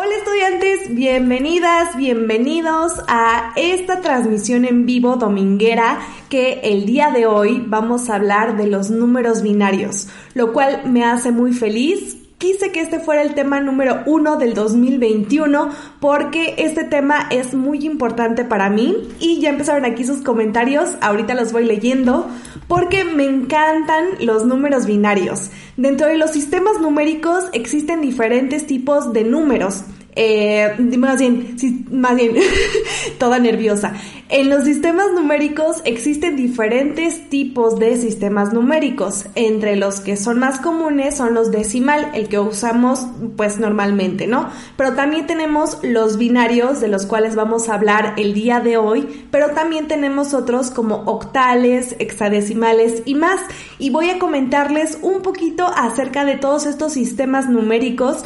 Hola 0.00 0.14
estudiantes, 0.14 0.94
bienvenidas, 0.94 1.96
bienvenidos 1.96 2.92
a 3.08 3.52
esta 3.56 4.00
transmisión 4.00 4.64
en 4.64 4.86
vivo 4.86 5.16
dominguera 5.16 5.98
que 6.28 6.60
el 6.62 6.86
día 6.86 7.10
de 7.10 7.26
hoy 7.26 7.64
vamos 7.66 8.08
a 8.08 8.14
hablar 8.14 8.56
de 8.56 8.68
los 8.68 8.90
números 8.90 9.42
binarios, 9.42 10.06
lo 10.34 10.52
cual 10.52 10.82
me 10.84 11.04
hace 11.04 11.32
muy 11.32 11.52
feliz 11.52 12.17
quise 12.38 12.70
que 12.70 12.80
este 12.80 13.00
fuera 13.00 13.22
el 13.22 13.34
tema 13.34 13.60
número 13.60 14.02
uno 14.06 14.36
del 14.36 14.54
2021 14.54 15.70
porque 16.00 16.54
este 16.58 16.84
tema 16.84 17.26
es 17.30 17.52
muy 17.52 17.84
importante 17.84 18.44
para 18.44 18.70
mí 18.70 18.96
y 19.18 19.40
ya 19.40 19.50
empezaron 19.50 19.84
aquí 19.84 20.04
sus 20.04 20.22
comentarios, 20.22 20.96
ahorita 21.00 21.34
los 21.34 21.52
voy 21.52 21.64
leyendo 21.64 22.28
porque 22.68 23.04
me 23.04 23.24
encantan 23.24 24.04
los 24.20 24.46
números 24.46 24.86
binarios. 24.86 25.50
Dentro 25.76 26.06
de 26.06 26.16
los 26.16 26.30
sistemas 26.30 26.80
numéricos 26.80 27.44
existen 27.52 28.00
diferentes 28.00 28.66
tipos 28.66 29.12
de 29.12 29.24
números. 29.24 29.82
Eh, 30.20 30.74
más 30.98 31.20
bien, 31.20 31.56
más 31.92 32.16
bien, 32.16 32.34
toda 33.20 33.38
nerviosa. 33.38 33.92
En 34.28 34.50
los 34.50 34.64
sistemas 34.64 35.12
numéricos 35.14 35.80
existen 35.84 36.34
diferentes 36.34 37.30
tipos 37.30 37.78
de 37.78 37.96
sistemas 37.96 38.52
numéricos. 38.52 39.26
Entre 39.36 39.76
los 39.76 40.00
que 40.00 40.16
son 40.16 40.40
más 40.40 40.58
comunes 40.58 41.16
son 41.16 41.34
los 41.34 41.52
decimal, 41.52 42.10
el 42.14 42.28
que 42.28 42.40
usamos 42.40 43.06
pues 43.36 43.60
normalmente, 43.60 44.26
¿no? 44.26 44.48
Pero 44.76 44.94
también 44.94 45.28
tenemos 45.28 45.78
los 45.84 46.18
binarios 46.18 46.80
de 46.80 46.88
los 46.88 47.06
cuales 47.06 47.36
vamos 47.36 47.68
a 47.68 47.74
hablar 47.74 48.14
el 48.16 48.34
día 48.34 48.58
de 48.58 48.76
hoy, 48.76 49.26
pero 49.30 49.50
también 49.50 49.86
tenemos 49.86 50.34
otros 50.34 50.72
como 50.72 50.96
octales, 51.04 51.94
hexadecimales 52.00 53.02
y 53.04 53.14
más. 53.14 53.40
Y 53.78 53.90
voy 53.90 54.10
a 54.10 54.18
comentarles 54.18 54.98
un 55.00 55.22
poquito 55.22 55.68
acerca 55.68 56.24
de 56.24 56.34
todos 56.34 56.66
estos 56.66 56.94
sistemas 56.94 57.48
numéricos 57.48 58.24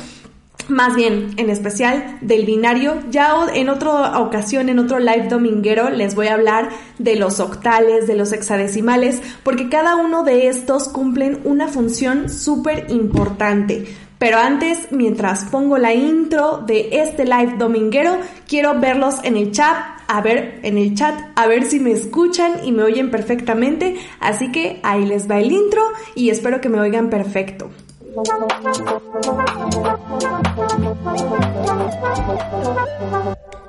más 0.68 0.94
bien 0.94 1.34
en 1.36 1.50
especial 1.50 2.18
del 2.20 2.44
binario. 2.44 2.98
Ya 3.10 3.46
en 3.54 3.68
otra 3.68 4.18
ocasión, 4.20 4.68
en 4.68 4.78
otro 4.78 4.98
live 4.98 5.28
dominguero, 5.28 5.90
les 5.90 6.14
voy 6.14 6.28
a 6.28 6.34
hablar 6.34 6.70
de 6.98 7.16
los 7.16 7.40
octales, 7.40 8.06
de 8.06 8.14
los 8.14 8.32
hexadecimales, 8.32 9.20
porque 9.42 9.68
cada 9.68 9.96
uno 9.96 10.22
de 10.24 10.48
estos 10.48 10.88
cumplen 10.88 11.40
una 11.44 11.68
función 11.68 12.28
súper 12.28 12.90
importante. 12.90 13.86
Pero 14.22 14.38
antes, 14.38 14.92
mientras 14.92 15.46
pongo 15.46 15.78
la 15.78 15.94
intro 15.94 16.58
de 16.64 16.90
este 16.92 17.24
live 17.24 17.56
dominguero, 17.58 18.18
quiero 18.46 18.78
verlos 18.78 19.16
en 19.24 19.36
el 19.36 19.50
chat, 19.50 19.76
a 20.06 20.20
ver, 20.20 20.60
en 20.62 20.78
el 20.78 20.94
chat, 20.94 21.18
a 21.34 21.48
ver 21.48 21.64
si 21.64 21.80
me 21.80 21.90
escuchan 21.90 22.64
y 22.64 22.70
me 22.70 22.84
oyen 22.84 23.10
perfectamente. 23.10 23.96
Así 24.20 24.52
que 24.52 24.78
ahí 24.84 25.06
les 25.06 25.28
va 25.28 25.40
el 25.40 25.50
intro 25.50 25.82
y 26.14 26.30
espero 26.30 26.60
que 26.60 26.68
me 26.68 26.78
oigan 26.78 27.10
perfecto. 27.10 27.72
Thank 28.14 28.28
you. 33.56 33.61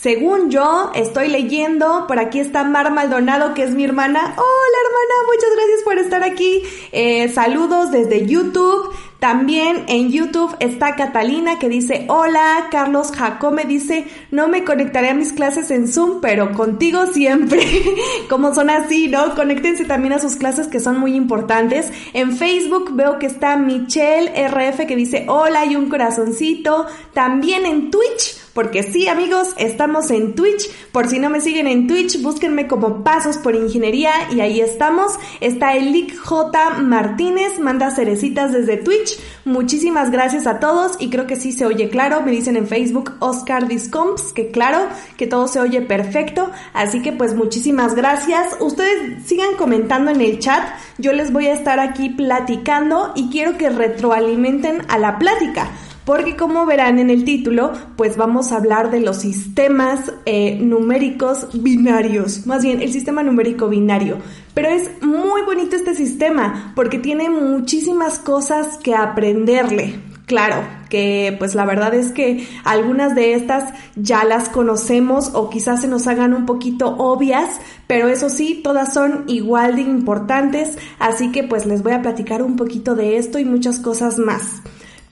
Según 0.00 0.50
yo, 0.50 0.90
estoy 0.94 1.28
leyendo, 1.28 2.04
por 2.06 2.18
aquí 2.18 2.38
está 2.38 2.64
Mar 2.64 2.92
Maldonado, 2.92 3.54
que 3.54 3.62
es 3.62 3.70
mi 3.70 3.82
hermana. 3.82 4.20
Hola 4.20 4.78
hermana, 4.84 5.14
muchas 5.26 5.50
gracias 5.56 5.82
por 5.84 5.98
estar 5.98 6.22
aquí. 6.22 6.62
Eh, 6.92 7.30
saludos 7.30 7.90
desde 7.90 8.26
YouTube. 8.26 8.94
También 9.20 9.86
en 9.88 10.12
YouTube 10.12 10.54
está 10.60 10.94
Catalina 10.96 11.58
que 11.58 11.70
dice, 11.70 12.04
hola, 12.08 12.68
Carlos 12.70 13.10
Jacome 13.10 13.64
dice, 13.64 14.06
no 14.30 14.48
me 14.48 14.64
conectaré 14.64 15.08
a 15.08 15.14
mis 15.14 15.32
clases 15.32 15.70
en 15.70 15.88
Zoom, 15.88 16.20
pero 16.20 16.52
contigo 16.52 17.06
siempre. 17.06 17.62
Como 18.28 18.54
son 18.54 18.68
así, 18.68 19.08
¿no? 19.08 19.34
Conéctense 19.34 19.86
también 19.86 20.12
a 20.12 20.18
sus 20.18 20.36
clases 20.36 20.68
que 20.68 20.78
son 20.78 21.00
muy 21.00 21.14
importantes. 21.14 21.90
En 22.12 22.36
Facebook 22.36 22.90
veo 22.92 23.18
que 23.18 23.26
está 23.26 23.56
Michelle 23.56 24.30
RF 24.48 24.86
que 24.86 24.94
dice, 24.94 25.24
hola 25.26 25.64
y 25.64 25.74
un 25.74 25.88
corazoncito. 25.88 26.86
También 27.14 27.64
en 27.64 27.90
Twitch 27.90 28.45
porque 28.56 28.82
sí, 28.82 29.06
amigos, 29.06 29.48
estamos 29.58 30.10
en 30.10 30.34
Twitch. 30.34 30.70
Por 30.90 31.08
si 31.08 31.18
no 31.18 31.28
me 31.28 31.42
siguen 31.42 31.66
en 31.66 31.86
Twitch, 31.86 32.22
búsquenme 32.22 32.66
como 32.66 33.04
Pasos 33.04 33.36
por 33.36 33.54
Ingeniería 33.54 34.12
y 34.32 34.40
ahí 34.40 34.62
estamos. 34.62 35.12
Está 35.42 35.76
el 35.76 35.86
J 36.16 36.70
Martínez, 36.80 37.58
manda 37.60 37.90
cerecitas 37.90 38.52
desde 38.52 38.78
Twitch. 38.78 39.18
Muchísimas 39.44 40.10
gracias 40.10 40.46
a 40.46 40.58
todos 40.58 40.92
y 40.98 41.10
creo 41.10 41.26
que 41.26 41.36
sí 41.36 41.52
se 41.52 41.66
oye 41.66 41.90
claro. 41.90 42.22
Me 42.22 42.30
dicen 42.30 42.56
en 42.56 42.66
Facebook 42.66 43.12
Oscar 43.18 43.68
Discomps 43.68 44.32
que 44.32 44.50
claro, 44.50 44.88
que 45.18 45.26
todo 45.26 45.48
se 45.48 45.60
oye 45.60 45.82
perfecto. 45.82 46.50
Así 46.72 47.02
que 47.02 47.12
pues 47.12 47.34
muchísimas 47.34 47.94
gracias. 47.94 48.56
Ustedes 48.58 49.22
sigan 49.26 49.54
comentando 49.58 50.10
en 50.10 50.22
el 50.22 50.38
chat. 50.38 50.66
Yo 50.96 51.12
les 51.12 51.30
voy 51.30 51.48
a 51.48 51.52
estar 51.52 51.78
aquí 51.78 52.08
platicando 52.08 53.12
y 53.16 53.28
quiero 53.28 53.58
que 53.58 53.68
retroalimenten 53.68 54.80
a 54.88 54.96
la 54.96 55.18
plática 55.18 55.70
porque 56.06 56.36
como 56.36 56.64
verán 56.66 57.00
en 57.00 57.10
el 57.10 57.24
título, 57.24 57.72
pues 57.96 58.16
vamos 58.16 58.52
a 58.52 58.58
hablar 58.58 58.92
de 58.92 59.00
los 59.00 59.16
sistemas 59.16 60.12
eh, 60.24 60.56
numéricos 60.60 61.48
binarios, 61.52 62.46
más 62.46 62.62
bien 62.62 62.80
el 62.80 62.92
sistema 62.92 63.24
numérico 63.24 63.68
binario. 63.68 64.18
Pero 64.54 64.68
es 64.68 64.88
muy 65.02 65.42
bonito 65.42 65.74
este 65.74 65.96
sistema 65.96 66.72
porque 66.76 67.00
tiene 67.00 67.28
muchísimas 67.28 68.20
cosas 68.20 68.78
que 68.78 68.94
aprenderle. 68.94 69.98
Claro, 70.26 70.62
que 70.88 71.34
pues 71.40 71.56
la 71.56 71.64
verdad 71.64 71.92
es 71.92 72.12
que 72.12 72.46
algunas 72.64 73.16
de 73.16 73.34
estas 73.34 73.74
ya 73.96 74.22
las 74.24 74.48
conocemos 74.48 75.32
o 75.34 75.50
quizás 75.50 75.80
se 75.80 75.88
nos 75.88 76.06
hagan 76.06 76.34
un 76.34 76.46
poquito 76.46 76.96
obvias, 76.98 77.50
pero 77.88 78.06
eso 78.06 78.30
sí, 78.30 78.60
todas 78.62 78.94
son 78.94 79.24
igual 79.26 79.74
de 79.74 79.82
importantes, 79.82 80.78
así 81.00 81.32
que 81.32 81.42
pues 81.42 81.66
les 81.66 81.82
voy 81.82 81.92
a 81.92 82.02
platicar 82.02 82.42
un 82.42 82.54
poquito 82.54 82.94
de 82.94 83.16
esto 83.16 83.40
y 83.40 83.44
muchas 83.44 83.80
cosas 83.80 84.18
más. 84.18 84.62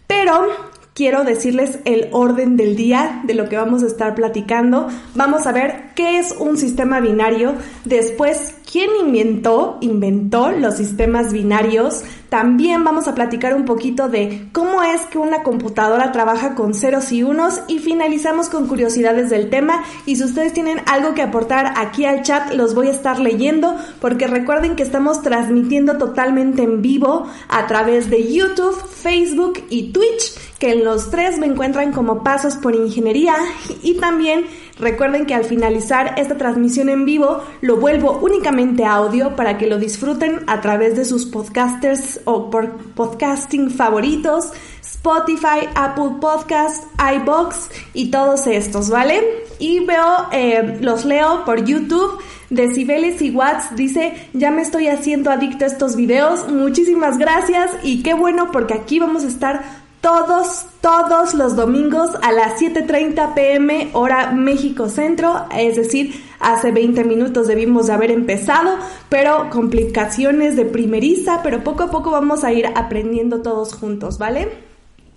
Pero 0.07 0.49
quiero 0.95 1.25
decirles 1.25 1.81
el 1.85 2.09
orden 2.13 2.57
del 2.57 2.77
día 2.77 3.21
de 3.25 3.35
lo 3.35 3.49
que 3.49 3.57
vamos 3.57 3.83
a 3.83 3.87
estar 3.87 4.15
platicando. 4.15 4.89
Vamos 5.15 5.47
a 5.47 5.53
ver 5.53 5.91
qué 5.95 6.19
es 6.19 6.33
un 6.39 6.57
sistema 6.57 7.01
binario, 7.01 7.55
después 7.85 8.55
quién 8.71 8.91
inventó, 9.05 9.79
inventó 9.81 10.51
los 10.53 10.77
sistemas 10.77 11.33
binarios. 11.33 12.05
También 12.35 12.83
vamos 12.83 13.07
a 13.07 13.15
platicar 13.15 13.55
un 13.55 13.65
poquito 13.65 14.09
de 14.09 14.49
cómo 14.51 14.83
es 14.83 15.03
que 15.03 15.19
una 15.19 15.45
computadora 15.45 16.11
trabaja 16.11 16.57
con 16.57 16.75
ceros 16.75 17.13
y 17.13 17.23
unos 17.23 17.61
y 17.69 17.79
finalizamos 17.79 18.49
con 18.49 18.67
curiosidades 18.67 19.31
del 19.31 19.51
tema. 19.51 19.85
Y 20.05 20.17
si 20.17 20.25
ustedes 20.25 20.53
tienen 20.53 20.81
algo 20.87 21.15
que 21.15 21.23
aportar 21.23 21.75
aquí 21.77 22.07
al 22.07 22.25
chat, 22.25 22.53
los 22.53 22.75
voy 22.75 22.89
a 22.89 22.91
estar 22.91 23.21
leyendo 23.21 23.77
porque 24.01 24.27
recuerden 24.27 24.75
que 24.75 24.83
estamos 24.83 25.23
transmitiendo 25.23 25.97
totalmente 25.97 26.65
en 26.65 26.83
vivo 26.83 27.29
a 27.49 27.69
través 27.69 28.11
de 28.11 28.33
YouTube, 28.33 28.75
Facebook 28.85 29.63
y 29.71 29.93
Twitch 29.93 30.35
que 30.59 30.73
en 30.73 30.85
los 30.85 31.11
tres 31.11 31.39
me 31.39 31.47
encuentran 31.47 31.93
como 31.93 32.23
Pasos 32.23 32.55
por 32.55 32.75
Ingeniería 32.75 33.35
y 33.83 33.95
también 33.95 34.47
recuerden 34.79 35.27
que 35.27 35.35
al 35.35 35.45
finalizar 35.45 36.15
esta 36.19 36.37
transmisión 36.37 36.89
en 36.89 37.05
vivo 37.05 37.43
lo 37.61 37.77
vuelvo 37.77 38.19
únicamente 38.23 38.85
audio 38.85 39.37
para 39.37 39.59
que 39.59 39.67
lo 39.67 39.79
disfruten 39.79 40.41
a 40.47 40.61
través 40.61 40.97
de 40.97 41.05
sus 41.05 41.27
podcasters 41.27 42.21
o 42.25 42.51
por 42.51 42.71
podcasting 42.95 43.71
favoritos, 43.71 44.53
Spotify, 44.83 45.69
Apple 45.75 46.17
Podcasts, 46.21 46.87
iBox 46.99 47.71
y 47.93 48.11
todos 48.11 48.47
estos, 48.47 48.91
¿vale? 48.91 49.23
Y 49.59 49.81
veo, 49.81 50.29
eh, 50.33 50.79
los 50.81 51.05
leo 51.05 51.45
por 51.45 51.65
YouTube. 51.65 52.19
Decibeles 52.51 53.21
y 53.21 53.31
Watts 53.31 53.75
dice, 53.75 54.29
ya 54.33 54.51
me 54.51 54.63
estoy 54.63 54.89
haciendo 54.89 55.31
adicto 55.31 55.65
a 55.65 55.69
estos 55.69 55.97
videos. 55.97 56.49
Muchísimas 56.49 57.19
gracias 57.19 57.71
y 57.83 58.03
qué 58.03 58.15
bueno 58.15 58.51
porque 58.53 58.75
aquí 58.75 58.99
vamos 58.99 59.25
a 59.25 59.29
estar 59.29 59.84
todos, 60.05 60.67
todos 60.83 61.33
los 61.33 61.57
domingos 61.57 62.11
a 62.21 62.31
las 62.31 62.61
7.30 62.61 63.33
pm 63.33 63.89
hora 63.95 64.33
México 64.33 64.91
Centro, 64.91 65.47
es 65.51 65.77
decir, 65.77 66.23
hace 66.41 66.73
20 66.73 67.05
minutos 67.05 67.47
debimos 67.47 67.87
de 67.87 67.95
haber 67.95 68.11
empezado, 68.11 68.77
pero 69.09 69.49
complicaciones 69.49 70.57
de 70.57 70.67
primeriza, 70.67 71.41
pero 71.43 71.65
poco 71.65 71.85
a 71.85 71.91
poco 71.91 72.11
vamos 72.11 72.45
a 72.45 72.53
ir 72.53 72.67
aprendiendo 72.67 73.41
todos 73.41 73.73
juntos, 73.73 74.19
¿vale? 74.19 74.53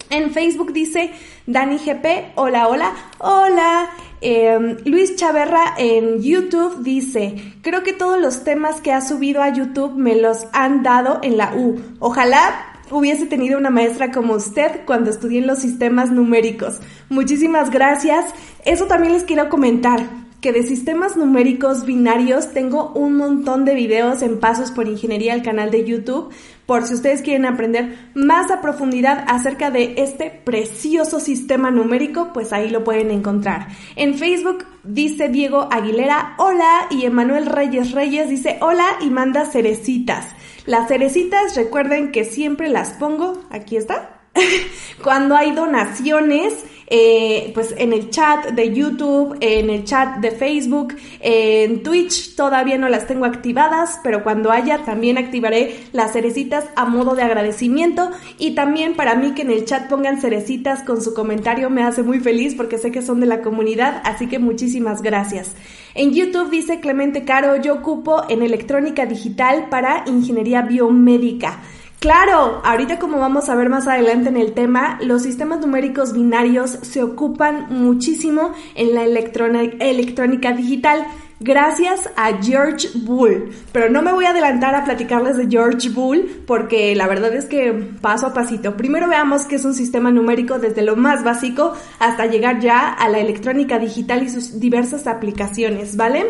En 0.09 0.31
Facebook 0.31 0.71
dice 0.71 1.11
Dani 1.47 1.79
GP, 1.79 2.31
hola, 2.35 2.69
hola, 2.69 2.93
hola. 3.17 3.89
Em, 4.21 4.77
Luis 4.85 5.17
Chaverra 5.17 5.73
en 5.77 6.21
YouTube 6.21 6.81
dice, 6.81 7.55
creo 7.61 7.83
que 7.83 7.91
todos 7.91 8.21
los 8.21 8.45
temas 8.45 8.79
que 8.79 8.93
ha 8.93 9.01
subido 9.01 9.43
a 9.43 9.49
YouTube 9.49 9.95
me 9.97 10.15
los 10.15 10.47
han 10.53 10.81
dado 10.81 11.19
en 11.23 11.35
la 11.35 11.53
U. 11.57 11.77
Ojalá 11.99 12.76
hubiese 12.91 13.25
tenido 13.25 13.57
una 13.57 13.69
maestra 13.69 14.11
como 14.11 14.33
usted 14.33 14.81
cuando 14.85 15.09
estudié 15.09 15.39
en 15.39 15.47
los 15.47 15.59
sistemas 15.59 16.11
numéricos. 16.11 16.79
Muchísimas 17.09 17.69
gracias. 17.69 18.25
Eso 18.65 18.85
también 18.85 19.13
les 19.13 19.23
quiero 19.23 19.49
comentar 19.49 20.27
que 20.41 20.51
de 20.51 20.63
sistemas 20.63 21.17
numéricos 21.17 21.85
binarios 21.85 22.53
tengo 22.53 22.91
un 22.93 23.17
montón 23.17 23.65
de 23.65 23.73
videos 23.73 24.21
en 24.21 24.39
Pasos 24.39 24.71
por 24.71 24.87
Ingeniería 24.87 25.33
al 25.33 25.41
canal 25.41 25.71
de 25.71 25.83
YouTube, 25.83 26.31
por 26.67 26.85
si 26.85 26.93
ustedes 26.93 27.21
quieren 27.21 27.45
aprender 27.45 28.11
más 28.13 28.51
a 28.51 28.61
profundidad 28.61 29.25
acerca 29.27 29.71
de 29.71 29.95
este 29.97 30.29
precioso 30.29 31.19
sistema 31.19 31.71
numérico, 31.71 32.33
pues 32.33 32.53
ahí 32.53 32.69
lo 32.69 32.83
pueden 32.83 33.09
encontrar. 33.09 33.69
En 33.95 34.15
Facebook 34.15 34.65
dice 34.83 35.29
Diego 35.29 35.69
Aguilera, 35.71 36.35
hola, 36.37 36.87
y 36.91 37.05
Emanuel 37.05 37.47
Reyes 37.47 37.91
Reyes 37.93 38.29
dice, 38.29 38.57
hola, 38.61 38.85
y 39.01 39.09
manda 39.09 39.45
cerecitas. 39.45 40.27
Las 40.67 40.89
cerecitas, 40.89 41.55
recuerden 41.55 42.11
que 42.11 42.25
siempre 42.25 42.67
las 42.67 42.89
pongo, 42.89 43.41
aquí 43.51 43.77
está, 43.77 44.19
cuando 45.01 45.37
hay 45.37 45.51
donaciones, 45.51 46.65
eh, 46.89 47.51
pues 47.53 47.75
en 47.77 47.91
el 47.91 48.09
chat 48.09 48.51
de 48.51 48.73
YouTube, 48.73 49.37
en 49.41 49.69
el 49.69 49.83
chat 49.83 50.19
de 50.19 50.31
Facebook, 50.31 50.95
en 51.19 51.83
Twitch 51.83 52.35
todavía 52.35 52.77
no 52.77 52.87
las 52.87 53.07
tengo 53.07 53.25
activadas, 53.25 53.99
pero 54.03 54.23
cuando 54.23 54.51
haya 54.51 54.85
también 54.85 55.17
activaré 55.17 55.75
las 55.91 56.13
cerecitas 56.13 56.65
a 56.75 56.85
modo 56.85 57.13
de 57.15 57.23
agradecimiento 57.23 58.11
y 58.39 58.55
también 58.55 58.95
para 58.95 59.15
mí 59.15 59.33
que 59.33 59.41
en 59.41 59.51
el 59.51 59.65
chat 59.65 59.89
pongan 59.89 60.21
cerecitas 60.21 60.83
con 60.83 61.01
su 61.01 61.13
comentario 61.13 61.69
me 61.69 61.83
hace 61.83 62.03
muy 62.03 62.21
feliz 62.21 62.55
porque 62.55 62.77
sé 62.77 62.91
que 62.91 63.01
son 63.01 63.19
de 63.19 63.25
la 63.25 63.41
comunidad, 63.41 64.01
así 64.05 64.27
que 64.27 64.39
muchísimas 64.39 65.01
gracias. 65.01 65.51
En 65.93 66.13
YouTube 66.13 66.51
dice 66.51 66.79
Clemente 66.79 67.25
Caro, 67.25 67.55
yo 67.57 67.73
ocupo 67.73 68.23
en 68.29 68.43
electrónica 68.43 69.05
digital 69.05 69.67
para 69.69 70.03
ingeniería 70.05 70.61
biomédica. 70.61 71.59
Claro, 71.99 72.61
ahorita 72.63 72.99
como 72.99 73.17
vamos 73.17 73.49
a 73.49 73.55
ver 73.55 73.69
más 73.69 73.87
adelante 73.87 74.29
en 74.29 74.37
el 74.37 74.53
tema, 74.53 74.99
los 75.01 75.23
sistemas 75.23 75.59
numéricos 75.59 76.13
binarios 76.13 76.77
se 76.83 77.01
ocupan 77.01 77.67
muchísimo 77.69 78.53
en 78.75 78.93
la 78.93 79.03
electrónica 79.03 80.51
digital 80.51 81.07
gracias 81.39 82.09
a 82.15 82.41
George 82.41 82.89
Bull. 82.93 83.51
Pero 83.71 83.89
no 83.89 84.01
me 84.01 84.13
voy 84.13 84.25
a 84.25 84.29
adelantar 84.29 84.75
a 84.75 84.85
platicarles 84.85 85.37
de 85.37 85.47
George 85.47 85.89
Bull 85.89 86.43
porque 86.45 86.95
la 86.95 87.07
verdad 87.07 87.33
es 87.33 87.45
que 87.45 87.73
paso 87.73 88.27
a 88.27 88.33
pasito. 88.33 88.77
Primero 88.77 89.07
veamos 89.07 89.45
qué 89.45 89.55
es 89.55 89.65
un 89.65 89.73
sistema 89.73 90.11
numérico 90.11 90.59
desde 90.59 90.83
lo 90.83 90.95
más 90.95 91.23
básico 91.23 91.73
hasta 91.99 92.27
llegar 92.27 92.59
ya 92.59 92.89
a 92.89 93.09
la 93.09 93.19
electrónica 93.19 93.79
digital 93.79 94.23
y 94.23 94.29
sus 94.29 94.59
diversas 94.59 95.07
aplicaciones, 95.07 95.95
¿vale? 95.95 96.25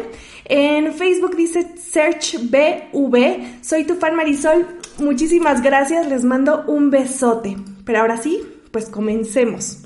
En 0.50 0.94
Facebook 0.94 1.36
dice 1.36 1.74
Search 1.78 2.38
BV, 2.40 3.62
soy 3.62 3.84
tu 3.84 3.96
fan 3.96 4.16
Marisol, 4.16 4.66
muchísimas 4.98 5.62
gracias, 5.62 6.08
les 6.08 6.24
mando 6.24 6.64
un 6.68 6.90
besote. 6.90 7.58
Pero 7.84 8.00
ahora 8.00 8.16
sí, 8.16 8.42
pues 8.72 8.86
comencemos. 8.86 9.80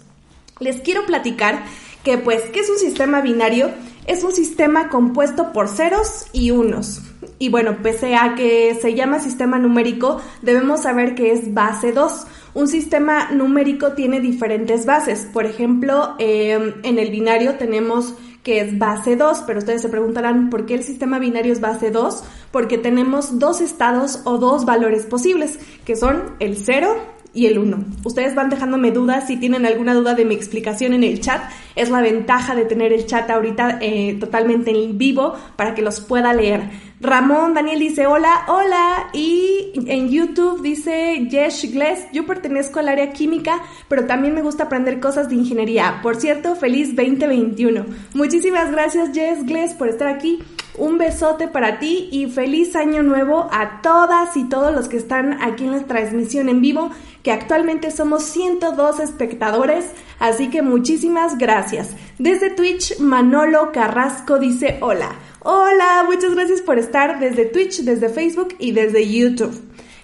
Les 0.60 0.78
quiero 0.82 1.08
platicar 1.08 1.64
que 2.04 2.20
pues, 2.20 2.44
¿qué 2.54 2.60
es 2.60 2.70
un 2.70 2.78
sistema 2.78 3.22
binario? 3.22 3.72
Es 4.06 4.24
un 4.24 4.34
sistema 4.34 4.90
compuesto 4.90 5.52
por 5.52 5.68
ceros 5.68 6.28
y 6.32 6.52
unos. 6.52 7.02
Y 7.40 7.50
bueno, 7.50 7.78
pese 7.82 8.16
a 8.16 8.36
que 8.36 8.78
se 8.80 8.94
llama 8.94 9.20
sistema 9.20 9.58
numérico, 9.58 10.22
debemos 10.44 10.84
saber 10.84 11.16
que 11.16 11.32
es 11.32 11.56
base 11.56 11.92
2. 11.92 12.28
Un 12.54 12.68
sistema 12.68 13.32
numérico 13.32 13.94
tiene 13.94 14.20
diferentes 14.20 14.86
bases. 14.86 15.28
Por 15.34 15.48
ejemplo, 15.48 16.16
eh, 16.20 16.76
en 16.84 17.00
el 17.00 17.10
binario 17.10 17.56
tenemos 17.56 18.14
que 18.44 18.60
es 18.60 18.78
base 18.78 19.16
2, 19.16 19.44
pero 19.46 19.60
ustedes 19.60 19.82
se 19.82 19.90
preguntarán 19.90 20.50
por 20.50 20.66
qué 20.66 20.74
el 20.74 20.84
sistema 20.84 21.20
binario 21.20 21.54
es 21.54 21.62
base 21.62 21.92
2, 21.92 22.24
porque 22.52 22.78
tenemos 22.78 23.40
dos 23.40 23.62
estados 23.62 24.22
o 24.26 24.38
dos 24.38 24.66
valores 24.66 25.06
posibles, 25.06 25.60
que 25.86 25.96
son 25.96 26.36
el 26.40 26.58
0 26.58 26.96
y 27.34 27.46
el 27.46 27.60
1. 27.60 27.86
Ustedes 28.04 28.36
van 28.36 28.50
dejándome 28.50 28.92
dudas, 28.92 29.28
si 29.28 29.38
tienen 29.38 29.66
alguna 29.66 29.94
duda 29.94 30.16
de 30.16 30.26
mi 30.26 30.36
explicación 30.36 30.94
en 30.94 31.04
el 31.04 31.22
chat, 31.22 31.42
es 31.76 31.90
la 31.90 32.02
ventaja 32.02 32.56
de 32.56 32.66
tener 32.66 32.92
el 32.92 33.06
chat 33.06 33.30
ahorita 33.30 33.78
eh, 33.82 34.18
totalmente 34.20 34.72
en 34.72 34.98
vivo 34.98 35.36
para 35.56 35.74
que 35.74 35.82
los 35.82 36.02
pueda 36.02 36.34
leer. 36.34 36.91
Ramón 37.02 37.56
Daniel 37.56 37.80
dice 37.80 38.06
hola, 38.06 38.46
hola, 38.48 39.10
y 39.12 39.72
en 39.88 40.10
YouTube 40.10 40.62
dice 40.62 41.28
Jesh 41.32 41.72
Gless, 41.74 42.06
yo 42.14 42.28
pertenezco 42.28 42.78
al 42.78 42.90
área 42.90 43.12
química, 43.12 43.60
pero 43.88 44.06
también 44.06 44.36
me 44.36 44.44
gusta 44.44 44.66
aprender 44.66 45.00
cosas 45.00 45.28
de 45.28 45.34
ingeniería. 45.34 46.00
Por 46.04 46.18
cierto, 46.18 46.56
feliz 46.56 46.96
2021. 46.96 47.86
Muchísimas 48.14 48.70
gracias 48.70 49.10
Jess 49.16 49.44
Gless 49.48 49.74
por 49.74 49.90
estar 49.90 50.10
aquí. 50.10 50.44
Un 50.78 51.00
besote 51.00 51.48
para 51.48 51.80
ti 51.80 52.08
y 52.12 52.28
feliz 52.28 52.76
año 52.76 53.02
nuevo 53.02 53.50
a 53.52 53.82
todas 53.82 54.38
y 54.38 54.48
todos 54.48 54.72
los 54.72 54.88
que 54.88 54.98
están 54.98 55.42
aquí 55.42 55.64
en 55.64 55.72
la 55.72 55.84
transmisión 55.86 56.50
en 56.50 56.62
vivo, 56.62 56.92
que 57.24 57.32
actualmente 57.32 57.90
somos 57.90 58.24
102 58.26 59.00
espectadores, 59.00 59.90
así 60.20 60.50
que 60.50 60.62
muchísimas 60.62 61.40
gracias. 61.40 61.96
Desde 62.20 62.52
Twitch, 62.52 63.00
Manolo 63.00 63.72
Carrasco 63.72 64.38
dice 64.38 64.78
hola. 64.82 65.10
Hola, 65.44 66.04
muchas 66.06 66.36
gracias 66.36 66.62
por 66.62 66.78
estar 66.78 67.20
desde 67.20 67.46
Twitch, 67.46 67.80
desde 67.80 68.10
Facebook 68.10 68.54
y 68.60 68.74
desde 68.74 69.10
YouTube. 69.10 69.60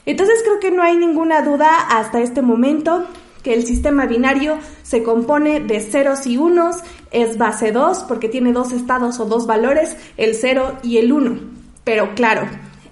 Entonces 0.07 0.42
creo 0.44 0.60
que 0.60 0.72
no 0.72 0.81
hay 0.81 0.98
ninguna 0.98 1.44
duda 1.44 1.69
hasta 1.92 2.22
este 2.22 2.42
momento 2.42 3.06
que 3.44 3.54
el 3.54 3.63
sistema 3.63 4.07
binario 4.07 4.57
se 4.81 5.04
compone 5.04 5.60
de 5.60 5.80
ceros 5.80 6.25
y 6.25 6.38
unos, 6.38 6.78
es 7.12 7.38
base 7.38 7.72
2 7.72 8.06
porque 8.07 8.30
tiene 8.30 8.51
dos 8.51 8.72
estados 8.72 9.19
o 9.19 9.25
dos 9.25 9.45
valores, 9.45 9.95
el 10.18 10.34
0 10.34 10.80
y 10.81 10.98
el 10.98 11.12
1. 11.12 11.39
Pero 11.84 12.16
claro, 12.16 12.48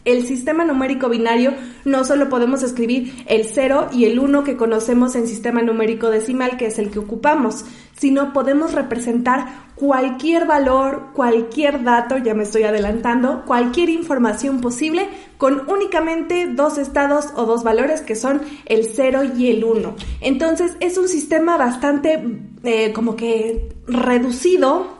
el 0.05 0.25
sistema 0.25 0.63
numérico 0.63 1.09
binario 1.09 1.53
no 1.83 2.03
solo 2.03 2.29
podemos 2.29 2.63
escribir 2.63 3.25
el 3.27 3.45
0 3.45 3.89
y 3.91 4.05
el 4.05 4.19
1 4.19 4.43
que 4.43 4.55
conocemos 4.55 5.15
en 5.15 5.27
sistema 5.27 5.61
numérico 5.61 6.09
decimal, 6.09 6.57
que 6.57 6.67
es 6.67 6.79
el 6.79 6.91
que 6.91 6.99
ocupamos, 6.99 7.65
sino 7.97 8.33
podemos 8.33 8.73
representar 8.73 9.65
cualquier 9.75 10.45
valor, 10.45 11.07
cualquier 11.13 11.83
dato, 11.83 12.17
ya 12.17 12.33
me 12.33 12.43
estoy 12.43 12.63
adelantando, 12.63 13.43
cualquier 13.45 13.89
información 13.89 14.61
posible 14.61 15.09
con 15.37 15.69
únicamente 15.69 16.47
dos 16.47 16.77
estados 16.77 17.27
o 17.35 17.45
dos 17.45 17.63
valores 17.63 18.01
que 18.01 18.15
son 18.15 18.41
el 18.65 18.85
0 18.85 19.33
y 19.37 19.49
el 19.49 19.63
1. 19.63 19.95
Entonces 20.21 20.77
es 20.79 20.97
un 20.97 21.07
sistema 21.07 21.57
bastante 21.57 22.23
eh, 22.63 22.93
como 22.93 23.15
que 23.15 23.69
reducido 23.87 24.94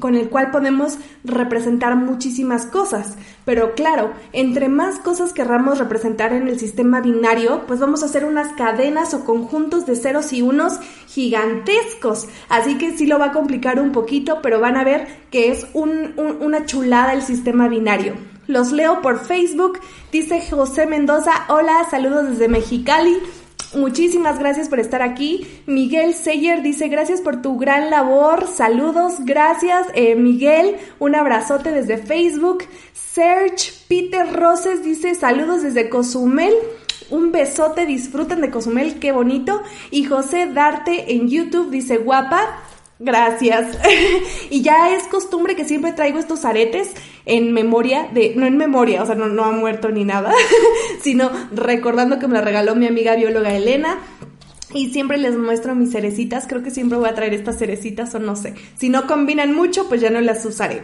con 0.00 0.14
el 0.14 0.28
cual 0.28 0.50
podemos 0.50 0.98
representar 1.24 1.96
muchísimas 1.96 2.66
cosas. 2.66 3.16
Pero 3.44 3.74
claro, 3.74 4.12
entre 4.32 4.68
más 4.68 4.98
cosas 4.98 5.32
querramos 5.32 5.78
representar 5.78 6.32
en 6.32 6.48
el 6.48 6.58
sistema 6.58 7.00
binario, 7.00 7.62
pues 7.66 7.80
vamos 7.80 8.02
a 8.02 8.06
hacer 8.06 8.24
unas 8.24 8.52
cadenas 8.54 9.14
o 9.14 9.24
conjuntos 9.24 9.84
de 9.86 9.96
ceros 9.96 10.32
y 10.32 10.42
unos 10.42 10.80
gigantescos. 11.08 12.28
Así 12.48 12.78
que 12.78 12.96
sí 12.96 13.06
lo 13.06 13.18
va 13.18 13.26
a 13.26 13.32
complicar 13.32 13.80
un 13.80 13.92
poquito, 13.92 14.40
pero 14.42 14.60
van 14.60 14.76
a 14.76 14.84
ver 14.84 15.06
que 15.30 15.50
es 15.50 15.66
una 15.74 16.66
chulada 16.66 17.12
el 17.12 17.22
sistema 17.22 17.68
binario. 17.68 18.14
Los 18.46 18.72
leo 18.72 19.02
por 19.02 19.20
Facebook. 19.20 19.78
Dice 20.10 20.42
José 20.50 20.86
Mendoza, 20.86 21.32
hola, 21.48 21.86
saludos 21.90 22.30
desde 22.30 22.48
Mexicali. 22.48 23.18
Muchísimas 23.74 24.38
gracias 24.38 24.68
por 24.68 24.80
estar 24.80 25.00
aquí. 25.00 25.46
Miguel 25.66 26.12
Seyer 26.12 26.62
dice 26.62 26.88
gracias 26.88 27.22
por 27.22 27.40
tu 27.40 27.56
gran 27.56 27.88
labor. 27.88 28.46
Saludos, 28.46 29.14
gracias. 29.20 29.86
Eh, 29.94 30.14
Miguel, 30.14 30.76
un 30.98 31.14
abrazote 31.14 31.70
desde 31.70 31.96
Facebook. 31.96 32.64
Serge 32.92 33.72
Peter 33.88 34.30
Roses 34.30 34.84
dice 34.84 35.14
saludos 35.14 35.62
desde 35.62 35.88
Cozumel. 35.88 36.52
Un 37.10 37.32
besote, 37.32 37.86
disfruten 37.86 38.42
de 38.42 38.50
Cozumel, 38.50 38.98
qué 38.98 39.12
bonito. 39.12 39.62
Y 39.90 40.04
José 40.04 40.46
Darte 40.52 41.14
en 41.14 41.28
YouTube 41.28 41.70
dice 41.70 41.96
guapa. 41.96 42.62
Gracias. 43.04 43.78
y 44.50 44.62
ya 44.62 44.94
es 44.94 45.04
costumbre 45.04 45.56
que 45.56 45.64
siempre 45.64 45.92
traigo 45.92 46.20
estos 46.20 46.44
aretes 46.44 46.92
en 47.26 47.52
memoria 47.52 48.08
de, 48.12 48.34
no 48.36 48.46
en 48.46 48.56
memoria, 48.56 49.02
o 49.02 49.06
sea, 49.06 49.16
no, 49.16 49.28
no 49.28 49.44
ha 49.44 49.50
muerto 49.50 49.90
ni 49.90 50.04
nada, 50.04 50.32
sino 51.02 51.30
recordando 51.52 52.20
que 52.20 52.28
me 52.28 52.34
la 52.34 52.42
regaló 52.42 52.76
mi 52.76 52.86
amiga 52.86 53.16
bióloga 53.16 53.54
Elena. 53.54 53.98
Y 54.74 54.90
siempre 54.90 55.18
les 55.18 55.36
muestro 55.36 55.74
mis 55.74 55.92
cerecitas, 55.92 56.46
creo 56.46 56.62
que 56.62 56.70
siempre 56.70 56.96
voy 56.96 57.08
a 57.08 57.14
traer 57.14 57.34
estas 57.34 57.58
cerecitas 57.58 58.14
o 58.14 58.18
no 58.18 58.36
sé. 58.36 58.54
Si 58.78 58.88
no 58.88 59.06
combinan 59.06 59.54
mucho, 59.54 59.86
pues 59.86 60.00
ya 60.00 60.08
no 60.08 60.20
las 60.22 60.46
usaré. 60.46 60.80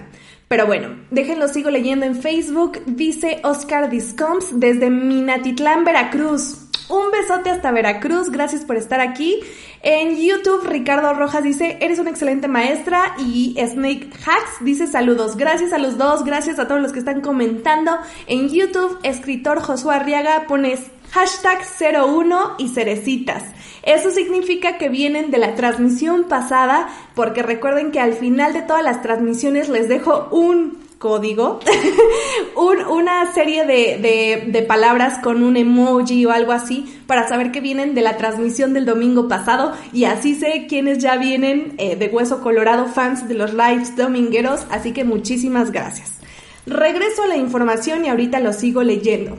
Pero 0.46 0.66
bueno, 0.66 0.90
déjenlo, 1.10 1.48
sigo 1.48 1.70
leyendo 1.70 2.04
en 2.04 2.16
Facebook. 2.16 2.80
Dice 2.84 3.40
Oscar 3.44 3.88
Discoms 3.88 4.60
desde 4.60 4.90
Minatitlán, 4.90 5.84
Veracruz. 5.84 6.67
Un 6.88 7.10
besote 7.10 7.50
hasta 7.50 7.70
Veracruz, 7.70 8.30
gracias 8.30 8.64
por 8.64 8.76
estar 8.76 9.00
aquí. 9.00 9.40
En 9.82 10.16
YouTube, 10.16 10.66
Ricardo 10.66 11.12
Rojas 11.12 11.42
dice, 11.42 11.76
eres 11.82 11.98
una 11.98 12.08
excelente 12.08 12.48
maestra. 12.48 13.14
Y 13.18 13.56
Snake 13.58 14.08
Hacks 14.24 14.64
dice 14.64 14.86
saludos. 14.86 15.36
Gracias 15.36 15.74
a 15.74 15.78
los 15.78 15.98
dos, 15.98 16.24
gracias 16.24 16.58
a 16.58 16.66
todos 16.66 16.80
los 16.80 16.92
que 16.92 17.00
están 17.00 17.20
comentando. 17.20 17.98
En 18.26 18.48
YouTube, 18.48 18.98
escritor 19.02 19.60
Josué 19.60 19.96
Arriaga 19.96 20.46
pones 20.48 20.80
hashtag 21.10 21.58
01 21.78 22.54
y 22.56 22.68
cerecitas. 22.68 23.44
Eso 23.82 24.10
significa 24.10 24.78
que 24.78 24.88
vienen 24.88 25.30
de 25.30 25.38
la 25.38 25.54
transmisión 25.54 26.24
pasada, 26.24 26.88
porque 27.14 27.42
recuerden 27.42 27.90
que 27.90 28.00
al 28.00 28.14
final 28.14 28.54
de 28.54 28.62
todas 28.62 28.82
las 28.82 29.02
transmisiones 29.02 29.68
les 29.68 29.88
dejo 29.88 30.28
un 30.30 30.77
código, 30.98 31.60
una 32.56 33.32
serie 33.32 33.64
de, 33.64 34.64
palabras 34.66 35.18
con 35.22 35.42
un 35.42 35.56
emoji 35.56 36.26
o 36.26 36.32
algo 36.32 36.52
así 36.52 37.00
para 37.06 37.28
saber 37.28 37.52
que 37.52 37.60
vienen 37.60 37.94
de 37.94 38.02
la 38.02 38.16
transmisión 38.16 38.74
del 38.74 38.84
domingo 38.84 39.28
pasado 39.28 39.72
y 39.92 40.04
así 40.04 40.34
sé 40.34 40.66
quiénes 40.68 40.98
ya 40.98 41.16
vienen 41.16 41.74
eh, 41.78 41.96
de 41.96 42.08
Hueso 42.08 42.40
Colorado, 42.40 42.86
fans 42.86 43.28
de 43.28 43.34
los 43.34 43.54
lives 43.54 43.96
domingueros, 43.96 44.66
así 44.70 44.92
que 44.92 45.04
muchísimas 45.04 45.70
gracias. 45.70 46.18
Regreso 46.66 47.22
a 47.22 47.28
la 47.28 47.36
información 47.36 48.04
y 48.04 48.08
ahorita 48.08 48.40
lo 48.40 48.52
sigo 48.52 48.82
leyendo. 48.82 49.38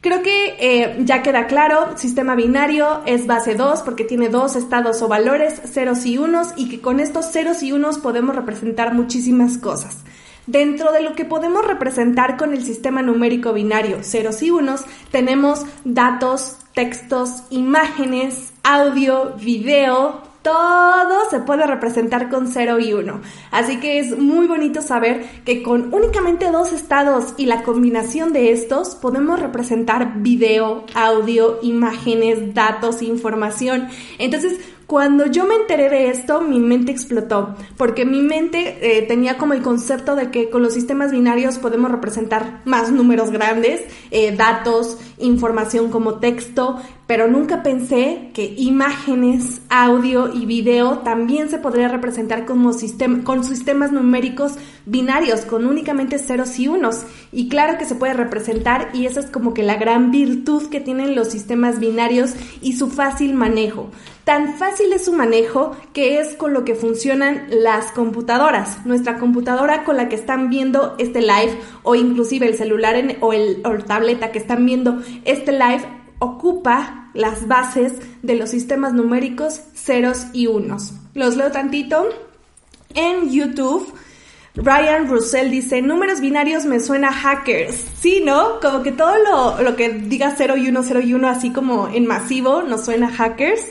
Creo 0.00 0.22
que 0.22 0.54
eh, 0.60 0.98
ya 1.00 1.22
queda 1.24 1.48
claro, 1.48 1.98
sistema 1.98 2.36
binario 2.36 3.00
es 3.04 3.26
base 3.26 3.56
2 3.56 3.82
porque 3.82 4.04
tiene 4.04 4.28
dos 4.28 4.54
estados 4.54 5.02
o 5.02 5.08
valores, 5.08 5.60
ceros 5.64 6.06
y 6.06 6.18
unos, 6.18 6.50
y 6.56 6.68
que 6.68 6.80
con 6.80 7.00
estos 7.00 7.32
ceros 7.32 7.64
y 7.64 7.72
unos 7.72 7.98
podemos 7.98 8.36
representar 8.36 8.94
muchísimas 8.94 9.58
cosas. 9.58 10.04
Dentro 10.48 10.92
de 10.92 11.02
lo 11.02 11.14
que 11.14 11.26
podemos 11.26 11.66
representar 11.66 12.38
con 12.38 12.54
el 12.54 12.64
sistema 12.64 13.02
numérico 13.02 13.52
binario 13.52 14.02
ceros 14.02 14.42
y 14.42 14.50
unos, 14.50 14.86
tenemos 15.10 15.66
datos, 15.84 16.56
textos, 16.72 17.42
imágenes, 17.50 18.54
audio, 18.62 19.34
video, 19.36 20.22
todo 20.40 21.28
se 21.28 21.40
puede 21.40 21.66
representar 21.66 22.30
con 22.30 22.48
0 22.48 22.80
y 22.80 22.94
1. 22.94 23.20
Así 23.50 23.78
que 23.78 23.98
es 23.98 24.16
muy 24.16 24.46
bonito 24.46 24.80
saber 24.80 25.28
que 25.44 25.62
con 25.62 25.92
únicamente 25.92 26.50
dos 26.50 26.72
estados 26.72 27.34
y 27.36 27.44
la 27.44 27.62
combinación 27.62 28.32
de 28.32 28.50
estos 28.52 28.94
podemos 28.94 29.40
representar 29.40 30.22
video, 30.22 30.86
audio, 30.94 31.58
imágenes, 31.60 32.54
datos, 32.54 33.02
información. 33.02 33.88
Entonces, 34.18 34.60
cuando 34.88 35.26
yo 35.26 35.44
me 35.44 35.54
enteré 35.54 35.90
de 35.90 36.08
esto, 36.08 36.40
mi 36.40 36.58
mente 36.60 36.90
explotó, 36.90 37.54
porque 37.76 38.06
mi 38.06 38.22
mente 38.22 38.78
eh, 38.80 39.02
tenía 39.02 39.36
como 39.36 39.52
el 39.52 39.60
concepto 39.60 40.16
de 40.16 40.30
que 40.30 40.48
con 40.48 40.62
los 40.62 40.72
sistemas 40.72 41.12
binarios 41.12 41.58
podemos 41.58 41.90
representar 41.90 42.62
más 42.64 42.90
números 42.90 43.30
grandes, 43.30 43.82
eh, 44.10 44.34
datos, 44.34 44.96
información 45.18 45.90
como 45.90 46.20
texto, 46.20 46.80
pero 47.08 47.26
nunca 47.26 47.62
pensé 47.62 48.28
que 48.34 48.52
imágenes, 48.58 49.62
audio 49.70 50.30
y 50.30 50.44
video 50.44 50.98
también 50.98 51.48
se 51.48 51.56
podría 51.56 51.88
representar 51.88 52.44
como 52.44 52.74
sistema, 52.74 53.24
con 53.24 53.44
sistemas 53.44 53.92
numéricos 53.92 54.56
binarios, 54.84 55.46
con 55.46 55.66
únicamente 55.66 56.18
ceros 56.18 56.58
y 56.58 56.68
unos. 56.68 57.06
Y 57.32 57.48
claro 57.48 57.78
que 57.78 57.86
se 57.86 57.94
puede 57.94 58.12
representar 58.12 58.90
y 58.92 59.06
esa 59.06 59.20
es 59.20 59.26
como 59.26 59.54
que 59.54 59.62
la 59.62 59.76
gran 59.76 60.10
virtud 60.10 60.68
que 60.68 60.80
tienen 60.80 61.14
los 61.14 61.28
sistemas 61.28 61.80
binarios 61.80 62.34
y 62.60 62.74
su 62.74 62.90
fácil 62.90 63.32
manejo. 63.32 63.88
Tan 64.24 64.58
fácil 64.58 64.92
es 64.92 65.06
su 65.06 65.14
manejo 65.14 65.74
que 65.94 66.20
es 66.20 66.34
con 66.34 66.52
lo 66.52 66.66
que 66.66 66.74
funcionan 66.74 67.46
las 67.48 67.90
computadoras. 67.90 68.84
Nuestra 68.84 69.16
computadora 69.16 69.82
con 69.84 69.96
la 69.96 70.10
que 70.10 70.16
están 70.16 70.50
viendo 70.50 70.94
este 70.98 71.22
live 71.22 71.58
o 71.84 71.94
inclusive 71.94 72.46
el 72.46 72.54
celular 72.54 73.02
o, 73.20 73.32
el, 73.32 73.62
o 73.64 73.82
tableta 73.82 74.30
que 74.30 74.38
están 74.38 74.66
viendo 74.66 75.00
este 75.24 75.52
live 75.52 75.97
ocupa 76.18 77.10
las 77.14 77.48
bases 77.48 77.94
de 78.22 78.34
los 78.34 78.50
sistemas 78.50 78.92
numéricos 78.92 79.60
ceros 79.74 80.26
y 80.32 80.46
unos. 80.46 80.92
Los 81.14 81.36
leo 81.36 81.50
tantito. 81.50 82.08
En 82.94 83.30
YouTube, 83.30 83.92
Ryan 84.54 85.08
Russell 85.08 85.50
dice, 85.50 85.82
números 85.82 86.20
binarios 86.20 86.64
me 86.64 86.80
suena 86.80 87.12
hackers. 87.12 87.84
Sí, 88.00 88.22
¿no? 88.24 88.60
Como 88.60 88.82
que 88.82 88.92
todo 88.92 89.14
lo, 89.18 89.62
lo 89.62 89.76
que 89.76 89.90
diga 89.90 90.34
0 90.36 90.56
y 90.56 90.68
1, 90.68 90.82
0 90.82 91.00
y 91.04 91.14
1, 91.14 91.28
así 91.28 91.52
como 91.52 91.88
en 91.88 92.06
masivo, 92.06 92.62
nos 92.62 92.84
suena 92.84 93.08
hackers. 93.10 93.62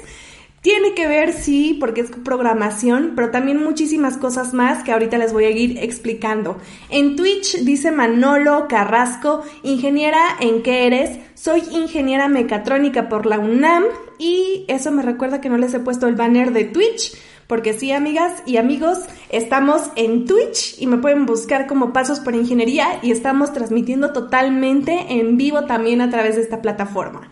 Tiene 0.62 0.96
que 0.96 1.08
ver, 1.08 1.34
sí, 1.34 1.78
porque 1.80 2.02
es 2.02 2.10
programación, 2.10 3.14
pero 3.16 3.30
también 3.30 3.64
muchísimas 3.64 4.18
cosas 4.18 4.54
más 4.54 4.84
que 4.84 4.92
ahorita 4.92 5.18
les 5.18 5.32
voy 5.32 5.46
a 5.46 5.52
ir 5.52 5.78
explicando. 5.78 6.58
En 6.90 7.16
Twitch 7.16 7.60
dice 7.60 7.92
Manolo 7.92 8.68
Carrasco, 8.68 9.44
ingeniera, 9.64 10.20
¿en 10.40 10.64
qué 10.64 10.88
eres? 10.88 11.20
Soy 11.36 11.62
ingeniera 11.72 12.28
mecatrónica 12.28 13.08
por 13.08 13.28
la 13.28 13.40
UNAM 13.40 13.84
y 14.18 14.66
eso 14.68 14.92
me 14.92 15.04
recuerda 15.04 15.42
que 15.42 15.50
no 15.50 15.58
les 15.58 15.74
he 15.74 15.80
puesto 15.80 16.08
el 16.08 16.16
banner 16.16 16.52
de 16.52 16.66
Twitch. 16.66 17.16
Porque 17.46 17.72
sí, 17.72 17.94
amigas 17.94 18.44
y 18.46 18.58
amigos, 18.58 19.00
estamos 19.30 19.84
en 19.96 20.26
Twitch 20.26 20.82
y 20.82 20.88
me 20.88 20.98
pueden 20.98 21.26
buscar 21.26 21.66
como 21.66 21.94
Pasos 21.94 22.20
por 22.20 22.36
Ingeniería 22.36 23.00
y 23.02 23.12
estamos 23.12 23.54
transmitiendo 23.54 24.12
totalmente 24.12 25.14
en 25.14 25.38
vivo 25.38 25.64
también 25.64 26.02
a 26.02 26.10
través 26.10 26.36
de 26.36 26.42
esta 26.42 26.62
plataforma. 26.62 27.30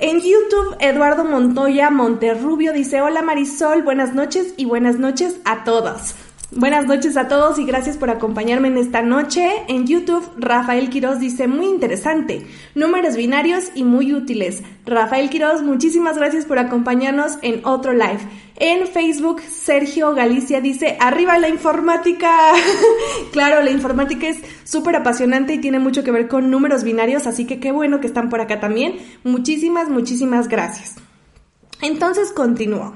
En 0.00 0.20
YouTube, 0.20 0.76
Eduardo 0.78 1.24
Montoya 1.24 1.90
Monterrubio 1.90 2.72
dice, 2.72 3.00
hola 3.00 3.20
Marisol, 3.20 3.82
buenas 3.82 4.14
noches 4.14 4.54
y 4.56 4.64
buenas 4.64 5.00
noches 5.00 5.40
a 5.44 5.64
todas. 5.64 6.14
Buenas 6.50 6.86
noches 6.86 7.18
a 7.18 7.28
todos 7.28 7.58
y 7.58 7.66
gracias 7.66 7.98
por 7.98 8.08
acompañarme 8.08 8.68
en 8.68 8.78
esta 8.78 9.02
noche. 9.02 9.50
En 9.68 9.86
YouTube, 9.86 10.26
Rafael 10.38 10.88
Quiroz 10.88 11.18
dice, 11.18 11.46
muy 11.46 11.66
interesante, 11.66 12.46
números 12.74 13.16
binarios 13.16 13.64
y 13.74 13.84
muy 13.84 14.14
útiles. 14.14 14.62
Rafael 14.86 15.28
Quiroz, 15.28 15.62
muchísimas 15.62 16.16
gracias 16.16 16.46
por 16.46 16.58
acompañarnos 16.58 17.38
en 17.42 17.66
otro 17.66 17.92
live. 17.92 18.20
En 18.56 18.88
Facebook, 18.88 19.42
Sergio 19.42 20.14
Galicia 20.14 20.62
dice, 20.62 20.96
arriba 21.00 21.36
la 21.36 21.50
informática. 21.50 22.34
claro, 23.30 23.62
la 23.62 23.70
informática 23.70 24.26
es 24.26 24.38
súper 24.64 24.96
apasionante 24.96 25.52
y 25.52 25.60
tiene 25.60 25.80
mucho 25.80 26.02
que 26.02 26.12
ver 26.12 26.28
con 26.28 26.50
números 26.50 26.82
binarios, 26.82 27.26
así 27.26 27.44
que 27.44 27.60
qué 27.60 27.72
bueno 27.72 28.00
que 28.00 28.06
están 28.06 28.30
por 28.30 28.40
acá 28.40 28.58
también. 28.58 28.96
Muchísimas, 29.22 29.90
muchísimas 29.90 30.48
gracias. 30.48 30.94
Entonces 31.82 32.32
continúo. 32.32 32.94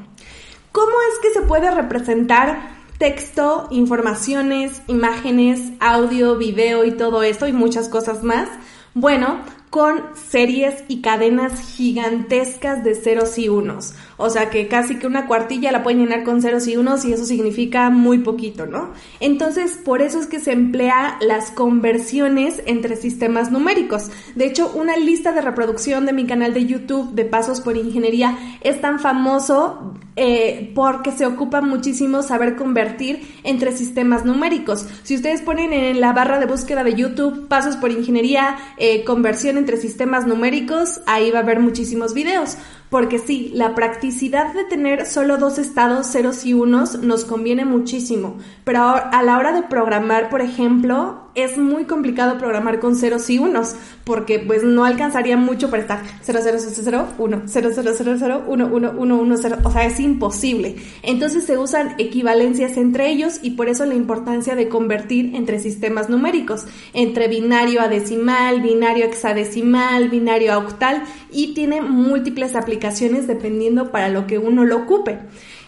¿Cómo 0.73 0.93
es 1.13 1.19
que 1.21 1.39
se 1.39 1.47
puede 1.47 1.71
representar 1.71 2.72
texto, 3.03 3.67
informaciones, 3.73 4.81
imágenes, 4.87 5.73
audio, 5.81 6.37
video 6.37 6.85
y 6.85 6.93
todo 6.93 7.25
esto 7.25 7.49
y 7.49 7.53
muchas 7.53 7.89
cosas 7.89 8.23
más. 8.23 8.49
Bueno, 8.95 9.41
con 9.71 10.03
series 10.15 10.85
y 10.87 11.01
cadenas 11.01 11.59
gigantescas 11.75 12.85
de 12.85 12.95
ceros 12.95 13.39
y 13.39 13.49
unos. 13.49 13.95
O 14.19 14.29
sea 14.31 14.51
que 14.51 14.69
casi 14.69 15.01
que 15.01 15.07
una 15.07 15.27
cuartilla 15.27 15.73
la 15.73 15.83
pueden 15.83 16.01
llenar 16.01 16.25
con 16.25 16.43
ceros 16.43 16.69
y 16.69 16.77
unos 16.77 17.07
y 17.07 17.13
eso 17.15 17.25
significa 17.25 17.89
muy 17.89 18.19
poquito, 18.19 18.67
¿no? 18.67 18.91
Entonces, 19.19 19.81
por 19.83 20.03
eso 20.03 20.21
es 20.21 20.27
que 20.27 20.41
se 20.41 20.53
emplea 20.53 21.17
las 21.23 21.51
conversiones 21.51 22.63
entre 22.67 22.97
sistemas 22.97 23.51
numéricos. 23.51 24.11
De 24.37 24.45
hecho, 24.45 24.71
una 24.75 24.97
lista 24.97 25.33
de 25.33 25.41
reproducción 25.41 26.07
de 26.07 26.13
mi 26.13 26.27
canal 26.27 26.53
de 26.53 26.67
YouTube 26.67 27.15
de 27.15 27.25
Pasos 27.25 27.63
por 27.63 27.77
Ingeniería 27.77 28.39
es 28.61 28.81
tan 28.81 29.01
famoso 29.01 29.95
eh, 30.17 30.73
porque 30.75 31.11
se 31.11 31.25
ocupa 31.25 31.61
muchísimo 31.61 32.23
saber 32.23 32.57
convertir 32.57 33.27
entre 33.45 33.73
sistemas 33.73 34.25
numéricos. 34.25 34.87
Si 35.03 35.17
ustedes 35.17 35.41
ponen 35.41 35.73
en 35.73 36.01
la 36.01 36.13
barra 36.13 36.39
de 36.39 36.47
búsqueda 36.47 36.85
de 36.85 36.95
YouTube 36.95 37.49
Pasos 37.49 37.77
por 37.77 37.91
Ingeniería, 37.91 38.59
eh, 38.77 39.05
conversión 39.05 39.57
entre 39.57 39.79
sistemas 39.79 40.27
numéricos, 40.27 41.01
ahí 41.07 41.31
va 41.31 41.39
a 41.39 41.43
haber 41.43 41.61
muchísimos 41.61 42.15
videos. 42.15 42.57
Porque 42.91 43.19
sí, 43.19 43.51
la 43.55 43.75
practicidad 43.75 44.53
de 44.53 44.65
tener 44.65 45.07
solo 45.07 45.39
dos 45.39 45.59
estados, 45.59 46.09
ceros 46.09 46.45
y 46.45 46.53
unos, 46.53 46.99
nos 46.99 47.25
conviene 47.25 47.65
muchísimo. 47.65 48.37
Pero 48.65 48.83
a 48.83 49.23
la 49.23 49.39
hora 49.39 49.53
de 49.53 49.63
programar, 49.63 50.29
por 50.29 50.43
ejemplo, 50.43 51.31
es 51.35 51.57
muy 51.57 51.85
complicado 51.85 52.39
programar 52.39 52.79
con 52.79 52.97
ceros 52.97 53.29
y 53.31 53.39
unos, 53.39 53.75
porque 54.05 54.39
pues 54.39 54.63
no 54.63 54.85
alcanzaría 54.85 55.37
mucho 55.37 55.71
para 55.71 55.83
estar 55.83 56.03
00001, 56.23 57.43
00001, 57.47 59.35
o 59.65 59.71
sea, 59.71 59.85
es 59.85 60.01
imposible. 60.01 60.77
Entonces 61.03 61.45
se 61.45 61.59
usan 61.59 61.95
equivalencias 61.99 62.77
entre 62.77 63.09
ellos 63.11 63.39
y 63.43 63.51
por 63.51 63.69
eso 63.69 63.87
la 63.87 63.95
importancia 63.95 64.55
de 64.55 64.69
convertir 64.69 65.35
entre 65.35 65.59
sistemas 65.59 66.11
numéricos, 66.11 66.67
entre 66.93 67.29
binario 67.29 67.81
a 67.81 67.89
decimal, 67.89 68.61
binario 68.61 69.07
hexadecimal, 69.07 70.09
binario 70.09 70.53
a 70.53 70.59
octal 70.59 71.03
y 71.31 71.55
tiene 71.55 71.81
múltiples 71.81 72.55
aplicaciones 72.55 73.27
dependiendo 73.27 73.91
para 73.91 74.09
lo 74.09 74.27
que 74.27 74.39
uno 74.39 74.65
lo 74.65 74.77
ocupe. 74.77 75.19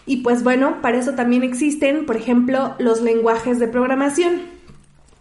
Y 0.07 0.19
pues 0.19 0.43
bueno, 0.45 0.83
para 0.83 0.99
eso 0.99 1.13
también 1.13 1.43
existen, 1.43 2.05
por 2.05 2.17
ejemplo, 2.17 2.75
los 2.79 3.01
lenguajes 3.01 3.59
de 3.59 3.69
programación 3.69 4.55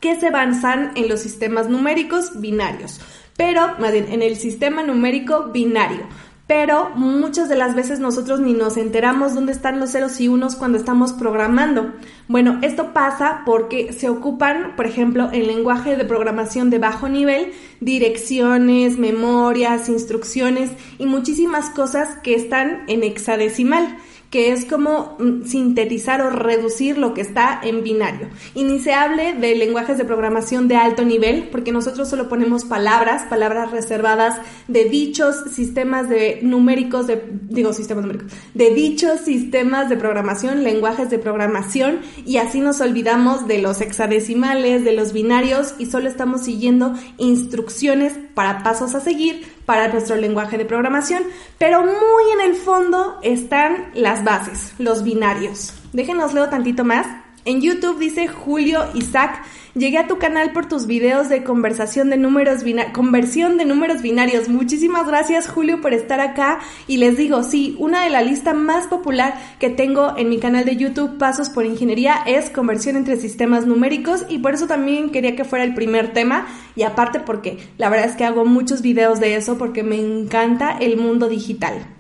que 0.04 0.20
se 0.20 0.32
basan 0.32 0.92
en 0.96 1.08
los 1.08 1.22
sistemas 1.22 1.70
numéricos 1.70 2.42
binarios, 2.42 3.00
pero 3.38 3.62
más 3.80 3.94
bien 3.94 4.08
en 4.12 4.22
el 4.22 4.36
sistema 4.36 4.84
numérico 4.84 5.46
binario. 5.54 6.02
Pero 6.46 6.90
muchas 6.90 7.48
de 7.48 7.56
las 7.56 7.74
veces 7.74 8.02
nosotros 8.02 8.42
ni 8.42 8.52
nos 8.52 8.76
enteramos 8.76 9.34
dónde 9.34 9.54
están 9.54 9.80
los 9.80 9.92
ceros 9.92 10.20
y 10.20 10.28
unos 10.28 10.58
cuando 10.58 10.78
estamos 10.78 11.14
programando. 11.14 11.94
Bueno, 12.28 12.60
esto 12.64 12.92
pasa 12.92 13.44
porque 13.46 13.94
se 13.94 14.10
ocupan, 14.10 14.76
por 14.76 14.88
ejemplo, 14.88 15.30
en 15.32 15.48
lenguaje 15.48 15.96
de 15.96 16.04
programación 16.04 16.70
de 16.70 16.80
bajo 16.80 17.08
nivel, 17.08 17.54
direcciones, 17.80 18.98
memorias, 18.98 19.88
instrucciones 19.88 20.72
y 20.98 21.06
muchísimas 21.06 21.70
cosas 21.70 22.18
que 22.24 22.36
están 22.36 22.84
en 22.88 23.04
hexadecimal 23.04 23.96
que 24.34 24.52
es 24.52 24.66
como 24.66 25.16
mm, 25.20 25.46
sintetizar 25.46 26.20
o 26.24 26.32
reducir 26.32 26.98
lo 26.98 27.14
que 27.14 27.22
está 27.22 27.62
en 27.62 27.84
binario. 27.84 28.30
Y 28.56 28.64
ni 28.64 28.80
se 28.80 28.92
hable 28.92 29.34
de 29.34 29.54
lenguajes 29.54 30.00
de 30.00 30.06
programación 30.06 30.68
de 30.68 30.76
alto 30.76 31.06
nivel, 31.06 31.50
porque 31.52 31.72
nosotros 31.72 32.10
solo 32.10 32.30
ponemos 32.30 32.66
palabras, 32.66 33.26
palabras 33.30 33.70
reservadas 33.70 34.42
de 34.68 34.86
dichos 34.86 35.36
sistemas 35.52 36.10
de 36.10 36.40
numéricos, 36.42 37.06
de, 37.06 37.24
digo 37.44 37.74
sistemas 37.74 38.06
numéricos, 38.06 38.32
de 38.56 38.74
dichos 38.74 39.20
sistemas 39.20 39.88
de 39.90 39.98
programación, 39.98 40.64
lenguajes 40.64 41.12
de 41.12 41.20
programación, 41.20 42.00
y 42.26 42.38
así 42.38 42.60
nos 42.60 42.82
olvidamos 42.82 43.46
de 43.48 43.62
los 43.62 43.82
hexadecimales, 43.82 44.84
de 44.84 44.94
los 44.94 45.14
binarios, 45.14 45.76
y 45.78 45.86
solo 45.86 46.10
estamos 46.10 46.42
siguiendo 46.42 46.96
instrucciones 47.20 48.14
para 48.34 48.64
pasos 48.64 48.96
a 48.96 49.00
seguir 49.00 49.44
para 49.66 49.88
nuestro 49.88 50.16
lenguaje 50.16 50.58
de 50.58 50.66
programación, 50.66 51.24
pero 51.58 51.82
muy 51.82 52.32
en 52.34 52.42
el 52.42 52.56
fondo 52.56 53.20
están 53.22 53.92
las 53.94 54.24
bases, 54.24 54.74
los 54.78 55.04
binarios. 55.04 55.74
Déjenos 55.94 56.34
leo 56.34 56.50
tantito 56.50 56.84
más. 56.84 57.08
En 57.46 57.60
YouTube 57.60 58.00
dice 58.00 58.30
Julio 58.30 58.86
Isaac, 58.94 59.44
llegué 59.76 59.98
a 59.98 60.08
tu 60.08 60.18
canal 60.18 60.54
por 60.54 60.66
tus 60.68 60.88
videos 60.88 61.28
de 61.28 61.44
conversación 61.44 62.10
de 62.10 62.16
números 62.16 62.64
conversión 62.94 63.58
de 63.58 63.66
números 63.66 64.02
binarios. 64.02 64.48
Muchísimas 64.48 65.08
gracias 65.08 65.50
Julio 65.50 65.82
por 65.82 65.94
estar 65.94 66.22
acá 66.22 66.60
y 66.88 66.98
les 66.98 67.18
digo, 67.18 67.44
sí, 67.44 67.76
una 67.80 68.06
de 68.06 68.10
la 68.10 68.22
lista 68.22 68.54
más 68.54 68.88
popular 68.88 69.34
que 69.60 69.70
tengo 69.70 70.14
en 70.16 70.30
mi 70.30 70.40
canal 70.40 70.64
de 70.64 70.78
YouTube 70.78 71.18
Pasos 71.18 71.50
por 71.50 71.66
Ingeniería 71.66 72.24
es 72.26 72.50
conversión 72.50 72.96
entre 72.96 73.18
sistemas 73.18 73.66
numéricos 73.68 74.26
y 74.30 74.40
por 74.40 74.54
eso 74.54 74.68
también 74.68 75.10
quería 75.10 75.36
que 75.36 75.44
fuera 75.44 75.66
el 75.66 75.74
primer 75.74 76.14
tema 76.14 76.48
y 76.78 76.84
aparte 76.84 77.20
porque 77.20 77.58
la 77.78 77.90
verdad 77.90 78.08
es 78.10 78.16
que 78.16 78.24
hago 78.24 78.46
muchos 78.46 78.82
videos 78.82 79.20
de 79.20 79.36
eso 79.36 79.58
porque 79.58 79.84
me 79.84 80.00
encanta 80.00 80.78
el 80.80 80.96
mundo 80.96 81.28
digital. 81.28 81.93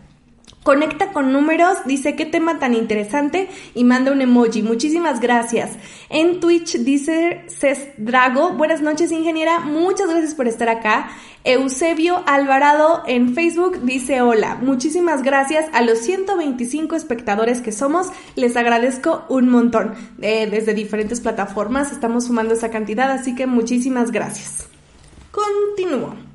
Conecta 0.63 1.11
con 1.11 1.33
números, 1.33 1.79
dice 1.85 2.15
qué 2.15 2.25
tema 2.25 2.57
tan 2.57 2.73
interesante 2.73 3.49
y 3.75 3.83
manda 3.83 4.13
un 4.13 4.21
emoji. 4.21 4.61
Muchísimas 4.61 5.19
gracias. 5.19 5.71
En 6.09 6.39
Twitch 6.39 6.77
dice 6.77 7.43
Ces 7.47 7.89
Drago, 7.97 8.53
buenas 8.53 8.81
noches 8.81 9.11
ingeniera, 9.11 9.59
muchas 9.59 10.09
gracias 10.09 10.33
por 10.35 10.47
estar 10.47 10.69
acá. 10.69 11.09
Eusebio 11.43 12.23
Alvarado 12.25 13.03
en 13.07 13.35
Facebook 13.35 13.81
dice 13.81 14.21
hola, 14.21 14.55
muchísimas 14.61 15.21
gracias 15.21 15.65
a 15.73 15.81
los 15.81 15.99
125 15.99 16.95
espectadores 16.95 17.59
que 17.59 17.73
somos, 17.73 18.07
les 18.37 18.55
agradezco 18.55 19.25
un 19.27 19.49
montón. 19.49 19.95
Eh, 20.21 20.47
desde 20.49 20.73
diferentes 20.73 21.19
plataformas 21.19 21.91
estamos 21.91 22.27
sumando 22.27 22.53
esa 22.53 22.71
cantidad, 22.71 23.11
así 23.11 23.35
que 23.35 23.47
muchísimas 23.47 24.11
gracias. 24.11 24.69
Continúo. 25.31 26.32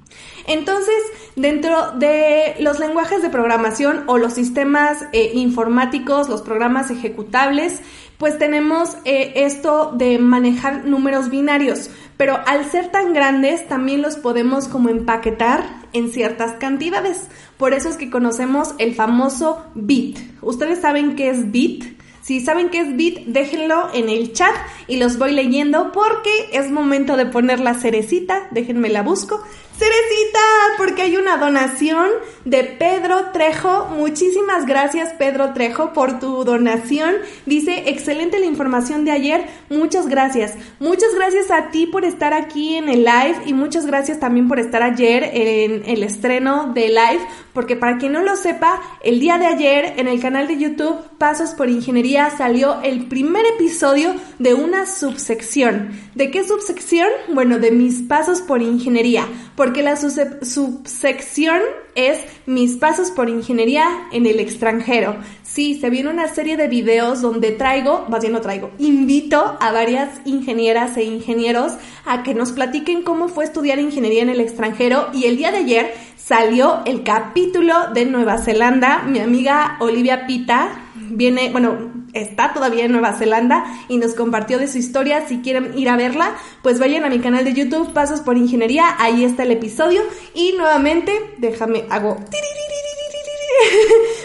Entonces, 0.49 0.97
dentro 1.37 1.93
de 1.93 2.57
los 2.59 2.81
lenguajes 2.81 3.23
de 3.23 3.29
programación 3.29 4.05
o 4.07 4.19
los 4.19 4.33
sistemas 4.33 5.05
eh, 5.13 5.33
informáticos, 5.35 6.29
los 6.29 6.43
programas 6.43 6.91
ejecutables, 6.91 7.83
pues 8.19 8.37
tenemos 8.39 8.97
eh, 9.05 9.33
esto 9.37 9.93
de 9.95 10.19
manejar 10.19 10.85
números 10.85 11.31
binarios, 11.31 11.91
pero 12.17 12.41
al 12.47 12.65
ser 12.65 12.91
tan 12.91 13.13
grandes 13.13 13.69
también 13.69 14.03
los 14.03 14.17
podemos 14.17 14.67
como 14.67 14.89
empaquetar 14.89 15.65
en 15.93 16.11
ciertas 16.11 16.53
cantidades. 16.55 17.29
Por 17.57 17.75
eso 17.75 17.89
es 17.89 17.97
que 17.97 18.11
conocemos 18.11 18.75
el 18.79 18.95
famoso 18.95 19.65
bit. 19.75 20.19
¿Ustedes 20.43 20.81
saben 20.81 21.15
qué 21.15 21.31
es 21.31 21.53
bit? 21.53 21.99
Si 22.23 22.41
saben 22.41 22.69
qué 22.69 22.81
es 22.81 22.97
bit, 22.97 23.21
déjenlo 23.27 23.89
en 23.95 24.09
el 24.09 24.33
chat 24.33 24.55
y 24.87 24.97
los 24.97 25.17
voy 25.17 25.33
leyendo 25.33 25.93
porque 25.93 26.51
es 26.53 26.71
momento 26.71 27.17
de 27.17 27.25
poner 27.25 27.61
la 27.61 27.75
cerecita. 27.75 28.49
Déjenme 28.51 28.91
la 28.91 29.03
busco. 29.03 29.43
Cerecita, 29.79 30.41
porque 30.77 31.03
hay 31.03 31.17
una 31.17 31.37
donación 31.37 32.09
de 32.45 32.65
Pedro 32.65 33.31
Trejo. 33.33 33.87
Muchísimas 33.91 34.67
gracias 34.67 35.13
Pedro 35.13 35.53
Trejo 35.53 35.93
por 35.93 36.19
tu 36.19 36.43
donación. 36.43 37.15
Dice, 37.47 37.85
excelente 37.87 38.41
la 38.41 38.47
información 38.47 39.05
de 39.05 39.13
ayer. 39.13 39.47
Muchas 39.69 40.09
gracias. 40.09 40.55
Muchas 40.81 41.15
gracias 41.15 41.53
a 41.53 41.71
ti 41.71 41.87
por 41.87 42.05
estar 42.05 42.35
aquí 42.35 42.75
en 42.75 42.89
el 42.89 43.05
live 43.05 43.37
y 43.47 43.53
muchas 43.53 43.87
gracias 43.87 44.19
también 44.19 44.49
por 44.49 44.59
estar 44.59 44.83
ayer 44.83 45.31
en 45.33 45.85
el 45.87 46.03
estreno 46.03 46.73
de 46.75 46.89
live. 46.89 47.21
Porque 47.59 47.75
para 47.75 47.99
quien 47.99 48.13
no 48.13 48.23
lo 48.23 48.37
sepa, 48.37 48.81
el 49.03 49.19
día 49.19 49.37
de 49.37 49.47
ayer 49.47 49.95
en 49.97 50.07
el 50.07 50.21
canal 50.21 50.47
de 50.47 50.59
YouTube 50.59 50.95
Pasos 51.19 51.55
por 51.55 51.69
Ingeniería 51.69 52.31
salió 52.31 52.81
el 52.83 53.07
primer 53.07 53.45
episodio 53.47 54.15
de 54.39 54.55
una 54.55 54.87
subsección. 54.87 55.91
¿De 56.15 56.31
qué 56.31 56.45
subsección? 56.45 57.09
Bueno, 57.35 57.59
de 57.59 57.73
mis 57.73 58.03
pasos 58.03 58.43
por 58.43 58.63
ingeniería 58.63 59.27
porque 59.59 59.83
la 59.83 59.97
subsección 59.97 61.63
es 61.97 62.21
mis 62.47 62.77
pasos 62.77 63.11
por 63.11 63.29
ingeniería 63.29 64.07
en 64.13 64.27
el 64.27 64.39
extranjero. 64.39 65.17
Sí, 65.43 65.81
se 65.81 65.91
viene 65.91 66.11
una 66.11 66.29
serie 66.29 66.57
de 66.57 66.69
videos 66.69 67.23
donde 67.23 67.51
traigo, 67.51 68.07
más 68.09 68.21
bien 68.21 68.35
no 68.35 68.41
traigo, 68.41 68.71
invito 68.79 69.57
a 69.59 69.73
varias 69.73 70.21
ingenieras 70.25 70.97
e 70.97 71.03
ingenieros 71.03 71.73
a 72.07 72.23
que 72.23 72.35
nos 72.35 72.53
platiquen 72.53 73.03
cómo 73.03 73.27
fue 73.27 73.47
estudiar 73.47 73.81
ingeniería 73.81 74.23
en 74.23 74.29
el 74.29 74.41
extranjero 74.41 75.09
y 75.13 75.25
el 75.25 75.37
día 75.37 75.51
de 75.51 75.59
ayer 75.59 75.93
salió 76.29 76.83
el 76.85 77.05
capítulo 77.05 77.75
de 77.95 78.05
Nueva 78.05 78.37
Zelanda. 78.37 79.03
Mi 79.05 79.19
amiga 79.19 79.79
Olivia 79.81 80.27
Pita 80.27 80.69
viene, 80.95 81.49
bueno, 81.51 81.91
está 82.13 82.53
todavía 82.53 82.85
en 82.85 82.93
Nueva 82.93 83.15
Zelanda 83.15 83.65
y 83.89 83.97
nos 83.97 84.13
compartió 84.13 84.59
de 84.59 84.69
su 84.69 84.77
historia. 84.77 85.27
Si 85.27 85.39
quieren 85.39 85.77
ir 85.79 85.89
a 85.89 85.97
verla, 85.97 86.37
pues 86.63 86.79
vayan 86.79 87.05
a 87.05 87.09
mi 87.09 87.21
canal 87.21 87.47
de 87.47 87.55
YouTube, 87.55 87.95
Pasos 87.95 88.21
por 88.21 88.37
Ingeniería, 88.37 88.95
ahí 88.99 89.25
está 89.25 89.45
el 89.45 89.53
episodio. 89.53 90.03
Y 90.35 90.53
nuevamente, 90.59 91.13
déjame, 91.39 91.85
hago... 91.89 92.19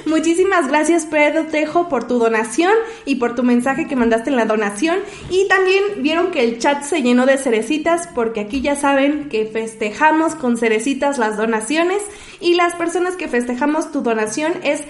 Muchísimas 0.05 0.67
gracias 0.67 1.05
Pedro 1.05 1.45
Tejo 1.45 1.87
por 1.87 2.07
tu 2.07 2.19
donación 2.19 2.73
y 3.05 3.15
por 3.15 3.35
tu 3.35 3.43
mensaje 3.43 3.87
que 3.87 3.95
mandaste 3.95 4.29
en 4.29 4.35
la 4.35 4.45
donación. 4.45 4.99
Y 5.29 5.47
también 5.47 5.83
vieron 5.99 6.31
que 6.31 6.43
el 6.43 6.59
chat 6.59 6.83
se 6.83 7.01
llenó 7.01 7.25
de 7.25 7.37
cerecitas 7.37 8.09
porque 8.13 8.41
aquí 8.41 8.61
ya 8.61 8.75
saben 8.75 9.29
que 9.29 9.45
festejamos 9.45 10.35
con 10.35 10.57
cerecitas 10.57 11.17
las 11.17 11.37
donaciones 11.37 12.01
y 12.43 12.55
las 12.55 12.75
personas 12.75 13.15
que 13.15 13.27
festejamos 13.27 13.91
tu 13.91 14.01
donación 14.01 14.53
es 14.63 14.83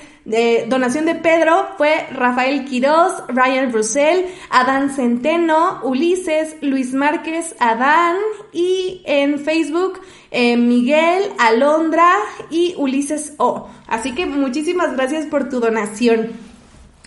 donación 0.70 1.06
de 1.06 1.16
Pedro 1.16 1.68
fue 1.78 2.08
Rafael 2.12 2.66
Quiroz, 2.66 3.24
Ryan 3.28 3.72
Russell, 3.72 4.26
Adán 4.50 4.89
Centeno, 4.89 5.82
Ulises, 5.84 6.56
Luis 6.62 6.94
Márquez, 6.94 7.56
Adán 7.60 8.16
y 8.52 9.02
en 9.06 9.39
Facebook 9.39 10.00
eh, 10.32 10.58
Miguel, 10.58 11.32
Alondra 11.38 12.12
y 12.50 12.74
Ulises 12.78 13.34
O. 13.38 13.70
Así 13.88 14.16
que 14.16 14.26
muchísimas 14.26 14.94
gracias 14.96 15.28
por 15.28 15.50
tu 15.50 15.60
donación. 15.60 16.32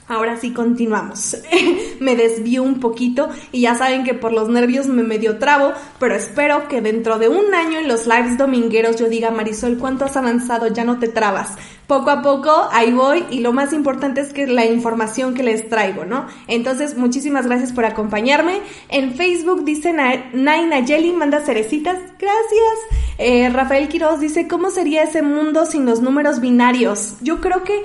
Ahora 0.09 0.37
sí 0.37 0.53
continuamos. 0.53 1.37
me 2.01 2.15
desvío 2.15 2.63
un 2.63 2.79
poquito 2.79 3.29
y 3.51 3.63
ya 3.63 3.75
saben 3.75 4.05
que 4.05 4.15
por 4.15 4.33
los 4.33 4.49
nervios 4.49 4.87
me 4.87 5.03
medio 5.03 5.39
trabo, 5.39 5.73
pero 5.99 6.15
espero 6.15 6.69
que 6.69 6.81
dentro 6.81 7.19
de 7.19 7.29
un 7.29 7.55
año 7.55 7.81
en 7.81 7.89
los 7.89 8.07
lives 8.07 8.39
domingueros 8.39 8.97
yo 8.97 9.09
diga, 9.09 9.33
Marisol, 9.33 9.79
¿cuánto 9.79 10.05
has 10.05 10.17
avanzado? 10.17 10.69
Ya 10.69 10.85
no 10.85 11.01
te 11.01 11.09
trabas. 11.09 11.57
Poco 11.89 12.11
a 12.11 12.23
poco 12.23 12.69
ahí 12.73 12.93
voy 12.93 13.25
y 13.31 13.41
lo 13.41 13.53
más 13.53 13.73
importante 13.73 14.21
es 14.21 14.33
que 14.33 14.47
la 14.47 14.65
información 14.65 15.35
que 15.35 15.43
les 15.43 15.69
traigo, 15.69 16.05
¿no? 16.05 16.27
Entonces, 16.49 16.97
muchísimas 16.97 17.47
gracias 17.47 17.73
por 17.73 17.85
acompañarme. 17.85 18.61
En 18.89 19.15
Facebook 19.15 19.65
dice 19.65 19.93
Naina 19.93 20.85
Jelly, 20.85 21.13
manda 21.13 21.41
cerecitas. 21.41 21.97
Gracias. 22.19 22.79
Eh, 23.19 23.49
Rafael 23.51 23.89
Quiroz 23.89 24.21
dice, 24.21 24.49
¿cómo 24.49 24.71
sería 24.71 25.05
ese 25.05 25.23
mundo 25.23 25.65
sin 25.65 25.87
los 25.87 26.01
números 26.01 26.41
binarios? 26.41 27.15
Yo 27.21 27.41
creo 27.41 27.63
que 27.63 27.85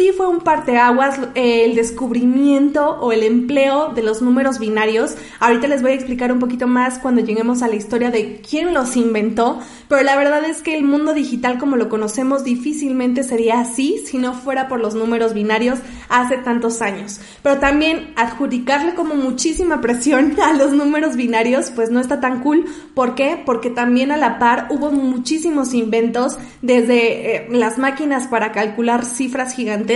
sí 0.00 0.12
fue 0.16 0.28
un 0.28 0.40
parteaguas 0.40 1.20
eh, 1.34 1.66
el 1.66 1.74
descubrimiento 1.74 2.88
o 3.02 3.12
el 3.12 3.22
empleo 3.22 3.92
de 3.92 4.02
los 4.02 4.22
números 4.22 4.58
binarios. 4.58 5.14
Ahorita 5.40 5.68
les 5.68 5.82
voy 5.82 5.90
a 5.90 5.94
explicar 5.94 6.32
un 6.32 6.38
poquito 6.38 6.66
más 6.66 6.98
cuando 6.98 7.20
lleguemos 7.20 7.60
a 7.60 7.68
la 7.68 7.74
historia 7.74 8.10
de 8.10 8.40
quién 8.40 8.72
los 8.72 8.96
inventó, 8.96 9.60
pero 9.88 10.02
la 10.02 10.16
verdad 10.16 10.42
es 10.46 10.62
que 10.62 10.74
el 10.74 10.84
mundo 10.84 11.12
digital 11.12 11.58
como 11.58 11.76
lo 11.76 11.90
conocemos 11.90 12.44
difícilmente 12.44 13.24
sería 13.24 13.60
así 13.60 14.02
si 14.06 14.16
no 14.16 14.32
fuera 14.32 14.68
por 14.68 14.80
los 14.80 14.94
números 14.94 15.34
binarios 15.34 15.80
hace 16.08 16.38
tantos 16.38 16.80
años. 16.80 17.20
Pero 17.42 17.58
también 17.58 18.14
adjudicarle 18.16 18.94
como 18.94 19.16
muchísima 19.16 19.82
presión 19.82 20.34
a 20.42 20.54
los 20.54 20.72
números 20.72 21.14
binarios 21.16 21.70
pues 21.72 21.90
no 21.90 22.00
está 22.00 22.20
tan 22.20 22.40
cool. 22.40 22.64
¿Por 22.94 23.14
qué? 23.14 23.42
Porque 23.44 23.68
también 23.68 24.12
a 24.12 24.16
la 24.16 24.38
par 24.38 24.68
hubo 24.70 24.90
muchísimos 24.90 25.74
inventos 25.74 26.38
desde 26.62 27.36
eh, 27.36 27.48
las 27.50 27.76
máquinas 27.76 28.28
para 28.28 28.52
calcular 28.52 29.04
cifras 29.04 29.54
gigantes 29.54 29.89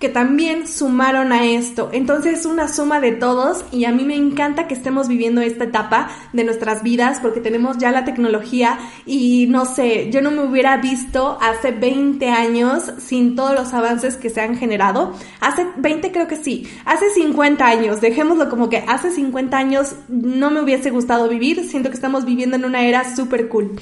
que 0.00 0.08
también 0.08 0.66
sumaron 0.66 1.32
a 1.32 1.46
esto. 1.46 1.90
Entonces 1.92 2.40
es 2.40 2.46
una 2.46 2.68
suma 2.68 3.00
de 3.00 3.12
todos 3.12 3.64
y 3.70 3.84
a 3.84 3.92
mí 3.92 4.04
me 4.04 4.16
encanta 4.16 4.66
que 4.66 4.74
estemos 4.74 5.08
viviendo 5.08 5.40
esta 5.40 5.64
etapa 5.64 6.10
de 6.32 6.44
nuestras 6.44 6.82
vidas 6.82 7.20
porque 7.20 7.40
tenemos 7.40 7.78
ya 7.78 7.92
la 7.92 8.04
tecnología 8.04 8.78
y 9.06 9.46
no 9.48 9.64
sé, 9.64 10.10
yo 10.10 10.20
no 10.22 10.30
me 10.30 10.42
hubiera 10.42 10.76
visto 10.78 11.38
hace 11.40 11.70
20 11.70 12.28
años 12.30 12.92
sin 12.98 13.36
todos 13.36 13.54
los 13.54 13.72
avances 13.74 14.16
que 14.16 14.30
se 14.30 14.40
han 14.40 14.56
generado. 14.56 15.14
Hace 15.40 15.66
20 15.76 16.12
creo 16.12 16.26
que 16.26 16.36
sí, 16.36 16.68
hace 16.84 17.10
50 17.10 17.66
años, 17.66 18.00
dejémoslo 18.00 18.48
como 18.48 18.68
que 18.68 18.84
hace 18.88 19.10
50 19.10 19.56
años 19.56 19.94
no 20.08 20.50
me 20.50 20.60
hubiese 20.60 20.90
gustado 20.90 21.28
vivir, 21.28 21.64
siento 21.68 21.90
que 21.90 21.96
estamos 21.96 22.24
viviendo 22.24 22.56
en 22.56 22.64
una 22.64 22.82
era 22.82 23.14
súper 23.14 23.48
cool. 23.48 23.78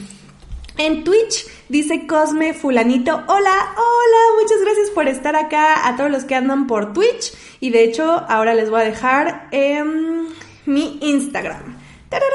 En 0.82 1.04
Twitch 1.04 1.46
dice 1.68 2.06
Cosme 2.06 2.54
Fulanito, 2.54 3.12
hola, 3.12 3.74
hola, 3.76 4.40
muchas 4.40 4.62
gracias 4.62 4.88
por 4.94 5.08
estar 5.08 5.36
acá 5.36 5.86
a 5.86 5.94
todos 5.94 6.10
los 6.10 6.24
que 6.24 6.34
andan 6.34 6.66
por 6.66 6.94
Twitch. 6.94 7.34
Y 7.60 7.68
de 7.68 7.84
hecho, 7.84 8.02
ahora 8.02 8.54
les 8.54 8.70
voy 8.70 8.80
a 8.80 8.84
dejar 8.84 9.48
em, 9.50 10.28
mi 10.64 10.98
Instagram. 11.02 11.76
¡Tararán! 12.08 12.32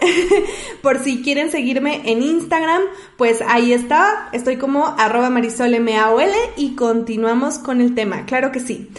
por 0.82 0.98
si 0.98 1.22
quieren 1.22 1.52
seguirme 1.52 2.02
en 2.10 2.22
Instagram, 2.22 2.82
pues 3.16 3.40
ahí 3.46 3.72
está, 3.72 4.30
estoy 4.32 4.56
como 4.56 4.86
arroba 4.98 5.30
marisolmaol 5.30 6.32
y 6.56 6.74
continuamos 6.74 7.60
con 7.60 7.80
el 7.80 7.94
tema, 7.94 8.26
claro 8.26 8.50
que 8.50 8.58
sí. 8.58 8.90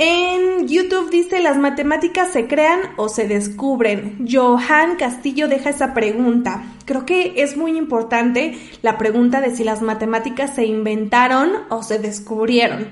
En 0.00 0.68
YouTube 0.68 1.10
dice, 1.10 1.40
¿las 1.40 1.56
matemáticas 1.56 2.30
se 2.32 2.46
crean 2.46 2.78
o 2.96 3.08
se 3.08 3.26
descubren? 3.26 4.24
Johan 4.30 4.94
Castillo 4.94 5.48
deja 5.48 5.70
esa 5.70 5.92
pregunta. 5.92 6.62
Creo 6.84 7.04
que 7.04 7.42
es 7.42 7.56
muy 7.56 7.76
importante 7.76 8.56
la 8.80 8.96
pregunta 8.96 9.40
de 9.40 9.50
si 9.50 9.64
las 9.64 9.82
matemáticas 9.82 10.54
se 10.54 10.66
inventaron 10.66 11.50
o 11.68 11.82
se 11.82 11.98
descubrieron. 11.98 12.86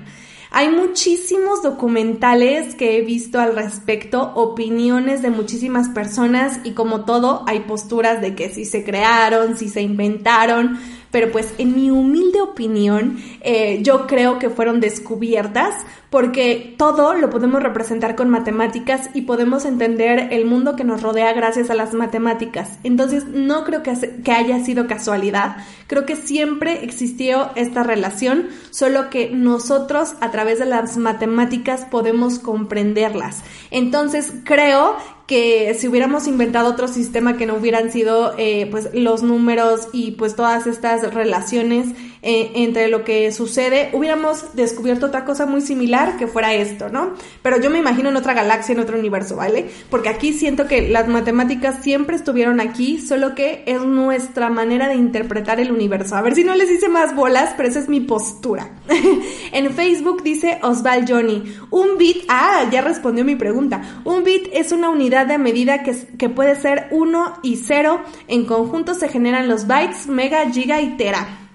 Hay 0.51 0.69
muchísimos 0.69 1.63
documentales 1.63 2.75
que 2.75 2.97
he 2.97 3.01
visto 3.01 3.39
al 3.39 3.55
respecto, 3.55 4.33
opiniones 4.35 5.21
de 5.21 5.29
muchísimas 5.29 5.87
personas 5.87 6.59
y 6.65 6.71
como 6.71 7.05
todo 7.05 7.45
hay 7.47 7.61
posturas 7.61 8.19
de 8.19 8.35
que 8.35 8.49
si 8.49 8.65
se 8.65 8.83
crearon, 8.83 9.55
si 9.57 9.69
se 9.69 9.81
inventaron, 9.81 10.77
pero 11.17 11.31
pues 11.31 11.55
en 11.57 11.75
mi 11.75 11.89
humilde 11.89 12.41
opinión 12.41 13.17
eh, 13.41 13.79
yo 13.81 14.05
creo 14.05 14.37
que 14.37 14.51
fueron 14.51 14.79
descubiertas 14.79 15.73
porque 16.11 16.75
todo 16.77 17.15
lo 17.15 17.31
podemos 17.31 17.63
representar 17.63 18.15
con 18.15 18.29
matemáticas 18.29 19.09
y 19.15 19.21
podemos 19.21 19.65
entender 19.65 20.31
el 20.31 20.45
mundo 20.45 20.75
que 20.75 20.83
nos 20.83 21.01
rodea 21.01 21.33
gracias 21.33 21.71
a 21.71 21.73
las 21.73 21.95
matemáticas. 21.95 22.77
Entonces 22.83 23.25
no 23.25 23.63
creo 23.63 23.81
que, 23.81 23.95
que 24.23 24.31
haya 24.31 24.63
sido 24.63 24.85
casualidad, 24.85 25.57
creo 25.87 26.05
que 26.05 26.15
siempre 26.15 26.83
existió 26.83 27.49
esta 27.55 27.81
relación, 27.81 28.49
solo 28.69 29.09
que 29.09 29.31
nosotros 29.31 30.13
a 30.21 30.29
través 30.29 30.59
de 30.59 30.65
las 30.65 30.97
matemáticas 30.97 31.85
podemos 31.89 32.37
comprenderlas. 32.37 33.41
Entonces 33.71 34.33
creo 34.43 34.97
que 35.27 35.75
si 35.77 35.89
hubiéramos 35.89 36.25
inventado 36.25 36.69
otro 36.69 36.87
sistema 36.87 37.35
que 37.35 37.45
no 37.45 37.55
hubieran 37.55 37.91
sido 37.91 38.33
eh, 38.37 38.67
pues 38.71 38.89
los 38.93 39.23
números 39.23 39.89
y 39.91 40.11
pues 40.11 40.35
todas 40.35 40.65
estas 40.67 41.13
relaciones 41.13 41.89
eh, 42.29 42.51
entre 42.55 42.89
lo 42.89 43.05
que 43.05 43.31
sucede, 43.31 43.89
hubiéramos 43.93 44.53
descubierto 44.53 45.05
otra 45.05 45.23
cosa 45.23 45.45
muy 45.45 45.61
similar 45.61 46.17
que 46.17 46.27
fuera 46.27 46.53
esto, 46.53 46.89
¿no? 46.89 47.13
Pero 47.41 47.61
yo 47.61 47.69
me 47.69 47.79
imagino 47.79 48.09
en 48.09 48.17
otra 48.17 48.33
galaxia, 48.33 48.73
en 48.73 48.81
otro 48.81 48.99
universo, 48.99 49.37
¿vale? 49.37 49.69
Porque 49.89 50.09
aquí 50.09 50.33
siento 50.33 50.67
que 50.67 50.89
las 50.89 51.07
matemáticas 51.07 51.81
siempre 51.81 52.17
estuvieron 52.17 52.59
aquí, 52.59 52.99
solo 52.99 53.33
que 53.33 53.63
es 53.65 53.81
nuestra 53.81 54.49
manera 54.49 54.89
de 54.89 54.95
interpretar 54.95 55.61
el 55.61 55.71
universo. 55.71 56.17
A 56.17 56.21
ver 56.21 56.35
si 56.35 56.43
no 56.43 56.53
les 56.53 56.69
hice 56.69 56.89
más 56.89 57.15
bolas, 57.15 57.53
pero 57.55 57.69
esa 57.69 57.79
es 57.79 57.87
mi 57.87 58.01
postura. 58.01 58.71
en 59.53 59.71
Facebook 59.71 60.21
dice 60.21 60.59
Osval 60.63 61.05
Johnny, 61.07 61.55
un 61.69 61.97
bit, 61.97 62.25
ah, 62.27 62.65
ya 62.69 62.81
respondió 62.81 63.23
mi 63.23 63.37
pregunta, 63.37 64.01
un 64.03 64.25
bit 64.25 64.49
es 64.51 64.73
una 64.73 64.89
unidad 64.89 65.27
de 65.27 65.37
medida 65.37 65.81
que, 65.81 65.95
que 66.17 66.27
puede 66.27 66.57
ser 66.57 66.89
1 66.91 67.39
y 67.41 67.55
0, 67.55 68.01
en 68.27 68.43
conjunto 68.43 68.95
se 68.95 69.07
generan 69.07 69.47
los 69.47 69.65
bytes, 69.65 70.07
mega, 70.07 70.51
giga 70.51 70.81
y 70.81 70.97
tera 70.97 71.46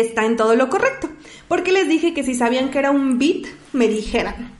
está 0.00 0.24
en 0.24 0.36
todo 0.36 0.54
lo 0.54 0.68
correcto. 0.68 1.08
Porque 1.48 1.72
les 1.72 1.88
dije 1.88 2.14
que 2.14 2.22
si 2.22 2.34
sabían 2.34 2.70
que 2.70 2.78
era 2.78 2.90
un 2.90 3.18
bit, 3.18 3.46
me 3.72 3.88
dijeran. 3.88 4.52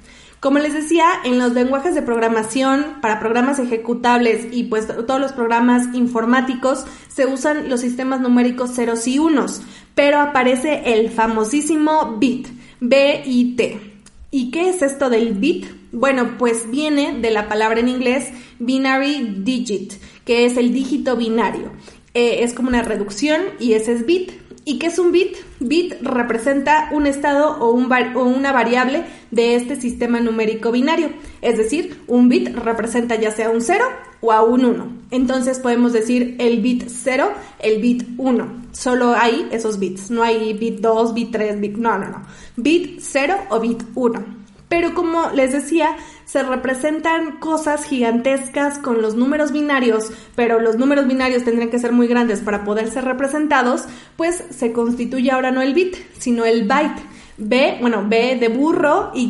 Como 0.43 0.59
les 0.59 0.75
decía, 0.75 1.07
en 1.25 1.39
los 1.39 1.53
lenguajes 1.53 1.95
de 1.95 2.03
programación, 2.03 2.97
para 3.01 3.21
programas 3.21 3.61
ejecutables 3.61 4.49
y 4.51 4.65
pues 4.65 4.89
todos 4.89 5.21
los 5.21 5.31
programas 5.31 5.95
informáticos, 5.95 6.85
se 7.07 7.27
usan 7.27 7.69
los 7.69 7.81
sistemas 7.81 8.21
numéricos 8.21 8.75
ceros 8.75 9.07
y 9.07 9.21
unos, 9.21 9.63
pero 9.95 10.19
aparece 10.19 10.83
el 10.95 11.11
famosísimo 11.11 12.17
bit, 12.19 12.49
B-I-T. 12.81 13.93
¿Y 14.33 14.51
qué 14.51 14.69
es 14.71 14.83
esto 14.83 15.11
del 15.11 15.35
bit? 15.35 15.67
Bueno, 15.93 16.37
pues 16.39 16.69
viene 16.71 17.21
de 17.21 17.31
la 17.31 17.49
palabra 17.49 17.79
en 17.79 17.89
inglés 17.89 18.31
binary 18.59 19.43
digit, 19.45 19.93
que 20.25 20.47
es 20.47 20.57
el 20.57 20.73
dígito 20.73 21.17
binario. 21.17 21.71
Eh, 22.15 22.43
es 22.43 22.53
como 22.53 22.69
una 22.69 22.83
reducción 22.83 23.41
y 23.61 23.75
ese 23.75 23.93
es 23.93 24.07
bit. 24.07 24.33
¿Y 24.65 24.79
qué 24.79 24.87
es 24.87 24.99
un 24.99 25.11
bit? 25.11 25.37
Bit 25.59 25.95
representa 26.03 26.89
un 26.93 27.07
estado 27.07 27.59
o, 27.59 27.73
un 27.73 27.91
o, 28.15 28.25
una 28.25 28.53
variable 28.53 29.05
de 29.33 29.57
este 29.57 29.75
sistema 29.81 30.21
numérico 30.21 30.71
binario. 30.71 31.11
Es 31.41 31.59
decir, 31.59 32.01
un 32.07 32.29
bit 32.29 32.55
representa 32.55 33.17
ya 33.17 33.33
sea 33.33 33.51
un 33.51 33.61
0 33.61 33.85
o 34.21 34.31
a 34.31 34.45
un 34.45 34.65
1. 34.65 34.93
Entonces 35.11 35.59
podemos 35.59 35.93
decir 35.93 36.37
el 36.39 36.61
bit 36.61 36.85
0, 36.87 37.33
el 37.59 37.83
bit 37.83 38.05
1. 38.19 38.63
Solo 38.71 39.15
hay 39.17 39.49
esos 39.51 39.81
bits. 39.81 40.11
No 40.13 40.23
hay 40.23 40.53
bit 40.53 40.79
2, 40.79 41.13
bit 41.13 41.33
3, 41.33 41.61
bit... 41.61 41.77
No, 41.77 41.99
no, 41.99 42.09
no. 42.09 42.23
Bit 42.57 43.01
0 43.01 43.35
o 43.51 43.59
bit 43.59 43.83
1. 43.97 44.43
Pero 44.69 44.95
como 44.95 45.31
les 45.35 45.53
decía, 45.53 45.97
se 46.33 46.43
representan 46.43 47.33
cosas 47.33 47.85
gigantescas 47.85 48.79
con 48.79 49.03
los 49.03 49.15
números 49.15 49.53
binarios, 49.53 50.11
pero 50.35 50.61
los 50.61 50.79
números 50.79 51.07
binarios 51.07 51.45
tendrían 51.45 51.69
que 51.69 51.79
ser 51.79 51.93
muy 51.93 52.07
grandes 52.07 52.41
para 52.41 52.65
poder 52.65 52.91
ser 52.91 53.05
representados, 53.05 53.85
pues 54.17 54.43
se 54.49 54.73
constituye 54.73 55.31
ahora 55.31 55.51
no 55.51 55.61
el 55.61 55.75
bit, 55.75 55.95
sino 56.19 56.47
el 56.47 56.67
byte. 56.67 57.03
B, 57.37 57.77
bueno, 57.83 58.07
B 58.09 58.39
de 58.41 58.49
burro, 58.49 59.11
Y, 59.15 59.29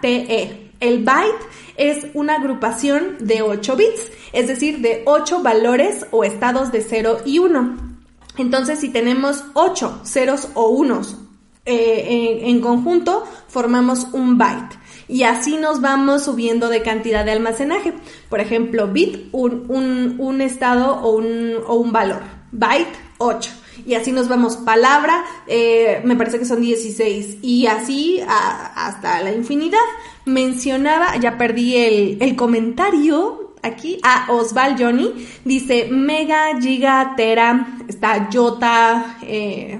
T, 0.00 0.08
E. 0.28 0.70
El 0.78 1.02
byte 1.02 1.44
es 1.76 2.06
una 2.14 2.36
agrupación 2.36 3.16
de 3.18 3.42
8 3.42 3.74
bits, 3.74 4.12
es 4.32 4.46
decir, 4.46 4.78
de 4.78 5.02
8 5.06 5.42
valores 5.42 6.06
o 6.12 6.22
estados 6.22 6.70
de 6.70 6.82
0 6.82 7.22
y 7.24 7.40
1. 7.40 7.78
Entonces, 8.38 8.78
si 8.78 8.90
tenemos 8.90 9.44
8 9.54 10.02
ceros 10.04 10.50
o 10.54 10.68
unos 10.68 11.18
eh, 11.64 12.40
en, 12.42 12.60
conjunto 12.60 13.24
formamos 13.46 14.08
un 14.12 14.36
byte. 14.36 14.81
Y 15.12 15.24
así 15.24 15.58
nos 15.58 15.82
vamos 15.82 16.24
subiendo 16.24 16.70
de 16.70 16.80
cantidad 16.80 17.22
de 17.22 17.32
almacenaje. 17.32 17.92
Por 18.30 18.40
ejemplo, 18.40 18.88
bit, 18.88 19.28
un, 19.32 20.40
estado 20.40 21.02
o 21.02 21.16
un, 21.16 21.56
o 21.66 21.74
un, 21.74 21.92
valor. 21.92 22.22
Byte, 22.50 22.96
8. 23.18 23.50
Y 23.84 23.92
así 23.92 24.10
nos 24.10 24.28
vamos. 24.28 24.56
Palabra, 24.56 25.22
eh, 25.46 26.00
me 26.06 26.16
parece 26.16 26.38
que 26.38 26.46
son 26.46 26.62
16. 26.62 27.40
Y 27.42 27.66
así 27.66 28.22
hasta 28.26 29.20
la 29.20 29.32
infinidad. 29.32 29.84
Mencionaba, 30.24 31.18
ya 31.18 31.36
perdí 31.36 31.76
el, 31.76 32.34
comentario 32.34 33.52
aquí 33.62 33.98
a 34.02 34.32
Osval 34.32 34.76
Johnny. 34.78 35.28
Dice 35.44 35.88
mega, 35.90 36.58
giga, 36.58 37.12
tera, 37.18 37.76
está 37.86 38.30
yota, 38.30 39.18
eh, 39.20 39.78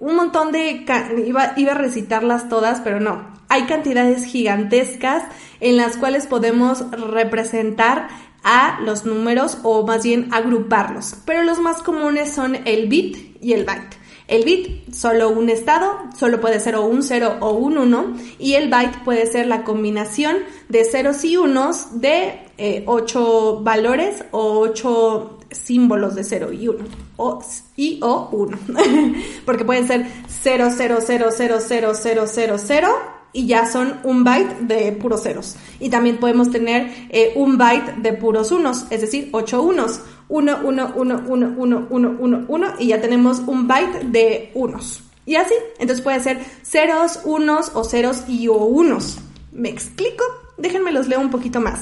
un 0.00 0.16
montón 0.16 0.50
de... 0.50 0.84
Iba, 1.24 1.52
iba 1.56 1.70
a 1.70 1.76
recitarlas 1.76 2.48
todas, 2.48 2.80
pero 2.80 2.98
no. 2.98 3.29
Hay 3.50 3.64
cantidades 3.64 4.24
gigantescas 4.24 5.24
en 5.58 5.76
las 5.76 5.96
cuales 5.96 6.28
podemos 6.28 6.88
representar 6.92 8.08
a 8.44 8.80
los 8.82 9.04
números 9.04 9.58
o 9.64 9.84
más 9.84 10.04
bien 10.04 10.28
agruparlos. 10.30 11.16
Pero 11.26 11.42
los 11.42 11.58
más 11.58 11.82
comunes 11.82 12.32
son 12.32 12.56
el 12.64 12.88
bit 12.88 13.36
y 13.42 13.52
el 13.52 13.64
byte. 13.64 13.96
El 14.28 14.44
bit, 14.44 14.94
solo 14.94 15.30
un 15.30 15.48
estado, 15.48 15.98
solo 16.16 16.40
puede 16.40 16.60
ser 16.60 16.76
o 16.76 16.84
un 16.84 17.02
0 17.02 17.38
o 17.40 17.50
un 17.50 17.76
1, 17.76 18.16
y 18.38 18.54
el 18.54 18.70
byte 18.70 19.02
puede 19.04 19.26
ser 19.26 19.48
la 19.48 19.64
combinación 19.64 20.36
de 20.68 20.84
ceros 20.84 21.24
y 21.24 21.36
unos 21.36 22.00
de 22.00 22.38
8 22.86 23.58
eh, 23.58 23.64
valores 23.64 24.24
o 24.30 24.60
8 24.60 25.38
símbolos 25.50 26.14
de 26.14 26.22
0 26.22 26.52
y 26.52 26.68
1 26.68 26.84
o, 27.16 27.42
y 27.74 27.98
o 28.04 28.28
1 28.30 28.58
porque 29.44 29.64
pueden 29.64 29.88
ser 29.88 30.06
0, 30.28 30.68
0, 30.76 30.98
0, 31.04 31.28
0, 31.36 31.56
0, 31.60 31.92
0, 31.92 32.24
0, 32.28 32.56
0 32.56 33.19
y 33.32 33.46
ya 33.46 33.66
son 33.66 34.00
un 34.04 34.24
byte 34.24 34.60
de 34.60 34.92
puros 34.92 35.22
ceros. 35.22 35.56
Y 35.78 35.90
también 35.90 36.18
podemos 36.18 36.50
tener 36.50 36.90
eh, 37.10 37.32
un 37.36 37.58
byte 37.58 37.96
de 37.96 38.12
puros 38.12 38.50
unos, 38.52 38.86
es 38.90 39.00
decir, 39.00 39.28
8 39.32 39.62
unos. 39.62 40.00
1, 40.28 40.60
1, 40.62 40.92
1, 40.94 41.24
1, 41.26 41.54
1, 41.56 41.86
1, 41.90 42.16
1, 42.20 42.44
1 42.46 42.74
y 42.78 42.86
ya 42.86 43.00
tenemos 43.00 43.40
un 43.46 43.66
byte 43.66 44.04
de 44.04 44.52
unos. 44.54 45.02
Y 45.26 45.34
así, 45.34 45.54
entonces 45.78 46.02
puede 46.02 46.20
ser 46.20 46.38
ceros, 46.62 47.20
unos 47.24 47.72
o 47.74 47.84
ceros 47.84 48.24
y 48.28 48.48
o 48.48 48.54
unos. 48.54 49.18
¿Me 49.52 49.68
explico? 49.68 50.24
Déjenme 50.56 50.92
los 50.92 51.08
leo 51.08 51.20
un 51.20 51.30
poquito 51.30 51.60
más. 51.60 51.80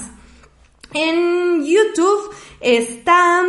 En 0.95 1.65
YouTube 1.65 2.31
está 2.61 3.45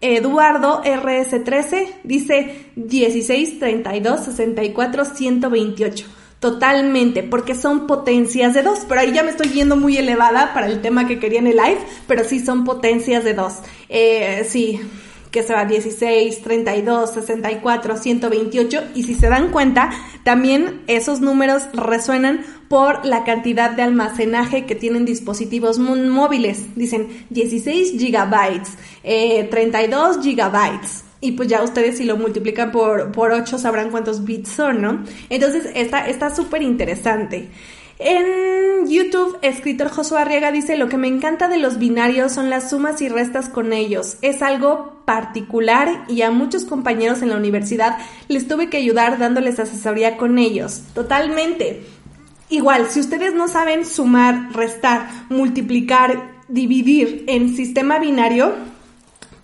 Eduardo 0.00 0.82
RS13, 0.84 1.94
dice 2.04 2.70
16, 2.76 3.58
32, 3.58 4.20
64, 4.24 5.04
128. 5.04 6.06
Totalmente, 6.44 7.22
porque 7.22 7.54
son 7.54 7.86
potencias 7.86 8.52
de 8.52 8.62
2, 8.62 8.80
pero 8.86 9.00
ahí 9.00 9.12
ya 9.12 9.22
me 9.22 9.30
estoy 9.30 9.48
viendo 9.48 9.76
muy 9.76 9.96
elevada 9.96 10.52
para 10.52 10.66
el 10.66 10.82
tema 10.82 11.06
que 11.06 11.18
quería 11.18 11.38
en 11.38 11.46
el 11.46 11.56
live, 11.56 11.78
pero 12.06 12.22
sí 12.22 12.38
son 12.38 12.64
potencias 12.64 13.24
de 13.24 13.32
2. 13.32 13.52
Eh, 13.88 14.46
sí, 14.46 14.78
que 15.30 15.42
se 15.42 15.54
va 15.54 15.64
16, 15.64 16.42
32, 16.42 17.14
64, 17.14 17.96
128 17.96 18.82
y 18.94 19.04
si 19.04 19.14
se 19.14 19.30
dan 19.30 19.52
cuenta, 19.52 19.88
también 20.22 20.82
esos 20.86 21.22
números 21.22 21.62
resuenan 21.72 22.44
por 22.68 23.06
la 23.06 23.24
cantidad 23.24 23.70
de 23.70 23.80
almacenaje 23.80 24.66
que 24.66 24.74
tienen 24.74 25.06
dispositivos 25.06 25.78
móviles. 25.78 26.76
Dicen 26.76 27.24
16 27.30 27.92
gigabytes, 27.92 28.76
32 29.02 30.16
eh, 30.18 30.20
gigabytes. 30.22 31.03
Y 31.24 31.32
pues 31.32 31.48
ya 31.48 31.62
ustedes 31.62 31.96
si 31.96 32.04
lo 32.04 32.18
multiplican 32.18 32.70
por, 32.70 33.10
por 33.10 33.32
8 33.32 33.58
sabrán 33.58 33.90
cuántos 33.90 34.24
bits 34.24 34.50
son, 34.50 34.82
¿no? 34.82 35.04
Entonces 35.30 35.70
está 35.74 36.34
súper 36.34 36.60
interesante. 36.60 37.48
En 37.98 38.86
YouTube, 38.88 39.38
escritor 39.40 39.88
Josué 39.88 40.18
Arriaga 40.18 40.52
dice, 40.52 40.76
lo 40.76 40.90
que 40.90 40.98
me 40.98 41.08
encanta 41.08 41.48
de 41.48 41.56
los 41.56 41.78
binarios 41.78 42.32
son 42.32 42.50
las 42.50 42.68
sumas 42.68 43.00
y 43.00 43.08
restas 43.08 43.48
con 43.48 43.72
ellos. 43.72 44.18
Es 44.20 44.42
algo 44.42 45.00
particular 45.06 46.04
y 46.08 46.20
a 46.20 46.30
muchos 46.30 46.66
compañeros 46.66 47.22
en 47.22 47.30
la 47.30 47.38
universidad 47.38 47.96
les 48.28 48.46
tuve 48.46 48.68
que 48.68 48.76
ayudar 48.76 49.16
dándoles 49.18 49.58
asesoría 49.58 50.18
con 50.18 50.38
ellos. 50.38 50.82
Totalmente. 50.92 51.84
Igual, 52.50 52.88
si 52.90 53.00
ustedes 53.00 53.32
no 53.32 53.48
saben 53.48 53.86
sumar, 53.86 54.52
restar, 54.52 55.08
multiplicar, 55.30 56.42
dividir 56.48 57.24
en 57.28 57.56
sistema 57.56 57.98
binario, 57.98 58.73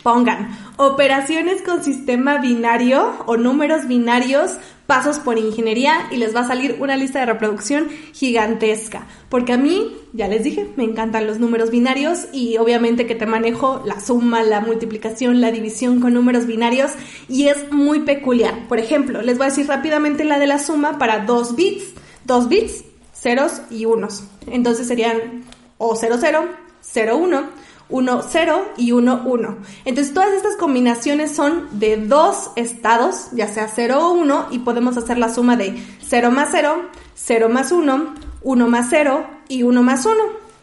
pongan 0.02 0.56
operaciones 0.76 1.62
con 1.62 1.82
sistema 1.84 2.38
binario 2.38 3.14
o 3.26 3.36
números 3.36 3.86
binarios, 3.86 4.52
pasos 4.86 5.18
por 5.18 5.38
ingeniería 5.38 6.08
y 6.10 6.16
les 6.16 6.34
va 6.34 6.40
a 6.40 6.48
salir 6.48 6.76
una 6.80 6.96
lista 6.96 7.20
de 7.20 7.26
reproducción 7.26 7.88
gigantesca. 8.12 9.06
Porque 9.28 9.52
a 9.52 9.56
mí, 9.56 9.96
ya 10.12 10.26
les 10.26 10.42
dije, 10.42 10.66
me 10.76 10.84
encantan 10.84 11.26
los 11.26 11.38
números 11.38 11.70
binarios 11.70 12.26
y 12.32 12.56
obviamente 12.56 13.06
que 13.06 13.14
te 13.14 13.26
manejo 13.26 13.82
la 13.84 14.00
suma, 14.00 14.42
la 14.42 14.60
multiplicación, 14.60 15.40
la 15.40 15.52
división 15.52 16.00
con 16.00 16.14
números 16.14 16.46
binarios 16.46 16.92
y 17.28 17.48
es 17.48 17.70
muy 17.70 18.00
peculiar. 18.00 18.66
Por 18.68 18.78
ejemplo, 18.78 19.22
les 19.22 19.38
voy 19.38 19.46
a 19.46 19.50
decir 19.50 19.68
rápidamente 19.68 20.24
la 20.24 20.38
de 20.38 20.46
la 20.46 20.58
suma 20.58 20.98
para 20.98 21.20
dos 21.20 21.54
bits. 21.54 21.84
Dos 22.24 22.48
bits, 22.48 22.84
ceros 23.14 23.62
y 23.70 23.84
unos. 23.84 24.24
Entonces 24.46 24.86
serían 24.86 25.44
o 25.78 25.94
00, 25.96 26.48
01 26.94 27.69
1, 27.90 28.22
0 28.28 28.64
y 28.76 28.92
1, 28.92 29.22
1. 29.24 29.56
Entonces 29.84 30.14
todas 30.14 30.32
estas 30.32 30.56
combinaciones 30.56 31.34
son 31.34 31.68
de 31.78 31.96
dos 31.96 32.50
estados, 32.56 33.28
ya 33.32 33.48
sea 33.48 33.68
0 33.68 33.98
o 33.98 34.12
1, 34.12 34.46
y 34.50 34.60
podemos 34.60 34.96
hacer 34.96 35.18
la 35.18 35.32
suma 35.32 35.56
de 35.56 35.82
0 36.06 36.30
más 36.30 36.48
0, 36.52 36.90
0 37.14 37.48
más 37.48 37.72
1, 37.72 38.14
1 38.42 38.68
más 38.68 38.86
0 38.90 39.26
y 39.48 39.62
1 39.62 39.82
más 39.82 40.06
1. 40.06 40.16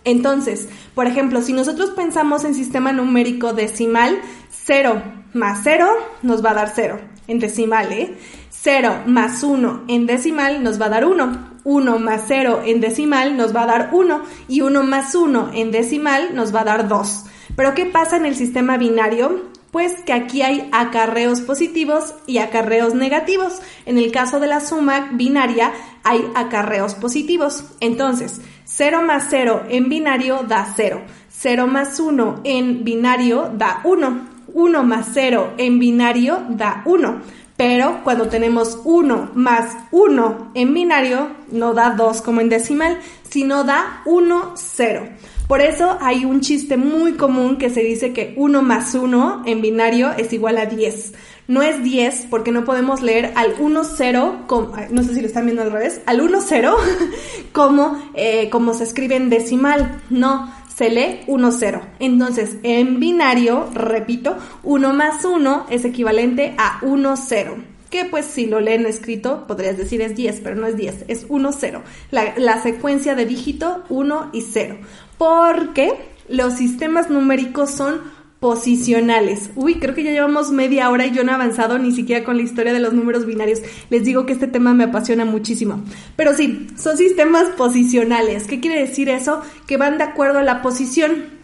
Entonces, 0.04 0.70
por 0.96 1.06
ejemplo, 1.06 1.42
si 1.42 1.54
nosotros 1.54 1.90
pensamos 1.92 2.46
en 2.46 2.56
sistema 2.56 2.94
numérico 2.94 3.54
decimal, 3.54 4.20
0 4.66 5.02
más 5.34 5.60
0 5.64 5.88
nos 6.22 6.44
va 6.44 6.52
a 6.52 6.56
dar 6.56 6.72
0 6.74 7.00
en 7.28 7.40
decimal, 7.40 7.92
¿eh? 7.92 8.18
0 8.62 9.04
más 9.06 9.44
1 9.44 9.84
en 9.88 10.06
decimal 10.08 10.64
nos 10.64 10.82
va 10.82 10.88
a 10.88 10.90
dar 10.90 11.06
1. 11.06 11.58
1 11.64 12.00
más 12.00 12.24
0 12.28 12.62
en 12.66 12.82
decimal 12.82 13.38
nos 13.38 13.56
va 13.56 13.64
a 13.64 13.68
dar 13.68 13.90
1 13.92 14.22
y 14.48 14.62
1 14.62 14.84
más 14.84 15.14
1 15.14 15.52
en 15.54 15.72
decimal 15.72 16.34
nos 16.34 16.54
va 16.56 16.62
a 16.62 16.66
dar 16.66 16.88
2. 16.88 17.26
Pero 17.56 17.74
¿qué 17.76 17.86
pasa 17.86 18.18
en 18.18 18.26
el 18.26 18.36
sistema 18.36 18.78
binario? 18.78 19.46
Pues 19.72 20.02
que 20.06 20.14
aquí 20.14 20.42
hay 20.42 20.70
acarreos 20.72 21.42
positivos 21.42 22.16
y 22.26 22.40
acarreos 22.40 22.96
negativos. 22.96 23.62
En 23.86 23.98
el 23.98 24.12
caso 24.12 24.40
de 24.40 24.48
la 24.48 24.60
suma 24.60 25.10
binaria 25.12 25.74
hay 26.04 26.26
acarreos 26.36 26.96
positivos. 26.96 27.66
Entonces, 27.80 28.42
0 28.64 29.02
más 29.04 29.28
0 29.30 29.64
en 29.70 29.90
binario 29.90 30.44
da 30.48 30.74
0. 30.76 31.02
0 31.30 31.68
más 31.68 32.00
1 32.00 32.42
en 32.44 32.84
binario 32.84 33.52
da 33.54 33.82
1. 33.84 34.38
1 34.54 34.84
más 34.84 35.10
0 35.14 35.54
en 35.58 35.80
binario 35.80 36.44
da 36.50 36.82
1. 36.86 37.22
Pero 37.58 38.02
cuando 38.04 38.28
tenemos 38.28 38.80
1 38.84 39.32
más 39.34 39.76
1 39.92 40.52
en 40.54 40.74
binario, 40.76 41.30
no 41.52 41.74
da 41.74 41.90
2 41.90 42.22
como 42.22 42.40
en 42.40 42.50
decimal, 42.50 43.00
sino 43.30 43.64
da 43.64 44.04
1, 44.06 44.54
0. 44.56 45.10
Por 45.48 45.62
eso 45.62 45.98
hay 46.02 46.26
un 46.26 46.42
chiste 46.42 46.78
muy 46.78 47.14
común 47.14 47.58
que 47.58 47.70
se 47.70 47.82
dice 47.82 48.14
que 48.14 48.34
1 48.38 48.62
más 48.62 48.94
1 48.94 49.44
en 49.46 49.62
binario 49.62 50.12
es 50.12 50.34
igual 50.34 50.58
a 50.58 50.66
10. 50.66 51.14
No 51.48 51.62
es 51.64 51.82
10 51.82 52.28
porque 52.30 52.52
no 52.52 52.66
podemos 52.66 53.02
leer 53.02 53.32
al 53.36 53.56
1, 53.58 53.84
0, 53.86 54.46
no 54.92 55.04
sé 55.04 55.16
si 55.16 55.22
lo 55.22 55.28
están 55.28 55.46
viendo 55.46 55.64
al 55.64 55.72
revés, 55.72 56.02
al 56.06 56.20
1, 56.22 56.42
0 56.42 56.76
como, 57.54 57.98
eh, 58.14 58.50
como 58.50 58.74
se 58.74 58.84
escribe 58.84 59.16
en 59.16 59.30
decimal. 59.30 60.02
No, 60.10 60.52
se 60.78 60.92
lee 60.92 61.22
1, 61.26 61.52
0. 61.52 61.82
Entonces, 62.00 62.58
en 62.62 63.00
binario, 63.00 63.68
repito, 63.74 64.38
1 64.62 64.94
más 64.94 65.26
1 65.26 65.66
es 65.72 65.86
equivalente 65.86 66.54
a 66.60 66.78
1, 66.84 67.18
0. 67.18 67.56
Que 67.90 68.06
pues 68.06 68.26
si 68.26 68.46
lo 68.46 68.60
leen 68.60 68.86
escrito, 68.86 69.48
podrías 69.48 69.78
decir 69.78 70.02
es 70.02 70.16
10, 70.16 70.42
pero 70.42 70.56
no 70.56 70.68
es 70.68 70.78
10, 70.78 71.06
es 71.08 71.26
1, 71.30 71.52
0. 71.52 71.82
La, 72.12 72.36
la 72.38 72.62
secuencia 72.62 73.16
de 73.16 73.26
dígito 73.26 73.86
1 73.90 74.30
y 74.34 74.42
0. 74.42 74.78
Porque 75.18 75.94
los 76.30 76.54
sistemas 76.54 77.10
numéricos 77.10 77.72
son 77.72 78.02
posicionales. 78.40 79.50
Uy, 79.56 79.76
creo 79.76 79.96
que 79.96 80.04
ya 80.04 80.12
llevamos 80.12 80.52
media 80.52 80.90
hora 80.90 81.08
y 81.08 81.12
yo 81.12 81.24
no 81.24 81.32
he 81.32 81.36
avanzado 81.36 81.80
ni 81.80 81.92
siquiera 81.92 82.24
con 82.24 82.38
la 82.38 82.44
historia 82.44 82.74
de 82.74 82.80
los 82.80 82.94
números 82.94 83.26
binarios. 83.26 83.62
Les 83.90 84.04
digo 84.04 84.26
que 84.26 84.34
este 84.34 84.48
tema 84.48 84.74
me 84.74 84.86
apasiona 84.86 85.26
muchísimo. 85.26 85.84
Pero 86.16 86.36
sí, 86.36 86.68
son 86.78 86.98
sistemas 86.98 87.50
posicionales. 87.58 88.46
¿Qué 88.46 88.60
quiere 88.60 88.80
decir 88.80 89.10
eso? 89.10 89.42
Que 89.66 89.78
van 89.78 89.98
de 89.98 90.04
acuerdo 90.04 90.40
a 90.40 90.44
la 90.44 90.62
posición 90.62 91.38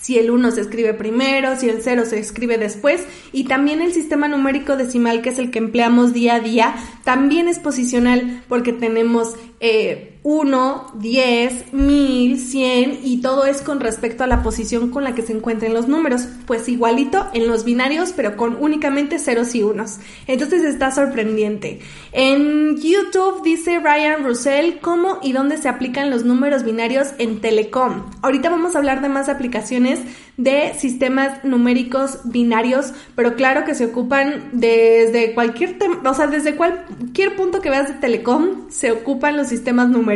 si 0.00 0.18
el 0.18 0.30
1 0.30 0.52
se 0.52 0.62
escribe 0.62 0.94
primero, 0.94 1.54
si 1.56 1.68
el 1.68 1.82
0 1.82 2.04
se 2.06 2.18
escribe 2.18 2.56
después, 2.56 3.04
y 3.30 3.44
también 3.44 3.82
el 3.82 3.92
sistema 3.92 4.26
numérico 4.26 4.74
decimal, 4.74 5.20
que 5.20 5.28
es 5.28 5.38
el 5.38 5.50
que 5.50 5.58
empleamos 5.58 6.14
día 6.14 6.36
a 6.36 6.40
día, 6.40 6.76
también 7.04 7.46
es 7.46 7.58
posicional 7.58 8.42
porque 8.48 8.72
tenemos 8.72 9.34
eh, 9.60 10.17
1, 10.22 10.92
10, 10.94 11.72
1000, 11.72 12.38
100 12.38 13.00
y 13.04 13.20
todo 13.20 13.46
es 13.46 13.62
con 13.62 13.80
respecto 13.80 14.24
a 14.24 14.26
la 14.26 14.42
posición 14.42 14.90
con 14.90 15.04
la 15.04 15.14
que 15.14 15.22
se 15.22 15.32
encuentren 15.32 15.74
los 15.74 15.88
números. 15.88 16.26
Pues 16.46 16.68
igualito 16.68 17.26
en 17.32 17.46
los 17.46 17.64
binarios, 17.64 18.12
pero 18.14 18.36
con 18.36 18.56
únicamente 18.60 19.18
ceros 19.18 19.54
y 19.54 19.62
unos. 19.62 19.98
Entonces 20.26 20.64
está 20.64 20.90
sorprendente. 20.90 21.80
En 22.12 22.76
YouTube 22.76 23.42
dice 23.42 23.78
Ryan 23.78 24.24
Russell 24.24 24.78
cómo 24.80 25.18
y 25.22 25.32
dónde 25.32 25.58
se 25.58 25.68
aplican 25.68 26.10
los 26.10 26.24
números 26.24 26.64
binarios 26.64 27.08
en 27.18 27.40
Telecom. 27.40 28.04
Ahorita 28.22 28.50
vamos 28.50 28.74
a 28.74 28.78
hablar 28.78 29.00
de 29.02 29.08
más 29.08 29.28
aplicaciones 29.28 30.00
de 30.36 30.72
sistemas 30.78 31.44
numéricos 31.44 32.20
binarios, 32.24 32.92
pero 33.16 33.34
claro 33.34 33.64
que 33.64 33.74
se 33.74 33.86
ocupan 33.86 34.50
desde 34.52 35.34
cualquier, 35.34 35.76
o 36.04 36.14
sea, 36.14 36.28
desde 36.28 36.54
cualquier 36.54 37.34
punto 37.34 37.60
que 37.60 37.70
veas 37.70 37.88
de 37.88 37.94
Telecom, 37.94 38.70
se 38.70 38.92
ocupan 38.92 39.36
los 39.36 39.48
sistemas 39.48 39.88
numéricos. 39.88 40.07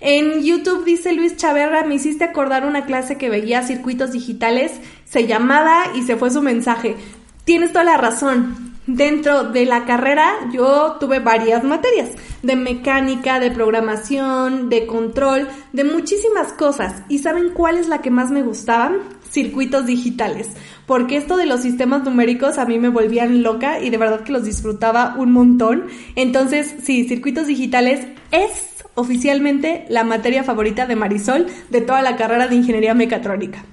En 0.00 0.42
YouTube 0.42 0.84
dice 0.84 1.12
Luis 1.12 1.36
Chaverra, 1.36 1.84
me 1.84 1.94
hiciste 1.94 2.24
acordar 2.24 2.66
una 2.66 2.84
clase 2.84 3.16
que 3.16 3.30
veía 3.30 3.62
circuitos 3.62 4.12
digitales, 4.12 4.72
se 5.04 5.26
llamaba 5.26 5.84
y 5.94 6.02
se 6.02 6.16
fue 6.16 6.30
su 6.30 6.42
mensaje. 6.42 6.96
Tienes 7.44 7.72
toda 7.72 7.84
la 7.84 7.96
razón. 7.96 8.74
Dentro 8.86 9.50
de 9.50 9.66
la 9.66 9.84
carrera 9.84 10.32
yo 10.52 10.96
tuve 11.00 11.18
varias 11.18 11.64
materias, 11.64 12.10
de 12.42 12.54
mecánica, 12.54 13.40
de 13.40 13.50
programación, 13.50 14.68
de 14.68 14.86
control, 14.86 15.48
de 15.72 15.82
muchísimas 15.82 16.52
cosas. 16.52 17.02
¿Y 17.08 17.18
saben 17.18 17.50
cuál 17.50 17.78
es 17.78 17.88
la 17.88 18.00
que 18.00 18.10
más 18.10 18.30
me 18.30 18.42
gustaba? 18.42 18.92
circuitos 19.30 19.86
digitales, 19.86 20.48
porque 20.86 21.16
esto 21.16 21.36
de 21.36 21.46
los 21.46 21.60
sistemas 21.60 22.04
numéricos 22.04 22.58
a 22.58 22.64
mí 22.64 22.78
me 22.78 22.88
volvían 22.88 23.42
loca 23.42 23.80
y 23.80 23.90
de 23.90 23.98
verdad 23.98 24.20
que 24.20 24.32
los 24.32 24.44
disfrutaba 24.44 25.14
un 25.18 25.32
montón. 25.32 25.88
Entonces, 26.14 26.74
sí, 26.82 27.04
circuitos 27.06 27.46
digitales 27.46 28.06
es 28.30 28.75
oficialmente 28.96 29.84
la 29.88 30.02
materia 30.02 30.42
favorita 30.42 30.86
de 30.86 30.96
Marisol 30.96 31.46
de 31.70 31.80
toda 31.80 32.02
la 32.02 32.16
carrera 32.16 32.48
de 32.48 32.56
ingeniería 32.56 32.94
mecatrónica. 32.94 33.64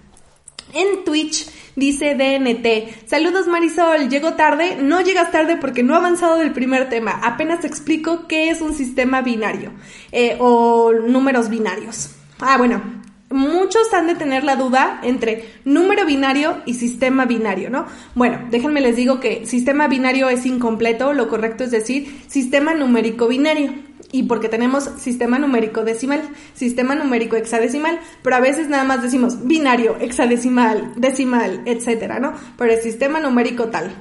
En 0.73 1.03
Twitch 1.03 1.49
dice 1.75 2.15
DNT, 2.15 3.07
saludos 3.07 3.47
Marisol, 3.47 4.09
llego 4.09 4.33
tarde, 4.33 4.77
no 4.81 5.01
llegas 5.01 5.31
tarde 5.31 5.57
porque 5.57 5.83
no 5.83 5.93
he 5.93 5.97
avanzado 5.97 6.37
del 6.37 6.51
primer 6.51 6.89
tema, 6.89 7.19
apenas 7.23 7.61
te 7.61 7.67
explico 7.67 8.27
qué 8.27 8.49
es 8.49 8.61
un 8.61 8.73
sistema 8.73 9.21
binario 9.21 9.71
eh, 10.11 10.37
o 10.39 10.91
números 10.93 11.49
binarios. 11.49 12.11
Ah, 12.39 12.57
bueno, 12.57 13.02
muchos 13.33 13.93
han 13.93 14.07
de 14.07 14.15
tener 14.15 14.43
la 14.43 14.55
duda 14.55 14.99
entre 15.03 15.49
número 15.65 16.05
binario 16.05 16.61
y 16.65 16.75
sistema 16.75 17.25
binario, 17.25 17.69
¿no? 17.69 17.85
Bueno, 18.15 18.39
déjenme 18.49 18.81
les 18.81 18.95
digo 18.95 19.19
que 19.19 19.45
sistema 19.45 19.87
binario 19.87 20.29
es 20.29 20.45
incompleto, 20.45 21.13
lo 21.13 21.27
correcto 21.27 21.63
es 21.63 21.71
decir 21.71 22.23
sistema 22.27 22.73
numérico 22.73 23.27
binario. 23.27 23.73
Y 24.11 24.23
porque 24.23 24.47
tenemos 24.47 24.83
sistema 24.97 25.39
numérico 25.39 25.83
decimal, 25.83 26.21
sistema 26.53 26.93
numérico 26.93 27.35
hexadecimal, 27.35 27.99
pero 28.21 28.35
a 28.35 28.41
veces 28.41 28.69
nada 28.69 28.83
más 28.83 29.01
decimos 29.01 29.47
binario, 29.47 29.97
hexadecimal, 29.99 30.93
decimal, 30.95 31.63
etcétera, 31.65 32.19
¿no? 32.19 32.33
Pero 32.55 32.73
el 32.73 32.81
sistema 32.81 33.19
numérico 33.19 33.69
tal. 33.69 33.91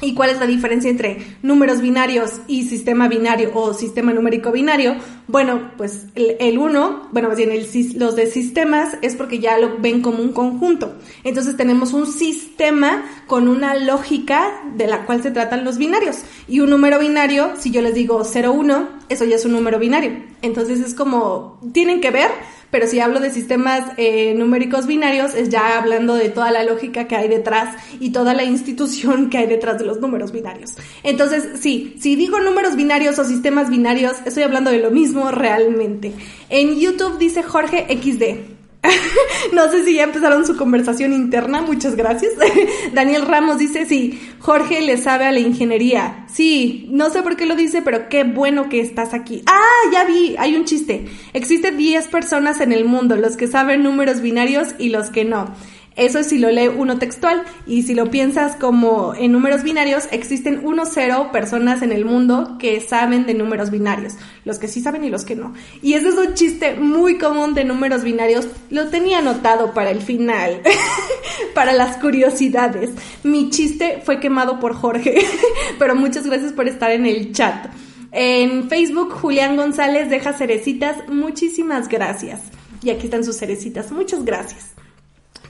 ¿Y 0.00 0.14
cuál 0.14 0.30
es 0.30 0.40
la 0.40 0.46
diferencia 0.46 0.90
entre 0.90 1.18
números 1.42 1.80
binarios 1.80 2.40
y 2.48 2.64
sistema 2.64 3.08
binario 3.08 3.52
o 3.54 3.72
sistema 3.74 4.12
numérico 4.12 4.50
binario? 4.50 4.96
Bueno, 5.28 5.70
pues 5.76 6.06
el 6.16 6.58
1, 6.58 7.08
bueno, 7.12 7.28
más 7.28 7.38
bien 7.38 7.52
el, 7.52 7.66
los 7.96 8.16
de 8.16 8.26
sistemas 8.26 8.98
es 9.02 9.14
porque 9.14 9.38
ya 9.38 9.56
lo 9.56 9.78
ven 9.78 10.02
como 10.02 10.18
un 10.18 10.32
conjunto. 10.32 10.96
Entonces 11.22 11.56
tenemos 11.56 11.92
un 11.92 12.06
sistema 12.06 13.04
con 13.26 13.48
una 13.48 13.76
lógica 13.76 14.62
de 14.76 14.88
la 14.88 15.06
cual 15.06 15.22
se 15.22 15.30
tratan 15.30 15.64
los 15.64 15.78
binarios. 15.78 16.18
Y 16.48 16.60
un 16.60 16.70
número 16.70 16.98
binario, 16.98 17.52
si 17.56 17.70
yo 17.70 17.80
les 17.80 17.94
digo 17.94 18.22
0, 18.24 18.52
1, 18.52 18.88
eso 19.08 19.24
ya 19.24 19.36
es 19.36 19.44
un 19.44 19.52
número 19.52 19.78
binario. 19.78 20.24
Entonces 20.42 20.80
es 20.80 20.94
como, 20.94 21.60
tienen 21.72 22.00
que 22.00 22.10
ver, 22.10 22.30
pero 22.74 22.88
si 22.88 22.98
hablo 22.98 23.20
de 23.20 23.30
sistemas 23.30 23.84
eh, 23.98 24.34
numéricos 24.34 24.88
binarios, 24.88 25.36
es 25.36 25.48
ya 25.48 25.78
hablando 25.78 26.16
de 26.16 26.28
toda 26.28 26.50
la 26.50 26.64
lógica 26.64 27.06
que 27.06 27.14
hay 27.14 27.28
detrás 27.28 27.76
y 28.00 28.10
toda 28.10 28.34
la 28.34 28.42
institución 28.42 29.30
que 29.30 29.38
hay 29.38 29.46
detrás 29.46 29.78
de 29.78 29.84
los 29.84 30.00
números 30.00 30.32
binarios. 30.32 30.72
Entonces, 31.04 31.60
sí, 31.60 31.94
si 32.00 32.16
digo 32.16 32.40
números 32.40 32.74
binarios 32.74 33.16
o 33.20 33.24
sistemas 33.24 33.70
binarios, 33.70 34.16
estoy 34.24 34.42
hablando 34.42 34.72
de 34.72 34.80
lo 34.80 34.90
mismo 34.90 35.30
realmente. 35.30 36.14
En 36.48 36.76
YouTube 36.80 37.16
dice 37.16 37.44
Jorge 37.44 37.86
XD. 37.88 38.53
no 39.52 39.70
sé 39.70 39.84
si 39.84 39.94
ya 39.94 40.04
empezaron 40.04 40.46
su 40.46 40.56
conversación 40.56 41.12
interna, 41.12 41.62
muchas 41.62 41.96
gracias. 41.96 42.32
Daniel 42.92 43.26
Ramos 43.26 43.58
dice, 43.58 43.86
sí, 43.86 44.20
Jorge 44.38 44.82
le 44.82 44.96
sabe 44.96 45.24
a 45.24 45.32
la 45.32 45.40
ingeniería. 45.40 46.26
Sí, 46.32 46.86
no 46.90 47.10
sé 47.10 47.22
por 47.22 47.36
qué 47.36 47.46
lo 47.46 47.56
dice, 47.56 47.82
pero 47.82 48.08
qué 48.08 48.24
bueno 48.24 48.68
que 48.68 48.80
estás 48.80 49.14
aquí. 49.14 49.42
Ah, 49.46 49.90
ya 49.92 50.04
vi, 50.04 50.36
hay 50.38 50.56
un 50.56 50.64
chiste. 50.64 51.06
Existen 51.32 51.76
10 51.76 52.08
personas 52.08 52.60
en 52.60 52.72
el 52.72 52.84
mundo, 52.84 53.16
los 53.16 53.36
que 53.36 53.46
saben 53.46 53.82
números 53.82 54.20
binarios 54.20 54.74
y 54.78 54.88
los 54.88 55.10
que 55.10 55.24
no. 55.24 55.54
Eso 55.96 56.18
es 56.18 56.28
si 56.28 56.38
lo 56.38 56.50
lee 56.50 56.68
uno 56.68 56.98
textual. 56.98 57.44
Y 57.66 57.82
si 57.82 57.94
lo 57.94 58.10
piensas 58.10 58.56
como 58.56 59.14
en 59.14 59.32
números 59.32 59.62
binarios, 59.62 60.04
existen 60.10 60.60
uno 60.64 60.84
cero 60.86 61.30
personas 61.32 61.82
en 61.82 61.92
el 61.92 62.04
mundo 62.04 62.56
que 62.58 62.80
saben 62.80 63.26
de 63.26 63.34
números 63.34 63.70
binarios. 63.70 64.14
Los 64.44 64.58
que 64.58 64.68
sí 64.68 64.80
saben 64.80 65.04
y 65.04 65.10
los 65.10 65.24
que 65.24 65.36
no. 65.36 65.54
Y 65.82 65.94
ese 65.94 66.08
es 66.08 66.16
un 66.16 66.34
chiste 66.34 66.74
muy 66.74 67.18
común 67.18 67.54
de 67.54 67.64
números 67.64 68.02
binarios. 68.02 68.48
Lo 68.70 68.88
tenía 68.88 69.18
anotado 69.18 69.72
para 69.72 69.90
el 69.90 70.00
final. 70.00 70.60
para 71.54 71.72
las 71.72 71.96
curiosidades. 71.98 72.90
Mi 73.22 73.50
chiste 73.50 74.02
fue 74.04 74.20
quemado 74.20 74.58
por 74.58 74.74
Jorge. 74.74 75.24
Pero 75.78 75.94
muchas 75.94 76.26
gracias 76.26 76.52
por 76.52 76.68
estar 76.68 76.90
en 76.90 77.06
el 77.06 77.32
chat. 77.32 77.66
En 78.10 78.68
Facebook, 78.68 79.12
Julián 79.12 79.56
González 79.56 80.10
deja 80.10 80.32
cerecitas. 80.32 81.08
Muchísimas 81.08 81.88
gracias. 81.88 82.40
Y 82.82 82.90
aquí 82.90 83.06
están 83.06 83.24
sus 83.24 83.38
cerecitas. 83.38 83.90
Muchas 83.90 84.24
gracias. 84.24 84.73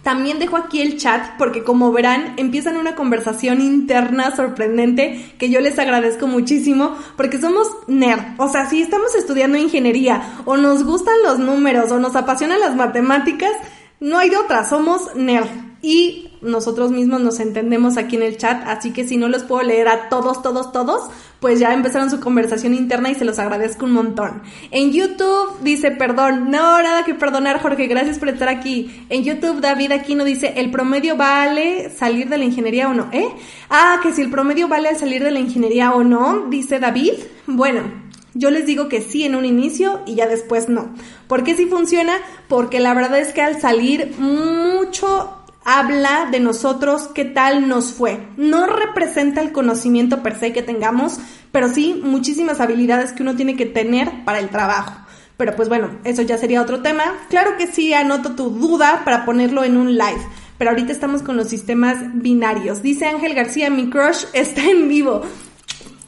También 0.05 0.39
dejo 0.39 0.59
aquí 0.59 0.83
el 0.83 0.99
chat 0.99 1.37
porque 1.39 1.65
como 1.65 1.91
verán 1.91 2.35
empiezan 2.37 2.77
una 2.77 2.95
conversación 2.95 3.63
interna 3.63 4.37
sorprendente 4.37 5.35
que 5.39 5.49
yo 5.49 5.61
les 5.61 5.79
agradezco 5.79 6.27
muchísimo 6.27 6.95
porque 7.17 7.41
somos 7.41 7.69
nerd. 7.89 8.23
O 8.37 8.49
sea, 8.49 8.69
si 8.69 8.83
estamos 8.83 9.15
estudiando 9.15 9.57
ingeniería 9.57 10.23
o 10.45 10.59
nos 10.59 10.85
gustan 10.85 11.15
los 11.25 11.39
números 11.39 11.91
o 11.91 11.99
nos 11.99 12.15
apasionan 12.17 12.61
las 12.61 12.77
matemáticas, 12.77 13.51
no 13.99 14.19
hay 14.19 14.29
de 14.29 14.37
otra, 14.37 14.69
somos 14.69 15.17
nerd. 15.17 15.49
Y 15.81 16.34
nosotros 16.45 16.91
mismos 16.91 17.21
nos 17.21 17.41
entendemos 17.41 17.97
aquí 17.97 18.17
en 18.17 18.23
el 18.23 18.37
chat, 18.37 18.63
así 18.67 18.93
que 18.93 19.07
si 19.07 19.17
no 19.17 19.29
los 19.29 19.43
puedo 19.43 19.63
leer 19.63 19.89
a 19.89 20.09
todos, 20.09 20.43
todos, 20.43 20.73
todos, 20.73 21.11
pues 21.41 21.59
ya 21.59 21.75
empezaron 21.75 22.11
su 22.11 22.21
conversación 22.21 22.75
interna 22.75 23.11
y 23.11 23.15
se 23.15 23.25
los 23.25 23.39
agradezco 23.39 23.85
un 23.85 23.93
montón. 23.93 24.43
En 24.71 24.93
YouTube 24.93 25.59
dice, 25.63 25.91
perdón, 25.91 26.51
no, 26.51 26.83
nada 26.83 27.05
que 27.05 27.15
perdonar, 27.15 27.61
Jorge, 27.61 27.87
gracias 27.87 28.19
por 28.19 28.29
estar 28.29 28.49
aquí. 28.49 29.05
En 29.09 29.25
YouTube 29.25 29.61
David 29.61 29.93
Aquino 29.93 30.25
dice, 30.25 30.55
¿el 30.57 30.71
promedio 30.71 31.17
vale 31.17 31.91
salir 31.91 32.29
de 32.29 32.39
la 32.39 32.45
ingeniería 32.45 32.89
o 32.89 32.95
no? 32.95 33.09
¿Eh? 33.13 33.29
Ah, 33.71 34.01
que 34.03 34.13
si 34.13 34.23
el 34.23 34.31
promedio 34.31 34.69
vale 34.69 34.95
salir 34.95 35.25
de 35.25 35.31
la 35.31 35.41
ingeniería 35.41 35.93
o 35.93 36.05
no, 36.05 36.47
dice 36.49 36.79
David. 36.79 37.15
Bueno, 37.47 37.83
yo 38.35 38.51
les 38.51 38.67
digo 38.67 38.89
que 38.89 39.01
sí 39.01 39.25
en 39.25 39.37
un 39.37 39.45
inicio 39.45 40.01
y 40.07 40.17
ya 40.17 40.27
después 40.27 40.69
no. 40.69 40.95
¿Por 41.29 41.45
qué 41.45 41.55
sí 41.55 41.67
funciona? 41.67 42.15
Porque 42.49 42.81
la 42.81 42.93
verdad 42.93 43.21
es 43.21 43.33
que 43.33 43.43
al 43.43 43.61
salir 43.61 44.15
mucho 44.19 45.44
habla 45.65 46.29
de 46.31 46.41
nosotros 46.41 47.09
qué 47.15 47.25
tal 47.25 47.69
nos 47.69 47.93
fue. 47.93 48.21
No 48.37 48.67
representa 48.67 49.41
el 49.41 49.53
conocimiento 49.53 50.23
per 50.23 50.39
se 50.39 50.53
que 50.53 50.63
tengamos, 50.63 51.19
pero 51.53 51.69
sí 51.69 52.01
muchísimas 52.03 52.61
habilidades 52.61 53.13
que 53.13 53.23
uno 53.23 53.37
tiene 53.37 53.57
que 53.57 53.67
tener 53.67 54.25
para 54.25 54.39
el 54.39 54.51
trabajo. 54.51 54.95
Pero 55.37 55.57
pues 55.57 55.69
bueno, 55.69 55.91
eso 56.05 56.23
ya 56.23 56.39
sería 56.39 56.63
otro 56.63 56.83
tema. 56.83 57.05
Claro 57.29 57.57
que 57.57 57.67
sí, 57.67 57.93
anoto 57.93 58.37
tu 58.37 58.51
duda 58.51 59.03
para 59.05 59.25
ponerlo 59.25 59.65
en 59.65 59.77
un 59.77 59.95
live. 59.95 60.21
Pero 60.59 60.71
ahorita 60.71 60.93
estamos 60.93 61.23
con 61.23 61.37
los 61.37 61.49
sistemas 61.49 61.97
binarios. 62.15 62.83
Dice 62.83 63.07
Ángel 63.07 63.35
García, 63.35 63.71
mi 63.71 63.91
crush 63.91 64.25
está 64.33 64.65
en 64.65 64.89
vivo. 64.89 65.23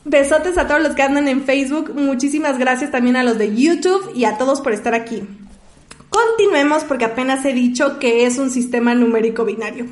Besotes 0.04 0.56
a 0.56 0.68
todos 0.68 0.80
los 0.80 0.94
que 0.94 1.02
andan 1.02 1.26
en 1.26 1.42
Facebook. 1.42 1.92
Muchísimas 1.96 2.58
gracias 2.58 2.92
también 2.92 3.16
a 3.16 3.24
los 3.24 3.38
de 3.38 3.56
YouTube 3.56 4.12
y 4.14 4.24
a 4.24 4.38
todos 4.38 4.60
por 4.60 4.72
estar 4.72 4.94
aquí. 4.94 5.24
Continuemos 6.16 6.84
porque 6.84 7.04
apenas 7.04 7.44
he 7.44 7.52
dicho 7.52 7.98
que 7.98 8.24
es 8.24 8.38
un 8.38 8.48
sistema 8.48 8.94
numérico 8.94 9.44
binario. 9.44 9.84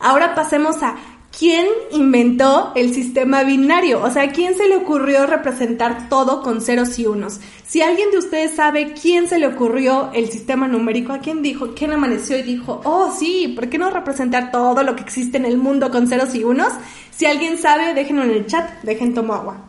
Ahora 0.00 0.34
pasemos 0.34 0.82
a 0.82 0.96
quién 1.38 1.66
inventó 1.92 2.72
el 2.74 2.94
sistema 2.94 3.42
binario, 3.44 4.02
o 4.02 4.10
sea, 4.10 4.32
quién 4.32 4.56
se 4.56 4.68
le 4.68 4.76
ocurrió 4.76 5.26
representar 5.26 6.08
todo 6.08 6.40
con 6.40 6.62
ceros 6.62 6.98
y 6.98 7.04
unos. 7.04 7.40
Si 7.66 7.82
alguien 7.82 8.10
de 8.10 8.16
ustedes 8.16 8.52
sabe 8.52 8.94
quién 8.94 9.28
se 9.28 9.38
le 9.38 9.48
ocurrió 9.48 10.10
el 10.14 10.30
sistema 10.30 10.66
numérico, 10.66 11.12
a 11.12 11.18
quién 11.18 11.42
dijo, 11.42 11.74
quién 11.74 11.92
amaneció 11.92 12.38
y 12.38 12.42
dijo, 12.42 12.80
oh 12.84 13.14
sí, 13.14 13.52
¿por 13.54 13.68
qué 13.68 13.76
no 13.76 13.90
representar 13.90 14.50
todo 14.50 14.82
lo 14.82 14.96
que 14.96 15.02
existe 15.02 15.36
en 15.36 15.44
el 15.44 15.58
mundo 15.58 15.90
con 15.90 16.06
ceros 16.06 16.34
y 16.34 16.42
unos? 16.42 16.72
Si 17.10 17.26
alguien 17.26 17.58
sabe, 17.58 17.92
déjenlo 17.92 18.22
en 18.22 18.30
el 18.30 18.46
chat, 18.46 18.82
dejen 18.82 19.12
tomo 19.12 19.34
agua. 19.34 19.66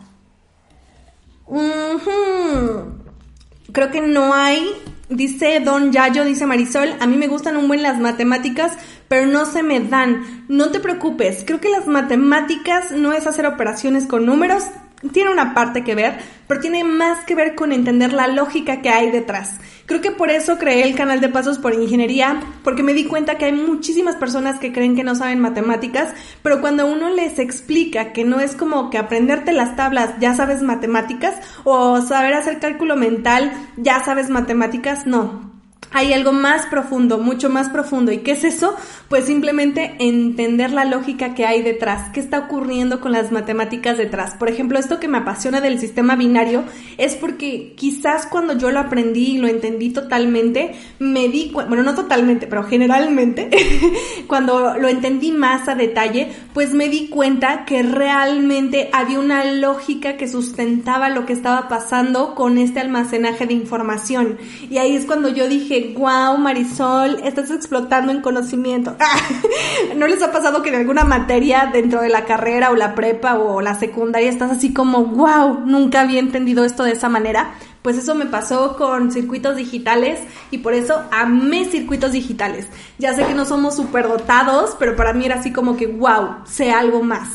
Creo 3.72 3.90
que 3.90 4.00
no 4.00 4.34
hay 4.34 4.72
Dice 5.10 5.60
Don 5.60 5.90
Yayo, 5.90 6.22
dice 6.24 6.44
Marisol, 6.44 6.90
a 7.00 7.06
mí 7.06 7.16
me 7.16 7.28
gustan 7.28 7.56
un 7.56 7.66
buen 7.66 7.82
las 7.82 7.98
matemáticas, 7.98 8.76
pero 9.08 9.26
no 9.26 9.46
se 9.46 9.62
me 9.62 9.80
dan. 9.80 10.44
No 10.48 10.70
te 10.70 10.80
preocupes, 10.80 11.44
creo 11.46 11.60
que 11.60 11.70
las 11.70 11.86
matemáticas 11.86 12.90
no 12.90 13.14
es 13.14 13.26
hacer 13.26 13.46
operaciones 13.46 14.04
con 14.04 14.26
números, 14.26 14.64
tiene 15.12 15.30
una 15.30 15.54
parte 15.54 15.84
que 15.84 15.94
ver, 15.94 16.18
pero 16.46 16.60
tiene 16.60 16.82
más 16.84 17.24
que 17.24 17.34
ver 17.34 17.54
con 17.54 17.72
entender 17.72 18.12
la 18.12 18.26
lógica 18.26 18.80
que 18.80 18.90
hay 18.90 19.10
detrás. 19.10 19.54
Creo 19.86 20.00
que 20.00 20.10
por 20.10 20.30
eso 20.30 20.58
creé 20.58 20.82
el 20.82 20.96
canal 20.96 21.20
de 21.20 21.28
Pasos 21.28 21.58
por 21.58 21.74
Ingeniería, 21.74 22.40
porque 22.64 22.82
me 22.82 22.94
di 22.94 23.04
cuenta 23.04 23.38
que 23.38 23.46
hay 23.46 23.52
muchísimas 23.52 24.16
personas 24.16 24.58
que 24.58 24.72
creen 24.72 24.96
que 24.96 25.04
no 25.04 25.14
saben 25.14 25.40
matemáticas, 25.40 26.12
pero 26.42 26.60
cuando 26.60 26.86
uno 26.86 27.10
les 27.10 27.38
explica 27.38 28.12
que 28.12 28.24
no 28.24 28.40
es 28.40 28.56
como 28.56 28.90
que 28.90 28.98
aprenderte 28.98 29.52
las 29.52 29.76
tablas 29.76 30.14
ya 30.20 30.34
sabes 30.34 30.62
matemáticas 30.62 31.36
o 31.64 32.02
saber 32.02 32.34
hacer 32.34 32.58
cálculo 32.58 32.96
mental 32.96 33.52
ya 33.76 34.04
sabes 34.04 34.28
matemáticas, 34.30 35.06
no 35.06 35.57
hay 35.90 36.12
algo 36.12 36.32
más 36.32 36.66
profundo, 36.66 37.18
mucho 37.18 37.48
más 37.48 37.70
profundo. 37.70 38.12
¿Y 38.12 38.18
qué 38.18 38.32
es 38.32 38.44
eso? 38.44 38.74
Pues 39.08 39.24
simplemente 39.24 39.96
entender 39.98 40.70
la 40.70 40.84
lógica 40.84 41.34
que 41.34 41.46
hay 41.46 41.62
detrás, 41.62 42.10
qué 42.12 42.20
está 42.20 42.40
ocurriendo 42.40 43.00
con 43.00 43.12
las 43.12 43.32
matemáticas 43.32 43.96
detrás. 43.96 44.34
Por 44.34 44.48
ejemplo, 44.48 44.78
esto 44.78 45.00
que 45.00 45.08
me 45.08 45.18
apasiona 45.18 45.60
del 45.60 45.78
sistema 45.78 46.14
binario 46.16 46.64
es 46.98 47.14
porque 47.16 47.74
quizás 47.76 48.26
cuando 48.26 48.56
yo 48.58 48.70
lo 48.70 48.80
aprendí 48.80 49.36
y 49.36 49.38
lo 49.38 49.48
entendí 49.48 49.90
totalmente, 49.90 50.74
me 50.98 51.28
di 51.28 51.50
bueno, 51.52 51.82
no 51.82 51.94
totalmente, 51.94 52.46
pero 52.46 52.64
generalmente, 52.64 53.48
cuando 54.26 54.76
lo 54.78 54.88
entendí 54.88 55.32
más 55.32 55.68
a 55.68 55.74
detalle, 55.74 56.28
pues 56.52 56.74
me 56.74 56.88
di 56.88 57.08
cuenta 57.08 57.64
que 57.64 57.82
realmente 57.82 58.90
había 58.92 59.18
una 59.18 59.44
lógica 59.44 60.16
que 60.16 60.28
sustentaba 60.28 61.08
lo 61.08 61.24
que 61.24 61.32
estaba 61.32 61.68
pasando 61.68 62.34
con 62.34 62.58
este 62.58 62.80
almacenaje 62.80 63.46
de 63.46 63.54
información. 63.54 64.38
Y 64.70 64.78
ahí 64.78 64.94
es 64.94 65.06
cuando 65.06 65.28
yo 65.28 65.48
dije, 65.48 65.67
wow, 65.96 66.38
Marisol, 66.38 67.20
estás 67.24 67.50
explotando 67.50 68.12
en 68.12 68.20
conocimiento. 68.20 68.96
¿No 69.96 70.06
les 70.06 70.22
ha 70.22 70.32
pasado 70.32 70.62
que 70.62 70.70
en 70.70 70.76
alguna 70.76 71.04
materia 71.04 71.70
dentro 71.72 72.00
de 72.00 72.08
la 72.08 72.24
carrera 72.24 72.70
o 72.70 72.76
la 72.76 72.94
prepa 72.94 73.38
o 73.38 73.60
la 73.60 73.74
secundaria 73.74 74.28
estás 74.28 74.50
así 74.50 74.72
como, 74.72 75.04
wow, 75.04 75.60
nunca 75.66 76.00
había 76.00 76.20
entendido 76.20 76.64
esto 76.64 76.84
de 76.84 76.92
esa 76.92 77.08
manera? 77.08 77.54
Pues 77.82 77.96
eso 77.96 78.14
me 78.14 78.26
pasó 78.26 78.76
con 78.76 79.12
circuitos 79.12 79.56
digitales 79.56 80.20
y 80.50 80.58
por 80.58 80.74
eso 80.74 81.02
amé 81.10 81.64
circuitos 81.64 82.12
digitales. 82.12 82.66
Ya 82.98 83.14
sé 83.14 83.24
que 83.24 83.34
no 83.34 83.44
somos 83.44 83.76
superdotados, 83.76 84.76
pero 84.78 84.96
para 84.96 85.12
mí 85.12 85.26
era 85.26 85.36
así 85.36 85.52
como 85.52 85.76
que, 85.76 85.86
wow, 85.86 86.36
sé 86.44 86.70
algo 86.70 87.02
más. 87.02 87.28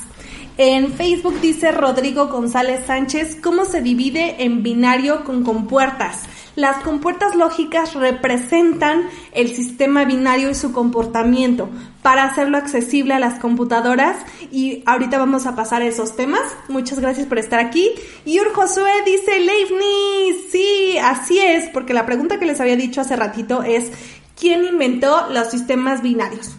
En 0.57 0.93
Facebook 0.93 1.39
dice 1.41 1.71
Rodrigo 1.71 2.27
González 2.27 2.85
Sánchez, 2.85 3.37
¿cómo 3.41 3.65
se 3.65 3.81
divide 3.81 4.43
en 4.43 4.61
binario 4.61 5.23
con 5.23 5.43
compuertas? 5.43 6.27
Las 6.55 6.83
compuertas 6.83 7.35
lógicas 7.35 7.95
representan 7.95 9.09
el 9.31 9.55
sistema 9.55 10.05
binario 10.05 10.51
y 10.51 10.55
su 10.55 10.71
comportamiento 10.71 11.67
para 12.03 12.25
hacerlo 12.25 12.57
accesible 12.57 13.15
a 13.15 13.19
las 13.19 13.39
computadoras 13.39 14.17
y 14.51 14.83
ahorita 14.85 15.17
vamos 15.17 15.47
a 15.47 15.55
pasar 15.55 15.81
a 15.81 15.87
esos 15.87 16.15
temas. 16.15 16.43
Muchas 16.67 16.99
gracias 16.99 17.25
por 17.25 17.39
estar 17.39 17.59
aquí. 17.59 17.89
Y 18.25 18.37
Josué 18.37 18.91
dice 19.03 19.39
Leibniz. 19.39 20.51
Sí, 20.51 20.97
así 21.01 21.39
es, 21.39 21.69
porque 21.69 21.93
la 21.93 22.05
pregunta 22.05 22.37
que 22.37 22.45
les 22.45 22.61
había 22.61 22.75
dicho 22.75 23.01
hace 23.01 23.15
ratito 23.15 23.63
es 23.63 23.91
¿quién 24.39 24.63
inventó 24.63 25.29
los 25.31 25.49
sistemas 25.49 26.03
binarios? 26.03 26.51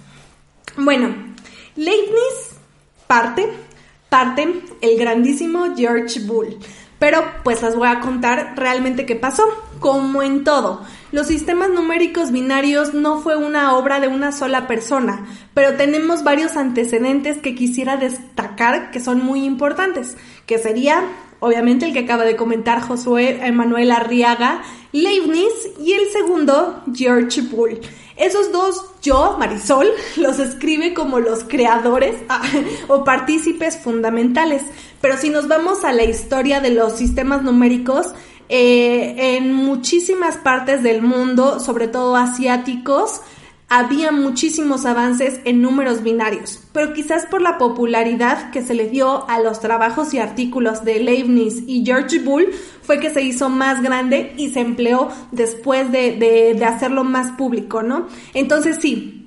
Bueno, 0.76 1.14
Leibniz 1.76 2.54
parte, 3.06 3.48
parte 4.08 4.62
el 4.80 4.98
grandísimo 4.98 5.76
George 5.76 6.18
Bull. 6.20 6.58
Pero 6.98 7.24
pues 7.44 7.62
les 7.62 7.76
voy 7.76 7.88
a 7.88 8.00
contar 8.00 8.54
realmente 8.56 9.06
qué 9.06 9.14
pasó. 9.14 9.44
Como 9.84 10.22
en 10.22 10.44
todo, 10.44 10.80
los 11.12 11.26
sistemas 11.26 11.68
numéricos 11.68 12.32
binarios 12.32 12.94
no 12.94 13.20
fue 13.20 13.36
una 13.36 13.76
obra 13.76 14.00
de 14.00 14.08
una 14.08 14.32
sola 14.32 14.66
persona, 14.66 15.26
pero 15.52 15.76
tenemos 15.76 16.24
varios 16.24 16.56
antecedentes 16.56 17.36
que 17.36 17.54
quisiera 17.54 17.98
destacar 17.98 18.90
que 18.92 18.98
son 18.98 19.22
muy 19.22 19.44
importantes, 19.44 20.16
que 20.46 20.56
sería 20.56 21.04
obviamente 21.38 21.84
el 21.84 21.92
que 21.92 21.98
acaba 21.98 22.24
de 22.24 22.34
comentar 22.34 22.80
Josué 22.80 23.46
Emanuel 23.46 23.90
Arriaga, 23.90 24.62
Leibniz 24.92 25.52
y 25.78 25.92
el 25.92 26.08
segundo, 26.08 26.82
George 26.94 27.42
Bull. 27.42 27.78
Esos 28.16 28.52
dos, 28.52 28.86
yo, 29.02 29.36
Marisol, 29.38 29.88
los 30.16 30.38
escribe 30.38 30.94
como 30.94 31.20
los 31.20 31.44
creadores 31.44 32.16
ah, 32.30 32.40
o 32.88 33.04
partícipes 33.04 33.76
fundamentales. 33.76 34.62
Pero 35.02 35.18
si 35.18 35.28
nos 35.28 35.46
vamos 35.46 35.84
a 35.84 35.92
la 35.92 36.04
historia 36.04 36.60
de 36.62 36.70
los 36.70 36.94
sistemas 36.94 37.42
numéricos, 37.42 38.14
eh, 38.48 39.36
en 39.36 39.52
muchísimas 39.54 40.36
partes 40.36 40.82
del 40.82 41.02
mundo, 41.02 41.60
sobre 41.60 41.88
todo 41.88 42.16
asiáticos, 42.16 43.20
había 43.68 44.12
muchísimos 44.12 44.84
avances 44.84 45.40
en 45.44 45.62
números 45.62 46.02
binarios, 46.02 46.60
pero 46.72 46.92
quizás 46.92 47.26
por 47.26 47.40
la 47.40 47.56
popularidad 47.56 48.50
que 48.50 48.62
se 48.62 48.74
le 48.74 48.88
dio 48.88 49.28
a 49.28 49.40
los 49.40 49.58
trabajos 49.60 50.12
y 50.12 50.18
artículos 50.18 50.84
de 50.84 51.00
Leibniz 51.00 51.62
y 51.66 51.84
George 51.84 52.18
Bull 52.20 52.50
fue 52.82 53.00
que 53.00 53.10
se 53.10 53.22
hizo 53.22 53.48
más 53.48 53.82
grande 53.82 54.34
y 54.36 54.50
se 54.50 54.60
empleó 54.60 55.08
después 55.32 55.90
de, 55.90 56.12
de 56.56 56.64
hacerlo 56.64 57.04
más 57.04 57.32
público, 57.32 57.82
¿no? 57.82 58.06
Entonces 58.34 58.78
sí, 58.80 59.26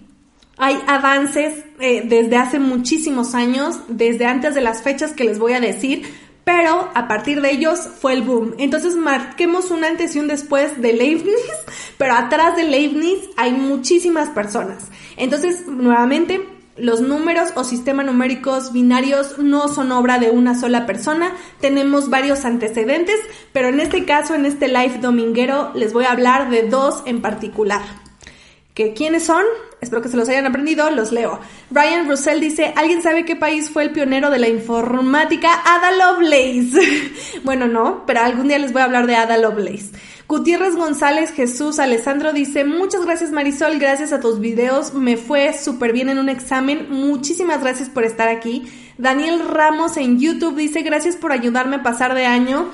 Hay 0.60 0.80
avances 0.88 1.66
eh, 1.80 2.04
desde 2.06 2.38
hace 2.38 2.58
muchísimos 2.60 3.36
años, 3.36 3.80
desde 3.90 4.26
antes 4.26 4.56
de 4.56 4.62
las 4.62 4.82
fechas 4.82 5.14
que 5.14 5.24
les 5.24 5.38
voy 5.38 5.54
a 5.54 5.60
decir, 5.60 6.04
pero 6.48 6.90
a 6.94 7.10
partir 7.10 7.42
de 7.42 7.52
ellos 7.52 7.90
fue 8.00 8.14
el 8.14 8.22
boom. 8.22 8.54
Entonces 8.58 8.96
marquemos 8.96 9.70
un 9.70 9.84
antes 9.84 10.16
y 10.16 10.20
un 10.20 10.30
después 10.30 10.82
de 10.82 10.94
Leibniz, 10.94 11.36
pero 11.98 12.14
atrás 12.14 12.56
de 12.56 12.64
Leibniz 12.64 13.20
hay 13.36 13.52
muchísimas 13.52 14.30
personas. 14.30 14.86
Entonces, 15.18 15.68
nuevamente, 15.68 16.48
los 16.78 17.02
números 17.02 17.50
o 17.56 17.66
sistemas 17.66 18.06
numéricos 18.06 18.72
binarios 18.72 19.40
no 19.40 19.68
son 19.68 19.92
obra 19.92 20.20
de 20.20 20.30
una 20.30 20.58
sola 20.58 20.86
persona, 20.86 21.34
tenemos 21.60 22.10
varios 22.10 22.46
antecedentes, 22.46 23.18
pero 23.52 23.68
en 23.68 23.82
este 23.82 24.06
caso, 24.06 24.34
en 24.34 24.46
este 24.46 24.70
live 24.70 25.00
dominguero, 25.02 25.72
les 25.76 25.92
voy 25.92 26.06
a 26.06 26.14
hablar 26.14 26.50
de 26.50 26.64
dos 26.70 27.04
en 27.06 27.22
particular. 27.22 28.07
¿Que 28.78 28.94
quiénes 28.94 29.24
son? 29.24 29.44
Espero 29.82 30.04
que 30.04 30.08
se 30.08 30.18
los 30.18 30.30
hayan 30.30 30.46
aprendido, 30.46 30.92
los 30.92 31.12
leo. 31.12 31.40
Ryan 31.72 32.08
Russell 32.08 32.40
dice, 32.40 32.74
¿alguien 32.76 33.02
sabe 33.02 33.26
qué 33.26 33.36
país 33.36 33.72
fue 33.72 33.82
el 33.82 33.90
pionero 33.90 34.30
de 34.30 34.38
la 34.38 34.50
informática? 34.50 35.50
Ada 35.66 35.90
Lovelace. 35.94 37.12
bueno, 37.44 37.66
no, 37.66 38.04
pero 38.06 38.20
algún 38.20 38.50
día 38.50 38.60
les 38.60 38.74
voy 38.74 38.84
a 38.84 38.86
hablar 38.86 39.08
de 39.08 39.16
Ada 39.16 39.36
Lovelace. 39.38 39.94
Gutiérrez 40.28 40.76
González 40.76 41.32
Jesús 41.32 41.80
Alessandro 41.80 42.34
dice, 42.34 42.66
muchas 42.66 43.04
gracias 43.04 43.32
Marisol, 43.32 43.80
gracias 43.80 44.14
a 44.14 44.20
tus 44.20 44.40
videos, 44.40 44.94
me 44.94 45.18
fue 45.18 45.54
súper 45.54 45.92
bien 45.92 46.10
en 46.10 46.20
un 46.20 46.30
examen, 46.30 46.88
muchísimas 46.92 47.62
gracias 47.62 47.90
por 47.90 48.04
estar 48.04 48.28
aquí. 48.28 48.68
Daniel 49.00 49.40
Ramos 49.48 49.98
en 49.98 50.20
YouTube 50.20 50.56
dice, 50.56 50.84
gracias 50.84 51.16
por 51.16 51.32
ayudarme 51.32 51.78
a 51.78 51.84
pasar 51.84 52.14
de 52.14 52.28
año. 52.28 52.70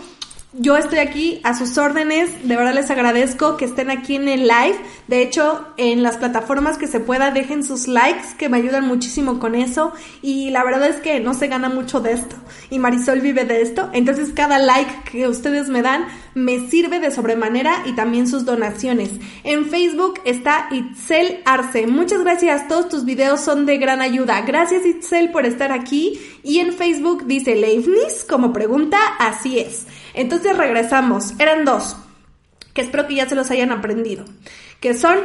Yo 0.56 0.78
estoy 0.78 1.00
aquí 1.00 1.42
a 1.44 1.58
sus 1.58 1.80
órdenes, 1.80 2.48
de 2.48 2.56
verdad 2.56 2.76
les 2.76 2.92
agradezco 2.92 3.58
que 3.58 3.66
estén 3.66 3.90
aquí 3.90 4.18
en 4.18 4.28
el 4.28 4.42
live. 4.42 4.76
De 5.08 5.24
hecho, 5.24 5.66
en 5.78 6.04
las 6.04 6.18
plataformas 6.18 6.78
que 6.78 6.86
se 6.86 7.00
pueda, 7.00 7.32
dejen 7.32 7.64
sus 7.64 7.88
likes, 7.88 8.36
que 8.38 8.50
me 8.50 8.58
ayudan 8.58 8.88
muchísimo 8.88 9.40
con 9.40 9.56
eso. 9.56 9.94
Y 10.22 10.52
la 10.52 10.64
verdad 10.64 10.90
es 10.90 10.98
que 10.98 11.20
no 11.20 11.34
se 11.34 11.48
gana 11.48 11.70
mucho 11.70 12.02
de 12.02 12.12
esto. 12.12 12.36
Y 12.70 12.78
Marisol 12.78 13.22
vive 13.22 13.46
de 13.46 13.64
esto. 13.64 13.90
Entonces, 13.94 14.30
cada 14.36 14.60
like 14.60 14.92
que 15.12 15.28
ustedes 15.28 15.70
me 15.70 15.82
dan 15.82 16.06
me 16.36 16.70
sirve 16.70 17.00
de 17.00 17.10
sobremanera 17.10 17.84
y 17.86 17.94
también 17.94 18.28
sus 18.28 18.46
donaciones. 18.46 19.10
En 19.44 19.66
Facebook 19.66 20.20
está 20.24 20.68
Itzel 20.72 21.42
Arce. 21.46 21.88
Muchas 21.88 22.22
gracias, 22.22 22.68
todos 22.68 22.90
tus 22.90 23.06
videos 23.06 23.42
son 23.42 23.66
de 23.66 23.78
gran 23.78 24.02
ayuda. 24.02 24.42
Gracias 24.42 24.86
Itzel 24.86 25.32
por 25.32 25.48
estar 25.48 25.72
aquí. 25.72 26.20
Y 26.44 26.60
en 26.60 26.74
Facebook 26.74 27.26
dice 27.26 27.56
Leibniz 27.56 28.26
como 28.28 28.54
pregunta, 28.54 29.00
así 29.18 29.58
es. 29.60 29.88
Entonces 30.14 30.58
regresamos, 30.58 31.34
eran 31.40 31.66
dos, 31.66 31.98
que 32.74 32.82
espero 32.82 33.08
que 33.08 33.16
ya 33.16 33.28
se 33.28 33.36
los 33.36 33.50
hayan 33.52 33.72
aprendido, 33.72 34.26
que 34.80 34.94
son 34.94 35.18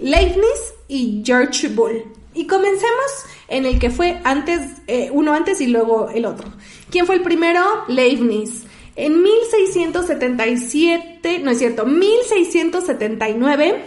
Leibniz 0.00 0.74
y 0.88 1.22
George 1.24 1.68
Bull. 1.68 2.04
Y 2.34 2.46
comencemos 2.46 3.24
en 3.48 3.64
el 3.64 3.78
que 3.78 3.90
fue 3.90 4.20
antes, 4.24 4.60
eh, 4.86 5.08
uno 5.10 5.32
antes 5.32 5.58
y 5.60 5.68
luego 5.68 6.10
el 6.10 6.26
otro. 6.26 6.52
¿Quién 6.90 7.06
fue 7.06 7.14
el 7.16 7.22
primero? 7.22 7.64
Leibniz. 7.88 8.64
En 8.94 9.22
1677, 9.22 11.40
no 11.40 11.50
es 11.50 11.58
cierto, 11.58 11.86
1679, 11.86 13.84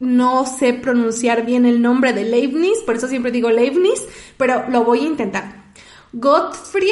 no 0.00 0.46
sé 0.46 0.74
pronunciar 0.74 1.44
bien 1.46 1.64
el 1.64 1.80
nombre 1.80 2.12
de 2.12 2.24
Leibniz, 2.24 2.80
por 2.84 2.96
eso 2.96 3.06
siempre 3.08 3.30
digo 3.30 3.50
Leibniz, 3.50 4.04
pero 4.36 4.68
lo 4.68 4.82
voy 4.84 4.98
a 5.00 5.06
intentar. 5.06 5.64
Gottfried 6.12 6.90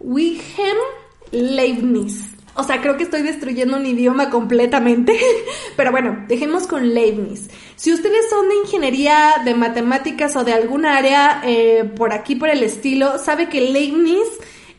Wilhelm 0.00 0.78
Leibniz. 1.30 2.33
O 2.54 2.62
sea, 2.62 2.80
creo 2.80 2.96
que 2.96 3.02
estoy 3.02 3.22
destruyendo 3.22 3.76
un 3.76 3.86
idioma 3.86 4.30
completamente. 4.30 5.18
Pero 5.76 5.90
bueno, 5.90 6.24
dejemos 6.28 6.66
con 6.66 6.94
Leibniz. 6.94 7.50
Si 7.76 7.92
ustedes 7.92 8.30
son 8.30 8.48
de 8.48 8.56
ingeniería, 8.56 9.42
de 9.44 9.54
matemáticas 9.54 10.36
o 10.36 10.44
de 10.44 10.52
alguna 10.52 10.96
área 10.96 11.42
eh, 11.44 11.84
por 11.96 12.12
aquí, 12.12 12.36
por 12.36 12.48
el 12.48 12.62
estilo, 12.62 13.18
sabe 13.18 13.48
que 13.48 13.60
Leibniz 13.60 14.28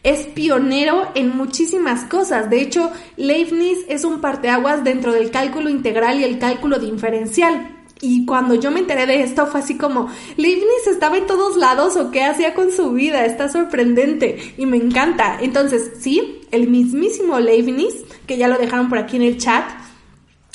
es 0.03 0.27
pionero 0.27 1.11
en 1.15 1.35
muchísimas 1.35 2.05
cosas. 2.05 2.49
De 2.49 2.61
hecho, 2.61 2.91
Leibniz 3.17 3.79
es 3.89 4.05
un 4.05 4.21
parteaguas 4.21 4.83
dentro 4.83 5.11
del 5.11 5.31
cálculo 5.31 5.69
integral 5.69 6.19
y 6.19 6.23
el 6.23 6.37
cálculo 6.37 6.77
diferencial. 6.77 7.74
Y 8.01 8.25
cuando 8.25 8.55
yo 8.55 8.71
me 8.71 8.81
enteré 8.81 9.05
de 9.05 9.21
esto 9.21 9.47
fue 9.47 9.61
así 9.61 9.77
como, 9.77 10.09
Leibniz 10.35 10.87
estaba 10.87 11.17
en 11.17 11.27
todos 11.27 11.55
lados 11.55 11.95
o 11.95 12.11
qué 12.11 12.23
hacía 12.23 12.53
con 12.53 12.71
su 12.71 12.91
vida, 12.91 13.25
está 13.25 13.49
sorprendente 13.49 14.53
y 14.57 14.65
me 14.65 14.77
encanta. 14.77 15.37
Entonces, 15.41 15.93
sí, 15.99 16.41
el 16.51 16.67
mismísimo 16.67 17.39
Leibniz, 17.39 17.93
que 18.27 18.37
ya 18.37 18.47
lo 18.47 18.57
dejaron 18.57 18.89
por 18.89 18.97
aquí 18.97 19.15
en 19.15 19.23
el 19.23 19.37
chat, 19.37 19.63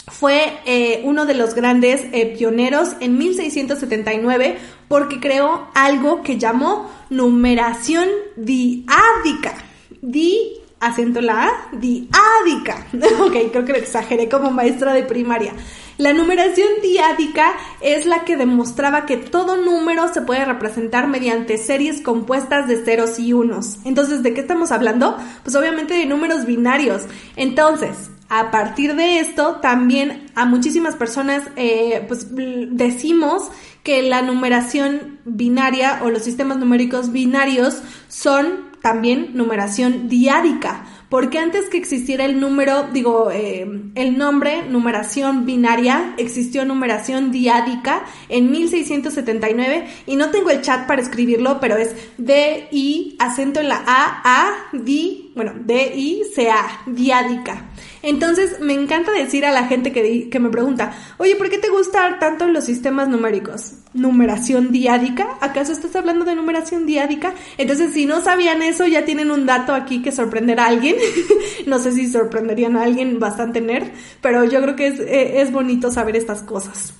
fue 0.06 0.58
eh, 0.66 1.00
uno 1.04 1.24
de 1.24 1.34
los 1.34 1.54
grandes 1.54 2.04
eh, 2.12 2.34
pioneros 2.36 2.96
en 3.00 3.16
1679 3.16 4.58
porque 4.88 5.20
creó 5.20 5.68
algo 5.74 6.22
que 6.22 6.36
llamó 6.36 6.90
numeración 7.10 8.08
diádica. 8.36 9.54
Di, 10.02 10.60
acento 10.80 11.20
la 11.20 11.44
A, 11.44 11.68
diádica. 11.72 12.86
ok, 13.20 13.52
creo 13.52 13.64
que 13.64 13.72
exageré 13.72 14.28
como 14.28 14.50
maestra 14.50 14.92
de 14.92 15.04
primaria. 15.04 15.54
La 16.00 16.14
numeración 16.14 16.66
diádica 16.82 17.52
es 17.82 18.06
la 18.06 18.24
que 18.24 18.38
demostraba 18.38 19.04
que 19.04 19.18
todo 19.18 19.58
número 19.58 20.10
se 20.10 20.22
puede 20.22 20.46
representar 20.46 21.08
mediante 21.08 21.58
series 21.58 22.00
compuestas 22.00 22.66
de 22.66 22.82
ceros 22.82 23.18
y 23.18 23.34
unos. 23.34 23.76
Entonces, 23.84 24.22
¿de 24.22 24.32
qué 24.32 24.40
estamos 24.40 24.72
hablando? 24.72 25.18
Pues 25.42 25.54
obviamente 25.56 25.92
de 25.92 26.06
números 26.06 26.46
binarios. 26.46 27.02
Entonces, 27.36 28.10
a 28.30 28.50
partir 28.50 28.96
de 28.96 29.18
esto, 29.18 29.56
también 29.56 30.30
a 30.34 30.46
muchísimas 30.46 30.96
personas 30.96 31.42
eh, 31.56 32.02
pues 32.08 32.28
decimos 32.30 33.50
que 33.82 34.02
la 34.02 34.22
numeración 34.22 35.18
binaria 35.26 36.00
o 36.02 36.08
los 36.08 36.22
sistemas 36.22 36.56
numéricos 36.56 37.12
binarios 37.12 37.82
son 38.08 38.70
también 38.80 39.32
numeración 39.34 40.08
diádica 40.08 40.86
porque 41.10 41.40
antes 41.40 41.68
que 41.68 41.76
existiera 41.76 42.24
el 42.24 42.40
número, 42.40 42.84
digo, 42.92 43.30
eh, 43.32 43.68
el 43.96 44.16
nombre, 44.16 44.62
numeración 44.62 45.44
binaria, 45.44 46.14
existió 46.16 46.64
numeración 46.64 47.32
diádica 47.32 48.04
en 48.28 48.50
1679 48.52 49.86
y 50.06 50.14
no 50.14 50.30
tengo 50.30 50.50
el 50.50 50.62
chat 50.62 50.86
para 50.86 51.02
escribirlo, 51.02 51.58
pero 51.60 51.76
es 51.76 51.96
D-I, 52.16 53.16
acento 53.18 53.58
en 53.58 53.68
la 53.68 53.82
A, 53.84 54.22
A, 54.24 54.52
D, 54.72 55.32
bueno, 55.34 55.52
D-I-C-A, 55.56 56.82
diádica. 56.86 57.66
Entonces, 58.02 58.60
me 58.60 58.72
encanta 58.72 59.12
decir 59.12 59.44
a 59.44 59.52
la 59.52 59.66
gente 59.66 59.92
que, 59.92 60.40
me 60.40 60.48
pregunta, 60.48 60.92
oye, 61.18 61.36
¿por 61.36 61.50
qué 61.50 61.58
te 61.58 61.68
gustan 61.68 62.18
tanto 62.18 62.46
los 62.48 62.64
sistemas 62.64 63.08
numéricos? 63.08 63.74
¿Numeración 63.92 64.72
diádica? 64.72 65.36
¿Acaso 65.40 65.72
estás 65.72 65.94
hablando 65.96 66.24
de 66.24 66.34
numeración 66.34 66.86
diádica? 66.86 67.34
Entonces, 67.58 67.92
si 67.92 68.06
no 68.06 68.22
sabían 68.22 68.62
eso, 68.62 68.86
ya 68.86 69.04
tienen 69.04 69.30
un 69.30 69.44
dato 69.44 69.74
aquí 69.74 70.00
que 70.00 70.12
sorprenderá 70.12 70.64
a 70.64 70.68
alguien. 70.68 70.96
no 71.66 71.78
sé 71.78 71.92
si 71.92 72.08
sorprenderían 72.08 72.76
a 72.76 72.84
alguien 72.84 73.18
bastante 73.18 73.60
nerd, 73.60 73.88
pero 74.22 74.44
yo 74.44 74.62
creo 74.62 74.76
que 74.76 74.86
es, 74.86 75.00
eh, 75.00 75.42
es 75.42 75.52
bonito 75.52 75.90
saber 75.90 76.16
estas 76.16 76.42
cosas. 76.42 76.94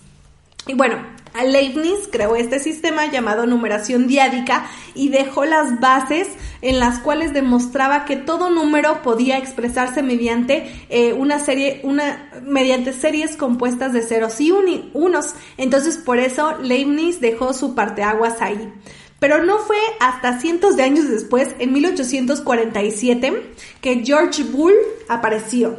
Y 0.66 0.74
bueno, 0.74 0.96
Leibniz 1.44 2.08
creó 2.10 2.36
este 2.36 2.58
sistema 2.58 3.06
llamado 3.06 3.46
numeración 3.46 4.06
diádica 4.06 4.66
y 4.94 5.08
dejó 5.08 5.44
las 5.44 5.80
bases 5.80 6.28
en 6.62 6.78
las 6.78 6.98
cuales 6.98 7.32
demostraba 7.32 8.04
que 8.04 8.16
todo 8.16 8.50
número 8.50 9.02
podía 9.02 9.38
expresarse 9.38 10.02
mediante 10.02 10.70
eh, 10.88 11.12
una 11.12 11.38
serie, 11.38 11.80
una, 11.84 12.30
mediante 12.42 12.92
series 12.92 13.36
compuestas 13.36 13.92
de 13.92 14.02
ceros 14.02 14.40
y 14.40 14.50
unos. 14.92 15.34
Entonces 15.56 15.96
por 15.96 16.18
eso 16.18 16.58
Leibniz 16.58 17.20
dejó 17.20 17.52
su 17.52 17.74
parteaguas 17.74 18.42
ahí. 18.42 18.72
Pero 19.20 19.44
no 19.44 19.58
fue 19.58 19.76
hasta 20.00 20.40
cientos 20.40 20.76
de 20.76 20.82
años 20.82 21.08
después, 21.08 21.50
en 21.58 21.72
1847, 21.74 23.52
que 23.82 24.02
George 24.02 24.44
Bull 24.44 24.72
apareció. 25.08 25.76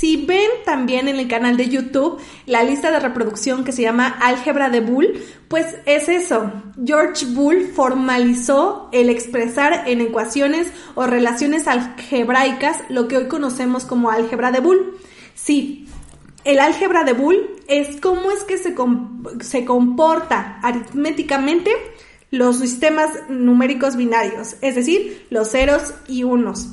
Si 0.00 0.16
ven 0.16 0.48
también 0.64 1.08
en 1.08 1.18
el 1.18 1.28
canal 1.28 1.58
de 1.58 1.68
YouTube 1.68 2.18
la 2.46 2.62
lista 2.62 2.90
de 2.90 3.00
reproducción 3.00 3.64
que 3.64 3.72
se 3.72 3.82
llama 3.82 4.06
Álgebra 4.22 4.70
de 4.70 4.80
Bull, 4.80 5.22
pues 5.46 5.76
es 5.84 6.08
eso. 6.08 6.50
George 6.82 7.26
Bull 7.26 7.70
formalizó 7.74 8.88
el 8.92 9.10
expresar 9.10 9.86
en 9.86 10.00
ecuaciones 10.00 10.68
o 10.94 11.06
relaciones 11.06 11.68
algebraicas 11.68 12.78
lo 12.88 13.08
que 13.08 13.18
hoy 13.18 13.28
conocemos 13.28 13.84
como 13.84 14.10
álgebra 14.10 14.50
de 14.50 14.60
Bull. 14.60 14.96
Sí, 15.34 15.86
el 16.44 16.60
álgebra 16.60 17.04
de 17.04 17.12
Bull 17.12 17.56
es 17.68 18.00
cómo 18.00 18.30
es 18.30 18.42
que 18.44 18.56
se, 18.56 18.74
se 19.40 19.64
comporta 19.66 20.60
aritméticamente 20.62 21.72
los 22.30 22.58
sistemas 22.58 23.10
numéricos 23.28 23.96
binarios, 23.96 24.56
es 24.62 24.76
decir, 24.76 25.26
los 25.28 25.50
ceros 25.50 25.92
y 26.08 26.24
unos. 26.24 26.68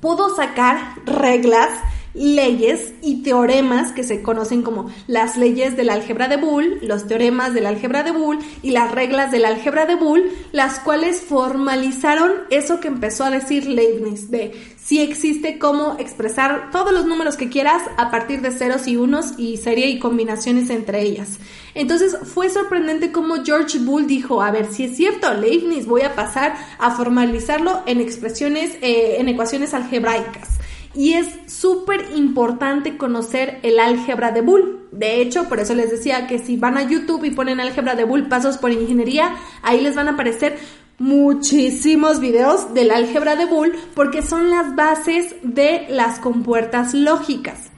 Pudo 0.00 0.36
sacar 0.36 0.94
reglas 1.04 1.70
leyes 2.14 2.92
y 3.02 3.22
teoremas 3.22 3.92
que 3.92 4.04
se 4.04 4.22
conocen 4.22 4.62
como 4.62 4.90
las 5.06 5.36
leyes 5.36 5.76
del 5.76 5.90
álgebra 5.90 6.28
de 6.28 6.36
Boole, 6.36 6.78
los 6.82 7.06
teoremas 7.06 7.52
del 7.52 7.66
álgebra 7.66 8.04
de 8.04 8.12
Boole 8.12 8.40
y 8.62 8.70
las 8.70 8.92
reglas 8.92 9.32
del 9.32 9.44
álgebra 9.44 9.84
de 9.86 9.96
Boole, 9.96 10.30
las 10.52 10.78
cuales 10.80 11.20
formalizaron 11.20 12.32
eso 12.50 12.80
que 12.80 12.88
empezó 12.88 13.24
a 13.24 13.30
decir 13.30 13.66
Leibniz 13.66 14.30
de 14.30 14.52
si 14.76 15.00
existe 15.00 15.58
cómo 15.58 15.96
expresar 15.98 16.70
todos 16.70 16.92
los 16.92 17.06
números 17.06 17.36
que 17.36 17.48
quieras 17.48 17.82
a 17.96 18.10
partir 18.10 18.42
de 18.42 18.50
ceros 18.50 18.86
y 18.86 18.96
unos 18.96 19.38
y 19.38 19.56
serie 19.56 19.88
y 19.88 19.98
combinaciones 19.98 20.68
entre 20.70 21.00
ellas. 21.00 21.38
Entonces 21.74 22.16
fue 22.22 22.50
sorprendente 22.50 23.10
cómo 23.10 23.42
George 23.44 23.78
Boole 23.78 24.06
dijo, 24.06 24.42
a 24.42 24.50
ver, 24.50 24.70
si 24.70 24.84
es 24.84 24.96
cierto, 24.96 25.32
Leibniz, 25.32 25.86
voy 25.86 26.02
a 26.02 26.14
pasar 26.14 26.54
a 26.78 26.90
formalizarlo 26.90 27.82
en 27.86 28.00
expresiones, 28.00 28.76
eh, 28.82 29.16
en 29.18 29.28
ecuaciones 29.28 29.72
algebraicas. 29.72 30.60
Y 30.94 31.14
es 31.14 31.28
súper 31.46 32.12
importante 32.14 32.96
conocer 32.96 33.58
el 33.62 33.80
álgebra 33.80 34.30
de 34.30 34.42
Boole. 34.42 34.76
De 34.92 35.20
hecho, 35.20 35.48
por 35.48 35.58
eso 35.58 35.74
les 35.74 35.90
decía 35.90 36.26
que 36.26 36.38
si 36.38 36.56
van 36.56 36.78
a 36.78 36.88
YouTube 36.88 37.24
y 37.24 37.30
ponen 37.30 37.60
álgebra 37.60 37.96
de 37.96 38.04
Boole, 38.04 38.28
pasos 38.28 38.58
por 38.58 38.70
ingeniería, 38.70 39.34
ahí 39.62 39.80
les 39.80 39.96
van 39.96 40.08
a 40.08 40.12
aparecer 40.12 40.56
muchísimos 40.98 42.20
videos 42.20 42.72
del 42.72 42.92
álgebra 42.92 43.34
de 43.34 43.46
Boole 43.46 43.76
porque 43.94 44.22
son 44.22 44.50
las 44.50 44.76
bases 44.76 45.34
de 45.42 45.86
las 45.88 46.20
compuertas 46.20 46.94
lógicas. 46.94 47.70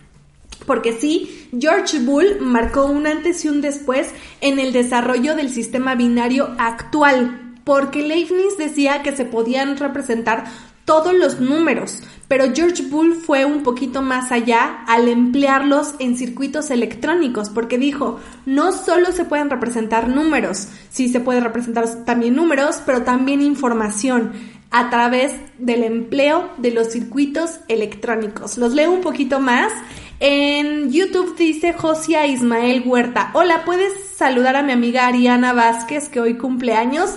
Porque 0.67 0.93
sí, 0.93 1.49
George 1.59 2.01
Boole 2.01 2.41
marcó 2.41 2.87
un 2.87 3.07
antes 3.07 3.45
y 3.45 3.49
un 3.49 3.61
después 3.61 4.11
en 4.41 4.59
el 4.59 4.73
desarrollo 4.73 5.37
del 5.37 5.49
sistema 5.49 5.95
binario 5.95 6.55
actual, 6.59 7.55
porque 7.65 8.03
Leibniz 8.03 8.57
decía 8.59 9.03
que 9.03 9.17
se 9.17 9.25
podían 9.25 9.77
representar 9.77 10.45
todos 10.87 11.13
los 11.13 11.41
números, 11.41 12.01
pero 12.29 12.47
George 12.55 12.85
Boole 12.85 13.17
fue 13.17 13.45
un 13.45 13.63
poquito 13.63 14.01
más 14.01 14.33
allá 14.33 14.85
al 14.87 15.09
emplearlos 15.09 15.95
en 15.99 16.17
circuitos 16.17 16.71
electrónicos, 16.71 17.51
porque 17.51 17.77
dijo, 17.77 18.19
no 18.47 18.73
solo 18.73 19.13
se 19.13 19.25
pueden 19.27 19.51
representar 19.51 20.09
números, 20.09 20.69
sí 20.91 21.11
se 21.11 21.21
puede 21.21 21.41
representar 21.41 22.05
también 22.05 22.37
números, 22.37 22.81
pero 22.87 23.03
también 23.03 23.43
información 23.43 24.33
a 24.71 24.89
través 24.91 25.33
del 25.59 25.85
empleo 25.85 26.51
de 26.57 26.71
los 26.71 26.89
circuitos 26.89 27.61
electrónicos. 27.69 28.57
Los 28.57 28.73
leo 28.73 28.93
un 28.93 29.01
poquito 29.01 29.41
más. 29.41 29.73
En 30.19 30.91
YouTube 30.91 31.37
dice 31.37 31.73
Josia 31.73 32.27
Ismael 32.27 32.83
Huerta. 32.87 33.31
Hola, 33.35 33.65
¿puedes 33.65 33.93
saludar 34.17 34.57
a 34.57 34.63
mi 34.63 34.73
amiga 34.73 35.07
Ariana 35.07 35.53
Vázquez 35.53 36.09
que 36.09 36.21
hoy 36.21 36.37
cumple 36.37 36.73
años? 36.75 37.17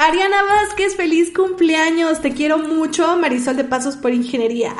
Ariana 0.00 0.44
Vázquez, 0.44 0.94
feliz 0.94 1.32
cumpleaños, 1.34 2.20
te 2.20 2.30
quiero 2.30 2.58
mucho, 2.58 3.16
Marisol 3.16 3.56
de 3.56 3.64
Pasos 3.64 3.96
por 3.96 4.12
Ingeniería. 4.14 4.76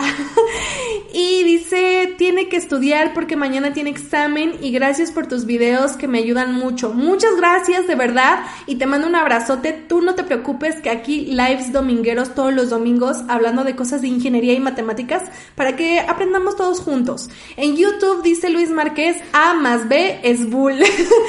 y 1.13 1.43
dice, 1.43 2.15
tiene 2.17 2.49
que 2.49 2.57
estudiar 2.57 3.15
porque 3.15 3.35
mañana 3.35 3.73
tiene 3.73 3.91
examen 3.91 4.55
y 4.63 4.71
gracias 4.71 5.11
por 5.11 5.27
tus 5.27 5.45
videos 5.45 5.97
que 5.97 6.07
me 6.07 6.19
ayudan 6.19 6.55
mucho. 6.55 6.91
Muchas 6.91 7.35
gracias, 7.37 7.89
de 7.89 7.97
verdad, 7.97 8.45
y 8.67 8.77
te 8.77 8.87
mando 8.87 9.09
un 9.09 9.17
abrazote. 9.17 9.73
Tú 9.73 10.03
no 10.03 10.15
te 10.15 10.23
preocupes 10.23 10.77
que 10.77 10.89
aquí 10.89 11.27
lives 11.27 11.73
domingueros 11.73 12.37
todos 12.37 12.55
los 12.55 12.71
domingos 12.71 13.17
hablando 13.27 13.65
de 13.65 13.75
cosas 13.75 14.03
de 14.03 14.09
ingeniería 14.09 14.53
y 14.53 14.61
matemáticas 14.61 15.25
para 15.57 15.75
que 15.75 15.99
aprendamos 15.99 16.55
todos 16.55 16.79
juntos. 16.79 17.29
En 17.57 17.77
YouTube 17.77 18.23
dice 18.23 18.51
Luis 18.51 18.71
Márquez, 18.71 19.17
A 19.33 19.55
más 19.55 19.89
B 19.89 20.21
es 20.23 20.49
bull. 20.49 20.79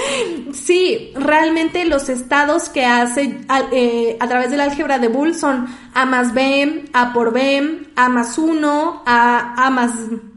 sí, 0.53 1.11
realmente 1.15 1.85
los 1.85 2.07
estados 2.07 2.69
que 2.69 2.85
hace 2.85 3.39
eh, 3.81 4.17
a 4.19 4.27
través 4.27 4.51
del 4.51 4.59
álgebra 4.59 4.99
de 4.99 5.07
Boole 5.07 5.33
son 5.33 5.67
A 5.93 6.05
más 6.05 6.33
B, 6.33 6.85
A 6.91 7.13
por 7.13 7.31
B, 7.31 7.87
A 7.95 8.09
más 8.09 8.37
1, 8.37 9.03
A, 9.05 9.53
A 9.65 9.69
más, 9.69 9.91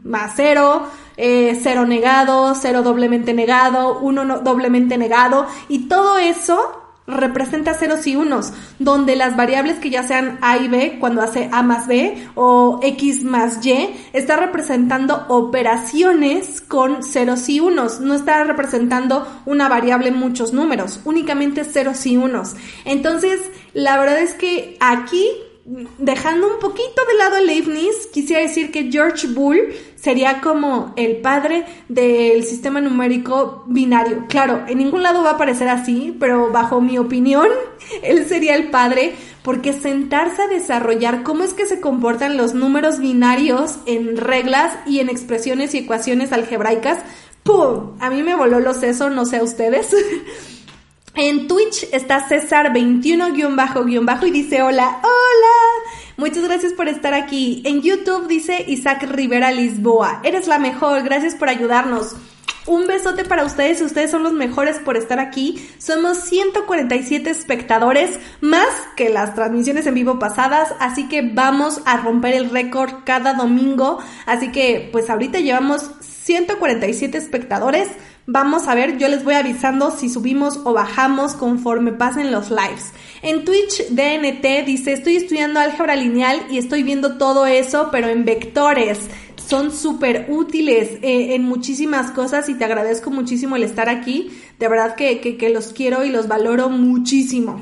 más 0.05 0.31
0, 0.37 0.87
eh, 1.17 1.59
0 1.61 1.85
negado, 1.85 2.55
0 2.55 2.83
doblemente 2.83 3.33
negado, 3.33 3.99
1 3.99 4.39
doblemente 4.39 4.97
negado, 4.97 5.45
y 5.67 5.89
todo 5.89 6.17
eso 6.19 6.82
representa 7.05 7.73
ceros 7.73 8.07
y 8.07 8.15
unos, 8.15 8.53
donde 8.79 9.15
las 9.15 9.35
variables 9.35 9.79
que 9.79 9.89
ya 9.89 10.03
sean 10.03 10.37
A 10.41 10.57
y 10.57 10.67
B, 10.67 10.97
cuando 10.99 11.21
hace 11.21 11.49
A 11.51 11.61
más 11.61 11.87
B 11.87 12.27
o 12.35 12.79
X 12.81 13.23
más 13.23 13.65
Y, 13.65 13.89
está 14.13 14.37
representando 14.37 15.25
operaciones 15.27 16.61
con 16.61 17.03
ceros 17.03 17.49
y 17.49 17.59
unos, 17.59 17.99
no 17.99 18.13
está 18.13 18.43
representando 18.43 19.27
una 19.45 19.67
variable 19.69 20.11
muchos 20.11 20.53
números, 20.53 21.01
únicamente 21.03 21.63
ceros 21.65 22.05
y 22.05 22.17
unos. 22.17 22.55
Entonces, 22.85 23.41
la 23.73 23.97
verdad 23.97 24.19
es 24.19 24.33
que 24.33 24.77
aquí 24.79 25.27
dejando 25.65 26.47
un 26.47 26.59
poquito 26.59 27.05
de 27.07 27.17
lado 27.17 27.37
a 27.37 27.41
Leibniz, 27.41 28.07
quisiera 28.11 28.41
decir 28.41 28.69
que 28.71 28.91
George 28.91 29.27
Boole 29.27 29.73
sería 29.95 30.41
como 30.41 30.93
el 30.97 31.17
padre 31.17 31.65
del 31.87 32.43
sistema 32.43 32.81
numérico 32.81 33.63
binario. 33.67 34.25
Claro, 34.27 34.65
en 34.67 34.79
ningún 34.79 35.03
lado 35.03 35.23
va 35.23 35.31
a 35.31 35.33
aparecer 35.33 35.69
así, 35.69 36.15
pero 36.19 36.51
bajo 36.51 36.81
mi 36.81 36.97
opinión, 36.97 37.47
él 38.03 38.25
sería 38.27 38.55
el 38.55 38.71
padre 38.71 39.13
porque 39.41 39.71
sentarse 39.71 40.41
a 40.41 40.47
desarrollar 40.47 41.23
cómo 41.23 41.43
es 41.43 41.53
que 41.53 41.65
se 41.65 41.79
comportan 41.79 42.35
los 42.35 42.53
números 42.53 42.99
binarios 42.99 43.77
en 43.85 44.17
reglas 44.17 44.73
y 44.85 44.99
en 44.99 45.09
expresiones 45.09 45.73
y 45.73 45.79
ecuaciones 45.79 46.33
algebraicas, 46.33 46.99
¡pum! 47.43 47.95
A 47.99 48.09
mí 48.09 48.21
me 48.21 48.35
voló 48.35 48.59
los 48.59 48.77
sesos, 48.77 49.11
no 49.11 49.25
sé 49.25 49.37
a 49.37 49.43
ustedes. 49.43 49.95
En 51.15 51.47
Twitch 51.47 51.87
está 51.91 52.27
César21-bajo 52.27 54.25
y 54.25 54.31
dice 54.31 54.63
hola, 54.63 54.99
hola. 55.03 55.93
Muchas 56.17 56.43
gracias 56.43 56.73
por 56.73 56.87
estar 56.87 57.13
aquí. 57.13 57.61
En 57.65 57.83
YouTube 57.83 58.27
dice 58.27 58.65
Isaac 58.67 59.03
Rivera 59.03 59.51
Lisboa, 59.51 60.21
eres 60.23 60.47
la 60.47 60.57
mejor, 60.57 61.03
gracias 61.03 61.35
por 61.35 61.49
ayudarnos. 61.49 62.15
Un 62.65 62.87
besote 62.87 63.25
para 63.25 63.45
ustedes, 63.45 63.81
ustedes 63.81 64.09
son 64.09 64.23
los 64.23 64.33
mejores 64.33 64.79
por 64.79 64.97
estar 64.97 65.19
aquí. 65.19 65.69
Somos 65.77 66.17
147 66.17 67.29
espectadores, 67.29 68.17
más 68.41 68.69
que 68.95 69.09
las 69.09 69.35
transmisiones 69.35 69.85
en 69.85 69.93
vivo 69.93 70.17
pasadas, 70.17 70.73
así 70.79 71.07
que 71.09 71.21
vamos 71.21 71.81
a 71.85 71.97
romper 71.97 72.33
el 72.33 72.49
récord 72.49 73.03
cada 73.05 73.35
domingo. 73.35 73.99
Así 74.25 74.51
que 74.51 74.89
pues 74.91 75.11
ahorita 75.11 75.41
llevamos 75.41 75.91
147 75.99 77.17
espectadores. 77.19 77.89
Vamos 78.25 78.69
a 78.69 78.75
ver, 78.75 78.97
yo 78.97 79.09
les 79.09 79.25
voy 79.25 79.33
avisando 79.33 79.91
si 79.91 80.07
subimos 80.07 80.61
o 80.63 80.71
bajamos 80.71 81.33
conforme 81.33 81.91
pasen 81.91 82.31
los 82.31 82.51
lives. 82.51 82.93
En 83.21 83.43
Twitch 83.43 83.89
DNT 83.89 84.65
dice, 84.65 84.93
estoy 84.93 85.17
estudiando 85.17 85.59
álgebra 85.59 85.97
lineal 85.97 86.41
y 86.49 86.57
estoy 86.57 86.83
viendo 86.83 87.17
todo 87.17 87.45
eso, 87.45 87.89
pero 87.91 88.07
en 88.07 88.23
vectores. 88.23 89.09
Son 89.35 89.73
súper 89.73 90.27
útiles 90.29 90.99
eh, 91.01 91.35
en 91.35 91.43
muchísimas 91.43 92.11
cosas 92.11 92.47
y 92.47 92.53
te 92.53 92.63
agradezco 92.63 93.11
muchísimo 93.11 93.57
el 93.57 93.63
estar 93.63 93.89
aquí. 93.89 94.31
De 94.57 94.69
verdad 94.69 94.95
que, 94.95 95.19
que, 95.19 95.35
que 95.35 95.49
los 95.49 95.73
quiero 95.73 96.05
y 96.05 96.09
los 96.09 96.29
valoro 96.29 96.69
muchísimo. 96.69 97.59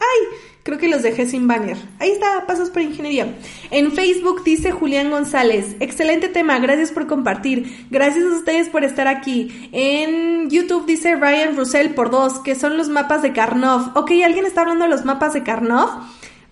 ¡Ay! 0.00 0.38
Creo 0.68 0.78
que 0.78 0.88
los 0.88 1.02
dejé 1.02 1.24
sin 1.24 1.48
banner. 1.48 1.78
Ahí 1.98 2.10
está, 2.10 2.44
Pasos 2.46 2.68
por 2.68 2.82
Ingeniería. 2.82 3.34
En 3.70 3.90
Facebook 3.90 4.44
dice 4.44 4.70
Julián 4.70 5.10
González, 5.10 5.76
excelente 5.80 6.28
tema, 6.28 6.58
gracias 6.58 6.92
por 6.92 7.06
compartir. 7.06 7.86
Gracias 7.88 8.22
a 8.26 8.36
ustedes 8.36 8.68
por 8.68 8.84
estar 8.84 9.08
aquí. 9.08 9.70
En 9.72 10.50
YouTube 10.50 10.84
dice 10.84 11.16
Ryan 11.16 11.56
Russell 11.56 11.94
por 11.94 12.10
dos, 12.10 12.40
que 12.40 12.54
son 12.54 12.76
los 12.76 12.90
mapas 12.90 13.22
de 13.22 13.32
Karnov. 13.32 13.96
Ok, 13.96 14.10
¿alguien 14.22 14.44
está 14.44 14.60
hablando 14.60 14.84
de 14.84 14.90
los 14.90 15.06
mapas 15.06 15.32
de 15.32 15.42
Karnov? 15.42 15.88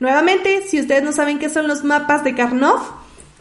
Nuevamente, 0.00 0.62
si 0.66 0.80
ustedes 0.80 1.02
no 1.02 1.12
saben 1.12 1.38
qué 1.38 1.50
son 1.50 1.68
los 1.68 1.84
mapas 1.84 2.24
de 2.24 2.34
Karnov, 2.34 2.80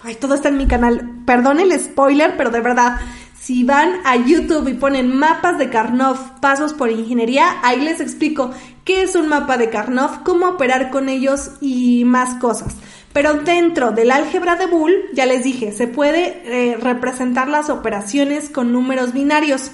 ay, 0.03 0.15
todo 0.15 0.36
está 0.36 0.49
en 0.49 0.57
mi 0.57 0.67
canal. 0.67 1.09
Perdón 1.26 1.61
el 1.61 1.71
spoiler, 1.80 2.36
pero 2.36 2.49
de 2.49 2.59
verdad, 2.59 2.99
si 3.45 3.63
van 3.63 3.99
a 4.05 4.15
YouTube 4.15 4.69
y 4.69 4.73
ponen 4.73 5.15
mapas 5.15 5.59
de 5.59 5.69
Karnov, 5.69 6.39
pasos 6.39 6.73
por 6.73 6.89
ingeniería, 6.89 7.59
ahí 7.61 7.79
les 7.79 8.01
explico 8.01 8.49
qué 8.83 9.03
es 9.03 9.13
un 9.13 9.27
mapa 9.27 9.59
de 9.59 9.69
Karnov, 9.69 10.23
cómo 10.23 10.47
operar 10.47 10.89
con 10.89 11.09
ellos 11.09 11.51
y 11.61 12.05
más 12.05 12.39
cosas. 12.39 12.75
Pero 13.13 13.35
dentro 13.35 13.91
del 13.91 14.09
álgebra 14.09 14.55
de 14.55 14.65
Boole, 14.65 14.95
ya 15.13 15.27
les 15.27 15.43
dije, 15.43 15.71
se 15.73 15.85
puede 15.85 16.41
eh, 16.45 16.77
representar 16.77 17.47
las 17.47 17.69
operaciones 17.69 18.49
con 18.49 18.71
números 18.71 19.13
binarios. 19.13 19.69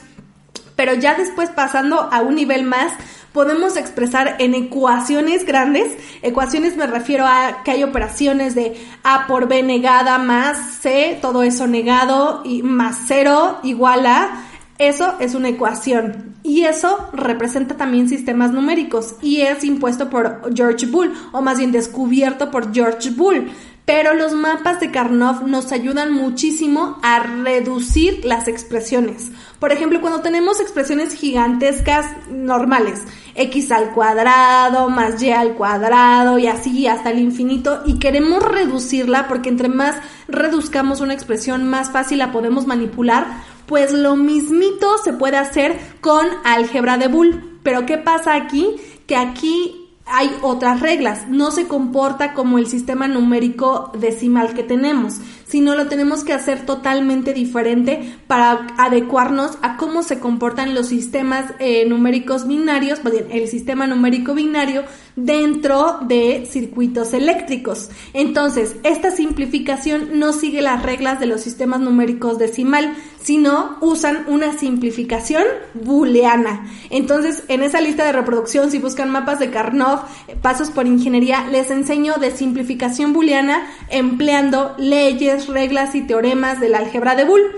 Pero 0.75 0.93
ya 0.93 1.15
después 1.15 1.49
pasando 1.49 2.09
a 2.11 2.21
un 2.21 2.35
nivel 2.35 2.63
más, 2.63 2.93
podemos 3.33 3.77
expresar 3.77 4.35
en 4.39 4.55
ecuaciones 4.55 5.45
grandes. 5.45 5.93
Ecuaciones 6.21 6.75
me 6.75 6.87
refiero 6.87 7.25
a 7.25 7.63
que 7.63 7.71
hay 7.71 7.83
operaciones 7.83 8.55
de 8.55 8.75
A 9.03 9.27
por 9.27 9.47
B 9.47 9.63
negada 9.63 10.17
más 10.17 10.57
C, 10.81 11.17
todo 11.21 11.43
eso 11.43 11.67
negado 11.67 12.41
y 12.43 12.63
más 12.63 13.03
cero 13.07 13.59
igual 13.63 14.05
a. 14.05 14.45
Eso 14.77 15.13
es 15.19 15.35
una 15.35 15.49
ecuación 15.49 16.31
y 16.41 16.63
eso 16.63 17.09
representa 17.13 17.77
también 17.77 18.09
sistemas 18.09 18.51
numéricos 18.51 19.13
y 19.21 19.41
es 19.41 19.63
impuesto 19.63 20.09
por 20.09 20.51
George 20.55 20.87
Boole 20.87 21.13
o 21.31 21.41
más 21.43 21.59
bien 21.59 21.71
descubierto 21.71 22.49
por 22.49 22.73
George 22.73 23.11
Boole. 23.11 23.51
Pero 23.85 24.13
los 24.13 24.33
mapas 24.33 24.79
de 24.79 24.91
Karnov 24.91 25.47
nos 25.47 25.71
ayudan 25.71 26.13
muchísimo 26.13 26.99
a 27.01 27.19
reducir 27.19 28.23
las 28.23 28.47
expresiones. 28.47 29.31
Por 29.59 29.71
ejemplo, 29.71 30.01
cuando 30.01 30.21
tenemos 30.21 30.59
expresiones 30.59 31.13
gigantescas 31.13 32.05
normales, 32.29 33.01
x 33.35 33.71
al 33.71 33.91
cuadrado 33.91 34.89
más 34.89 35.21
y 35.21 35.31
al 35.31 35.53
cuadrado 35.53 36.37
y 36.37 36.47
así 36.47 36.87
hasta 36.87 37.11
el 37.11 37.19
infinito 37.19 37.81
y 37.85 37.99
queremos 37.99 38.43
reducirla 38.43 39.27
porque 39.27 39.49
entre 39.49 39.69
más 39.69 39.95
reduzcamos 40.27 41.01
una 41.01 41.13
expresión 41.13 41.67
más 41.67 41.91
fácil 41.91 42.19
la 42.19 42.31
podemos 42.31 42.67
manipular, 42.67 43.27
pues 43.65 43.91
lo 43.93 44.15
mismito 44.15 44.97
se 45.03 45.13
puede 45.13 45.37
hacer 45.37 45.79
con 46.01 46.27
álgebra 46.43 46.97
de 46.97 47.07
Boole. 47.07 47.39
Pero 47.63 47.85
¿qué 47.85 47.97
pasa 47.97 48.35
aquí? 48.35 48.75
Que 49.07 49.15
aquí 49.15 49.80
hay 50.05 50.35
otras 50.41 50.79
reglas, 50.79 51.27
no 51.27 51.51
se 51.51 51.67
comporta 51.67 52.33
como 52.33 52.57
el 52.57 52.67
sistema 52.67 53.07
numérico 53.07 53.91
decimal 53.97 54.53
que 54.53 54.63
tenemos, 54.63 55.19
sino 55.51 55.75
lo 55.75 55.87
tenemos 55.87 56.23
que 56.23 56.31
hacer 56.31 56.65
totalmente 56.65 57.33
diferente 57.33 58.15
para 58.25 58.67
adecuarnos 58.77 59.57
a 59.61 59.75
cómo 59.75 60.01
se 60.01 60.17
comportan 60.17 60.73
los 60.73 60.87
sistemas 60.87 61.53
eh, 61.59 61.85
numéricos 61.85 62.47
binarios, 62.47 63.03
bien, 63.03 63.27
el 63.31 63.49
sistema 63.49 63.85
numérico 63.85 64.33
binario 64.33 64.85
dentro 65.17 65.99
de 66.07 66.47
circuitos 66.49 67.13
eléctricos. 67.13 67.89
Entonces, 68.13 68.77
esta 68.83 69.11
simplificación 69.11 70.19
no 70.19 70.31
sigue 70.31 70.61
las 70.61 70.83
reglas 70.83 71.19
de 71.19 71.25
los 71.25 71.41
sistemas 71.41 71.81
numéricos 71.81 72.39
decimal, 72.39 72.95
sino 73.21 73.77
usan 73.81 74.23
una 74.27 74.57
simplificación 74.57 75.43
booleana. 75.73 76.65
Entonces, 76.89 77.43
en 77.49 77.61
esa 77.61 77.81
lista 77.81 78.05
de 78.05 78.13
reproducción, 78.13 78.71
si 78.71 78.79
buscan 78.79 79.09
mapas 79.09 79.39
de 79.39 79.51
Karnov, 79.51 79.99
pasos 80.41 80.69
por 80.69 80.87
ingeniería, 80.87 81.45
les 81.51 81.69
enseño 81.71 82.15
de 82.15 82.31
simplificación 82.31 83.11
booleana 83.11 83.67
empleando 83.89 84.75
leyes, 84.77 85.40
reglas 85.47 85.95
y 85.95 86.01
teoremas 86.01 86.59
del 86.59 86.75
álgebra 86.75 87.15
de 87.15 87.25
Boole. 87.25 87.51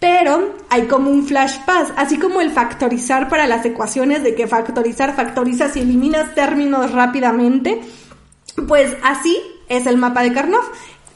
Pero 0.00 0.54
hay 0.68 0.82
como 0.86 1.10
un 1.10 1.26
flash 1.26 1.58
pass, 1.66 1.92
así 1.96 2.18
como 2.18 2.40
el 2.40 2.50
factorizar 2.50 3.28
para 3.28 3.48
las 3.48 3.64
ecuaciones, 3.64 4.22
de 4.22 4.34
que 4.34 4.46
factorizar, 4.46 5.16
factorizas 5.16 5.76
y 5.76 5.80
eliminas 5.80 6.34
términos 6.34 6.92
rápidamente. 6.92 7.80
Pues 8.68 8.96
así 9.02 9.36
es 9.68 9.86
el 9.86 9.96
mapa 9.96 10.22
de 10.22 10.32
Karnov 10.32 10.64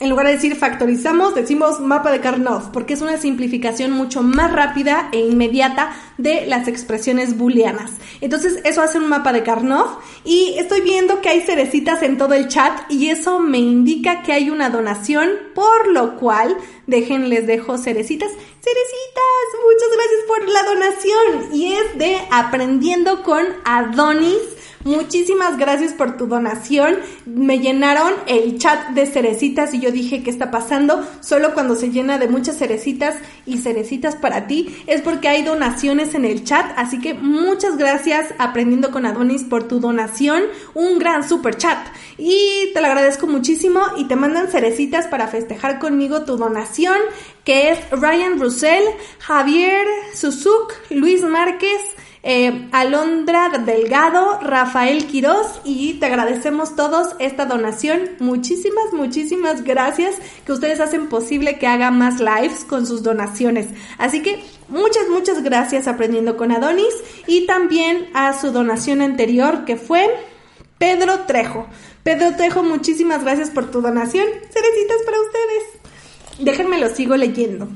en 0.02 0.10
lugar 0.10 0.26
de 0.26 0.32
decir 0.32 0.56
factorizamos, 0.56 1.32
decimos 1.36 1.78
mapa 1.78 2.10
de 2.10 2.20
Karnov, 2.20 2.72
porque 2.72 2.94
es 2.94 3.02
una 3.02 3.18
simplificación 3.18 3.92
mucho 3.92 4.20
más 4.20 4.50
rápida 4.50 5.08
e 5.12 5.20
inmediata 5.20 5.92
de 6.18 6.44
las 6.46 6.66
expresiones 6.66 7.38
booleanas. 7.38 7.92
Entonces, 8.20 8.60
eso 8.64 8.82
hace 8.82 8.98
un 8.98 9.08
mapa 9.08 9.32
de 9.32 9.44
Karnov 9.44 10.00
y 10.24 10.56
estoy 10.58 10.80
viendo 10.80 11.20
que 11.20 11.28
hay 11.28 11.42
cerecitas 11.42 12.02
en 12.02 12.18
todo 12.18 12.34
el 12.34 12.48
chat 12.48 12.90
y 12.90 13.10
eso 13.10 13.38
me 13.38 13.58
indica 13.58 14.22
que 14.22 14.32
hay 14.32 14.50
una 14.50 14.70
donación, 14.70 15.30
por 15.54 15.86
lo 15.86 16.16
cual, 16.16 16.56
dejen, 16.88 17.28
les 17.28 17.46
dejo 17.46 17.78
cerecitas. 17.78 18.30
Cerecitas, 18.32 19.46
muchas 19.64 19.88
gracias 19.94 20.20
por 20.26 20.48
la 20.48 20.62
donación 20.64 21.54
y 21.54 21.74
es 21.74 21.98
de 21.98 22.18
aprendiendo 22.32 23.22
con 23.22 23.46
Adonis 23.64 24.61
Muchísimas 24.84 25.58
gracias 25.58 25.92
por 25.92 26.16
tu 26.16 26.26
donación. 26.26 26.96
Me 27.24 27.60
llenaron 27.60 28.12
el 28.26 28.58
chat 28.58 28.88
de 28.90 29.06
cerecitas 29.06 29.74
y 29.74 29.80
yo 29.80 29.92
dije, 29.92 30.22
¿qué 30.22 30.30
está 30.30 30.50
pasando? 30.50 31.06
Solo 31.20 31.54
cuando 31.54 31.76
se 31.76 31.90
llena 31.90 32.18
de 32.18 32.28
muchas 32.28 32.58
cerecitas 32.58 33.16
y 33.46 33.58
cerecitas 33.58 34.16
para 34.16 34.46
ti 34.46 34.76
es 34.86 35.00
porque 35.02 35.28
hay 35.28 35.42
donaciones 35.42 36.14
en 36.14 36.24
el 36.24 36.44
chat. 36.44 36.72
Así 36.76 37.00
que 37.00 37.14
muchas 37.14 37.76
gracias 37.76 38.34
Aprendiendo 38.38 38.90
con 38.90 39.06
Adonis 39.06 39.44
por 39.44 39.68
tu 39.68 39.78
donación. 39.80 40.42
Un 40.74 40.98
gran 40.98 41.28
super 41.28 41.56
chat. 41.56 41.78
Y 42.18 42.70
te 42.74 42.80
lo 42.80 42.88
agradezco 42.88 43.26
muchísimo 43.26 43.80
y 43.96 44.04
te 44.04 44.16
mandan 44.16 44.48
cerecitas 44.48 45.06
para 45.06 45.28
festejar 45.28 45.78
conmigo 45.78 46.24
tu 46.24 46.36
donación 46.36 46.96
que 47.44 47.70
es 47.70 47.90
Ryan 47.90 48.38
Russell, 48.38 48.84
Javier 49.18 49.86
Susuk, 50.14 50.72
Luis 50.90 51.22
Márquez, 51.22 51.80
eh, 52.24 52.68
Alondra 52.70 53.50
Delgado, 53.64 54.38
Rafael 54.40 55.06
Quiroz 55.06 55.60
y 55.64 55.94
te 55.94 56.06
agradecemos 56.06 56.76
todos 56.76 57.16
esta 57.18 57.46
donación. 57.46 58.10
Muchísimas, 58.20 58.92
muchísimas 58.92 59.64
gracias 59.64 60.16
que 60.46 60.52
ustedes 60.52 60.78
hacen 60.78 61.08
posible 61.08 61.58
que 61.58 61.66
haga 61.66 61.90
más 61.90 62.20
lives 62.20 62.64
con 62.64 62.86
sus 62.86 63.02
donaciones. 63.02 63.68
Así 63.98 64.22
que 64.22 64.44
muchas, 64.68 65.08
muchas 65.10 65.42
gracias 65.42 65.88
aprendiendo 65.88 66.36
con 66.36 66.52
Adonis 66.52 66.94
y 67.26 67.46
también 67.46 68.08
a 68.14 68.38
su 68.40 68.52
donación 68.52 69.02
anterior 69.02 69.64
que 69.64 69.76
fue 69.76 70.08
Pedro 70.78 71.20
Trejo. 71.26 71.66
Pedro 72.04 72.36
Trejo, 72.36 72.62
muchísimas 72.62 73.22
gracias 73.22 73.50
por 73.50 73.70
tu 73.70 73.80
donación. 73.80 74.26
Cerecitas 74.48 75.02
para 75.04 75.20
ustedes. 75.20 76.38
Déjenme 76.38 76.78
lo 76.78 76.88
sigo 76.88 77.16
leyendo. 77.16 77.68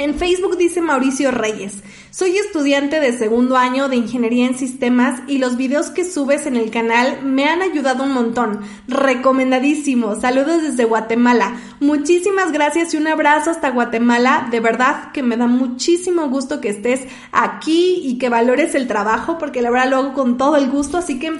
En 0.00 0.14
Facebook 0.14 0.56
dice 0.56 0.80
Mauricio 0.80 1.30
Reyes, 1.30 1.82
soy 2.10 2.38
estudiante 2.38 3.00
de 3.00 3.12
segundo 3.12 3.58
año 3.58 3.90
de 3.90 3.96
Ingeniería 3.96 4.46
en 4.46 4.56
Sistemas 4.56 5.20
y 5.26 5.36
los 5.36 5.58
videos 5.58 5.90
que 5.90 6.10
subes 6.10 6.46
en 6.46 6.56
el 6.56 6.70
canal 6.70 7.22
me 7.22 7.44
han 7.44 7.60
ayudado 7.60 8.04
un 8.04 8.12
montón. 8.12 8.60
Recomendadísimo. 8.88 10.18
Saludos 10.18 10.62
desde 10.62 10.86
Guatemala. 10.86 11.60
Muchísimas 11.80 12.50
gracias 12.50 12.94
y 12.94 12.96
un 12.96 13.08
abrazo 13.08 13.50
hasta 13.50 13.68
Guatemala. 13.68 14.48
De 14.50 14.60
verdad 14.60 15.12
que 15.12 15.22
me 15.22 15.36
da 15.36 15.46
muchísimo 15.46 16.30
gusto 16.30 16.62
que 16.62 16.70
estés 16.70 17.02
aquí 17.30 18.00
y 18.02 18.16
que 18.16 18.30
valores 18.30 18.74
el 18.74 18.88
trabajo 18.88 19.36
porque 19.36 19.60
la 19.60 19.70
verdad 19.70 19.90
lo 19.90 19.96
hago 19.98 20.14
con 20.14 20.38
todo 20.38 20.56
el 20.56 20.70
gusto. 20.70 20.96
Así 20.96 21.18
que 21.18 21.34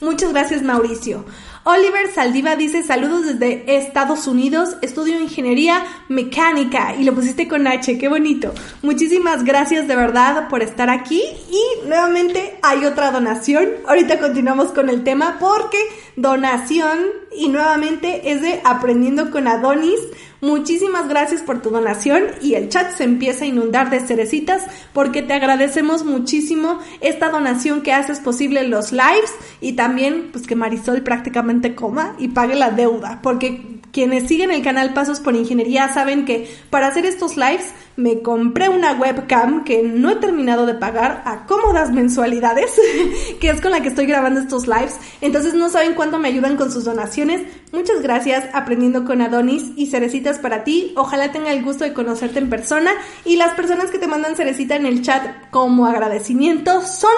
muchas 0.00 0.32
gracias 0.32 0.62
Mauricio. 0.62 1.26
Oliver 1.68 2.12
Saldiva 2.14 2.54
dice 2.54 2.84
saludos 2.84 3.26
desde 3.26 3.76
Estados 3.76 4.28
Unidos, 4.28 4.76
estudio 4.82 5.18
ingeniería 5.18 5.84
mecánica 6.08 6.94
y 6.94 7.02
lo 7.02 7.12
pusiste 7.12 7.48
con 7.48 7.66
H, 7.66 7.98
qué 7.98 8.06
bonito. 8.06 8.54
Muchísimas 8.82 9.42
gracias 9.42 9.88
de 9.88 9.96
verdad 9.96 10.48
por 10.48 10.62
estar 10.62 10.90
aquí 10.90 11.24
y 11.50 11.88
nuevamente 11.88 12.56
hay 12.62 12.84
otra 12.84 13.10
donación. 13.10 13.68
Ahorita 13.84 14.20
continuamos 14.20 14.68
con 14.68 14.88
el 14.88 15.02
tema 15.02 15.38
porque 15.40 15.78
donación 16.14 17.00
y 17.36 17.48
nuevamente 17.48 18.30
es 18.30 18.42
de 18.42 18.60
Aprendiendo 18.64 19.32
con 19.32 19.48
Adonis. 19.48 19.98
Muchísimas 20.40 21.08
gracias 21.08 21.40
por 21.42 21.62
tu 21.62 21.70
donación 21.70 22.24
y 22.42 22.54
el 22.54 22.68
chat 22.68 22.94
se 22.94 23.04
empieza 23.04 23.44
a 23.44 23.48
inundar 23.48 23.90
de 23.90 24.00
cerecitas 24.00 24.62
porque 24.92 25.22
te 25.22 25.32
agradecemos 25.32 26.04
muchísimo 26.04 26.78
esta 27.00 27.30
donación 27.30 27.82
que 27.82 27.92
haces 27.92 28.20
posible 28.20 28.68
los 28.68 28.92
lives 28.92 29.34
y 29.60 29.72
también 29.72 30.28
pues 30.32 30.46
que 30.46 30.54
Marisol 30.54 31.02
prácticamente 31.02 31.55
coma 31.74 32.14
y 32.18 32.28
pague 32.28 32.54
la 32.54 32.70
deuda 32.70 33.20
porque 33.22 33.76
quienes 33.96 34.28
siguen 34.28 34.50
el 34.50 34.62
canal 34.62 34.92
Pasos 34.92 35.20
por 35.20 35.34
Ingeniería 35.34 35.88
saben 35.88 36.26
que 36.26 36.54
para 36.68 36.88
hacer 36.88 37.06
estos 37.06 37.36
lives 37.36 37.72
me 37.96 38.20
compré 38.20 38.68
una 38.68 38.92
webcam 38.92 39.64
que 39.64 39.82
no 39.82 40.10
he 40.10 40.16
terminado 40.16 40.66
de 40.66 40.74
pagar 40.74 41.22
a 41.24 41.46
cómodas 41.46 41.90
mensualidades, 41.92 42.78
que 43.40 43.48
es 43.48 43.60
con 43.62 43.70
la 43.70 43.80
que 43.80 43.88
estoy 43.88 44.04
grabando 44.04 44.40
estos 44.40 44.66
lives. 44.66 44.98
Entonces 45.22 45.54
no 45.54 45.70
saben 45.70 45.94
cuánto 45.94 46.18
me 46.18 46.28
ayudan 46.28 46.56
con 46.56 46.70
sus 46.70 46.84
donaciones. 46.84 47.42
Muchas 47.72 48.02
gracias 48.02 48.44
aprendiendo 48.52 49.06
con 49.06 49.22
Adonis 49.22 49.72
y 49.76 49.86
cerecitas 49.86 50.38
para 50.38 50.62
ti. 50.62 50.92
Ojalá 50.96 51.32
tenga 51.32 51.50
el 51.50 51.64
gusto 51.64 51.84
de 51.84 51.94
conocerte 51.94 52.38
en 52.38 52.50
persona. 52.50 52.90
Y 53.24 53.36
las 53.36 53.54
personas 53.54 53.90
que 53.90 53.98
te 53.98 54.08
mandan 54.08 54.36
cerecita 54.36 54.76
en 54.76 54.84
el 54.84 55.00
chat 55.00 55.50
como 55.50 55.86
agradecimiento 55.86 56.82
son 56.82 57.10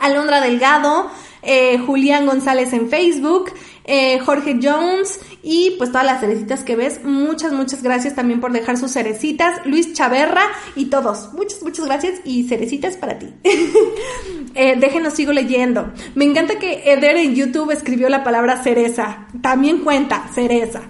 Alondra 0.00 0.40
Delgado, 0.40 1.10
eh, 1.42 1.78
Julián 1.78 2.26
González 2.26 2.72
en 2.72 2.88
Facebook, 2.88 3.52
eh, 3.84 4.18
Jorge 4.18 4.58
Jones 4.62 5.20
y 5.42 5.76
pues 5.78 5.90
todas 5.90 6.06
las 6.06 6.20
cerecitas 6.20 6.62
que 6.62 6.76
ves. 6.76 7.04
Muchas, 7.04 7.52
muchas 7.52 7.82
gracias 7.82 8.14
también 8.14 8.40
por 8.40 8.52
dejar 8.52 8.76
sus 8.76 8.92
cerecitas. 8.92 9.64
Luis 9.64 9.94
Chaverra 9.94 10.42
y 10.76 10.86
todos. 10.86 11.32
Muchas, 11.32 11.62
muchas 11.62 11.86
gracias 11.86 12.20
y 12.24 12.46
cerecitas 12.48 12.96
para 12.96 13.18
ti. 13.18 13.28
eh, 14.54 14.76
déjenos, 14.78 15.14
sigo 15.14 15.32
leyendo. 15.32 15.92
Me 16.14 16.24
encanta 16.24 16.58
que 16.58 16.92
Eder 16.92 17.16
en 17.16 17.34
YouTube 17.34 17.70
escribió 17.70 18.08
la 18.08 18.24
palabra 18.24 18.62
cereza. 18.62 19.26
También 19.40 19.78
cuenta, 19.78 20.28
cereza 20.34 20.82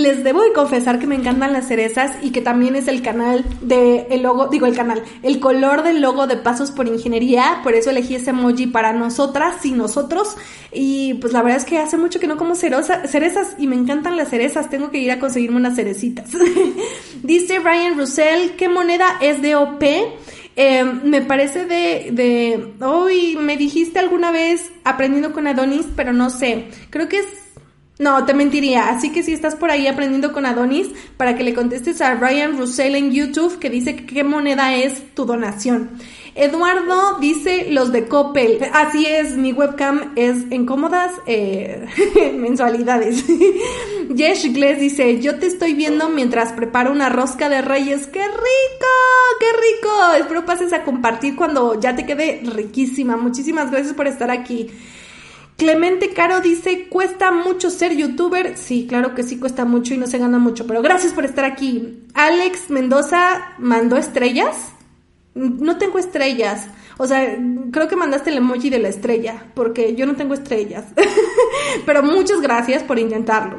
les 0.00 0.24
debo 0.24 0.42
de 0.42 0.52
confesar 0.52 0.98
que 0.98 1.06
me 1.06 1.14
encantan 1.14 1.52
las 1.52 1.68
cerezas 1.68 2.12
y 2.22 2.30
que 2.30 2.40
también 2.40 2.76
es 2.76 2.88
el 2.88 3.02
canal 3.02 3.44
de 3.60 4.06
el 4.10 4.22
logo, 4.22 4.46
digo 4.46 4.66
el 4.66 4.74
canal, 4.74 5.02
el 5.22 5.38
color 5.40 5.82
del 5.82 6.00
logo 6.00 6.26
de 6.26 6.36
Pasos 6.36 6.70
por 6.70 6.88
Ingeniería, 6.88 7.60
por 7.62 7.74
eso 7.74 7.90
elegí 7.90 8.14
ese 8.14 8.30
emoji 8.30 8.68
para 8.68 8.92
nosotras 8.92 9.64
y 9.66 9.72
nosotros 9.72 10.36
y 10.72 11.14
pues 11.14 11.32
la 11.32 11.42
verdad 11.42 11.58
es 11.58 11.66
que 11.66 11.78
hace 11.78 11.98
mucho 11.98 12.20
que 12.20 12.26
no 12.26 12.36
como 12.36 12.54
cerezas 12.54 13.56
y 13.58 13.66
me 13.66 13.76
encantan 13.76 14.16
las 14.16 14.30
cerezas, 14.30 14.70
tengo 14.70 14.90
que 14.90 14.98
ir 14.98 15.10
a 15.10 15.20
conseguirme 15.20 15.58
unas 15.58 15.76
cerecitas. 15.76 16.30
Dice 17.22 17.58
Ryan 17.58 17.98
Russell, 17.98 18.52
¿qué 18.56 18.68
moneda 18.68 19.18
es 19.20 19.42
de 19.42 19.56
OP? 19.56 19.82
Eh, 20.54 20.84
me 21.04 21.22
parece 21.22 21.64
de, 21.64 22.10
de, 22.12 22.74
hoy 22.84 23.36
me 23.40 23.56
dijiste 23.56 23.98
alguna 23.98 24.30
vez 24.30 24.70
aprendiendo 24.84 25.32
con 25.32 25.46
Adonis, 25.46 25.86
pero 25.96 26.12
no 26.12 26.28
sé, 26.28 26.68
creo 26.90 27.08
que 27.08 27.20
es 27.20 27.41
No, 28.02 28.24
te 28.24 28.34
mentiría. 28.34 28.88
Así 28.88 29.12
que 29.12 29.22
si 29.22 29.32
estás 29.32 29.54
por 29.54 29.70
ahí 29.70 29.86
aprendiendo 29.86 30.32
con 30.32 30.44
Adonis, 30.44 30.88
para 31.16 31.36
que 31.36 31.44
le 31.44 31.54
contestes 31.54 32.00
a 32.00 32.16
Ryan 32.16 32.58
Russell 32.58 32.96
en 32.96 33.12
YouTube 33.12 33.60
que 33.60 33.70
dice 33.70 33.94
que 33.94 34.06
qué 34.06 34.24
moneda 34.24 34.74
es 34.74 35.14
tu 35.14 35.24
donación. 35.24 35.90
Eduardo 36.34 37.18
dice 37.20 37.68
los 37.70 37.92
de 37.92 38.08
Coppel. 38.08 38.58
Así 38.72 39.06
es, 39.06 39.36
mi 39.36 39.52
webcam 39.52 40.14
es 40.16 40.50
en 40.50 40.66
cómodas 40.66 41.12
eh, 41.26 41.86
mensualidades. 42.34 43.24
Yesh 44.12 44.52
Gless 44.52 44.80
dice, 44.80 45.20
yo 45.20 45.38
te 45.38 45.46
estoy 45.46 45.74
viendo 45.74 46.08
mientras 46.08 46.52
preparo 46.52 46.90
una 46.90 47.08
rosca 47.08 47.48
de 47.48 47.62
reyes. 47.62 48.08
¡Qué 48.08 48.24
rico! 48.26 48.92
¡Qué 49.38 49.46
rico! 49.46 50.14
Espero 50.18 50.44
pases 50.44 50.72
a 50.72 50.82
compartir 50.82 51.36
cuando 51.36 51.78
ya 51.78 51.94
te 51.94 52.04
quede 52.04 52.42
riquísima. 52.52 53.16
Muchísimas 53.16 53.70
gracias 53.70 53.94
por 53.94 54.08
estar 54.08 54.32
aquí. 54.32 54.70
Clemente 55.62 56.12
Caro 56.12 56.40
dice, 56.40 56.88
¿cuesta 56.88 57.30
mucho 57.30 57.70
ser 57.70 57.96
youtuber? 57.96 58.58
Sí, 58.58 58.84
claro 58.88 59.14
que 59.14 59.22
sí, 59.22 59.38
cuesta 59.38 59.64
mucho 59.64 59.94
y 59.94 59.96
no 59.96 60.08
se 60.08 60.18
gana 60.18 60.40
mucho, 60.40 60.66
pero 60.66 60.82
gracias 60.82 61.12
por 61.12 61.24
estar 61.24 61.44
aquí. 61.44 62.00
Alex 62.14 62.68
Mendoza 62.68 63.52
mandó 63.58 63.96
estrellas. 63.96 64.72
No 65.36 65.78
tengo 65.78 66.00
estrellas. 66.00 66.66
O 66.98 67.06
sea, 67.06 67.38
creo 67.70 67.86
que 67.86 67.94
mandaste 67.94 68.30
el 68.30 68.38
emoji 68.38 68.70
de 68.70 68.80
la 68.80 68.88
estrella, 68.88 69.44
porque 69.54 69.94
yo 69.94 70.04
no 70.04 70.16
tengo 70.16 70.34
estrellas. 70.34 70.86
pero 71.86 72.02
muchas 72.02 72.40
gracias 72.40 72.82
por 72.82 72.98
intentarlo. 72.98 73.58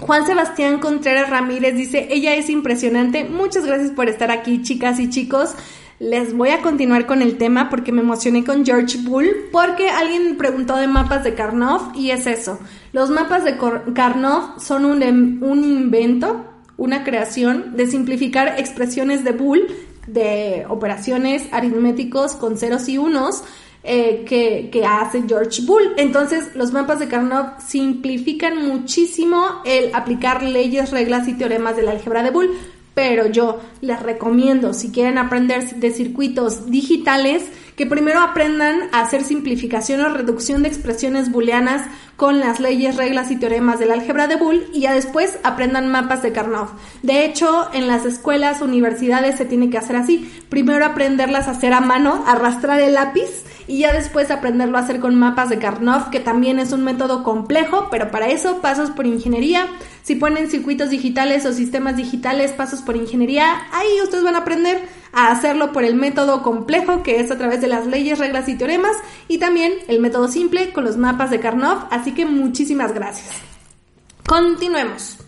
Juan 0.00 0.24
Sebastián 0.24 0.78
Contreras 0.78 1.28
Ramírez 1.28 1.74
dice, 1.74 2.08
ella 2.10 2.36
es 2.36 2.48
impresionante. 2.48 3.26
Muchas 3.26 3.66
gracias 3.66 3.90
por 3.90 4.08
estar 4.08 4.30
aquí, 4.30 4.62
chicas 4.62 4.98
y 4.98 5.10
chicos. 5.10 5.54
Les 6.00 6.32
voy 6.32 6.50
a 6.50 6.62
continuar 6.62 7.06
con 7.06 7.22
el 7.22 7.38
tema 7.38 7.68
porque 7.70 7.90
me 7.90 8.02
emocioné 8.02 8.44
con 8.44 8.64
George 8.64 8.98
Bull, 9.02 9.48
porque 9.50 9.90
alguien 9.90 10.36
preguntó 10.36 10.76
de 10.76 10.86
mapas 10.86 11.24
de 11.24 11.34
Karnov 11.34 11.92
y 11.96 12.12
es 12.12 12.28
eso. 12.28 12.60
Los 12.92 13.10
mapas 13.10 13.44
de 13.44 13.56
Karnov 13.94 14.60
son 14.60 14.84
un, 14.84 15.02
em, 15.02 15.42
un 15.42 15.64
invento, 15.64 16.44
una 16.76 17.02
creación 17.02 17.76
de 17.76 17.88
simplificar 17.88 18.60
expresiones 18.60 19.24
de 19.24 19.32
Bull, 19.32 19.66
de 20.06 20.64
operaciones 20.68 21.48
aritméticos 21.50 22.36
con 22.36 22.56
ceros 22.56 22.88
y 22.88 22.96
unos, 22.96 23.42
eh, 23.82 24.24
que, 24.24 24.84
hace 24.86 25.24
George 25.26 25.62
Bull. 25.62 25.94
Entonces, 25.96 26.54
los 26.54 26.72
mapas 26.72 27.00
de 27.00 27.08
Karnov 27.08 27.60
simplifican 27.60 28.68
muchísimo 28.68 29.62
el 29.64 29.92
aplicar 29.94 30.44
leyes, 30.44 30.92
reglas 30.92 31.26
y 31.26 31.34
teoremas 31.34 31.74
de 31.74 31.82
la 31.82 31.90
álgebra 31.90 32.22
de 32.22 32.30
Bull 32.30 32.50
pero 32.94 33.26
yo 33.26 33.60
les 33.80 34.00
recomiendo, 34.02 34.74
si 34.74 34.90
quieren 34.90 35.18
aprender 35.18 35.76
de 35.76 35.90
circuitos 35.90 36.70
digitales, 36.70 37.44
que 37.76 37.86
primero 37.86 38.20
aprendan 38.20 38.88
a 38.92 39.00
hacer 39.00 39.22
simplificación 39.22 40.00
o 40.00 40.08
reducción 40.08 40.62
de 40.62 40.68
expresiones 40.68 41.30
booleanas 41.30 41.86
con 42.18 42.40
las 42.40 42.58
leyes, 42.58 42.96
reglas 42.96 43.30
y 43.30 43.36
teoremas 43.36 43.78
del 43.78 43.92
álgebra 43.92 44.26
de 44.26 44.34
Boole 44.34 44.66
y 44.72 44.80
ya 44.80 44.92
después 44.92 45.38
aprendan 45.44 45.86
mapas 45.86 46.20
de 46.20 46.32
Karnoff. 46.32 46.72
De 47.04 47.24
hecho, 47.24 47.68
en 47.72 47.86
las 47.86 48.04
escuelas, 48.04 48.60
universidades 48.60 49.36
se 49.36 49.44
tiene 49.44 49.70
que 49.70 49.78
hacer 49.78 49.94
así. 49.94 50.28
Primero 50.48 50.84
aprenderlas 50.84 51.46
a 51.46 51.52
hacer 51.52 51.72
a 51.72 51.80
mano, 51.80 52.24
arrastrar 52.26 52.80
el 52.80 52.94
lápiz 52.94 53.44
y 53.68 53.78
ya 53.78 53.92
después 53.92 54.32
aprenderlo 54.32 54.78
a 54.78 54.80
hacer 54.80 54.98
con 54.98 55.14
mapas 55.14 55.48
de 55.48 55.58
Karnoff, 55.58 56.08
que 56.08 56.18
también 56.18 56.58
es 56.58 56.72
un 56.72 56.82
método 56.82 57.22
complejo, 57.22 57.86
pero 57.88 58.10
para 58.10 58.26
eso 58.26 58.60
pasos 58.60 58.90
por 58.90 59.06
ingeniería. 59.06 59.68
Si 60.02 60.16
ponen 60.16 60.50
circuitos 60.50 60.90
digitales 60.90 61.46
o 61.46 61.52
sistemas 61.52 61.96
digitales, 61.96 62.50
pasos 62.52 62.80
por 62.80 62.96
ingeniería, 62.96 63.44
ahí 63.72 64.00
ustedes 64.02 64.24
van 64.24 64.34
a 64.34 64.38
aprender 64.38 64.88
a 65.12 65.30
hacerlo 65.30 65.72
por 65.72 65.84
el 65.84 65.94
método 65.94 66.42
complejo, 66.42 67.02
que 67.02 67.20
es 67.20 67.30
a 67.30 67.38
través 67.38 67.60
de 67.60 67.66
las 67.66 67.86
leyes, 67.86 68.18
reglas 68.18 68.48
y 68.48 68.56
teoremas, 68.56 68.96
y 69.26 69.38
también 69.38 69.72
el 69.88 70.00
método 70.00 70.28
simple 70.28 70.72
con 70.72 70.84
los 70.84 70.96
mapas 70.96 71.30
de 71.30 71.40
Karnoff, 71.40 71.84
así 71.90 72.07
que 72.12 72.26
muchísimas 72.26 72.92
gracias. 72.92 73.28
Continuemos. 74.26 75.18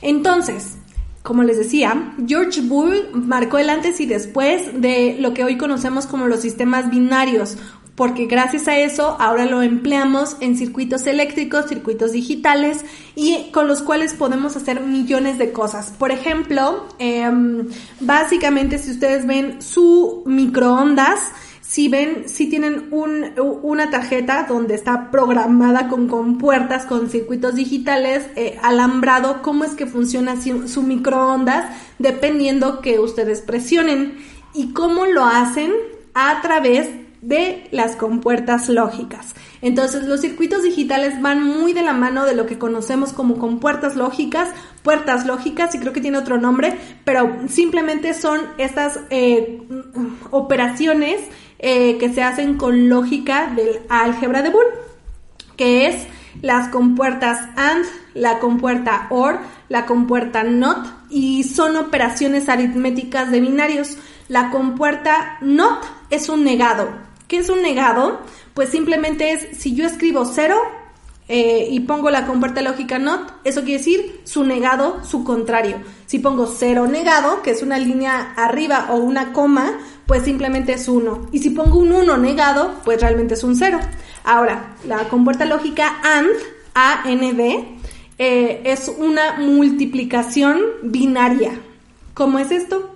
Entonces, 0.00 0.76
como 1.22 1.42
les 1.42 1.58
decía, 1.58 2.14
George 2.26 2.62
Bull 2.62 3.10
marcó 3.12 3.58
el 3.58 3.68
antes 3.68 4.00
y 4.00 4.06
después 4.06 4.80
de 4.80 5.16
lo 5.20 5.34
que 5.34 5.44
hoy 5.44 5.58
conocemos 5.58 6.06
como 6.06 6.26
los 6.26 6.40
sistemas 6.40 6.88
binarios 6.90 7.58
porque 7.98 8.26
gracias 8.26 8.68
a 8.68 8.78
eso 8.78 9.16
ahora 9.18 9.44
lo 9.44 9.60
empleamos 9.60 10.36
en 10.38 10.56
circuitos 10.56 11.08
eléctricos, 11.08 11.66
circuitos 11.66 12.12
digitales 12.12 12.84
y 13.16 13.50
con 13.50 13.66
los 13.66 13.82
cuales 13.82 14.14
podemos 14.14 14.56
hacer 14.56 14.80
millones 14.80 15.36
de 15.36 15.50
cosas. 15.50 15.92
Por 15.98 16.12
ejemplo, 16.12 16.86
em, 17.00 17.66
básicamente 17.98 18.78
si 18.78 18.92
ustedes 18.92 19.26
ven 19.26 19.60
su 19.60 20.22
microondas, 20.26 21.18
si 21.68 21.88
ven, 21.88 22.30
si 22.30 22.48
tienen 22.48 22.88
una 22.90 23.90
tarjeta 23.90 24.46
donde 24.48 24.74
está 24.74 25.10
programada 25.10 25.88
con 25.88 26.08
compuertas, 26.08 26.86
con 26.86 27.10
circuitos 27.10 27.56
digitales, 27.56 28.26
eh, 28.36 28.58
alambrado, 28.62 29.42
cómo 29.42 29.64
es 29.64 29.72
que 29.72 29.84
funciona 29.84 30.36
su, 30.40 30.82
microondas, 30.82 31.70
dependiendo 31.98 32.80
que 32.80 32.98
ustedes 32.98 33.42
presionen. 33.42 34.16
Y 34.54 34.72
cómo 34.72 35.04
lo 35.04 35.26
hacen 35.26 35.70
a 36.14 36.40
través 36.40 36.88
de 37.20 37.68
las 37.70 37.96
compuertas 37.96 38.70
lógicas. 38.70 39.34
Entonces 39.60 40.04
los 40.04 40.22
circuitos 40.22 40.62
digitales 40.62 41.20
van 41.20 41.44
muy 41.44 41.74
de 41.74 41.82
la 41.82 41.92
mano 41.92 42.24
de 42.24 42.34
lo 42.34 42.46
que 42.46 42.58
conocemos 42.58 43.12
como 43.12 43.36
compuertas 43.36 43.94
lógicas, 43.94 44.48
puertas 44.82 45.26
lógicas, 45.26 45.74
y 45.74 45.80
creo 45.80 45.92
que 45.92 46.00
tiene 46.00 46.16
otro 46.16 46.38
nombre, 46.38 46.78
pero 47.04 47.36
simplemente 47.48 48.14
son 48.14 48.40
estas 48.56 49.00
eh, 49.10 49.60
operaciones 50.30 51.20
eh, 51.58 51.98
que 51.98 52.12
se 52.12 52.22
hacen 52.22 52.56
con 52.56 52.88
lógica 52.88 53.52
del 53.54 53.80
álgebra 53.88 54.42
de 54.42 54.50
Boole, 54.50 54.70
que 55.56 55.86
es 55.86 56.06
las 56.42 56.68
compuertas 56.68 57.40
AND, 57.56 57.84
la 58.14 58.38
compuerta 58.38 59.06
OR, 59.10 59.40
la 59.68 59.86
compuerta 59.86 60.44
NOT, 60.44 60.86
y 61.10 61.44
son 61.44 61.76
operaciones 61.76 62.48
aritméticas 62.48 63.30
de 63.30 63.40
binarios. 63.40 63.96
La 64.28 64.50
compuerta 64.50 65.38
NOT 65.40 65.84
es 66.10 66.28
un 66.28 66.44
negado, 66.44 66.88
¿Qué 67.28 67.36
es 67.36 67.50
un 67.50 67.60
negado? 67.60 68.22
Pues 68.54 68.70
simplemente 68.70 69.32
es, 69.32 69.58
si 69.58 69.74
yo 69.74 69.86
escribo 69.86 70.24
cero 70.24 70.56
eh, 71.28 71.68
y 71.70 71.80
pongo 71.80 72.10
la 72.10 72.26
compuerta 72.26 72.62
lógica 72.62 72.98
not, 72.98 73.32
eso 73.44 73.62
quiere 73.62 73.78
decir 73.78 74.20
su 74.24 74.44
negado, 74.44 75.04
su 75.04 75.24
contrario. 75.24 75.76
Si 76.06 76.18
pongo 76.18 76.46
cero 76.46 76.86
negado, 76.86 77.42
que 77.42 77.50
es 77.50 77.62
una 77.62 77.78
línea 77.78 78.32
arriba 78.34 78.88
o 78.90 78.96
una 78.96 79.34
coma, 79.34 79.78
pues 80.06 80.24
simplemente 80.24 80.72
es 80.72 80.88
uno. 80.88 81.28
Y 81.30 81.40
si 81.40 81.50
pongo 81.50 81.78
un 81.78 81.92
uno 81.92 82.16
negado, 82.16 82.76
pues 82.84 83.00
realmente 83.00 83.34
es 83.34 83.44
un 83.44 83.56
cero. 83.56 83.78
Ahora, 84.24 84.74
la 84.86 85.08
compuerta 85.08 85.44
lógica 85.44 86.00
AND, 86.02 86.30
A-N-D, 86.74 87.76
eh, 88.18 88.62
es 88.64 88.88
una 88.88 89.38
multiplicación 89.38 90.60
binaria. 90.82 91.60
¿Cómo 92.14 92.38
es 92.38 92.50
esto? 92.50 92.94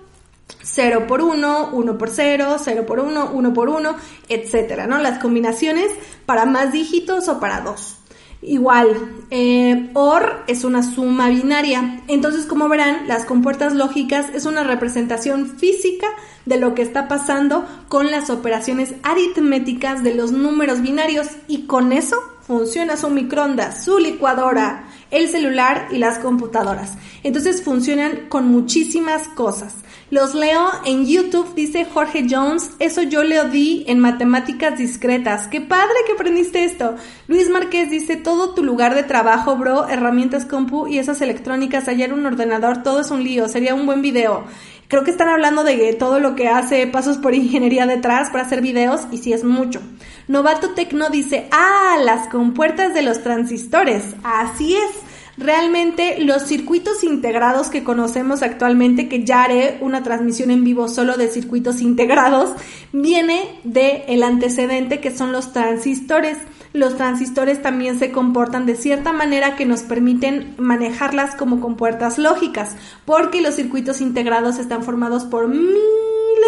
0 0.63 1.05
por 1.07 1.21
1, 1.21 1.69
1 1.71 1.97
por 1.97 2.09
0, 2.09 2.55
0 2.57 2.85
por 2.85 2.99
1, 2.99 3.31
1 3.31 3.53
por 3.53 3.69
1, 3.69 3.95
etcétera, 4.29 4.87
¿no? 4.87 4.97
Las 4.97 5.19
combinaciones 5.19 5.91
para 6.25 6.45
más 6.45 6.71
dígitos 6.71 7.27
o 7.27 7.39
para 7.39 7.61
dos. 7.61 7.97
Igual, 8.45 9.25
eh, 9.31 9.89
OR 9.93 10.43
es 10.47 10.63
una 10.63 10.83
suma 10.83 11.29
binaria. 11.29 12.01
Entonces, 12.07 12.45
como 12.45 12.67
verán, 12.67 13.07
las 13.07 13.25
compuertas 13.25 13.73
lógicas 13.73 14.27
es 14.33 14.45
una 14.45 14.63
representación 14.63 15.57
física 15.57 16.07
de 16.45 16.57
lo 16.57 16.75
que 16.75 16.81
está 16.81 17.07
pasando 17.07 17.65
con 17.87 18.11
las 18.11 18.29
operaciones 18.29 18.95
aritméticas 19.03 20.03
de 20.03 20.15
los 20.15 20.31
números 20.31 20.81
binarios 20.81 21.27
y 21.47 21.67
con 21.67 21.93
eso 21.93 22.17
funciona 22.45 22.97
su 22.97 23.09
microondas, 23.09 23.85
su 23.85 23.99
licuadora, 23.99 24.85
el 25.11 25.29
celular 25.29 25.87
y 25.91 25.97
las 25.97 26.19
computadoras. 26.19 26.97
Entonces 27.23 27.63
funcionan 27.63 28.27
con 28.27 28.49
muchísimas 28.49 29.29
cosas. 29.29 29.75
Los 30.13 30.35
leo 30.35 30.69
en 30.85 31.07
YouTube, 31.07 31.55
dice 31.55 31.85
Jorge 31.85 32.27
Jones, 32.29 32.73
eso 32.77 33.01
yo 33.01 33.23
le 33.23 33.49
di 33.49 33.83
en 33.87 33.97
matemáticas 33.97 34.77
discretas. 34.77 35.47
Qué 35.47 35.59
padre 35.59 35.95
que 36.05 36.11
aprendiste 36.11 36.65
esto. 36.65 36.93
Luis 37.27 37.49
Márquez 37.49 37.89
dice, 37.89 38.15
todo 38.15 38.53
tu 38.53 38.63
lugar 38.63 38.93
de 38.93 39.01
trabajo, 39.01 39.55
bro, 39.55 39.87
herramientas 39.87 40.45
compu 40.45 40.85
y 40.85 40.99
esas 40.99 41.21
electrónicas, 41.21 41.87
ayer 41.87 42.13
un 42.13 42.27
ordenador, 42.27 42.83
todo 42.83 43.01
es 43.01 43.09
un 43.09 43.23
lío, 43.23 43.49
sería 43.49 43.73
un 43.73 43.87
buen 43.87 44.03
video. 44.03 44.43
Creo 44.87 45.03
que 45.03 45.09
están 45.09 45.29
hablando 45.29 45.63
de 45.63 45.93
todo 45.93 46.19
lo 46.19 46.35
que 46.35 46.47
hace 46.47 46.85
pasos 46.85 47.17
por 47.17 47.33
ingeniería 47.33 47.87
detrás 47.87 48.29
para 48.29 48.43
hacer 48.43 48.61
videos 48.61 49.07
y 49.11 49.17
sí 49.17 49.33
es 49.33 49.43
mucho. 49.43 49.81
Novato 50.27 50.75
Tecno 50.75 51.09
dice, 51.09 51.47
ah, 51.49 51.97
las 52.03 52.27
compuertas 52.27 52.93
de 52.93 53.01
los 53.01 53.23
transistores. 53.23 54.03
Así 54.23 54.75
es. 54.75 55.12
Realmente 55.37 56.19
los 56.19 56.43
circuitos 56.43 57.03
integrados 57.03 57.69
que 57.69 57.83
conocemos 57.83 58.43
actualmente, 58.43 59.09
que 59.09 59.23
ya 59.23 59.43
haré 59.43 59.77
una 59.81 60.03
transmisión 60.03 60.51
en 60.51 60.63
vivo 60.63 60.87
solo 60.87 61.17
de 61.17 61.27
circuitos 61.27 61.81
integrados, 61.81 62.51
viene 62.91 63.59
del 63.63 64.03
el 64.07 64.23
antecedente 64.23 64.99
que 64.99 65.15
son 65.15 65.31
los 65.31 65.51
transistores. 65.51 66.37
Los 66.73 66.97
transistores 66.97 67.61
también 67.61 67.97
se 67.97 68.11
comportan 68.11 68.67
de 68.67 68.75
cierta 68.75 69.11
manera 69.11 69.55
que 69.55 69.65
nos 69.65 69.81
permiten 69.81 70.53
manejarlas 70.57 71.35
como 71.35 71.59
compuertas 71.59 72.19
lógicas, 72.19 72.75
porque 73.05 73.41
los 73.41 73.55
circuitos 73.55 74.01
integrados 74.01 74.59
están 74.59 74.83
formados 74.83 75.23
por 75.23 75.47
miles 75.47 75.73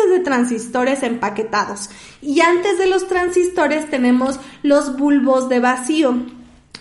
de 0.10 0.20
transistores 0.20 1.02
empaquetados. 1.02 1.90
Y 2.22 2.42
antes 2.42 2.78
de 2.78 2.88
los 2.88 3.08
transistores 3.08 3.90
tenemos 3.90 4.40
los 4.62 4.98
bulbos 4.98 5.50
de 5.50 5.60
vacío 5.60 6.24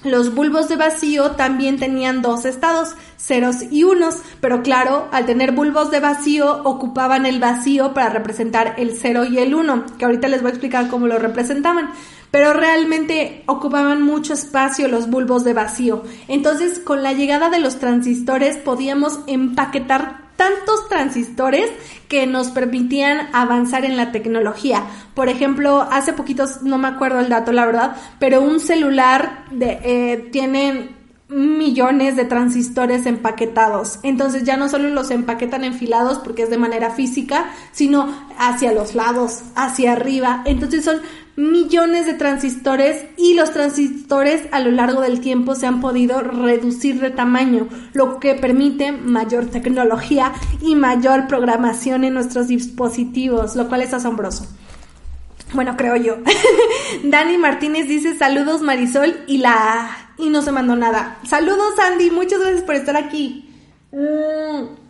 Los 0.05 0.35
bulbos 0.35 0.69
de 0.69 0.77
vacío 0.77 1.31
también 1.31 1.79
tenían 1.79 2.21
dos 2.21 2.45
estados, 2.45 2.95
ceros 3.17 3.63
y 3.71 3.85
unos, 3.85 4.17
pero 4.43 4.63
claro, 4.63 5.09
al 5.13 5.25
tener 5.25 5.53
bulbos 5.53 5.91
de 5.91 6.01
vacío 6.01 6.61
ocupaban 6.65 7.25
el 7.25 7.41
vacío 7.41 7.95
para 7.95 8.11
representar 8.11 8.75
el 8.77 8.99
cero 9.01 9.25
y 9.25 9.39
el 9.39 9.55
uno, 9.55 9.85
que 9.99 10.05
ahorita 10.05 10.29
les 10.29 10.43
voy 10.43 10.51
a 10.51 10.53
explicar 10.53 10.89
cómo 10.89 11.07
lo 11.07 11.19
representaban, 11.19 11.91
pero 12.31 12.53
realmente 12.53 13.45
ocupaban 13.47 14.03
mucho 14.03 14.35
espacio 14.35 14.89
los 14.89 15.09
bulbos 15.09 15.43
de 15.43 15.55
vacío. 15.55 16.03
Entonces, 16.29 16.81
con 16.81 17.03
la 17.03 17.15
llegada 17.15 17.49
de 17.49 17.61
los 17.61 17.79
transistores 17.79 18.59
podíamos 18.59 19.21
empaquetar 19.27 20.24
tantos 20.37 20.89
transistores 20.89 21.71
que 22.09 22.27
nos 22.27 22.49
permitían 22.49 23.29
avanzar 23.33 23.85
en 23.85 23.97
la 23.97 24.13
tecnología. 24.13 24.85
Por 25.15 25.29
ejemplo, 25.29 25.87
hace 25.91 26.13
poquitos, 26.13 26.63
no 26.63 26.79
me 26.79 26.89
acuerdo 26.89 27.21
el 27.21 27.29
dato, 27.29 27.53
la 27.53 27.67
verdad, 27.67 27.97
pero 28.19 28.41
un 28.41 28.61
celular 28.61 29.45
de, 29.51 29.79
eh, 29.83 30.29
tiene 30.33 31.04
millones 31.35 32.15
de 32.15 32.25
transistores 32.25 33.07
empaquetados. 33.07 33.99
Entonces 34.03 34.45
ya 34.45 34.57
no 34.57 34.69
solo 34.69 34.89
los 34.91 35.11
empaquetan 35.11 35.65
enfilados 35.65 36.19
porque 36.19 36.45
es 36.45 36.51
de 36.51 36.59
manera 36.59 36.91
física, 36.91 37.47
sino 37.73 38.09
hacia 38.39 38.73
los 38.73 38.95
lados, 38.95 39.43
hacia 39.57 39.93
arriba. 39.93 40.43
Entonces 40.45 40.85
son 40.85 41.01
millones 41.37 42.07
de 42.07 42.15
transistores 42.15 43.07
y 43.17 43.35
los 43.35 43.53
transistores 43.53 44.43
a 44.53 44.61
lo 44.61 44.71
largo 44.71 45.01
del 45.01 45.21
tiempo 45.21 45.57
se 45.57 45.67
han 45.67 45.81
podido 45.81 46.21
reducir 46.21 47.01
de 47.01 47.11
tamaño, 47.11 47.67
lo 47.93 48.21
que 48.21 48.35
permite 48.35 48.93
mayor 48.93 49.47
tecnología 49.47 50.33
y 50.61 50.77
mayor 50.77 51.27
programación 51.27 52.05
en 52.05 52.15
nuestros 52.15 52.47
dispositivos, 52.47 53.57
lo 53.57 53.69
cual 53.69 53.83
es 53.83 53.93
asombroso. 53.93 54.47
Bueno, 55.53 55.77
creo 55.77 55.97
yo. 55.97 56.17
Dani 57.05 57.39
Martínez 57.39 57.89
dice 57.89 58.17
saludos 58.17 58.63
Marisol 58.63 59.17
y 59.27 59.39
la... 59.39 60.04
y 60.19 60.31
no 60.31 60.43
se 60.43 60.53
mandó 60.53 60.77
nada. 60.77 61.19
Saludos 61.27 61.79
Andy, 61.79 62.11
muchas 62.11 62.41
gracias 62.41 62.63
por 62.63 62.75
estar 62.75 62.97
aquí. 62.97 63.51
Mm. 63.93 64.85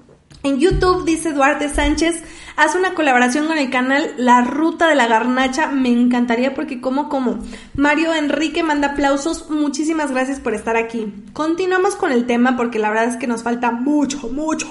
En 0.44 0.58
YouTube 0.58 1.06
dice 1.06 1.32
Duarte 1.32 1.70
Sánchez, 1.70 2.22
haz 2.56 2.74
una 2.74 2.92
colaboración 2.92 3.46
con 3.46 3.56
el 3.56 3.70
canal 3.70 4.12
La 4.18 4.42
Ruta 4.42 4.86
de 4.86 4.94
la 4.94 5.06
Garnacha, 5.06 5.68
me 5.68 5.88
encantaría 5.88 6.54
porque 6.54 6.82
como 6.82 7.08
como. 7.08 7.38
Mario 7.74 8.12
Enrique 8.12 8.62
manda 8.62 8.88
aplausos, 8.88 9.48
muchísimas 9.48 10.10
gracias 10.10 10.40
por 10.40 10.52
estar 10.52 10.76
aquí. 10.76 11.14
Continuamos 11.32 11.96
con 11.96 12.12
el 12.12 12.26
tema 12.26 12.58
porque 12.58 12.78
la 12.78 12.90
verdad 12.90 13.06
es 13.06 13.16
que 13.16 13.26
nos 13.26 13.42
falta 13.42 13.70
mucho, 13.70 14.28
mucho. 14.28 14.68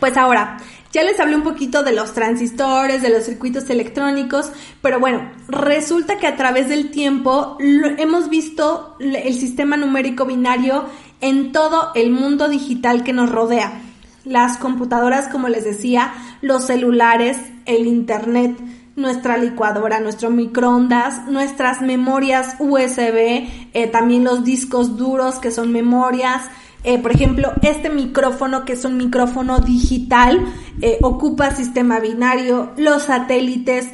Pues 0.00 0.18
ahora, 0.18 0.58
ya 0.92 1.02
les 1.02 1.18
hablé 1.18 1.36
un 1.36 1.42
poquito 1.42 1.82
de 1.82 1.92
los 1.92 2.12
transistores, 2.12 3.02
de 3.02 3.08
los 3.08 3.24
circuitos 3.24 3.68
electrónicos, 3.70 4.52
pero 4.80 5.00
bueno, 5.00 5.30
resulta 5.48 6.18
que 6.18 6.26
a 6.26 6.36
través 6.36 6.68
del 6.68 6.90
tiempo 6.90 7.56
hemos 7.60 8.28
visto 8.28 8.96
el 9.00 9.34
sistema 9.34 9.76
numérico 9.76 10.26
binario 10.26 10.84
en 11.20 11.52
todo 11.52 11.92
el 11.94 12.10
mundo 12.10 12.48
digital 12.48 13.04
que 13.04 13.12
nos 13.12 13.30
rodea 13.30 13.80
las 14.24 14.58
computadoras, 14.58 15.28
como 15.28 15.48
les 15.48 15.64
decía, 15.64 16.12
los 16.42 16.66
celulares, 16.66 17.38
el 17.66 17.86
Internet, 17.86 18.56
nuestra 18.94 19.36
licuadora, 19.36 20.00
nuestro 20.00 20.30
microondas, 20.30 21.26
nuestras 21.26 21.80
memorias 21.80 22.56
USB, 22.58 23.48
eh, 23.72 23.88
también 23.90 24.24
los 24.24 24.44
discos 24.44 24.96
duros 24.96 25.38
que 25.38 25.50
son 25.50 25.72
memorias. 25.72 26.42
Eh, 26.84 26.98
por 26.98 27.12
ejemplo, 27.12 27.52
este 27.62 27.90
micrófono 27.90 28.64
que 28.64 28.72
es 28.72 28.84
un 28.84 28.96
micrófono 28.96 29.60
digital 29.60 30.44
eh, 30.80 30.98
ocupa 31.02 31.54
sistema 31.54 32.00
binario, 32.00 32.72
los 32.76 33.04
satélites, 33.04 33.88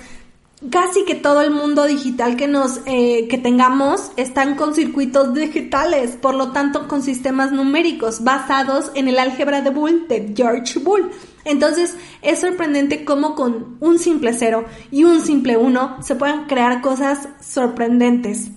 casi 0.71 1.05
que 1.05 1.15
todo 1.15 1.43
el 1.43 1.51
mundo 1.51 1.85
digital 1.85 2.37
que 2.37 2.49
nos 2.49 2.81
eh, 2.87 3.29
que 3.29 3.39
tengamos 3.39 4.11
están 4.17 4.57
con 4.57 4.75
circuitos 4.75 5.35
digitales, 5.35 6.17
por 6.21 6.35
lo 6.35 6.53
tanto 6.53 6.89
con 6.89 7.03
sistemas 7.03 7.53
numéricos 7.53 8.25
basados 8.25 8.91
en 8.95 9.09
el 9.09 9.19
álgebra 9.19 9.61
de 9.61 9.71
Boole 9.71 10.07
de 10.09 10.33
George 10.35 10.79
Boole. 10.81 11.11
Entonces 11.45 11.97
es 12.23 12.41
sorprendente 12.41 13.05
cómo 13.05 13.35
con 13.35 13.77
un 13.81 13.99
simple 13.99 14.33
cero 14.33 14.65
y 14.91 15.05
un 15.05 15.21
simple 15.21 15.57
uno 15.57 15.97
se 16.03 16.17
pueden 16.17 16.45
crear 16.45 16.81
cosas 16.81 17.29
sorprendentes. 17.41 18.51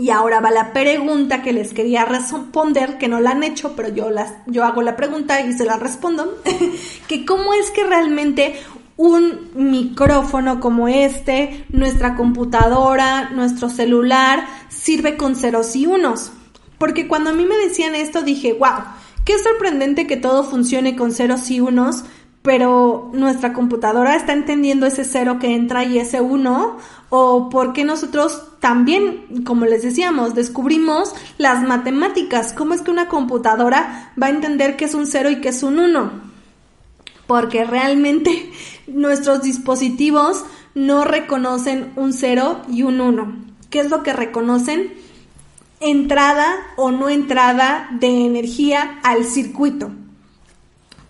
Y 0.00 0.08
ahora 0.08 0.40
va 0.40 0.50
la 0.50 0.72
pregunta 0.72 1.42
que 1.42 1.52
les 1.52 1.74
quería 1.74 2.06
responder, 2.06 2.96
que 2.96 3.06
no 3.06 3.20
la 3.20 3.32
han 3.32 3.42
hecho, 3.42 3.76
pero 3.76 3.90
yo 3.90 4.08
las, 4.08 4.32
yo 4.46 4.64
hago 4.64 4.80
la 4.80 4.96
pregunta 4.96 5.42
y 5.42 5.52
se 5.52 5.66
la 5.66 5.76
respondo, 5.76 6.38
que 7.06 7.26
cómo 7.26 7.52
es 7.52 7.70
que 7.70 7.84
realmente 7.84 8.54
un 8.96 9.50
micrófono 9.54 10.58
como 10.58 10.88
este, 10.88 11.66
nuestra 11.68 12.16
computadora, 12.16 13.28
nuestro 13.28 13.68
celular, 13.68 14.46
sirve 14.70 15.18
con 15.18 15.36
ceros 15.36 15.76
y 15.76 15.84
unos. 15.84 16.32
Porque 16.78 17.06
cuando 17.06 17.28
a 17.28 17.34
mí 17.34 17.44
me 17.44 17.58
decían 17.58 17.94
esto 17.94 18.22
dije, 18.22 18.54
wow, 18.54 18.82
qué 19.26 19.38
sorprendente 19.38 20.06
que 20.06 20.16
todo 20.16 20.44
funcione 20.44 20.96
con 20.96 21.12
ceros 21.12 21.50
y 21.50 21.60
unos, 21.60 22.04
pero 22.42 23.10
nuestra 23.12 23.52
computadora 23.52 24.16
está 24.16 24.32
entendiendo 24.32 24.86
ese 24.86 25.04
cero 25.04 25.38
que 25.40 25.54
entra 25.54 25.84
y 25.84 25.98
ese 25.98 26.20
uno, 26.20 26.78
o 27.10 27.48
porque 27.50 27.84
nosotros 27.84 28.42
también, 28.60 29.44
como 29.44 29.66
les 29.66 29.82
decíamos, 29.82 30.34
descubrimos 30.34 31.14
las 31.38 31.62
matemáticas, 31.62 32.52
cómo 32.52 32.74
es 32.74 32.82
que 32.82 32.90
una 32.90 33.08
computadora 33.08 34.12
va 34.20 34.28
a 34.28 34.30
entender 34.30 34.76
que 34.76 34.86
es 34.86 34.94
un 34.94 35.06
cero 35.06 35.30
y 35.30 35.40
que 35.40 35.50
es 35.50 35.62
un 35.62 35.78
uno 35.78 36.30
porque 37.30 37.62
realmente 37.62 38.50
nuestros 38.88 39.42
dispositivos 39.42 40.44
no 40.74 41.04
reconocen 41.04 41.92
un 41.94 42.12
0 42.12 42.62
y 42.68 42.82
un 42.82 43.00
1. 43.00 43.36
¿Qué 43.70 43.78
es 43.78 43.88
lo 43.88 44.02
que 44.02 44.12
reconocen? 44.12 44.92
Entrada 45.78 46.56
o 46.76 46.90
no 46.90 47.08
entrada 47.08 47.88
de 48.00 48.26
energía 48.26 48.98
al 49.04 49.24
circuito. 49.24 49.92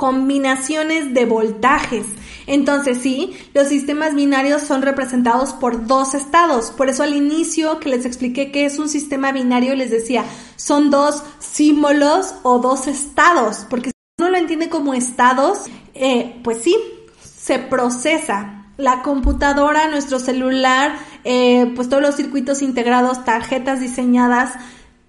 Combinaciones 0.01 1.12
de 1.12 1.26
voltajes. 1.26 2.07
Entonces 2.46 3.01
sí, 3.03 3.36
los 3.53 3.68
sistemas 3.68 4.14
binarios 4.14 4.62
son 4.62 4.80
representados 4.80 5.53
por 5.53 5.86
dos 5.86 6.14
estados. 6.14 6.70
Por 6.70 6.88
eso 6.88 7.03
al 7.03 7.14
inicio 7.14 7.78
que 7.80 7.90
les 7.90 8.07
expliqué 8.07 8.51
que 8.51 8.64
es 8.64 8.78
un 8.78 8.88
sistema 8.88 9.30
binario, 9.30 9.74
les 9.74 9.90
decía, 9.90 10.24
son 10.57 10.90
dos 10.90 11.22
símbolos 11.38 12.34
o 12.44 12.61
dos 12.61 12.86
estados. 12.86 13.66
Porque 13.68 13.90
uno 14.18 14.30
lo 14.30 14.38
entiende 14.38 14.70
como 14.70 14.94
estados, 14.94 15.66
eh, 15.92 16.40
pues 16.42 16.62
sí, 16.62 16.74
se 17.22 17.59
procesa. 17.59 18.68
La 18.78 19.03
computadora, 19.03 19.88
nuestro 19.88 20.18
celular, 20.18 20.96
eh, 21.24 21.70
pues 21.76 21.90
todos 21.90 22.03
los 22.03 22.16
circuitos 22.16 22.62
integrados, 22.62 23.26
tarjetas 23.26 23.80
diseñadas, 23.80 24.55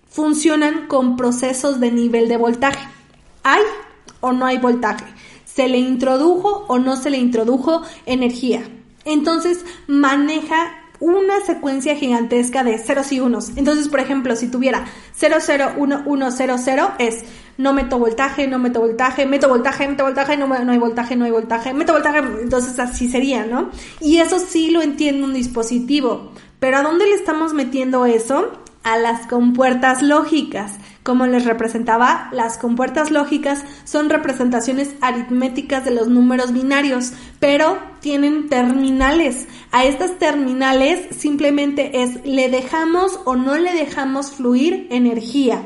funcionan 0.09 0.87
con 0.87 1.15
procesos 1.15 1.79
de 1.79 1.93
nivel 1.93 2.27
de 2.27 2.35
voltaje. 2.35 2.85
¿Hay 3.43 3.61
o 4.21 4.31
no 4.31 4.45
hay 4.45 4.57
voltaje? 4.57 5.05
¿Se 5.45 5.67
le 5.67 5.77
introdujo 5.77 6.65
o 6.67 6.79
no 6.79 6.95
se 6.95 7.09
le 7.09 7.17
introdujo 7.17 7.81
energía? 8.05 8.63
Entonces 9.03 9.65
maneja 9.87 10.77
una 11.01 11.41
secuencia 11.45 11.95
gigantesca 11.95 12.63
de 12.63 12.77
ceros 12.77 13.11
y 13.11 13.19
unos. 13.19 13.49
Entonces, 13.57 13.89
por 13.89 13.99
ejemplo, 13.99 14.35
si 14.35 14.47
tuviera 14.47 14.85
001100 15.19 16.79
es 16.99 17.23
no 17.57 17.73
meto 17.73 17.99
voltaje, 17.99 18.47
no 18.47 18.59
meto 18.59 18.79
voltaje, 18.79 19.25
meto 19.25 19.49
voltaje, 19.49 19.87
meto 19.87 20.03
voltaje, 20.03 20.37
no, 20.37 20.47
no 20.47 20.71
hay 20.71 20.77
voltaje, 20.77 21.15
no 21.15 21.25
hay 21.25 21.31
voltaje, 21.31 21.73
meto 21.73 21.93
voltaje, 21.93 22.19
entonces 22.41 22.79
así 22.79 23.09
sería, 23.09 23.45
¿no? 23.45 23.69
Y 23.99 24.17
eso 24.17 24.39
sí 24.39 24.71
lo 24.71 24.81
entiende 24.81 25.23
un 25.23 25.33
dispositivo. 25.33 26.31
Pero 26.59 26.77
¿a 26.77 26.83
dónde 26.83 27.07
le 27.07 27.15
estamos 27.15 27.53
metiendo 27.53 28.05
eso? 28.05 28.51
A 28.83 28.97
las 28.97 29.27
compuertas 29.27 30.03
lógicas. 30.03 30.73
Como 31.03 31.25
les 31.25 31.45
representaba, 31.45 32.29
las 32.31 32.59
compuertas 32.59 33.09
lógicas 33.09 33.63
son 33.85 34.11
representaciones 34.11 34.91
aritméticas 35.01 35.83
de 35.83 35.89
los 35.91 36.07
números 36.07 36.53
binarios, 36.53 37.13
pero 37.39 37.79
tienen 38.01 38.49
terminales. 38.49 39.47
A 39.71 39.85
estas 39.85 40.19
terminales 40.19 41.07
simplemente 41.17 42.03
es 42.03 42.23
le 42.23 42.49
dejamos 42.49 43.19
o 43.25 43.35
no 43.35 43.57
le 43.57 43.73
dejamos 43.73 44.31
fluir 44.31 44.87
energía 44.91 45.63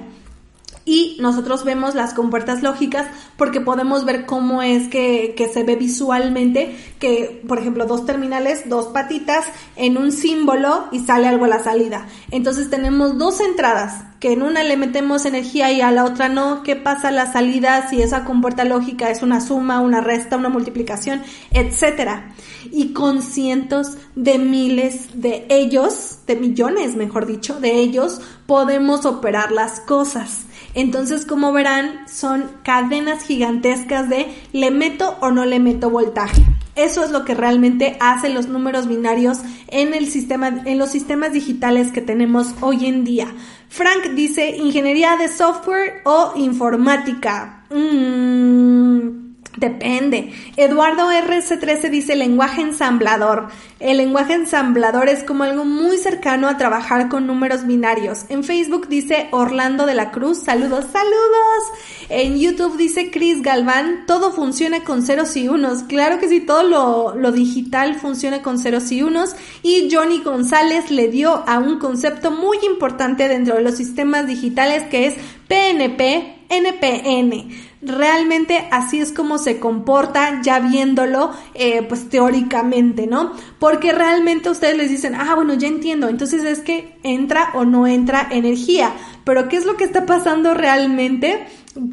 y 0.86 1.18
nosotros 1.20 1.64
vemos 1.64 1.96
las 1.96 2.14
compuertas 2.14 2.62
lógicas 2.62 3.08
porque 3.38 3.60
podemos 3.60 4.06
ver 4.06 4.28
cómo 4.28 4.62
es 4.62 4.88
que, 4.88 5.34
que, 5.36 5.50
se 5.50 5.64
ve 5.64 5.76
visualmente 5.76 6.76
que, 7.00 7.42
por 7.48 7.58
ejemplo, 7.58 7.88
dos 7.88 8.06
terminales, 8.06 8.70
dos 8.70 8.88
patitas 8.88 9.46
en 9.76 9.98
un 9.98 10.12
símbolo 10.12 10.86
y 10.92 11.00
sale 11.00 11.28
algo 11.28 11.46
a 11.46 11.50
la 11.50 11.64
salida. 11.64 12.06
Entonces 12.30 12.70
tenemos 12.70 13.18
dos 13.18 13.42
entradas, 13.42 14.04
que 14.20 14.34
en 14.34 14.44
una 14.44 14.64
le 14.64 14.78
metemos 14.78 15.26
energía 15.26 15.72
y 15.72 15.82
a 15.82 15.92
la 15.92 16.06
otra 16.06 16.30
no. 16.30 16.62
¿Qué 16.64 16.76
pasa 16.76 17.08
a 17.08 17.12
la 17.12 17.32
salida 17.32 17.90
si 17.90 18.02
esa 18.02 18.24
compuerta 18.24 18.64
lógica 18.64 19.10
es 19.10 19.24
una 19.24 19.42
suma, 19.42 19.82
una 19.82 20.02
resta, 20.02 20.38
una 20.38 20.50
multiplicación, 20.50 21.24
etcétera? 21.52 22.34
Y 22.72 22.94
con 22.94 23.22
cientos 23.22 23.98
de 24.16 24.38
miles 24.38 25.20
de 25.20 25.46
ellos, 25.50 26.20
de 26.28 26.36
millones, 26.36 26.96
mejor 26.96 27.26
dicho, 27.26 27.60
de 27.60 27.80
ellos, 27.80 28.22
podemos 28.46 29.06
operar 29.06 29.52
las 29.52 29.80
cosas. 29.80 30.46
Entonces, 30.76 31.26
como 31.26 31.52
verán, 31.54 32.08
son 32.08 32.52
cadenas 32.64 33.24
gigantescas 33.24 34.10
de 34.10 34.28
le 34.52 34.70
meto 34.70 35.18
o 35.22 35.32
no 35.32 35.46
le 35.46 35.60
meto 35.60 35.90
voltaje. 35.90 36.44
Eso 36.76 37.06
es 37.06 37.12
lo 37.12 37.24
que 37.24 37.34
realmente 37.34 37.96
hacen 38.02 38.34
los 38.34 38.50
números 38.50 38.88
binarios 38.88 39.40
en 39.70 39.94
el 39.94 40.08
sistema, 40.08 40.50
en 40.66 40.78
los 40.78 40.92
sistemas 40.92 41.32
digitales 41.32 41.92
que 41.92 42.02
tenemos 42.02 42.54
hoy 42.60 42.86
en 42.86 43.06
día. 43.06 43.28
Frank 43.70 44.10
dice 44.14 44.58
ingeniería 44.58 45.16
de 45.16 45.30
software 45.30 46.02
o 46.04 46.34
informática. 46.36 47.64
Mm. 47.70 49.25
Depende. 49.58 50.34
Eduardo 50.58 51.10
RC13 51.10 51.90
dice 51.90 52.16
lenguaje 52.16 52.62
ensamblador. 52.62 53.48
El 53.80 53.98
lenguaje 53.98 54.34
ensamblador 54.34 55.08
es 55.08 55.24
como 55.24 55.44
algo 55.44 55.64
muy 55.64 55.98
cercano 55.98 56.50
a 56.50 56.58
trabajar 56.58 57.08
con 57.08 57.26
números 57.26 57.66
binarios. 57.66 58.26
En 58.28 58.44
Facebook 58.44 58.90
dice 58.90 59.28
Orlando 59.32 59.86
de 59.86 59.94
la 59.94 60.12
Cruz, 60.12 60.40
saludos, 60.40 60.86
saludos. 60.92 61.64
En 62.10 62.38
YouTube 62.38 62.78
dice 62.78 63.12
Chris 63.12 63.42
Galván, 63.42 64.06
todo 64.06 64.34
funciona 64.34 64.84
con 64.84 65.02
ceros 65.02 65.38
y 65.38 65.48
unos. 65.48 65.84
Claro 65.84 66.20
que 66.20 66.28
sí, 66.28 66.42
todo 66.42 66.64
lo, 66.64 67.16
lo 67.16 67.32
digital 67.32 67.96
funciona 67.96 68.42
con 68.42 68.60
ceros 68.60 68.92
y 68.92 69.04
unos. 69.04 69.36
Y 69.64 69.88
Johnny 69.90 70.20
González 70.20 70.92
le 70.92 71.08
dio 71.08 71.48
a 71.48 71.60
un 71.60 71.80
concepto 71.80 72.32
muy 72.32 72.58
importante 72.66 73.30
dentro 73.30 73.56
de 73.56 73.62
los 73.62 73.76
sistemas 73.76 74.28
digitales 74.28 74.84
que 74.84 75.08
es 75.08 75.16
PNP, 75.48 76.35
NPN 76.50 77.50
realmente 77.86 78.68
así 78.72 79.00
es 79.00 79.12
como 79.12 79.38
se 79.38 79.60
comporta 79.60 80.42
ya 80.42 80.60
viéndolo 80.60 81.32
eh, 81.54 81.84
pues 81.84 82.10
teóricamente, 82.10 83.08
¿no? 83.08 83.34
Porque 83.60 83.92
realmente 83.92 84.50
ustedes 84.50 84.76
les 84.76 84.90
dicen, 84.90 85.16
ah, 85.16 85.36
bueno, 85.36 85.54
ya 85.54 85.68
entiendo, 85.68 86.10
entonces 86.10 86.44
es 86.44 86.60
que 86.60 86.98
entra 87.04 87.52
o 87.54 87.64
no 87.64 87.88
entra 87.88 88.28
energía, 88.32 88.94
pero 89.24 89.48
¿qué 89.48 89.58
es 89.58 89.66
lo 89.66 89.78
que 89.78 89.84
está 89.84 90.06
pasando 90.06 90.54
realmente? 90.54 91.46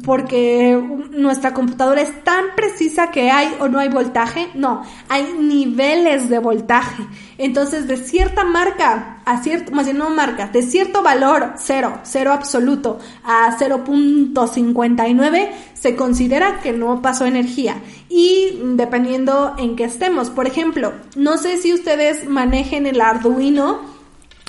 Porque 0.05 0.81
nuestra 1.11 1.53
computadora 1.53 2.01
es 2.01 2.23
tan 2.23 2.55
precisa 2.55 3.11
que 3.11 3.29
hay 3.29 3.53
o 3.59 3.67
no 3.67 3.79
hay 3.79 3.89
voltaje. 3.89 4.49
No, 4.53 4.83
hay 5.09 5.33
niveles 5.39 6.29
de 6.29 6.39
voltaje. 6.39 7.03
Entonces, 7.37 7.87
de 7.87 7.97
cierta 7.97 8.45
marca 8.45 9.21
a 9.25 9.41
cierto, 9.41 9.71
más 9.71 9.85
bien 9.85 9.97
no 9.97 10.09
marca, 10.09 10.47
de 10.47 10.61
cierto 10.61 11.01
valor, 11.01 11.53
cero, 11.57 11.99
cero 12.03 12.33
absoluto, 12.33 12.99
a 13.23 13.57
0.59, 13.57 15.49
se 15.73 15.95
considera 15.95 16.59
que 16.61 16.73
no 16.73 17.01
pasó 17.01 17.25
energía. 17.25 17.81
Y 18.09 18.59
dependiendo 18.75 19.55
en 19.57 19.75
qué 19.75 19.85
estemos, 19.85 20.29
por 20.29 20.47
ejemplo, 20.47 20.93
no 21.15 21.37
sé 21.37 21.57
si 21.57 21.73
ustedes 21.73 22.27
manejen 22.27 22.85
el 22.85 23.01
Arduino. 23.01 23.92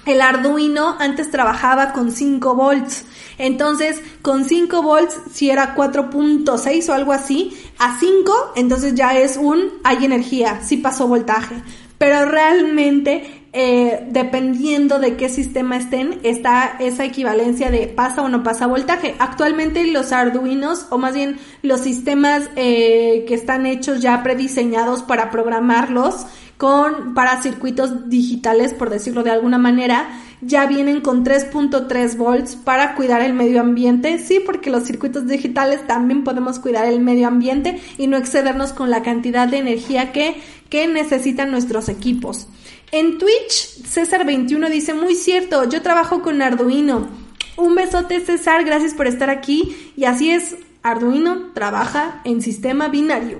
El 0.07 0.21
Arduino 0.21 0.97
antes 0.99 1.31
trabajaba 1.31 1.93
con 1.93 2.13
5 2.13 2.55
volts 2.55 3.05
entonces, 3.39 4.01
con 4.23 4.45
5 4.45 4.83
volts, 4.83 5.17
si 5.33 5.51
era 5.51 5.75
4.6 5.75 6.89
o 6.89 6.93
algo 6.93 7.13
así, 7.13 7.57
a 7.79 7.99
5, 7.99 8.53
entonces 8.57 8.95
ya 8.95 9.19
es 9.19 9.37
un, 9.37 9.73
hay 9.83 10.05
energía, 10.05 10.61
sí 10.63 10.77
pasó 10.77 11.09
voltaje. 11.09 11.57
Pero 11.99 12.27
realmente, 12.27 13.45
eh, 13.53 14.07
dependiendo 14.11 14.99
de 14.99 15.17
qué 15.17 15.29
sistema 15.29 15.77
estén, 15.77 16.21
está 16.23 16.77
esa 16.81 17.05
equivalencia 17.05 17.71
de 17.71 17.87
pasa 17.87 18.23
o 18.23 18.29
no 18.29 18.43
pasa 18.43 18.67
voltaje. 18.67 19.15
Actualmente 19.19 19.85
los 19.87 20.13
Arduinos, 20.13 20.87
o 20.91 20.99
más 20.99 21.15
bien 21.15 21.39
los 21.63 21.81
sistemas 21.81 22.51
eh, 22.57 23.25
que 23.27 23.35
están 23.35 23.67
hechos 23.67 24.01
ya 24.01 24.23
prediseñados 24.23 25.03
para 25.03 25.31
programarlos, 25.31 26.27
con 26.57 27.15
para 27.15 27.43
circuitos 27.43 28.09
digitales, 28.09 28.75
por 28.75 28.91
decirlo 28.91 29.23
de 29.23 29.31
alguna 29.31 29.59
manera, 29.59 30.09
ya 30.41 30.67
vienen 30.67 31.01
con 31.01 31.25
3.3 31.25 32.17
volts 32.17 32.57
para 32.57 32.95
cuidar 32.95 33.23
el 33.23 33.35
medio 33.35 33.61
ambiente. 33.61 34.19
Sí, 34.19 34.41
porque 34.45 34.71
los 34.71 34.85
circuitos 34.85 35.27
digitales 35.27 35.87
también 35.87 36.25
podemos 36.25 36.59
cuidar 36.59 36.87
el 36.87 37.01
medio 37.01 37.29
ambiente 37.29 37.81
y 37.99 38.07
no 38.07 38.17
excedernos 38.17 38.73
con 38.73 38.91
la 38.91 39.03
cantidad 39.03 39.49
de 39.49 39.59
energía 39.59 40.13
que, 40.13 40.41
que 40.69 40.87
necesitan 40.87 41.51
nuestros 41.51 41.89
equipos. 41.89 42.47
En 42.93 43.19
Twitch, 43.19 43.83
César21 43.83 44.69
dice, 44.71 44.95
muy 44.95 45.15
cierto, 45.15 45.69
yo 45.69 45.83
trabajo 45.83 46.23
con 46.23 46.43
Arduino. 46.43 47.09
Un 47.57 47.75
besote 47.75 48.21
César, 48.21 48.65
gracias 48.65 48.95
por 48.95 49.07
estar 49.07 49.31
aquí. 49.31 49.93
Y 49.97 50.05
así 50.05 50.31
es, 50.31 50.57
Arduino 50.83 51.53
trabaja 51.55 52.21
en 52.25 52.43
sistema 52.43 52.89
binario. 52.89 53.39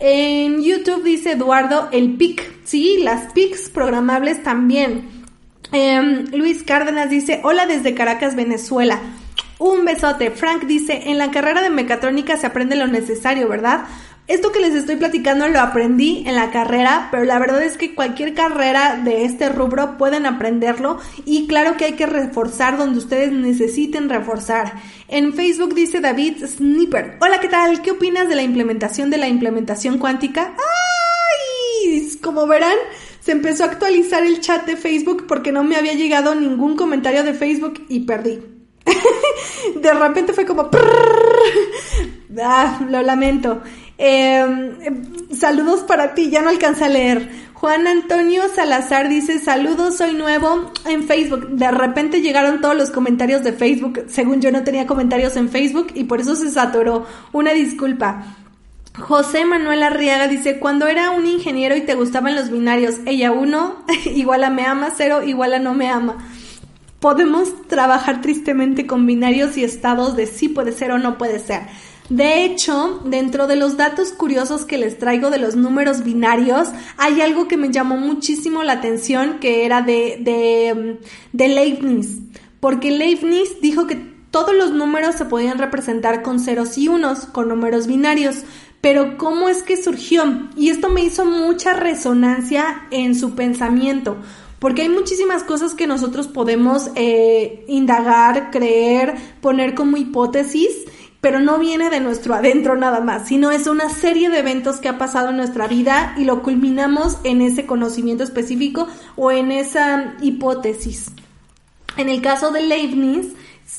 En 0.00 0.62
YouTube 0.62 1.04
dice 1.04 1.32
Eduardo 1.32 1.88
el 1.92 2.16
PIC. 2.16 2.64
Sí, 2.64 2.98
las 3.02 3.32
PICs 3.32 3.70
programables 3.70 4.42
también. 4.42 5.08
Em, 5.72 6.26
Luis 6.32 6.62
Cárdenas 6.62 7.10
dice, 7.10 7.40
hola 7.42 7.66
desde 7.66 7.94
Caracas, 7.94 8.36
Venezuela. 8.36 9.00
Un 9.58 9.84
besote. 9.84 10.30
Frank 10.30 10.64
dice, 10.64 11.10
en 11.10 11.18
la 11.18 11.30
carrera 11.30 11.62
de 11.62 11.70
mecatrónica 11.70 12.36
se 12.36 12.46
aprende 12.46 12.76
lo 12.76 12.86
necesario, 12.86 13.48
¿verdad? 13.48 13.84
Esto 14.26 14.52
que 14.52 14.60
les 14.60 14.74
estoy 14.74 14.96
platicando 14.96 15.48
lo 15.48 15.60
aprendí 15.60 16.24
en 16.26 16.34
la 16.34 16.50
carrera, 16.50 17.08
pero 17.10 17.24
la 17.24 17.38
verdad 17.38 17.62
es 17.62 17.76
que 17.76 17.94
cualquier 17.94 18.32
carrera 18.32 18.98
de 19.04 19.26
este 19.26 19.50
rubro 19.50 19.98
pueden 19.98 20.24
aprenderlo 20.24 20.98
y 21.26 21.46
claro 21.46 21.76
que 21.76 21.84
hay 21.84 21.92
que 21.92 22.06
reforzar 22.06 22.78
donde 22.78 23.00
ustedes 23.00 23.32
necesiten 23.32 24.08
reforzar. 24.08 24.80
En 25.08 25.34
Facebook 25.34 25.74
dice 25.74 26.00
David 26.00 26.42
Snipper, 26.46 27.18
hola, 27.20 27.38
¿qué 27.38 27.48
tal? 27.48 27.82
¿Qué 27.82 27.90
opinas 27.90 28.26
de 28.26 28.34
la 28.34 28.42
implementación 28.42 29.10
de 29.10 29.18
la 29.18 29.28
implementación 29.28 29.98
cuántica? 29.98 30.54
¡Ay! 30.56 32.18
Como 32.22 32.46
verán, 32.46 32.78
se 33.20 33.32
empezó 33.32 33.64
a 33.64 33.66
actualizar 33.66 34.24
el 34.24 34.40
chat 34.40 34.64
de 34.64 34.78
Facebook 34.78 35.26
porque 35.28 35.52
no 35.52 35.64
me 35.64 35.76
había 35.76 35.92
llegado 35.92 36.34
ningún 36.34 36.76
comentario 36.76 37.24
de 37.24 37.34
Facebook 37.34 37.84
y 37.90 38.00
perdí. 38.00 38.40
de 39.76 39.94
repente 39.94 40.32
fue 40.32 40.46
como... 40.46 40.70
ah, 42.42 42.80
lo 42.88 43.02
lamento. 43.02 43.62
Em, 43.96 45.32
saludos 45.32 45.80
para 45.80 46.14
ti, 46.14 46.30
ya 46.30 46.42
no 46.42 46.50
alcanza 46.50 46.86
a 46.86 46.88
leer. 46.88 47.28
Juan 47.54 47.86
Antonio 47.86 48.42
Salazar 48.54 49.08
dice, 49.08 49.38
saludos, 49.38 49.96
soy 49.96 50.12
nuevo 50.12 50.70
en 50.86 51.04
Facebook. 51.04 51.48
De 51.50 51.70
repente 51.70 52.20
llegaron 52.20 52.60
todos 52.60 52.76
los 52.76 52.90
comentarios 52.90 53.42
de 53.42 53.52
Facebook. 53.52 54.04
Según 54.08 54.40
yo 54.40 54.50
no 54.50 54.64
tenía 54.64 54.86
comentarios 54.86 55.36
en 55.36 55.48
Facebook 55.48 55.88
y 55.94 56.04
por 56.04 56.20
eso 56.20 56.36
se 56.36 56.50
saturó. 56.50 57.06
Una 57.32 57.52
disculpa. 57.52 58.36
José 58.98 59.44
Manuel 59.44 59.82
Arriaga 59.82 60.28
dice, 60.28 60.58
cuando 60.58 60.86
era 60.86 61.10
un 61.10 61.26
ingeniero 61.26 61.74
y 61.76 61.80
te 61.80 61.94
gustaban 61.94 62.36
los 62.36 62.50
binarios, 62.50 62.96
ella 63.06 63.32
uno 63.32 63.76
igual 64.04 64.44
a 64.44 64.50
me 64.50 64.66
ama, 64.66 64.92
cero 64.96 65.22
igual 65.22 65.54
a 65.54 65.58
no 65.58 65.74
me 65.74 65.88
ama. 65.88 66.18
Podemos 67.00 67.66
trabajar 67.66 68.20
tristemente 68.20 68.86
con 68.86 69.06
binarios 69.06 69.56
y 69.56 69.64
estados 69.64 70.16
de 70.16 70.26
sí 70.26 70.48
puede 70.48 70.72
ser 70.72 70.90
o 70.92 70.98
no 70.98 71.18
puede 71.18 71.38
ser. 71.38 71.62
De 72.08 72.44
hecho, 72.44 73.00
dentro 73.04 73.46
de 73.46 73.56
los 73.56 73.78
datos 73.78 74.12
curiosos 74.12 74.66
que 74.66 74.76
les 74.76 74.98
traigo 74.98 75.30
de 75.30 75.38
los 75.38 75.56
números 75.56 76.04
binarios, 76.04 76.68
hay 76.98 77.22
algo 77.22 77.48
que 77.48 77.56
me 77.56 77.70
llamó 77.70 77.96
muchísimo 77.96 78.62
la 78.62 78.74
atención 78.74 79.38
que 79.40 79.64
era 79.64 79.80
de, 79.80 80.18
de, 80.20 81.00
de 81.32 81.48
Leibniz. 81.48 82.18
Porque 82.60 82.90
Leibniz 82.90 83.60
dijo 83.62 83.86
que 83.86 84.14
todos 84.30 84.54
los 84.54 84.72
números 84.72 85.14
se 85.14 85.24
podían 85.24 85.58
representar 85.58 86.22
con 86.22 86.40
ceros 86.40 86.76
y 86.76 86.88
unos, 86.88 87.20
con 87.20 87.48
números 87.48 87.86
binarios, 87.86 88.42
pero 88.80 89.16
¿cómo 89.16 89.48
es 89.48 89.62
que 89.62 89.76
surgió? 89.76 90.24
Y 90.56 90.68
esto 90.68 90.90
me 90.90 91.02
hizo 91.02 91.24
mucha 91.24 91.72
resonancia 91.72 92.82
en 92.90 93.14
su 93.14 93.34
pensamiento, 93.34 94.16
porque 94.58 94.82
hay 94.82 94.88
muchísimas 94.88 95.42
cosas 95.42 95.74
que 95.74 95.86
nosotros 95.86 96.28
podemos 96.28 96.90
eh, 96.96 97.64
indagar, 97.68 98.50
creer, 98.50 99.14
poner 99.40 99.74
como 99.74 99.96
hipótesis, 99.96 100.84
pero 101.24 101.40
no 101.40 101.58
viene 101.58 101.88
de 101.88 102.00
nuestro 102.00 102.34
adentro 102.34 102.76
nada 102.76 103.00
más, 103.00 103.28
sino 103.28 103.50
es 103.50 103.66
una 103.66 103.88
serie 103.88 104.28
de 104.28 104.40
eventos 104.40 104.76
que 104.76 104.90
ha 104.90 104.98
pasado 104.98 105.30
en 105.30 105.38
nuestra 105.38 105.66
vida 105.66 106.14
y 106.18 106.24
lo 106.24 106.42
culminamos 106.42 107.16
en 107.24 107.40
ese 107.40 107.64
conocimiento 107.64 108.22
específico 108.22 108.88
o 109.16 109.30
en 109.30 109.50
esa 109.50 110.16
hipótesis. 110.20 111.06
En 111.96 112.10
el 112.10 112.20
caso 112.20 112.50
de 112.50 112.60
Leibniz, 112.60 113.28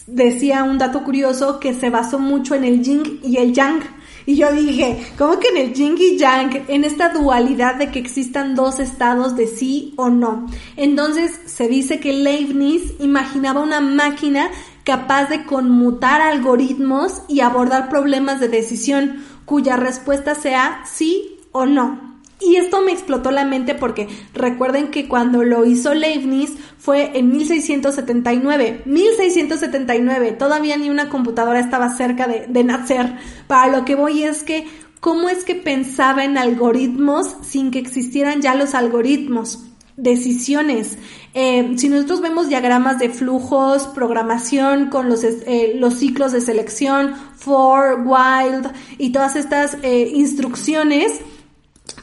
decía 0.08 0.64
un 0.64 0.80
dato 0.80 1.04
curioso 1.04 1.60
que 1.60 1.76
se 1.76 1.92
basó 1.92 2.18
mucho 2.18 2.56
en 2.56 2.64
el 2.64 2.82
yin 2.82 3.20
y 3.22 3.38
el 3.38 3.54
yang. 3.54 3.82
Y 4.26 4.38
yo 4.38 4.52
dije, 4.52 5.06
¿cómo 5.16 5.38
que 5.38 5.50
en 5.50 5.58
el 5.58 5.74
yin 5.76 5.98
y 6.00 6.18
yang, 6.18 6.64
en 6.68 6.84
esta 6.84 7.10
dualidad 7.10 7.76
de 7.76 7.92
que 7.92 8.00
existan 8.00 8.56
dos 8.56 8.80
estados 8.80 9.36
de 9.36 9.46
sí 9.46 9.94
o 9.98 10.10
no? 10.10 10.48
Entonces 10.78 11.40
se 11.46 11.68
dice 11.68 12.00
que 12.00 12.12
Leibniz 12.12 12.96
imaginaba 13.00 13.62
una 13.62 13.82
máquina 13.82 14.50
capaz 14.86 15.26
de 15.26 15.44
conmutar 15.44 16.22
algoritmos 16.22 17.24
y 17.28 17.42
abordar 17.42 17.90
problemas 17.90 18.40
de 18.40 18.48
decisión 18.48 19.26
cuya 19.44 19.76
respuesta 19.76 20.36
sea 20.36 20.84
sí 20.86 21.40
o 21.52 21.66
no. 21.66 22.16
Y 22.40 22.58
esto 22.58 22.82
me 22.82 22.92
explotó 22.92 23.32
la 23.32 23.46
mente 23.46 23.76
porque 23.76 24.08
recuerden 24.34 24.92
que 24.92 25.08
cuando 25.08 25.44
lo 25.44 25.66
hizo 25.66 25.94
Leibniz 25.94 26.54
fue 26.78 27.18
en 27.18 27.32
1679. 27.32 28.84
1679, 28.86 30.34
todavía 30.34 30.78
ni 30.78 30.90
una 30.90 31.10
computadora 31.10 31.60
estaba 31.60 31.90
cerca 31.90 32.28
de, 32.28 32.64
nacer. 32.64 33.16
Para 33.48 33.72
lo 33.72 33.86
que 33.86 33.96
voy 33.96 34.24
es 34.24 34.44
que, 34.44 34.68
¿cómo 35.00 35.30
es 35.30 35.46
que 35.46 35.56
pensaba 35.56 36.26
en 36.26 36.38
algoritmos 36.38 37.38
sin 37.42 37.72
que 37.72 37.80
existieran 37.80 38.42
ya 38.42 38.54
los 38.54 38.76
algoritmos? 38.76 39.64
Decisiones. 39.98 40.98
Eh, 41.34 41.74
si 41.78 41.90
nosotros 41.90 42.22
vemos 42.22 42.50
diagramas 42.50 43.00
de 43.00 43.10
flujos, 43.10 43.88
programación 43.88 44.90
con 44.90 45.10
los, 45.10 45.24
eh, 45.24 45.74
los 45.76 45.96
ciclos 45.96 46.32
de 46.32 46.42
selección, 46.42 47.16
for, 47.36 48.04
wild 48.06 48.72
y 48.98 49.12
todas 49.12 49.36
estas 49.36 49.78
eh, 49.84 50.12
instrucciones, 50.14 51.22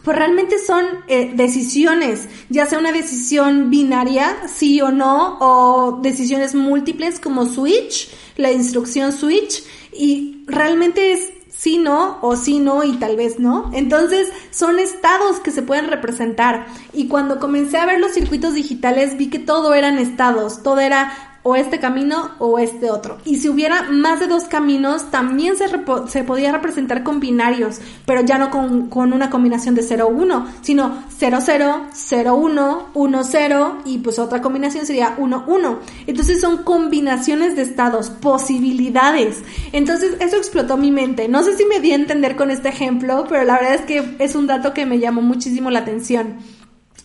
pues 0.05 0.17
realmente 0.17 0.59
son 0.59 0.85
eh, 1.09 1.33
decisiones, 1.35 2.29
ya 2.49 2.67
sea 2.67 2.79
una 2.79 2.93
decisión 2.93 3.71
binaria, 3.71 4.37
sí 4.49 4.81
o 4.81 4.91
no, 4.91 5.39
o 5.41 6.01
decisiones 6.03 6.55
múltiples 6.55 7.21
como 7.21 7.47
switch, 7.47 8.11
la 8.37 8.51
instrucción 8.51 9.13
switch, 9.13 9.63
y 9.93 10.45
realmente 10.47 11.13
es 11.13 11.31
sí, 11.63 11.79
no, 11.79 12.19
o 12.23 12.35
sí, 12.35 12.59
no, 12.59 12.83
y 12.83 12.95
tal 12.95 13.15
vez 13.15 13.39
no. 13.39 13.71
Entonces, 13.73 14.33
son 14.51 14.81
estados 14.81 15.39
que 15.39 15.53
se 15.53 15.63
pueden 15.63 15.87
representar. 15.87 16.67
Y 16.93 17.07
cuando 17.07 17.39
comencé 17.39 17.79
a 17.79 17.87
ver 17.87 18.01
los 18.01 18.15
circuitos 18.15 18.55
digitales, 18.55 19.17
vi 19.17 19.31
que 19.31 19.39
todo 19.39 19.73
eran 19.73 19.97
estados, 19.99 20.65
todo 20.65 20.81
era 20.81 21.32
o 21.43 21.57
este 21.57 21.79
camino 21.81 22.31
o 22.39 22.59
este 22.59 22.91
otro. 22.91 23.19
Y 23.25 23.39
si 23.39 23.49
hubiera 23.49 23.91
más 23.91 24.21
de 24.21 24.27
dos 24.27 24.45
caminos, 24.45 25.11
también 25.11 25.57
se, 25.57 25.67
se 26.09 26.25
podía 26.25 26.53
representar 26.53 27.03
con 27.03 27.21
binarios, 27.21 27.81
pero 28.07 28.23
ya 28.23 28.39
no 28.39 28.51
con, 28.51 28.89
con 28.89 29.13
una 29.13 29.31
combinación 29.31 29.75
de 29.75 29.83
0-1, 29.83 30.47
sino 30.61 31.03
0-0, 31.19 31.91
0-1, 31.93 32.93
1-0 32.95 33.77
y 33.85 33.99
pues 33.99 34.19
otra 34.19 34.41
combinación 34.41 34.87
sería 34.87 35.17
1-1. 35.17 35.79
Entonces 36.07 36.41
son 36.41 36.59
combinaciones 36.59 37.57
de 37.57 37.63
estados, 37.63 38.11
posibilidades. 38.11 39.43
Entonces 39.73 40.17
eso 40.21 40.37
explotó 40.37 40.77
mi 40.77 40.91
mente. 40.91 41.29
No 41.29 41.43
sé 41.43 41.57
si 41.57 41.65
me 41.65 41.81
di 41.81 41.93
a 41.93 41.97
entender 41.97 42.37
con 42.37 42.51
este 42.51 42.69
ejemplo, 42.69 43.27
pero 43.29 43.45
la 43.45 43.55
verdad 43.55 43.75
es 43.75 43.83
que 43.83 44.17
es 44.19 44.35
un 44.35 44.47
dato 44.47 44.73
que 44.73 44.87
me 44.87 44.99
llamó 44.99 45.23
muchísimo 45.23 45.71
la 45.71 45.81
atención. 45.81 46.37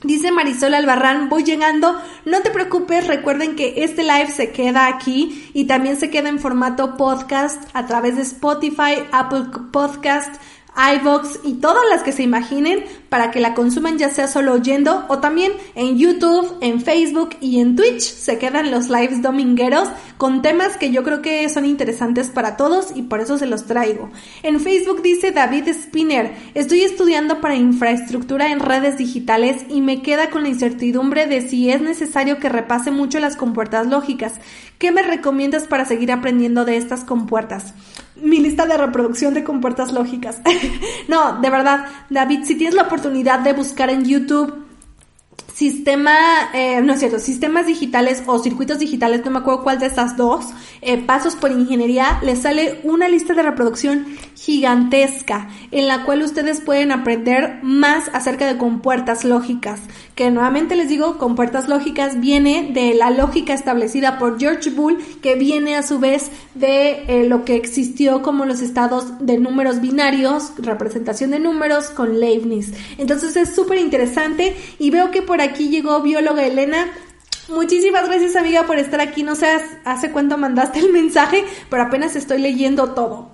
Dice 0.03 0.31
Marisol 0.31 0.75
Albarrán, 0.75 1.27
voy 1.27 1.43
llegando, 1.43 1.99
no 2.23 2.41
te 2.41 2.51
preocupes, 2.51 3.07
recuerden 3.07 3.55
que 3.55 3.83
este 3.83 4.03
live 4.03 4.29
se 4.29 4.51
queda 4.51 4.85
aquí 4.85 5.49
y 5.55 5.65
también 5.65 5.97
se 5.97 6.11
queda 6.11 6.29
en 6.29 6.37
formato 6.37 6.97
podcast 6.97 7.63
a 7.73 7.87
través 7.87 8.15
de 8.15 8.21
Spotify, 8.21 9.03
Apple 9.11 9.45
Podcast, 9.71 10.35
iVox 10.77 11.39
y 11.43 11.55
todas 11.55 11.83
las 11.89 12.03
que 12.03 12.11
se 12.11 12.21
imaginen 12.21 12.85
para 13.09 13.31
que 13.31 13.39
la 13.39 13.55
consuman 13.55 13.97
ya 13.97 14.11
sea 14.11 14.27
solo 14.27 14.53
oyendo 14.53 15.05
o 15.07 15.17
también 15.17 15.51
en 15.73 15.97
YouTube, 15.97 16.57
en 16.61 16.79
Facebook 16.79 17.31
y 17.41 17.59
en 17.59 17.75
Twitch. 17.75 18.01
Se 18.01 18.37
quedan 18.37 18.69
los 18.69 18.89
lives 18.89 19.23
domingueros 19.23 19.89
con 20.17 20.41
temas 20.41 20.77
que 20.77 20.91
yo 20.91 21.03
creo 21.03 21.21
que 21.21 21.47
son 21.49 21.65
interesantes 21.65 22.29
para 22.29 22.57
todos 22.57 22.95
y 22.95 23.03
por 23.03 23.21
eso 23.21 23.37
se 23.37 23.45
los 23.45 23.65
traigo. 23.65 24.09
En 24.43 24.59
Facebook 24.59 25.01
dice 25.01 25.31
David 25.31 25.67
Spinner, 25.73 26.33
estoy 26.55 26.81
estudiando 26.81 27.39
para 27.39 27.55
infraestructura 27.55 28.51
en 28.51 28.59
redes 28.59 28.97
digitales 28.97 29.63
y 29.69 29.81
me 29.81 30.01
queda 30.01 30.29
con 30.29 30.43
la 30.43 30.49
incertidumbre 30.49 31.27
de 31.27 31.41
si 31.41 31.69
es 31.69 31.81
necesario 31.81 32.39
que 32.39 32.49
repase 32.49 32.91
mucho 32.91 33.19
las 33.19 33.35
compuertas 33.35 33.87
lógicas. 33.87 34.33
¿Qué 34.79 34.91
me 34.91 35.03
recomiendas 35.03 35.67
para 35.67 35.85
seguir 35.85 36.11
aprendiendo 36.11 36.65
de 36.65 36.77
estas 36.77 37.03
compuertas? 37.03 37.73
Mi 38.15 38.39
lista 38.39 38.65
de 38.65 38.77
reproducción 38.77 39.33
de 39.33 39.43
compuertas 39.43 39.91
lógicas. 39.91 40.41
no, 41.07 41.39
de 41.39 41.49
verdad, 41.49 41.85
David, 42.09 42.43
si 42.43 42.55
tienes 42.55 42.75
la 42.75 42.83
oportunidad 42.83 43.39
de 43.39 43.53
buscar 43.53 43.89
en 43.89 44.05
YouTube 44.05 44.66
sistema, 45.57 46.15
eh, 46.53 46.83
no 46.83 46.93
es 46.93 46.99
cierto, 46.99 47.17
sistemas 47.17 47.65
digitales 47.65 48.21
o 48.27 48.37
circuitos 48.37 48.77
digitales, 48.77 49.25
no 49.25 49.31
me 49.31 49.39
acuerdo 49.39 49.63
cuál 49.63 49.79
de 49.79 49.87
estas 49.87 50.15
dos, 50.15 50.45
eh, 50.81 50.99
pasos 50.99 51.35
por 51.35 51.49
ingeniería, 51.49 52.19
les 52.21 52.43
sale 52.43 52.79
una 52.83 53.09
lista 53.09 53.33
de 53.33 53.41
reproducción 53.41 54.05
gigantesca 54.35 55.49
en 55.71 55.87
la 55.87 56.05
cual 56.05 56.21
ustedes 56.21 56.61
pueden 56.61 56.91
aprender 56.91 57.57
más 57.63 58.07
acerca 58.13 58.45
de 58.45 58.59
compuertas 58.59 59.25
lógicas, 59.25 59.79
que 60.17 60.31
nuevamente 60.31 60.75
les 60.75 60.89
digo, 60.89 61.19
compuertas 61.19 61.69
lógicas 61.69 62.19
viene 62.19 62.71
de 62.73 62.95
la 62.95 63.11
lógica 63.11 63.53
establecida 63.53 64.17
por 64.17 64.39
George 64.39 64.71
Bull, 64.71 64.97
que 65.21 65.35
viene 65.35 65.75
a 65.75 65.83
su 65.83 65.99
vez 65.99 66.31
de 66.55 67.03
eh, 67.07 67.29
lo 67.29 67.45
que 67.45 67.55
existió 67.55 68.23
como 68.23 68.43
los 68.43 68.61
estados 68.61 69.23
de 69.23 69.37
números 69.37 69.79
binarios, 69.79 70.53
representación 70.57 71.29
de 71.29 71.39
números 71.39 71.91
con 71.91 72.19
Leibniz. 72.19 72.73
Entonces 72.97 73.37
es 73.37 73.53
súper 73.53 73.77
interesante 73.77 74.57
y 74.79 74.89
veo 74.89 75.11
que 75.11 75.21
por 75.21 75.39
aquí 75.39 75.69
llegó 75.69 76.01
bióloga 76.01 76.43
Elena. 76.43 76.87
Muchísimas 77.49 78.07
gracias 78.07 78.35
amiga 78.35 78.63
por 78.63 78.79
estar 78.79 78.99
aquí. 78.99 79.21
No 79.21 79.35
sé 79.35 79.47
hace 79.85 80.09
cuánto 80.09 80.35
mandaste 80.39 80.79
el 80.79 80.91
mensaje, 80.91 81.45
pero 81.69 81.83
apenas 81.83 82.15
estoy 82.15 82.41
leyendo 82.41 82.95
todo. 82.95 83.29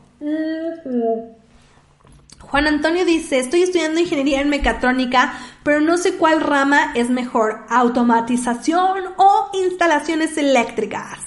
Juan 2.54 2.68
Antonio 2.68 3.04
dice, 3.04 3.40
estoy 3.40 3.64
estudiando 3.64 4.00
ingeniería 4.00 4.40
en 4.40 4.50
mecatrónica, 4.50 5.34
pero 5.64 5.82
no 5.82 5.98
sé 5.98 6.16
cuál 6.16 6.42
rama 6.42 6.92
es 6.96 7.10
mejor, 7.10 7.66
automatización 7.70 9.14
o 9.18 9.50
instalaciones 9.54 10.38
eléctricas. 10.38 11.20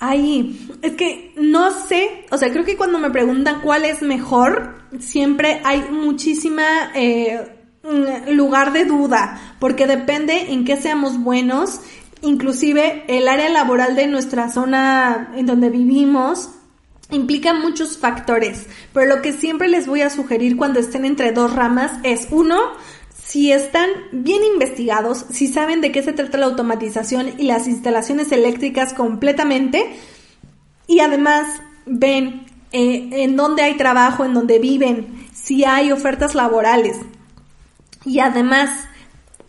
Ay, 0.00 0.68
es 0.82 0.92
que 0.92 1.32
no 1.36 1.70
sé, 1.72 2.26
o 2.30 2.36
sea, 2.36 2.50
creo 2.52 2.64
que 2.64 2.76
cuando 2.76 2.98
me 2.98 3.10
preguntan 3.10 3.60
cuál 3.60 3.84
es 3.84 4.02
mejor, 4.02 4.74
siempre 5.00 5.60
hay 5.64 5.82
muchísima 5.90 6.92
eh, 6.94 7.56
lugar 8.28 8.72
de 8.72 8.84
duda, 8.84 9.56
porque 9.58 9.86
depende 9.86 10.52
en 10.52 10.64
qué 10.64 10.76
seamos 10.76 11.18
buenos, 11.18 11.80
inclusive 12.22 13.04
el 13.08 13.28
área 13.28 13.48
laboral 13.48 13.96
de 13.96 14.06
nuestra 14.06 14.50
zona 14.50 15.32
en 15.34 15.46
donde 15.46 15.70
vivimos, 15.70 16.50
implica 17.10 17.54
muchos 17.54 17.96
factores, 17.96 18.66
pero 18.92 19.06
lo 19.06 19.22
que 19.22 19.32
siempre 19.32 19.68
les 19.68 19.86
voy 19.86 20.02
a 20.02 20.10
sugerir 20.10 20.56
cuando 20.56 20.80
estén 20.80 21.04
entre 21.04 21.32
dos 21.32 21.54
ramas 21.54 21.92
es 22.02 22.28
uno, 22.30 22.58
si 23.24 23.52
están 23.52 23.88
bien 24.12 24.42
investigados, 24.44 25.26
si 25.30 25.48
saben 25.48 25.80
de 25.80 25.92
qué 25.92 26.02
se 26.02 26.12
trata 26.12 26.38
la 26.38 26.46
automatización 26.46 27.32
y 27.38 27.44
las 27.44 27.66
instalaciones 27.66 28.32
eléctricas 28.32 28.92
completamente, 28.92 29.96
y 30.86 31.00
además 31.00 31.46
ven 31.86 32.46
eh, 32.72 33.08
en 33.12 33.36
dónde 33.36 33.62
hay 33.62 33.76
trabajo, 33.76 34.24
en 34.24 34.34
dónde 34.34 34.58
viven, 34.58 35.26
si 35.32 35.64
hay 35.64 35.92
ofertas 35.92 36.34
laborales, 36.34 36.98
y 38.04 38.20
además 38.20 38.70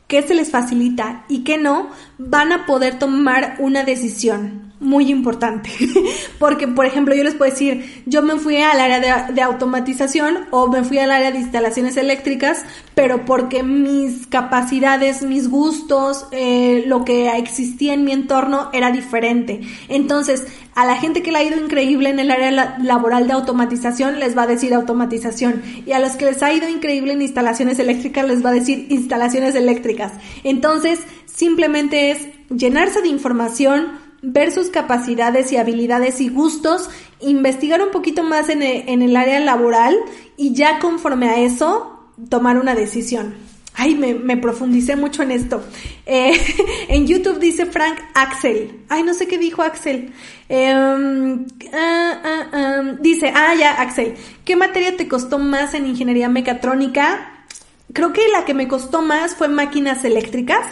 qué 0.07 0.24
se 0.24 0.34
les 0.34 0.49
facilita 0.49 1.26
y 1.30 1.43
qué 1.43 1.57
no, 1.57 1.89
van 2.18 2.51
a 2.51 2.66
poder 2.66 2.99
tomar 2.99 3.55
una 3.60 3.84
decisión 3.84 4.68
muy 4.80 5.11
importante. 5.11 5.69
Porque, 6.39 6.67
por 6.67 6.86
ejemplo, 6.86 7.13
yo 7.15 7.23
les 7.23 7.36
puedo 7.36 7.51
decir, 7.51 8.03
yo 8.05 8.21
me 8.21 8.38
fui 8.38 8.57
al 8.57 8.80
área 8.80 9.30
de, 9.32 9.41
automatización 9.41 10.47
o 10.51 10.67
me 10.67 10.84
fui 10.84 10.99
al 10.99 11.11
área 11.11 11.32
de 11.32 11.39
instalaciones 11.39 11.97
eléctricas, 11.97 12.63
pero 12.93 13.25
porque 13.25 13.63
mis 13.63 14.27
capacidades, 14.27 15.21
mis 15.23 15.49
gustos, 15.49 16.27
eh, 16.32 16.84
lo 16.88 17.05
que 17.05 17.30
existía 17.38 17.93
en 17.93 18.03
mi 18.03 18.11
entorno 18.11 18.69
era 18.73 18.91
diferente. 18.91 19.61
Entonces, 19.88 20.45
a 20.75 20.86
la 20.86 20.95
gente 20.95 21.21
que 21.23 21.32
le 21.32 21.39
ha 21.39 21.43
ido 21.43 21.57
increíble 21.57 22.09
en 22.09 22.19
el 22.19 22.32
área 22.32 22.77
laboral 22.80 23.27
de 23.27 23.34
automatización, 23.34 24.19
les 24.19 24.38
va 24.38 24.43
a 24.43 24.47
decir 24.47 24.73
automatización. 24.73 25.61
Y 25.86 25.91
a 25.93 25.99
los 25.99 26.11
que 26.15 26.25
les 26.25 26.41
ha 26.43 26.53
ido 26.53 26.69
increíble 26.69 27.13
en 27.13 27.21
instalaciones 27.21 27.80
eléctricas, 27.80 28.27
les 28.27 28.45
va 28.45 28.49
a 28.49 28.53
decir 28.53 28.88
instalaciones 28.89 29.55
eléctricas. 29.55 30.13
Entonces, 30.43 30.99
simplemente 31.25 32.11
es 32.11 32.27
llenarse 32.49 33.01
de 33.01 33.07
información, 33.07 34.09
ver 34.22 34.51
sus 34.51 34.70
capacidades 34.70 35.51
y 35.51 35.57
habilidades 35.57 36.22
y 36.22 36.30
gustos, 36.30 36.89
investigar 37.20 37.82
un 37.82 37.91
poquito 37.91 38.24
más 38.24 38.49
en 38.49 38.61
el, 38.61 39.15
área 39.15 39.39
laboral 39.39 39.97
y 40.38 40.53
ya 40.53 40.80
conforme 40.80 41.30
a 41.30 41.39
eso 41.39 41.99
tomar 42.30 42.57
una 42.57 42.76
decisión. 42.76 43.36
Ay, 43.76 43.95
me, 43.95 44.36
profundicé 44.36 44.97
mucho 44.97 45.24
en 45.24 45.32
esto. 45.32 45.63
Eh, 46.05 46.34
en 46.89 47.07
YouTube 47.07 47.39
dice 47.39 47.65
Frank 47.65 47.97
Axel. 48.13 48.84
Ay, 48.89 49.03
no 49.03 49.13
sé 49.13 49.28
qué 49.28 49.38
dijo 49.38 49.61
Axel. 49.61 50.11
Em, 50.49 51.45
ah, 51.72 52.20
ah, 52.24 52.47
ah, 52.51 52.82
dice, 52.99 53.32
ah, 53.34 53.55
ya, 53.55 53.80
Axel. 53.82 54.15
¿Qué 54.43 54.57
materia 54.57 54.97
te 54.97 55.07
costó 55.07 55.39
más 55.39 55.76
en 55.76 55.86
ingeniería 55.86 56.28
mecatrónica? 56.28 57.45
Creo 57.93 58.11
que 58.11 58.28
la 58.28 58.43
que 58.43 58.53
me 58.53 58.67
costó 58.67 59.01
más 59.01 59.36
fue 59.36 59.47
máquinas 59.47 60.03
eléctricas. 60.03 60.65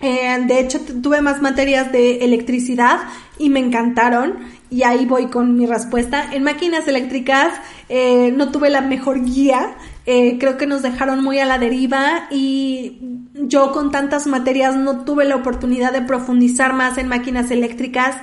Eh, 0.00 0.44
de 0.46 0.60
hecho, 0.60 0.80
tuve 0.80 1.20
más 1.20 1.40
materias 1.40 1.92
de 1.92 2.24
electricidad 2.24 3.00
y 3.38 3.50
me 3.50 3.60
encantaron. 3.60 4.34
Y 4.70 4.82
ahí 4.82 5.06
voy 5.06 5.26
con 5.26 5.56
mi 5.56 5.66
respuesta. 5.66 6.30
En 6.32 6.42
máquinas 6.42 6.88
eléctricas 6.88 7.54
eh, 7.88 8.32
no 8.36 8.50
tuve 8.50 8.70
la 8.70 8.80
mejor 8.80 9.24
guía. 9.24 9.76
Eh, 10.06 10.36
creo 10.38 10.56
que 10.56 10.66
nos 10.66 10.82
dejaron 10.82 11.22
muy 11.22 11.38
a 11.38 11.46
la 11.46 11.58
deriva 11.58 12.26
y 12.30 12.98
yo 13.34 13.72
con 13.72 13.90
tantas 13.90 14.26
materias 14.26 14.76
no 14.76 15.04
tuve 15.04 15.24
la 15.24 15.36
oportunidad 15.36 15.92
de 15.92 16.02
profundizar 16.02 16.74
más 16.74 16.98
en 16.98 17.08
máquinas 17.08 17.50
eléctricas 17.50 18.16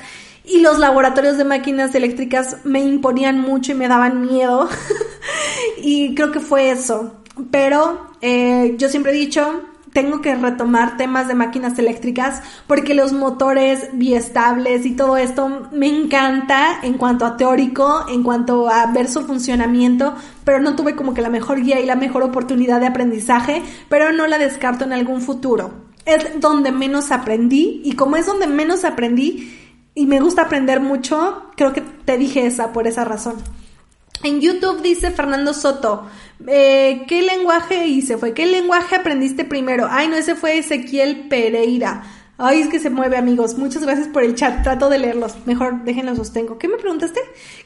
y 0.44 0.60
los 0.60 0.78
laboratorios 0.78 1.38
de 1.38 1.44
máquinas 1.44 1.96
eléctricas 1.96 2.58
me 2.66 2.82
imponían 2.82 3.42
mucho 3.42 3.72
y 3.72 3.76
me 3.76 3.88
daban 3.88 4.22
miedo 4.22 4.70
y 5.78 6.14
creo 6.14 6.32
que 6.32 6.40
fue 6.40 6.70
eso. 6.70 7.16
Pero 7.50 8.12
yo 8.22 8.90
siempre 8.90 9.14
he 9.14 9.16
dicho, 9.16 9.64
tengo 9.94 10.22
que 10.22 10.36
retomar 10.36 10.98
temas 10.98 11.28
de 11.28 11.36
máquinas 11.36 11.78
eléctricas 11.78 12.42
porque 12.68 12.94
los 12.94 13.14
motores 13.14 13.90
biestables 13.94 14.86
y 14.86 14.96
todo 14.96 15.18
esto 15.18 15.70
me 15.72 15.88
encanta 15.88 16.80
en 16.82 16.94
cuanto 16.94 17.26
a 17.26 17.38
teórico, 17.38 18.06
en 18.10 18.24
cuanto 18.24 18.70
a 18.70 18.86
ver 18.88 19.10
su 19.10 19.22
funcionamiento, 19.22 20.16
pero 20.44 20.60
no 20.60 20.76
tuve 20.76 20.96
como 20.96 21.14
que 21.14 21.22
la 21.22 21.30
mejor 21.30 21.62
guía 21.62 21.80
y 21.80 21.86
la 21.86 21.96
mejor 21.96 22.24
oportunidad 22.24 22.80
de 22.80 22.88
aprendizaje, 22.88 23.62
pero 23.90 24.12
no 24.12 24.28
la 24.28 24.38
descarto 24.38 24.86
en 24.86 24.94
algún 24.94 25.22
futuro. 25.22 25.72
Es 26.06 26.40
donde 26.40 26.72
menos 26.72 27.12
aprendí 27.12 27.82
y 27.84 27.94
como 27.94 28.16
es 28.16 28.26
donde 28.26 28.48
menos 28.48 28.86
aprendí 28.86 29.58
y 29.94 30.06
me 30.06 30.20
gusta 30.20 30.44
aprender 30.44 30.80
mucho, 30.80 31.52
creo 31.56 31.74
que 31.74 31.82
te 31.82 32.18
dije 32.18 32.46
esa 32.46 32.72
por 32.72 32.88
esa 32.88 33.04
razón. 33.04 33.36
En 34.24 34.40
YouTube 34.40 34.82
dice 34.82 35.12
Fernando 35.12 35.54
Soto, 35.54 36.08
eh, 36.48 37.04
¿qué 37.08 37.22
lenguaje 37.22 37.88
hice? 37.88 38.18
Fue, 38.18 38.34
¿qué 38.34 38.46
lenguaje 38.46 38.96
aprendiste 38.96 39.46
primero? 39.46 39.88
Ay, 39.90 40.08
no, 40.08 40.16
ese 40.16 40.36
fue 40.36 40.58
Ezequiel 40.58 41.28
Pereira. 41.28 42.04
Ay, 42.44 42.62
es 42.62 42.70
que 42.70 42.80
se 42.80 42.90
mueve, 42.90 43.18
amigos. 43.18 43.56
Muchas 43.58 43.84
gracias 43.84 44.08
por 44.08 44.24
el 44.24 44.34
chat. 44.34 44.64
Trato 44.64 44.90
de 44.90 44.98
leerlos. 44.98 45.36
Mejor 45.46 45.84
déjenlos 45.84 46.18
sostengo. 46.18 46.58
¿Qué 46.58 46.68
me 46.68 46.78
preguntaste? 46.78 47.20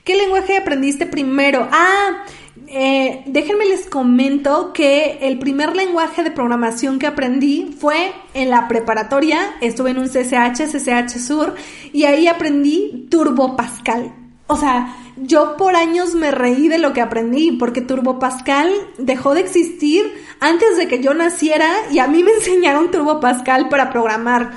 ¿Qué 0.03 0.15
lenguaje 0.15 0.57
aprendiste 0.57 1.05
primero? 1.05 1.69
Ah, 1.71 2.25
eh, 2.67 3.23
déjenme 3.25 3.65
les 3.65 3.85
comento 3.85 4.73
que 4.73 5.19
el 5.21 5.39
primer 5.39 5.77
lenguaje 5.77 6.23
de 6.23 6.31
programación 6.31 6.99
que 6.99 7.07
aprendí 7.07 7.73
fue 7.79 8.11
en 8.33 8.49
la 8.49 8.67
preparatoria. 8.67 9.39
Estuve 9.61 9.91
en 9.91 9.97
un 9.97 10.09
CCH, 10.09 10.65
CCH 10.69 11.19
Sur, 11.19 11.55
y 11.93 12.03
ahí 12.03 12.27
aprendí 12.27 13.07
Turbo 13.09 13.55
Pascal. 13.55 14.13
O 14.47 14.55
sea, 14.55 14.95
yo 15.17 15.57
por 15.57 15.75
años 15.75 16.13
me 16.13 16.29
reí 16.29 16.67
de 16.67 16.77
lo 16.77 16.93
que 16.93 17.01
aprendí, 17.01 17.53
porque 17.53 17.81
Turbo 17.81 18.19
Pascal 18.19 18.71
dejó 18.97 19.33
de 19.33 19.41
existir 19.41 20.13
antes 20.39 20.77
de 20.77 20.87
que 20.87 21.01
yo 21.01 21.13
naciera 21.13 21.67
y 21.91 21.99
a 21.99 22.07
mí 22.07 22.21
me 22.23 22.31
enseñaron 22.35 22.91
Turbo 22.91 23.19
Pascal 23.19 23.69
para 23.69 23.89
programar. 23.89 24.51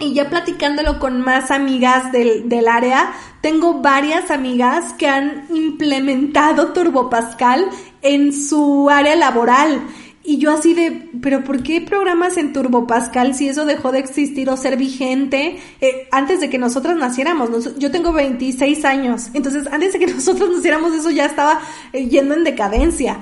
Y 0.00 0.12
ya 0.12 0.28
platicándolo 0.28 0.98
con 0.98 1.20
más 1.20 1.52
amigas 1.52 2.10
del, 2.10 2.48
del, 2.48 2.66
área, 2.66 3.12
tengo 3.40 3.80
varias 3.80 4.32
amigas 4.32 4.92
que 4.94 5.06
han 5.06 5.46
implementado 5.54 6.72
Turbo 6.72 7.08
Pascal 7.08 7.64
en 8.02 8.32
su 8.32 8.90
área 8.90 9.14
laboral. 9.14 9.86
Y 10.26 10.38
yo 10.38 10.52
así 10.52 10.72
de, 10.72 11.10
pero 11.20 11.44
¿por 11.44 11.62
qué 11.62 11.82
programas 11.82 12.38
en 12.38 12.54
Turbo 12.54 12.86
Pascal 12.86 13.34
si 13.34 13.48
eso 13.48 13.66
dejó 13.66 13.92
de 13.92 13.98
existir 13.98 14.48
o 14.48 14.56
ser 14.56 14.78
vigente 14.78 15.58
eh, 15.82 16.08
antes 16.10 16.40
de 16.40 16.48
que 16.48 16.56
nosotras 16.56 16.96
naciéramos? 16.96 17.78
yo 17.78 17.90
tengo 17.90 18.10
26 18.12 18.86
años, 18.86 19.28
entonces 19.34 19.66
antes 19.70 19.92
de 19.92 19.98
que 19.98 20.06
nosotros 20.14 20.48
naciéramos 20.50 20.94
eso 20.94 21.10
ya 21.10 21.26
estaba 21.26 21.60
eh, 21.92 22.08
yendo 22.08 22.34
en 22.34 22.44
decadencia. 22.44 23.18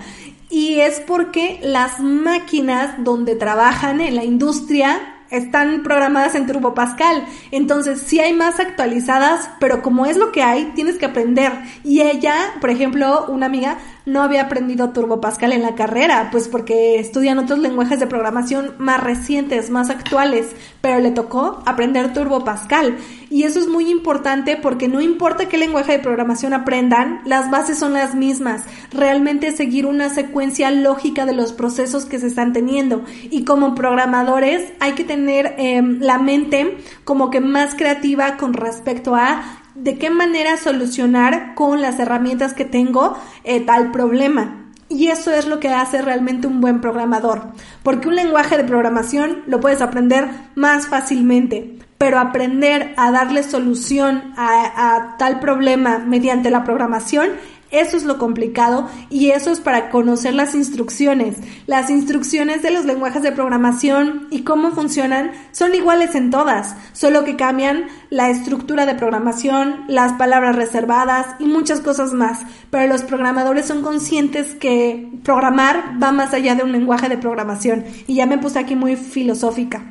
Y 0.49 0.81
es 0.81 1.01
porque 1.01 1.59
las 1.63 1.99
máquinas 1.99 3.03
donde 3.03 3.35
trabajan 3.35 4.01
en 4.01 4.15
la 4.15 4.23
industria 4.23 5.01
están 5.33 5.83
programadas 5.83 6.35
en 6.35 6.47
Turbo 6.47 6.75
Pascal. 6.75 7.25
Entonces, 7.51 8.03
sí 8.03 8.21
hay 8.21 8.35
más 8.35 8.61
actualizadas, 8.61 9.49
pero 9.59 9.83
como 9.83 10.05
es 10.05 10.19
lo 10.19 10.31
que 10.31 10.43
hay, 10.43 10.67
tienes 10.75 10.99
que 10.99 11.07
aprender. 11.07 11.53
Y 11.83 12.03
ella, 12.03 12.37
por 12.61 12.69
ejemplo, 12.69 13.25
una 13.29 13.47
amiga, 13.47 13.79
no 14.05 14.23
había 14.23 14.43
aprendido 14.43 14.91
Turbo 14.91 15.21
Pascal 15.21 15.53
en 15.53 15.63
la 15.63 15.75
carrera, 15.75 16.29
pues 16.31 16.49
porque 16.49 16.99
estudian 16.99 17.39
otros 17.39 17.59
lenguajes 17.59 18.01
de 18.01 18.07
programación 18.07 18.75
más 18.79 19.03
recientes, 19.03 19.71
más 19.71 19.91
actuales, 19.91 20.49
pero 20.81 21.01
le 21.01 21.11
tocó 21.11 21.63
aprender 21.67 22.13
Turbo 22.13 22.45
Pascal. 22.45 22.97
Y 23.31 23.45
eso 23.45 23.61
es 23.61 23.69
muy 23.69 23.89
importante 23.91 24.57
porque 24.57 24.89
no 24.89 25.01
importa 25.01 25.49
qué 25.49 25.57
lenguaje 25.57 25.93
de 25.93 25.99
programación 25.99 26.53
aprendan, 26.53 27.21
las 27.25 27.51
bases 27.51 27.79
son 27.79 27.95
las 27.95 28.15
mismas. 28.15 28.65
Realmente 28.93 29.53
seguir 29.53 29.87
una 29.87 30.09
secuencia 30.09 30.71
lógica 30.71 31.25
de 31.25 31.33
los 31.33 31.53
procesos 31.53 32.05
que 32.05 32.19
se 32.19 32.27
están 32.27 32.53
teniendo. 32.53 33.05
Y 33.31 33.45
como 33.45 33.75
programadores 33.75 34.73
hay 34.81 34.93
que 34.93 35.05
tener 35.05 35.55
em, 35.59 36.01
la 36.01 36.19
mente 36.19 36.79
como 37.05 37.31
que 37.31 37.41
más 37.41 37.75
creativa 37.75 38.37
con 38.37 38.53
respecto 38.53 39.15
a 39.15 39.62
de 39.75 39.99
qué 39.99 40.11
manera 40.11 40.57
solucionar 40.57 41.55
con 41.55 41.81
las 41.81 41.99
herramientas 41.99 42.55
que 42.55 42.65
tengo 42.65 43.17
eh, 43.45 43.61
tal 43.61 43.91
problema. 43.91 44.59
Y 44.89 45.09
eso 45.09 45.33
es 45.33 45.47
lo 45.47 45.59
que 45.59 45.71
hace 45.71 46.03
realmente 46.03 46.47
un 46.47 46.61
buen 46.61 46.81
programador. 46.81 47.53
Porque 47.83 48.09
un 48.09 48.17
lenguaje 48.17 48.59
de 48.59 48.65
programación 48.65 49.43
lo 49.47 49.61
puedes 49.61 49.81
aprender 49.81 50.29
más 50.55 50.87
fácilmente. 50.87 51.79
Pero 51.97 52.19
aprender 52.19 52.93
a 52.97 53.11
darle 53.11 53.43
solución 53.43 54.35
a, 54.37 54.97
a 54.97 55.17
tal 55.17 55.41
problema 55.41 55.99
mediante 55.99 56.51
la 56.51 56.65
programación 56.65 57.31
eso 57.73 57.97
es 57.97 58.05
lo 58.05 58.19
complicado 58.19 58.89
y 59.11 59.31
eso 59.31 59.51
es 59.51 59.61
para 59.61 59.91
conocer 59.91 60.35
las 60.35 60.55
instrucciones. 60.55 61.39
Las 61.67 61.91
instrucciones 61.91 62.63
de 62.63 62.71
los 62.71 62.85
lenguajes 62.85 63.23
de 63.23 63.33
programación 63.33 64.29
y 64.31 64.43
cómo 64.43 64.71
funcionan 64.71 65.33
son 65.51 65.75
iguales 65.75 66.15
en 66.15 66.31
todas, 66.31 66.77
solo 66.93 67.25
que 67.25 67.37
cambian 67.37 67.87
la 68.11 68.31
estructura 68.31 68.87
de 68.87 68.95
programación, 68.95 69.85
las 69.89 70.13
palabras 70.13 70.55
reservadas 70.55 71.27
y 71.39 71.47
muchas 71.47 71.81
cosas 71.81 72.13
más. 72.13 72.41
Pero 72.71 72.87
los 72.87 73.03
programadores 73.03 73.67
son 73.67 73.83
conscientes 73.83 74.55
que 74.55 75.11
programar 75.25 75.99
va 76.03 76.13
más 76.13 76.35
allá 76.35 76.55
de 76.55 76.65
un 76.65 76.73
lenguaje 76.73 77.09
de 77.09 77.19
programación. 77.19 77.85
Y 78.07 78.17
ya 78.17 78.27
me 78.27 78.39
puse 78.39 78.59
aquí 78.59 78.77
muy 78.77 78.97
filosófica. 78.97 79.83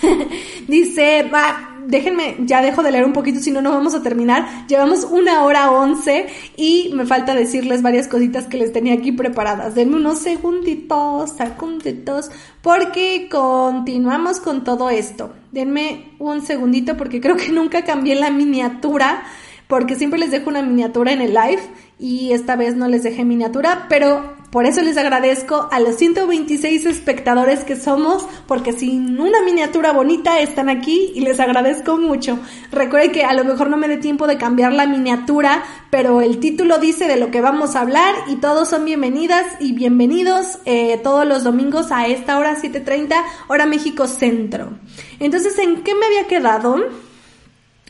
Dice, 0.68 1.28
va, 1.32 1.71
déjenme, 1.86 2.36
ya 2.40 2.62
dejo 2.62 2.82
de 2.82 2.90
leer 2.90 3.04
un 3.04 3.12
poquito, 3.12 3.40
si 3.40 3.50
no, 3.50 3.60
no 3.62 3.70
vamos 3.70 3.94
a 3.94 4.02
terminar. 4.02 4.66
Llevamos 4.66 5.04
una 5.04 5.44
hora 5.44 5.70
once 5.70 6.26
y 6.56 6.90
me 6.94 7.06
falta 7.06 7.34
decirles 7.34 7.82
varias 7.82 8.08
cositas 8.08 8.46
que 8.46 8.58
les 8.58 8.72
tenía 8.72 8.94
aquí 8.94 9.12
preparadas. 9.12 9.74
Denme 9.74 9.96
unos 9.96 10.18
segunditos, 10.18 11.30
segunditos, 11.30 12.30
porque 12.62 13.28
continuamos 13.30 14.40
con 14.40 14.64
todo 14.64 14.90
esto. 14.90 15.32
Denme 15.50 16.12
un 16.18 16.42
segundito 16.42 16.96
porque 16.96 17.20
creo 17.20 17.36
que 17.36 17.50
nunca 17.50 17.84
cambié 17.84 18.14
la 18.14 18.30
miniatura, 18.30 19.22
porque 19.68 19.96
siempre 19.96 20.18
les 20.18 20.30
dejo 20.30 20.50
una 20.50 20.62
miniatura 20.62 21.12
en 21.12 21.20
el 21.20 21.34
live 21.34 21.62
y 21.98 22.32
esta 22.32 22.56
vez 22.56 22.76
no 22.76 22.88
les 22.88 23.02
dejé 23.02 23.24
miniatura, 23.24 23.86
pero 23.88 24.41
por 24.52 24.66
eso 24.66 24.82
les 24.82 24.98
agradezco 24.98 25.66
a 25.72 25.80
los 25.80 25.96
126 25.96 26.84
espectadores 26.84 27.64
que 27.64 27.74
somos, 27.74 28.26
porque 28.46 28.74
sin 28.74 29.18
una 29.18 29.40
miniatura 29.40 29.92
bonita 29.92 30.40
están 30.40 30.68
aquí 30.68 31.10
y 31.14 31.22
les 31.22 31.40
agradezco 31.40 31.96
mucho. 31.96 32.38
Recuerden 32.70 33.12
que 33.12 33.24
a 33.24 33.32
lo 33.32 33.44
mejor 33.44 33.70
no 33.70 33.78
me 33.78 33.88
dé 33.88 33.96
tiempo 33.96 34.26
de 34.26 34.36
cambiar 34.36 34.74
la 34.74 34.86
miniatura, 34.86 35.62
pero 35.88 36.20
el 36.20 36.38
título 36.38 36.76
dice 36.76 37.08
de 37.08 37.16
lo 37.16 37.30
que 37.30 37.40
vamos 37.40 37.74
a 37.74 37.80
hablar 37.80 38.14
y 38.28 38.36
todos 38.36 38.68
son 38.68 38.84
bienvenidas 38.84 39.46
y 39.58 39.72
bienvenidos 39.72 40.58
eh, 40.66 41.00
todos 41.02 41.26
los 41.26 41.44
domingos 41.44 41.90
a 41.90 42.06
esta 42.06 42.38
hora 42.38 42.54
7.30, 42.60 43.24
hora 43.48 43.64
México 43.64 44.06
Centro. 44.06 44.74
Entonces, 45.18 45.58
¿en 45.60 45.82
qué 45.82 45.94
me 45.94 46.04
había 46.04 46.26
quedado? 46.26 46.76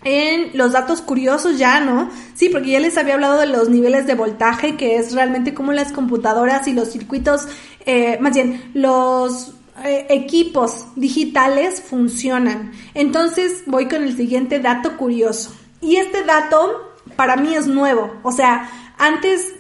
En 0.04 0.50
los 0.56 0.72
datos 0.72 1.00
curiosos 1.00 1.58
ya, 1.58 1.80
¿no? 1.80 2.10
Sí, 2.34 2.48
porque 2.48 2.70
ya 2.70 2.80
les 2.80 2.98
había 2.98 3.14
hablado 3.14 3.38
de 3.38 3.46
los 3.46 3.68
niveles 3.68 4.06
de 4.06 4.14
voltaje, 4.14 4.76
que 4.76 4.96
es 4.96 5.14
realmente 5.14 5.54
cómo 5.54 5.72
las 5.72 5.92
computadoras 5.92 6.66
y 6.68 6.72
los 6.72 6.90
circuitos, 6.90 7.46
eh, 7.86 8.18
más 8.20 8.34
bien, 8.34 8.70
los 8.74 9.54
eh, 9.84 10.06
equipos 10.10 10.86
digitales 10.96 11.82
funcionan. 11.82 12.72
Entonces 12.94 13.62
voy 13.66 13.86
con 13.88 14.02
el 14.02 14.16
siguiente 14.16 14.58
dato 14.60 14.96
curioso. 14.96 15.54
Y 15.80 15.96
este 15.96 16.22
dato 16.24 16.92
para 17.16 17.36
mí 17.36 17.54
es 17.54 17.66
nuevo. 17.66 18.12
O 18.22 18.32
sea, 18.32 18.70
antes 18.98 19.52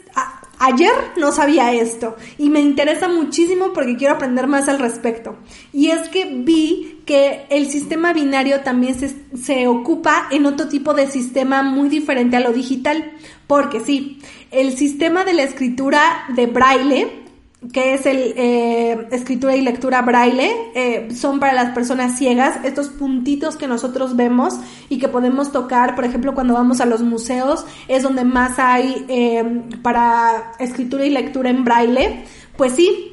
Ayer 0.64 0.92
no 1.16 1.32
sabía 1.32 1.72
esto 1.72 2.16
y 2.38 2.48
me 2.48 2.60
interesa 2.60 3.08
muchísimo 3.08 3.72
porque 3.72 3.96
quiero 3.96 4.14
aprender 4.14 4.46
más 4.46 4.68
al 4.68 4.78
respecto. 4.78 5.36
Y 5.72 5.90
es 5.90 6.08
que 6.08 6.24
vi 6.24 6.91
que 7.04 7.46
el 7.50 7.68
sistema 7.68 8.12
binario 8.12 8.60
también 8.60 8.94
se, 8.94 9.14
se, 9.36 9.66
ocupa 9.66 10.28
en 10.30 10.46
otro 10.46 10.68
tipo 10.68 10.94
de 10.94 11.06
sistema 11.06 11.62
muy 11.62 11.88
diferente 11.88 12.36
a 12.36 12.40
lo 12.40 12.52
digital. 12.52 13.12
Porque 13.46 13.80
sí, 13.80 14.20
el 14.50 14.76
sistema 14.76 15.24
de 15.24 15.34
la 15.34 15.42
escritura 15.42 16.24
de 16.34 16.46
braille 16.46 17.22
que 17.70 17.94
es 17.94 18.06
el 18.06 18.34
eh, 18.36 19.06
escritura 19.12 19.54
y 19.54 19.60
lectura 19.60 20.02
braille, 20.02 20.50
eh, 20.74 21.08
son 21.14 21.38
para 21.38 21.52
las 21.52 21.70
personas 21.72 22.18
ciegas, 22.18 22.58
estos 22.64 22.88
puntitos 22.88 23.56
que 23.56 23.68
nosotros 23.68 24.16
vemos 24.16 24.54
y 24.88 24.98
que 24.98 25.06
podemos 25.06 25.52
tocar, 25.52 25.94
por 25.94 26.04
ejemplo, 26.04 26.34
cuando 26.34 26.54
vamos 26.54 26.80
a 26.80 26.86
los 26.86 27.02
museos, 27.02 27.64
es 27.86 28.02
donde 28.02 28.24
más 28.24 28.58
hay 28.58 29.04
eh, 29.08 29.62
para 29.82 30.54
escritura 30.58 31.04
y 31.06 31.10
lectura 31.10 31.50
en 31.50 31.64
braille. 31.64 32.24
Pues 32.56 32.72
sí, 32.72 33.11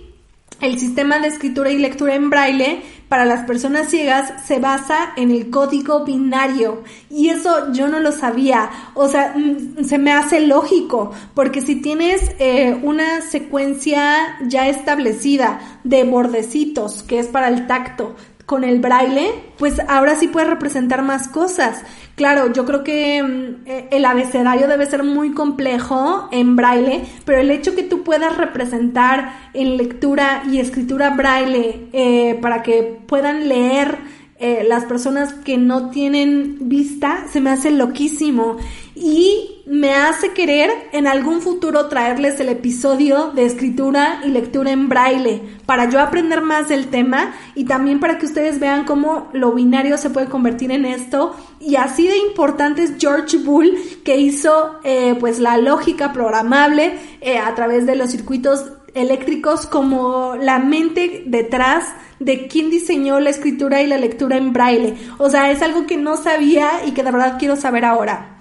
el 0.61 0.79
sistema 0.79 1.19
de 1.19 1.27
escritura 1.27 1.71
y 1.71 1.77
lectura 1.77 2.15
en 2.15 2.29
braille 2.29 2.81
para 3.07 3.25
las 3.25 3.45
personas 3.45 3.89
ciegas 3.89 4.45
se 4.45 4.59
basa 4.59 5.13
en 5.15 5.31
el 5.31 5.49
código 5.49 6.05
binario 6.05 6.83
y 7.09 7.29
eso 7.29 7.73
yo 7.73 7.87
no 7.87 7.99
lo 7.99 8.11
sabía. 8.11 8.69
O 8.93 9.07
sea, 9.07 9.33
mm, 9.35 9.83
se 9.83 9.97
me 9.97 10.11
hace 10.11 10.41
lógico 10.41 11.11
porque 11.33 11.61
si 11.61 11.77
tienes 11.77 12.31
eh, 12.37 12.79
una 12.83 13.21
secuencia 13.21 14.37
ya 14.47 14.67
establecida 14.67 15.79
de 15.83 16.03
bordecitos 16.03 17.01
que 17.03 17.19
es 17.19 17.27
para 17.27 17.47
el 17.47 17.65
tacto, 17.65 18.15
con 18.49 18.63
el 18.63 18.79
braille, 18.79 19.29
pues 19.59 19.79
ahora 19.87 20.15
sí 20.15 20.27
puedes 20.27 20.49
representar 20.49 21.03
más 21.03 21.27
cosas. 21.27 21.83
Claro, 22.15 22.51
yo 22.51 22.65
creo 22.65 22.83
que 22.83 23.21
mm, 23.21 23.67
eh, 23.67 23.87
el 23.91 24.05
abecedario 24.05 24.67
debe 24.67 24.87
ser 24.87 25.03
muy 25.03 25.33
complejo 25.33 26.27
en 26.31 26.55
braille, 26.55 27.03
pero 27.25 27.37
el 27.37 27.51
hecho 27.51 27.75
que 27.75 27.83
tú 27.83 28.03
puedas 28.03 28.35
representar 28.37 29.51
en 29.53 29.77
lectura 29.77 30.41
y 30.49 30.57
escritura 30.59 31.11
braille 31.11 31.89
eh, 31.93 32.39
para 32.41 32.63
que 32.63 32.99
puedan 33.05 33.47
leer 33.47 33.99
eh, 34.41 34.63
las 34.65 34.85
personas 34.85 35.33
que 35.33 35.57
no 35.57 35.89
tienen 35.89 36.69
vista, 36.69 37.25
se 37.29 37.41
me 37.41 37.49
hace 37.49 37.71
loquísimo. 37.71 38.55
Y 38.95 39.61
me 39.65 39.93
hace 39.93 40.31
querer 40.31 40.71
en 40.93 41.07
algún 41.07 41.41
futuro 41.41 41.87
traerles 41.87 42.39
el 42.39 42.49
episodio 42.49 43.31
de 43.31 43.45
escritura 43.45 44.21
y 44.25 44.29
lectura 44.29 44.71
en 44.71 44.89
braille 44.89 45.41
para 45.65 45.89
yo 45.89 45.99
aprender 45.99 46.41
más 46.41 46.67
del 46.69 46.87
tema 46.87 47.33
y 47.53 47.65
también 47.65 47.99
para 47.99 48.17
que 48.17 48.25
ustedes 48.25 48.59
vean 48.59 48.83
cómo 48.83 49.29
lo 49.31 49.51
binario 49.51 49.97
se 49.97 50.09
puede 50.09 50.27
convertir 50.27 50.71
en 50.71 50.85
esto. 50.85 51.35
Y 51.59 51.75
así 51.75 52.07
de 52.07 52.17
importante 52.17 52.83
es 52.83 52.93
George 52.97 53.37
Bull 53.37 53.77
que 54.03 54.17
hizo 54.17 54.79
eh, 54.83 55.15
pues 55.19 55.39
la 55.39 55.57
lógica 55.57 56.11
programable 56.11 56.97
eh, 57.21 57.37
a 57.37 57.53
través 57.55 57.85
de 57.85 57.95
los 57.95 58.09
circuitos 58.09 58.65
eléctricos 58.93 59.65
como 59.65 60.35
la 60.35 60.59
mente 60.59 61.23
detrás 61.25 61.93
de 62.19 62.47
quién 62.47 62.69
diseñó 62.69 63.19
la 63.19 63.29
escritura 63.29 63.81
y 63.81 63.87
la 63.87 63.97
lectura 63.97 64.37
en 64.37 64.53
braille. 64.53 64.95
O 65.17 65.29
sea, 65.29 65.51
es 65.51 65.61
algo 65.61 65.85
que 65.85 65.97
no 65.97 66.17
sabía 66.17 66.85
y 66.85 66.91
que 66.91 67.03
de 67.03 67.11
verdad 67.11 67.37
quiero 67.39 67.55
saber 67.55 67.85
ahora. 67.85 68.38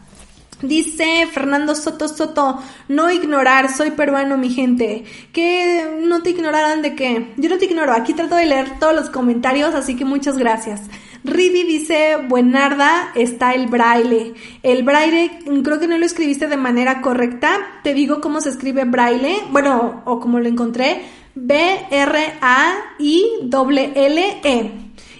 Dice 0.63 1.29
Fernando 1.33 1.77
Soto 1.77 2.09
Soto, 2.09 2.59
no 2.89 3.13
ignorar, 3.13 3.73
soy 3.73 3.93
peruano, 3.93 4.37
mi 4.37 4.51
gente. 4.51 5.05
¿Qué 5.33 6.01
no 6.03 6.23
te 6.23 6.31
ignoraran 6.31 6.83
de 6.83 6.97
qué? 6.97 7.33
Yo 7.37 7.49
no 7.49 7.59
te 7.59 7.67
ignoro, 7.67 7.93
aquí 7.93 8.13
trato 8.13 8.35
de 8.35 8.47
leer 8.47 8.81
todos 8.81 8.93
los 8.93 9.09
comentarios, 9.09 9.77
así 9.77 9.95
que 9.95 10.05
muchas 10.05 10.37
gracias. 10.37 10.81
Ridi 11.23 11.63
dice, 11.63 12.17
buenarda, 12.29 13.13
está 13.15 13.55
el 13.55 13.69
braille. 13.69 14.35
El 14.65 14.83
braille, 14.83 15.31
creo 15.63 15.79
que 15.79 15.87
no 15.87 15.97
lo 15.97 16.05
escribiste 16.05 16.49
de 16.49 16.57
manera 16.57 17.03
correcta. 17.03 17.81
Te 17.85 17.95
digo 17.95 18.21
cómo 18.21 18.41
se 18.41 18.49
escribe 18.49 18.85
braille, 18.85 19.37
bueno, 19.51 20.03
o 20.07 20.19
como 20.19 20.41
lo 20.41 20.49
encontré, 20.49 21.03
B-R-A-I-L-L-E. 21.37 22.31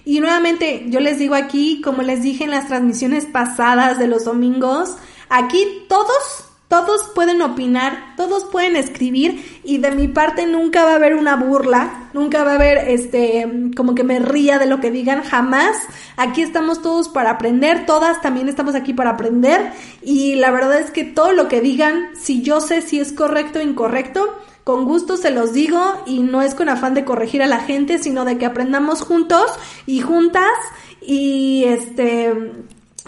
Y 0.05 0.21
nuevamente, 0.21 0.87
yo 0.89 0.99
les 1.01 1.19
digo 1.19 1.35
aquí, 1.35 1.81
como 1.83 2.03
les 2.03 2.23
dije 2.23 2.43
en 2.45 2.51
las 2.51 2.67
transmisiones 2.67 3.27
pasadas 3.27 3.99
de 3.99 4.09
los 4.09 4.25
domingos, 4.25 4.97
Aquí 5.31 5.85
todos, 5.89 6.45
todos 6.69 7.03
pueden 7.15 7.43
opinar, 7.43 8.15
todos 8.17 8.45
pueden 8.45 8.77
escribir 8.77 9.61
y 9.65 9.79
de 9.79 9.91
mi 9.91 10.09
parte 10.09 10.47
nunca 10.47 10.85
va 10.85 10.93
a 10.93 10.97
haber 10.97 11.15
una 11.15 11.37
burla, 11.37 12.11
nunca 12.13 12.45
va 12.45 12.53
a 12.53 12.55
haber 12.55 12.89
este 12.89 13.71
como 13.77 13.95
que 13.95 14.05
me 14.05 14.19
ría 14.19 14.59
de 14.59 14.67
lo 14.67 14.81
que 14.81 14.91
digan, 14.91 15.23
jamás. 15.23 15.77
Aquí 16.17 16.43
estamos 16.43 16.83
todos 16.83 17.09
para 17.09 17.31
aprender, 17.31 17.87
todas 17.87 18.21
también 18.23 18.49
estamos 18.49 18.75
aquí 18.75 18.95
para 18.95 19.11
aprender 19.11 19.73
y 20.03 20.35
la 20.37 20.51
verdad 20.51 20.81
es 20.81 20.91
que 20.91 21.05
todo 21.05 21.33
lo 21.33 21.49
que 21.49 21.61
digan, 21.61 22.11
si 22.15 22.43
yo 22.43 22.61
sé 22.61 22.83
si 22.83 23.01
es 23.01 23.13
correcto 23.13 23.59
o 23.59 23.63
incorrecto, 23.63 24.35
con 24.65 24.85
gusto 24.85 25.17
se 25.17 25.31
los 25.31 25.55
digo 25.55 25.81
y 26.05 26.21
no 26.21 26.43
es 26.43 26.55
con 26.55 26.69
afán 26.69 26.93
de 26.93 27.07
corregir 27.07 27.43
a 27.43 27.47
la 27.47 27.61
gente, 27.61 27.99
sino 27.99 28.27
de 28.27 28.37
que 28.37 28.45
aprendamos 28.45 29.01
juntos 29.01 29.47
y 29.87 30.01
juntas 30.01 30.53
y 31.01 31.65
este 31.65 32.53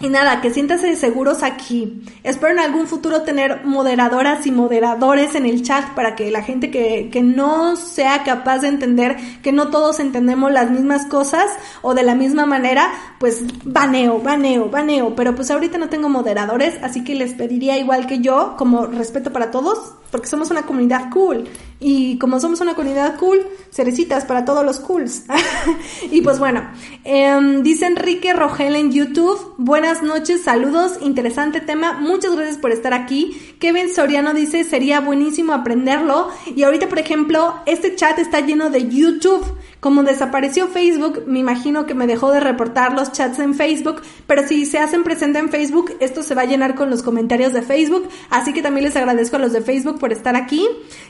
y 0.01 0.09
nada, 0.09 0.41
que 0.41 0.51
siéntase 0.51 0.95
seguros 0.95 1.43
aquí. 1.43 2.03
Espero 2.23 2.53
en 2.53 2.59
algún 2.59 2.87
futuro 2.87 3.21
tener 3.21 3.65
moderadoras 3.65 4.45
y 4.47 4.51
moderadores 4.51 5.35
en 5.35 5.45
el 5.45 5.61
chat 5.63 5.93
para 5.93 6.15
que 6.15 6.31
la 6.31 6.41
gente 6.41 6.71
que, 6.71 7.09
que 7.11 7.21
no 7.21 7.75
sea 7.75 8.23
capaz 8.23 8.59
de 8.59 8.69
entender 8.69 9.17
que 9.43 9.51
no 9.51 9.69
todos 9.69 9.99
entendemos 9.99 10.51
las 10.51 10.71
mismas 10.71 11.05
cosas 11.05 11.45
o 11.81 11.93
de 11.93 12.03
la 12.03 12.15
misma 12.15 12.45
manera, 12.45 12.91
pues 13.19 13.43
baneo, 13.63 14.19
baneo, 14.19 14.69
baneo. 14.69 15.15
Pero 15.15 15.35
pues 15.35 15.51
ahorita 15.51 15.77
no 15.77 15.89
tengo 15.89 16.09
moderadores, 16.09 16.77
así 16.81 17.03
que 17.03 17.15
les 17.15 17.33
pediría 17.33 17.77
igual 17.77 18.07
que 18.07 18.19
yo, 18.19 18.55
como 18.57 18.87
respeto 18.87 19.31
para 19.31 19.51
todos, 19.51 19.93
porque 20.11 20.27
somos 20.27 20.51
una 20.51 20.63
comunidad 20.63 21.09
cool. 21.11 21.45
Y 21.79 22.19
como 22.19 22.39
somos 22.39 22.61
una 22.61 22.75
comunidad 22.75 23.17
cool, 23.17 23.39
cerecitas 23.71 24.25
para 24.25 24.45
todos 24.45 24.63
los 24.63 24.79
cools. 24.79 25.23
y 26.11 26.21
pues 26.21 26.37
bueno, 26.37 26.69
em, 27.03 27.63
dice 27.63 27.87
Enrique 27.87 28.33
Rogel 28.33 28.75
en 28.75 28.91
YouTube, 28.91 29.55
buenas 29.57 30.03
noches, 30.03 30.43
saludos, 30.43 30.99
interesante 31.01 31.59
tema, 31.59 31.93
muchas 31.93 32.35
gracias 32.35 32.57
por 32.57 32.71
estar 32.71 32.93
aquí. 32.93 33.55
Kevin 33.59 33.91
Soriano 33.91 34.33
dice, 34.35 34.63
sería 34.63 34.99
buenísimo 34.99 35.53
aprenderlo. 35.53 36.29
Y 36.55 36.63
ahorita, 36.63 36.87
por 36.87 36.99
ejemplo, 36.99 37.55
este 37.65 37.95
chat 37.95 38.19
está 38.19 38.41
lleno 38.41 38.69
de 38.69 38.87
YouTube. 38.87 39.43
Como 39.81 40.03
desapareció 40.03 40.67
Facebook, 40.67 41.23
me 41.25 41.39
imagino 41.39 41.87
que 41.87 41.95
me 41.95 42.05
dejó 42.05 42.31
de 42.31 42.39
reportar 42.39 42.93
los 42.93 43.11
chats 43.11 43.39
en 43.39 43.55
Facebook, 43.55 44.03
pero 44.27 44.47
si 44.47 44.67
se 44.67 44.77
hacen 44.77 45.03
presente 45.03 45.39
en 45.39 45.49
Facebook, 45.49 45.93
esto 45.99 46.21
se 46.21 46.35
va 46.35 46.43
a 46.43 46.45
llenar 46.45 46.75
con 46.75 46.91
los 46.91 47.01
comentarios 47.01 47.51
de 47.51 47.63
Facebook, 47.63 48.07
así 48.29 48.53
que 48.53 48.61
también 48.61 48.83
les 48.85 48.95
agradezco 48.95 49.37
a 49.37 49.39
los 49.39 49.53
de 49.53 49.61
Facebook 49.61 49.97
por 49.97 50.11
estar 50.11 50.35
aquí. 50.35 50.67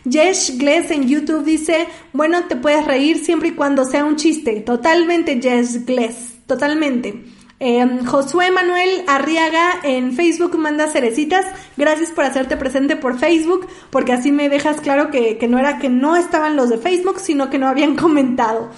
Jesh 0.10 0.58
Gless 0.58 0.90
en 0.90 1.06
YouTube 1.10 1.44
dice, 1.44 1.86
bueno, 2.14 2.46
te 2.48 2.56
puedes 2.56 2.86
reír 2.86 3.18
siempre 3.18 3.50
y 3.50 3.56
cuando 3.56 3.84
sea 3.84 4.06
un 4.06 4.16
chiste. 4.16 4.62
Totalmente, 4.62 5.42
Jesh 5.42 5.84
Gless, 5.84 6.36
totalmente. 6.48 7.26
Em, 7.64 8.04
Josué 8.04 8.50
Manuel 8.50 9.04
Arriaga 9.06 9.82
en 9.84 10.14
Facebook 10.14 10.58
manda 10.58 10.88
cerecitas. 10.88 11.46
Gracias 11.78 12.10
por 12.10 12.24
hacerte 12.24 12.58
presente 12.58 12.96
por 12.96 13.20
Facebook, 13.20 13.68
porque 13.92 14.14
así 14.14 14.32
me 14.32 14.50
dejas 14.50 14.82
claro 14.82 15.12
que, 15.12 15.38
que 15.38 15.48
no 15.48 15.60
era 15.60 15.78
que 15.78 15.88
no 15.88 16.16
estaban 16.16 16.56
los 16.56 16.70
de 16.70 16.80
Facebook, 16.80 17.20
sino 17.20 17.52
que 17.52 17.60
no 17.60 17.68
habían 17.68 17.96
comentado. 17.98 18.72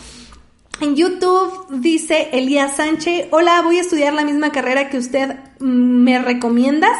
En 0.82 0.98
YouTube 0.98 1.66
dice 1.70 2.28
Elías 2.34 2.76
Sánchez, 2.76 3.28
hola, 3.32 3.62
voy 3.62 3.78
a 3.78 3.82
estudiar 3.82 4.12
la 4.12 4.26
misma 4.26 4.52
carrera 4.52 4.90
que 4.90 4.98
usted 4.98 5.38
mm, 5.62 6.04
me 6.04 6.20
recomiendas. 6.20 6.98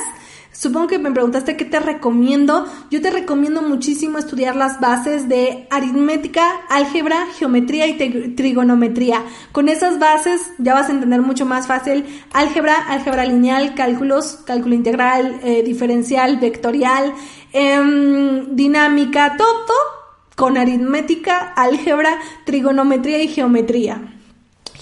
Supongo 0.54 0.88
que 0.88 1.00
me 1.00 1.12
preguntaste 1.12 1.58
qué 1.58 1.66
te 1.66 1.80
recomiendo. 1.80 2.66
Yo 2.92 3.02
te 3.02 3.10
recomiendo 3.10 3.64
muchísimo 3.64 4.20
estudiar 4.20 4.56
las 4.56 4.80
bases 4.80 5.28
de 5.28 5.68
aritmética, 5.72 6.44
álgebra, 6.70 7.26
geometría 7.38 7.88
y 7.88 8.36
trigonometría. 8.36 9.24
Con 9.52 9.68
esas 9.68 9.98
bases 9.98 10.42
ya 10.60 10.76
vas 10.76 10.90
a 10.90 10.92
entender 10.92 11.22
mucho 11.22 11.46
más 11.46 11.66
fácil 11.66 12.06
álgebra, 12.32 12.76
álgebra 12.88 13.26
lineal, 13.26 13.74
cálculos, 13.74 14.40
cálculo 14.46 14.76
integral, 14.76 15.40
eh, 15.44 15.64
diferencial, 15.64 16.38
vectorial, 16.38 17.14
em, 17.52 18.56
dinámica, 18.56 19.36
todo 19.38 19.74
con 20.36 20.58
aritmética, 20.58 21.54
álgebra, 21.56 22.20
trigonometría 22.46 23.24
y 23.24 23.28
geometría 23.28 24.13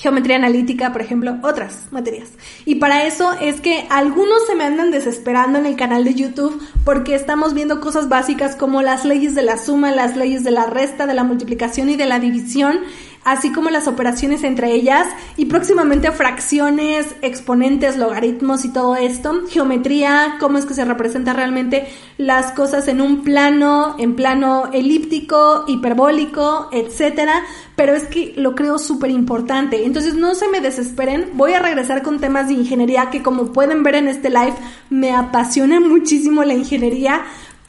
geometría 0.01 0.37
analítica, 0.37 0.91
por 0.91 1.01
ejemplo, 1.01 1.37
otras 1.43 1.87
materias. 1.91 2.29
Y 2.65 2.75
para 2.75 3.05
eso 3.05 3.33
es 3.39 3.61
que 3.61 3.85
algunos 3.91 4.47
se 4.47 4.55
me 4.55 4.63
andan 4.63 4.89
desesperando 4.89 5.59
en 5.59 5.67
el 5.67 5.75
canal 5.75 6.03
de 6.03 6.15
YouTube 6.15 6.59
porque 6.83 7.13
estamos 7.13 7.53
viendo 7.53 7.79
cosas 7.79 8.09
básicas 8.09 8.55
como 8.55 8.81
las 8.81 9.05
leyes 9.05 9.35
de 9.35 9.43
la 9.43 9.59
suma, 9.59 9.91
las 9.91 10.17
leyes 10.17 10.43
de 10.43 10.49
la 10.49 10.65
resta, 10.65 11.05
de 11.05 11.13
la 11.13 11.23
multiplicación 11.23 11.87
y 11.89 11.97
de 11.97 12.07
la 12.07 12.19
división 12.19 12.79
así 13.23 13.51
como 13.51 13.69
las 13.69 13.87
operaciones 13.87 14.43
entre 14.43 14.73
ellas 14.73 15.07
y 15.37 15.45
próximamente 15.45 16.11
fracciones, 16.11 17.15
exponentes, 17.21 17.97
logaritmos 17.97 18.65
y 18.65 18.69
todo 18.69 18.95
esto, 18.95 19.41
geometría, 19.49 20.37
cómo 20.39 20.57
es 20.57 20.65
que 20.65 20.73
se 20.73 20.85
representa 20.85 21.33
realmente 21.33 21.87
las 22.17 22.51
cosas 22.51 22.87
en 22.87 23.01
un 23.01 23.23
plano, 23.23 23.95
en 23.99 24.15
plano 24.15 24.69
elíptico, 24.73 25.65
hiperbólico, 25.67 26.69
etcétera, 26.71 27.43
pero 27.75 27.93
es 27.93 28.03
que 28.07 28.33
lo 28.37 28.55
creo 28.55 28.79
súper 28.79 29.11
importante. 29.11 29.85
Entonces 29.85 30.15
no 30.15 30.35
se 30.35 30.47
me 30.47 30.59
desesperen, 30.59 31.29
voy 31.33 31.53
a 31.53 31.59
regresar 31.59 32.01
con 32.01 32.19
temas 32.19 32.47
de 32.47 32.55
ingeniería 32.55 33.09
que 33.11 33.21
como 33.21 33.51
pueden 33.51 33.83
ver 33.83 33.95
en 33.95 34.07
este 34.07 34.29
live 34.29 34.55
me 34.89 35.11
apasiona 35.11 35.79
muchísimo 35.79 36.43
la 36.43 36.53
ingeniería 36.53 37.21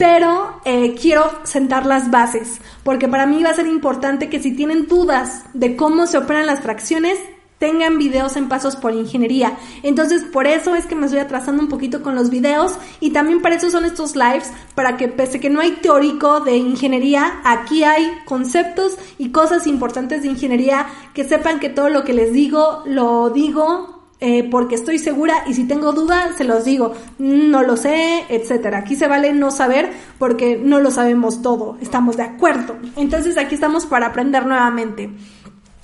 pero 0.03 0.59
eh, 0.65 0.95
quiero 1.01 1.31
sentar 1.43 1.85
las 1.85 2.11
bases, 2.11 2.59
porque 2.83 3.07
para 3.07 3.25
mí 3.25 3.41
va 3.41 3.51
a 3.51 3.55
ser 3.55 3.67
importante 3.67 4.29
que 4.29 4.41
si 4.41 4.53
tienen 4.53 4.85
dudas 4.85 5.45
de 5.53 5.77
cómo 5.77 6.07
se 6.07 6.17
operan 6.17 6.45
las 6.45 6.59
fracciones, 6.59 7.17
tengan 7.57 7.97
videos 7.97 8.35
en 8.35 8.49
pasos 8.49 8.75
por 8.75 8.93
ingeniería. 8.93 9.57
Entonces, 9.81 10.23
por 10.23 10.45
eso 10.45 10.75
es 10.75 10.87
que 10.87 10.95
me 10.95 11.05
estoy 11.05 11.21
atrasando 11.21 11.63
un 11.63 11.69
poquito 11.69 12.03
con 12.03 12.15
los 12.15 12.29
videos 12.29 12.73
y 12.99 13.11
también 13.11 13.41
para 13.41 13.55
eso 13.55 13.69
son 13.69 13.85
estos 13.85 14.17
lives, 14.17 14.51
para 14.75 14.97
que 14.97 15.07
pese 15.07 15.39
que 15.39 15.49
no 15.49 15.61
hay 15.61 15.71
teórico 15.71 16.41
de 16.41 16.57
ingeniería, 16.57 17.39
aquí 17.45 17.85
hay 17.85 18.05
conceptos 18.25 18.97
y 19.17 19.29
cosas 19.29 19.67
importantes 19.67 20.23
de 20.23 20.27
ingeniería 20.27 20.85
que 21.13 21.23
sepan 21.23 21.61
que 21.61 21.69
todo 21.69 21.87
lo 21.87 22.03
que 22.03 22.11
les 22.11 22.33
digo, 22.33 22.83
lo 22.85 23.29
digo 23.29 24.02
eh, 24.25 24.47
porque 24.49 24.75
estoy 24.75 24.99
segura 24.99 25.43
y 25.47 25.53
si 25.53 25.65
tengo 25.65 25.91
duda 25.91 26.31
se 26.37 26.45
los 26.45 26.63
digo, 26.63 26.93
no 27.19 27.61
lo 27.61 27.75
sé, 27.75 28.23
etcétera. 28.29 28.77
Aquí 28.77 28.95
se 28.95 29.05
vale 29.05 29.33
no 29.33 29.51
saber 29.51 29.91
porque 30.17 30.55
no 30.55 30.79
lo 30.79 30.91
sabemos 30.91 31.41
todo, 31.41 31.77
estamos 31.81 32.15
de 32.15 32.23
acuerdo. 32.23 32.77
Entonces 32.95 33.37
aquí 33.37 33.55
estamos 33.55 33.85
para 33.85 34.07
aprender 34.07 34.45
nuevamente. 34.45 35.09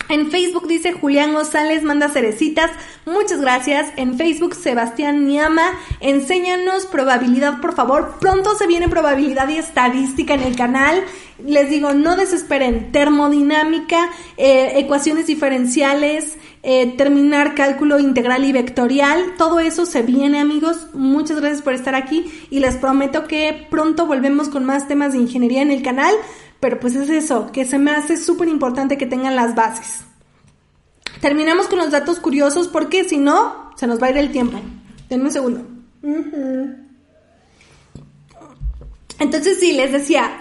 En 0.07 0.31
Facebook 0.31 0.67
dice 0.67 0.93
Julián 0.93 1.33
González, 1.33 1.83
manda 1.83 2.09
cerecitas. 2.09 2.71
Muchas 3.05 3.41
gracias. 3.41 3.91
En 3.95 4.17
Facebook 4.17 4.55
Sebastián 4.55 5.27
Niama, 5.27 5.77
enséñanos 5.99 6.87
probabilidad, 6.87 7.61
por 7.61 7.75
favor. 7.75 8.15
Pronto 8.19 8.55
se 8.55 8.65
viene 8.65 8.87
probabilidad 8.87 9.47
y 9.49 9.57
estadística 9.57 10.33
en 10.33 10.41
el 10.41 10.55
canal. 10.55 11.03
Les 11.45 11.69
digo, 11.69 11.93
no 11.93 12.15
desesperen. 12.15 12.91
Termodinámica, 12.91 14.09
eh, 14.37 14.79
ecuaciones 14.79 15.27
diferenciales, 15.27 16.37
eh, 16.61 16.97
terminar 16.97 17.55
cálculo 17.55 17.99
integral 17.99 18.43
y 18.43 18.51
vectorial. 18.51 19.35
Todo 19.37 19.59
eso 19.59 19.85
se 19.85 20.01
viene, 20.01 20.39
amigos. 20.39 20.87
Muchas 20.93 21.39
gracias 21.39 21.61
por 21.61 21.73
estar 21.73 21.95
aquí 21.95 22.25
y 22.49 22.59
les 22.59 22.75
prometo 22.75 23.27
que 23.27 23.67
pronto 23.69 24.05
volvemos 24.05 24.49
con 24.49 24.65
más 24.65 24.87
temas 24.87 25.13
de 25.13 25.19
ingeniería 25.19 25.61
en 25.61 25.71
el 25.71 25.81
canal. 25.81 26.13
Pero 26.59 26.79
pues 26.79 26.95
es 26.95 27.09
eso, 27.09 27.51
que 27.53 27.63
se 27.63 27.79
me 27.79 27.91
hace 27.91 28.17
súper 28.17 28.49
importante 28.49 28.97
que 28.97 29.05
tengan 29.05 29.35
las 29.35 29.55
bases. 29.55 30.03
terminamos 31.21 31.67
con 31.67 31.79
los 31.79 31.91
datos 31.91 32.19
curiosos 32.19 32.67
porque 32.67 33.03
si 33.03 33.17
no, 33.17 33.71
se 33.75 33.87
nos 33.87 34.01
va 34.01 34.07
a 34.07 34.11
ir 34.11 34.17
el 34.17 34.31
tiempo. 34.31 34.59
Denme 35.09 35.25
un 35.25 35.31
segundo. 35.31 35.65
Entonces 39.19 39.59
sí, 39.59 39.73
les 39.73 39.91
decía, 39.91 40.31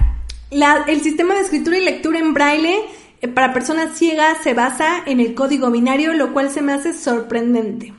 el 0.51 1.01
sistema 1.01 1.35
de 1.35 1.41
escritura 1.41 1.79
y 1.79 1.85
lectura 1.85 2.19
en 2.19 2.35
braille 2.35 2.81
para 3.27 3.53
personas 3.53 3.99
ciegas 3.99 4.39
se 4.43 4.55
basa 4.55 5.03
en 5.07 5.19
el 5.19 5.35
código 5.35 5.71
binario, 5.71 6.13
lo 6.13 6.33
cual 6.33 6.51
se 6.51 6.63
me 6.63 6.73
hace 6.73 6.93
sorprendente. 6.93 7.93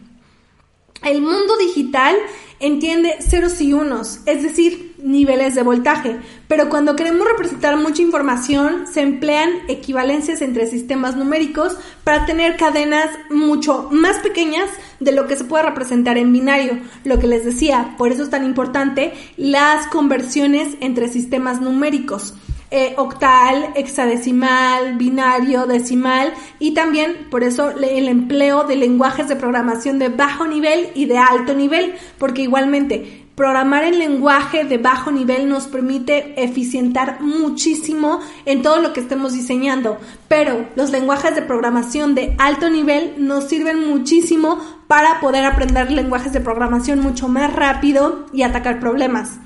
El 1.04 1.22
mundo 1.22 1.58
digital 1.58 2.16
entiende 2.60 3.16
ceros 3.22 3.62
y 3.62 3.72
unos, 3.72 4.20
es 4.26 4.44
decir, 4.44 4.96
niveles 5.02 5.56
de 5.56 5.64
voltaje, 5.64 6.18
pero 6.50 6.70
cuando 6.70 6.96
queremos 6.98 7.26
representar 7.26 7.78
mucha 7.78 8.02
información 8.02 8.86
se 8.86 9.02
emplean 9.02 9.50
equivalencias 9.70 10.41
entre 10.41 10.68
sistemas 10.68 11.16
numéricos 11.16 11.78
para 12.04 12.26
tener 12.26 12.58
cadenas 12.58 13.10
mucho 13.30 13.88
más 13.91 14.18
pequeñas 14.20 14.70
de 15.00 15.14
lo 15.14 15.26
que 15.26 15.38
se 15.38 15.46
puede 15.46 15.64
representar 15.64 16.18
en 16.18 16.34
binario. 16.34 16.80
Lo 17.06 17.18
que 17.20 17.28
les 17.28 17.46
decía, 17.46 17.96
por 17.98 18.12
eso 18.12 18.24
es 18.24 18.30
tan 18.30 18.44
importante 18.44 19.14
las 19.38 19.88
conversiones 19.88 20.76
entre 20.82 21.08
sistemas 21.08 21.62
numéricos. 21.62 22.34
Eh, 22.72 22.94
octal, 22.98 23.72
hexadecimal, 23.74 24.96
binario, 24.96 25.66
decimal 25.66 26.32
y 26.60 26.76
también 26.76 27.26
por 27.32 27.44
eso 27.44 27.72
el 27.72 28.08
empleo 28.08 28.64
de 28.64 28.76
lenguajes 28.76 29.28
de 29.28 29.36
programación 29.36 29.98
de 29.98 30.10
bajo 30.10 30.46
nivel 30.46 30.91
y 30.94 31.06
de 31.06 31.18
alto 31.18 31.56
nivel, 31.56 31.96
porque 32.20 32.44
igualmente 32.44 33.26
programar 33.34 33.86
en 33.86 33.98
lenguaje 33.98 34.66
de 34.66 34.78
bajo 34.78 35.10
nivel 35.12 35.50
nos 35.50 35.66
permite 35.66 36.44
eficientar 36.44 37.22
muchísimo 37.22 38.20
en 38.46 38.62
todo 38.62 38.82
lo 38.82 38.94
que 38.94 39.00
estemos 39.00 39.34
diseñando, 39.34 39.98
pero 40.28 40.68
los 40.76 40.91
lenguajes 40.91 41.34
de 41.34 41.41
programación 41.41 42.14
de 42.14 42.36
alto 42.38 42.70
nivel 42.70 43.16
nos 43.18 43.46
sirven 43.46 43.90
muchísimo 43.90 44.60
para 44.88 45.20
poder 45.22 45.46
aprender 45.46 45.90
lenguajes 45.90 46.34
de 46.34 46.41
programación 46.41 47.00
mucho 47.00 47.30
más 47.30 47.52
rápido 47.52 48.28
y 48.32 48.44
atacar 48.44 48.80
problemas. 48.80 49.40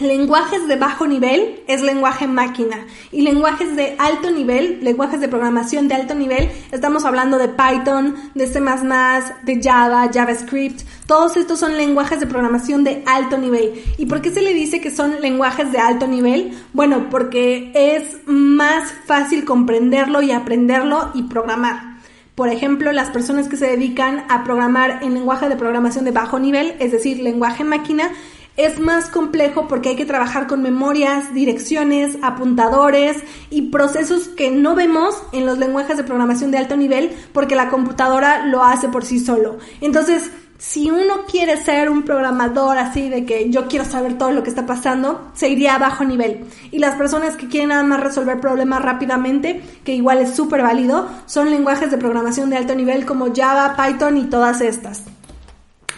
Lenguajes 0.00 0.68
de 0.68 0.76
bajo 0.76 1.08
nivel 1.08 1.60
es 1.66 1.82
lenguaje 1.82 2.28
máquina 2.28 2.86
y 3.10 3.22
lenguajes 3.22 3.74
de 3.74 3.96
alto 3.98 4.30
nivel, 4.30 4.78
lenguajes 4.80 5.20
de 5.20 5.26
programación 5.26 5.88
de 5.88 5.96
alto 5.96 6.14
nivel, 6.14 6.50
estamos 6.70 7.04
hablando 7.04 7.36
de 7.36 7.48
Python, 7.48 8.14
de 8.34 8.46
C++, 8.46 8.60
de 8.60 9.60
Java, 9.60 10.08
JavaScript, 10.12 10.82
todos 11.06 11.36
estos 11.36 11.58
son 11.58 11.76
lenguajes 11.76 12.20
de 12.20 12.28
programación 12.28 12.84
de 12.84 13.02
alto 13.06 13.38
nivel. 13.38 13.72
¿Y 13.96 14.06
por 14.06 14.22
qué 14.22 14.30
se 14.30 14.42
le 14.42 14.54
dice 14.54 14.80
que 14.80 14.92
son 14.92 15.20
lenguajes 15.20 15.72
de 15.72 15.78
alto 15.78 16.06
nivel? 16.06 16.56
Bueno, 16.72 17.08
porque 17.10 17.72
es 17.74 18.18
más 18.26 18.92
fácil 19.06 19.44
comprenderlo 19.44 20.22
y 20.22 20.30
aprenderlo 20.30 21.10
y 21.14 21.24
programar. 21.24 21.98
Por 22.36 22.50
ejemplo, 22.50 22.92
las 22.92 23.10
personas 23.10 23.48
que 23.48 23.56
se 23.56 23.66
dedican 23.66 24.24
a 24.28 24.44
programar 24.44 25.00
en 25.02 25.14
lenguaje 25.14 25.48
de 25.48 25.56
programación 25.56 26.04
de 26.04 26.12
bajo 26.12 26.38
nivel, 26.38 26.76
es 26.78 26.92
decir, 26.92 27.18
lenguaje 27.18 27.64
máquina, 27.64 28.12
es 28.58 28.80
más 28.80 29.08
complejo 29.08 29.68
porque 29.68 29.90
hay 29.90 29.96
que 29.96 30.04
trabajar 30.04 30.48
con 30.48 30.62
memorias, 30.62 31.32
direcciones, 31.32 32.18
apuntadores 32.22 33.16
y 33.50 33.62
procesos 33.70 34.28
que 34.28 34.50
no 34.50 34.74
vemos 34.74 35.14
en 35.32 35.46
los 35.46 35.58
lenguajes 35.58 35.96
de 35.96 36.04
programación 36.04 36.50
de 36.50 36.58
alto 36.58 36.76
nivel 36.76 37.12
porque 37.32 37.54
la 37.54 37.70
computadora 37.70 38.44
lo 38.46 38.64
hace 38.64 38.88
por 38.88 39.04
sí 39.04 39.20
solo. 39.20 39.58
Entonces, 39.80 40.30
si 40.58 40.90
uno 40.90 41.24
quiere 41.30 41.56
ser 41.56 41.88
un 41.88 42.02
programador 42.02 42.78
así 42.78 43.08
de 43.08 43.24
que 43.24 43.48
yo 43.48 43.68
quiero 43.68 43.84
saber 43.84 44.18
todo 44.18 44.32
lo 44.32 44.42
que 44.42 44.50
está 44.50 44.66
pasando, 44.66 45.30
se 45.34 45.48
iría 45.48 45.76
a 45.76 45.78
bajo 45.78 46.04
nivel. 46.04 46.46
Y 46.72 46.80
las 46.80 46.96
personas 46.96 47.36
que 47.36 47.46
quieren 47.46 47.68
nada 47.68 47.84
más 47.84 48.00
resolver 48.00 48.40
problemas 48.40 48.82
rápidamente, 48.82 49.62
que 49.84 49.94
igual 49.94 50.18
es 50.18 50.34
súper 50.34 50.62
válido, 50.62 51.08
son 51.26 51.50
lenguajes 51.50 51.92
de 51.92 51.96
programación 51.96 52.50
de 52.50 52.56
alto 52.56 52.74
nivel 52.74 53.06
como 53.06 53.32
Java, 53.32 53.76
Python 53.76 54.16
y 54.16 54.24
todas 54.24 54.60
estas. 54.60 55.04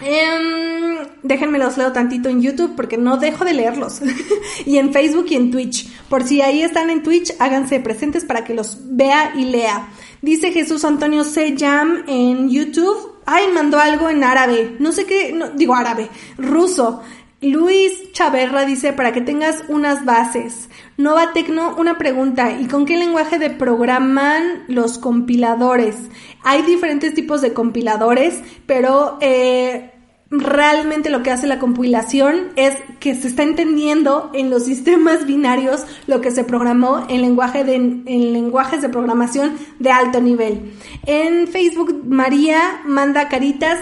Eh, 0.03 1.07
déjenme 1.23 1.59
los 1.59 1.77
leo 1.77 1.93
tantito 1.93 2.29
en 2.29 2.41
YouTube 2.41 2.75
porque 2.77 2.97
no 2.97 3.17
dejo 3.17 3.45
de 3.45 3.55
leerlos. 3.55 4.01
y 4.67 4.79
en 4.79 4.93
Facebook 4.93 5.27
y 5.31 5.37
en 5.37 5.51
Twitch. 5.51 5.89
Por 6.09 6.25
si 6.25 6.41
ahí 6.43 6.63
están 6.63 6.91
en 6.91 7.03
Twitch, 7.03 7.35
háganse 7.39 7.81
presentes 7.81 8.25
para 8.25 8.45
que 8.45 8.55
los 8.55 8.79
vea 8.83 9.33
y 9.37 9.45
lea. 9.45 9.89
Dice 10.23 10.53
Jesús 10.53 10.85
Antonio 10.85 11.25
C. 11.25 11.55
Jam 11.59 12.05
en 12.07 12.51
YouTube. 12.51 13.15
Ay, 13.27 13.45
mandó 13.55 13.79
algo 13.79 14.09
en 14.09 14.25
árabe. 14.25 14.77
No 14.79 14.93
sé 14.93 15.07
qué, 15.07 15.33
no, 15.33 15.51
digo 15.51 15.75
árabe, 15.75 16.09
ruso. 16.37 17.03
Luis 17.43 18.13
Chaverra 18.13 18.67
dice 18.67 18.93
para 18.93 19.13
que 19.13 19.23
tengas 19.23 19.65
unas 19.69 20.05
bases. 20.05 20.69
Nova 20.99 21.33
Tecno, 21.33 21.75
una 21.79 21.97
pregunta. 21.97 22.53
¿Y 22.53 22.67
con 22.67 22.85
qué 22.85 22.99
lenguaje 22.99 23.39
de 23.39 23.49
programan 23.49 24.65
los 24.69 24.99
compiladores? 24.99 25.97
Hay 26.43 26.63
diferentes 26.63 27.15
tipos 27.15 27.41
de 27.41 27.55
compiladores, 27.55 28.43
pero 28.67 29.17
eh, 29.23 29.91
realmente 30.31 31.09
lo 31.09 31.23
que 31.23 31.31
hace 31.31 31.47
la 31.47 31.59
compilación 31.59 32.51
es 32.57 32.77
que 33.01 33.15
se 33.15 33.29
está 33.29 33.43
entendiendo 33.43 34.31
en 34.35 34.51
los 34.51 34.65
sistemas 34.65 35.25
binarios 35.27 35.87
lo 36.07 36.21
que 36.21 36.33
se 36.33 36.45
programó 36.45 37.07
en, 37.09 37.23
lenguaje 37.23 37.65
de, 37.65 37.75
en 37.75 38.33
lenguajes 38.35 38.83
de 38.83 38.91
programación 38.91 39.57
de 39.79 39.91
alto 39.91 40.21
nivel. 40.21 40.73
En 41.07 41.49
Facebook, 41.49 42.05
María 42.07 42.83
manda 42.85 43.31
caritas 43.31 43.79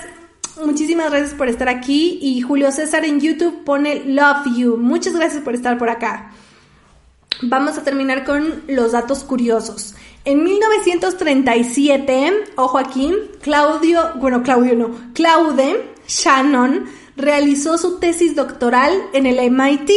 Muchísimas 0.65 1.11
gracias 1.11 1.35
por 1.35 1.49
estar 1.49 1.69
aquí 1.69 2.19
y 2.21 2.41
Julio 2.41 2.73
César 2.73 3.05
en 3.05 3.21
YouTube 3.21 3.65
pone 3.65 4.05
Love 4.05 4.57
You. 4.57 4.77
Muchas 4.77 5.15
gracias 5.15 5.43
por 5.43 5.55
estar 5.55 5.79
por 5.79 5.89
acá. 5.89 6.33
Vamos 7.43 7.79
a 7.79 7.85
terminar 7.85 8.25
con 8.25 8.63
los 8.67 8.93
datos 8.93 9.23
curiosos. 9.25 9.95
En 10.25 10.43
1937, 10.43 12.33
ojo 12.57 12.79
aquí, 12.79 13.15
Claudio, 13.41 14.13
bueno, 14.17 14.43
Claudio 14.43 14.75
no, 14.75 14.91
Claude 15.15 15.95
Shannon 16.09 16.87
realizó 17.19 17.77
su 17.77 17.99
tesis 17.99 18.35
doctoral 18.35 18.93
en 19.12 19.27
el 19.27 19.51
MIT 19.51 19.90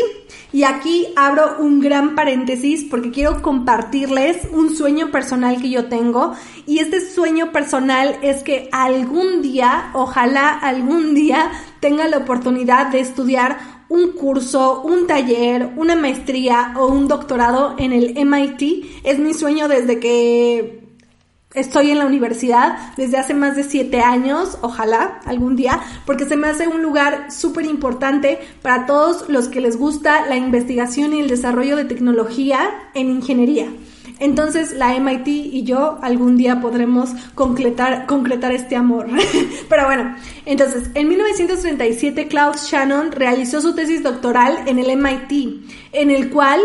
y 0.53 0.63
aquí 0.63 1.07
abro 1.15 1.57
un 1.59 1.79
gran 1.79 2.15
paréntesis 2.15 2.85
porque 2.89 3.11
quiero 3.11 3.41
compartirles 3.41 4.49
un 4.51 4.75
sueño 4.75 5.11
personal 5.11 5.61
que 5.61 5.69
yo 5.69 5.85
tengo. 5.85 6.33
Y 6.65 6.79
este 6.79 6.99
sueño 6.99 7.53
personal 7.53 8.17
es 8.21 8.43
que 8.43 8.67
algún 8.73 9.41
día, 9.41 9.91
ojalá 9.93 10.49
algún 10.49 11.13
día, 11.13 11.51
tenga 11.79 12.07
la 12.07 12.17
oportunidad 12.17 12.87
de 12.87 12.99
estudiar 12.99 13.59
un 13.87 14.11
curso, 14.11 14.81
un 14.81 15.07
taller, 15.07 15.71
una 15.77 15.95
maestría 15.95 16.73
o 16.77 16.87
un 16.87 17.07
doctorado 17.07 17.75
en 17.77 17.93
el 17.93 18.13
MIT. 18.25 19.03
Es 19.03 19.19
mi 19.19 19.33
sueño 19.33 19.69
desde 19.69 19.99
que 19.99 20.80
Estoy 21.53 21.91
en 21.91 21.99
la 21.99 22.05
universidad 22.05 22.77
desde 22.95 23.17
hace 23.17 23.33
más 23.33 23.57
de 23.57 23.63
siete 23.63 23.99
años, 23.99 24.57
ojalá 24.61 25.19
algún 25.25 25.57
día, 25.57 25.81
porque 26.05 26.23
se 26.25 26.37
me 26.37 26.47
hace 26.47 26.69
un 26.69 26.81
lugar 26.81 27.29
súper 27.29 27.65
importante 27.65 28.39
para 28.61 28.85
todos 28.85 29.27
los 29.27 29.49
que 29.49 29.59
les 29.59 29.75
gusta 29.75 30.25
la 30.27 30.37
investigación 30.37 31.13
y 31.13 31.19
el 31.19 31.27
desarrollo 31.27 31.75
de 31.75 31.83
tecnología 31.83 32.69
en 32.93 33.09
ingeniería. 33.09 33.67
Entonces 34.19 34.71
la 34.71 34.97
MIT 34.97 35.27
y 35.27 35.63
yo 35.63 35.99
algún 36.01 36.37
día 36.37 36.61
podremos 36.61 37.09
concretar, 37.35 38.05
concretar 38.05 38.53
este 38.53 38.77
amor. 38.77 39.07
Pero 39.69 39.85
bueno, 39.85 40.15
entonces 40.45 40.89
en 40.93 41.09
1937 41.09 42.27
Klaus 42.29 42.69
Shannon 42.69 43.11
realizó 43.11 43.59
su 43.59 43.75
tesis 43.75 44.03
doctoral 44.03 44.57
en 44.67 44.79
el 44.79 44.95
MIT, 44.95 45.65
en 45.91 46.11
el 46.11 46.29
cual 46.29 46.61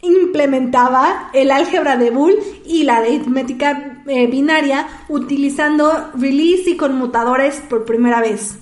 implementaba 0.00 1.30
el 1.32 1.50
álgebra 1.50 1.96
de 1.96 2.10
Boole 2.10 2.38
y 2.64 2.84
la 2.84 2.98
aritmética 2.98 3.97
eh, 4.08 4.26
binaria 4.26 4.88
utilizando 5.08 6.10
release 6.14 6.70
y 6.70 6.76
conmutadores 6.76 7.62
por 7.68 7.84
primera 7.84 8.20
vez. 8.20 8.56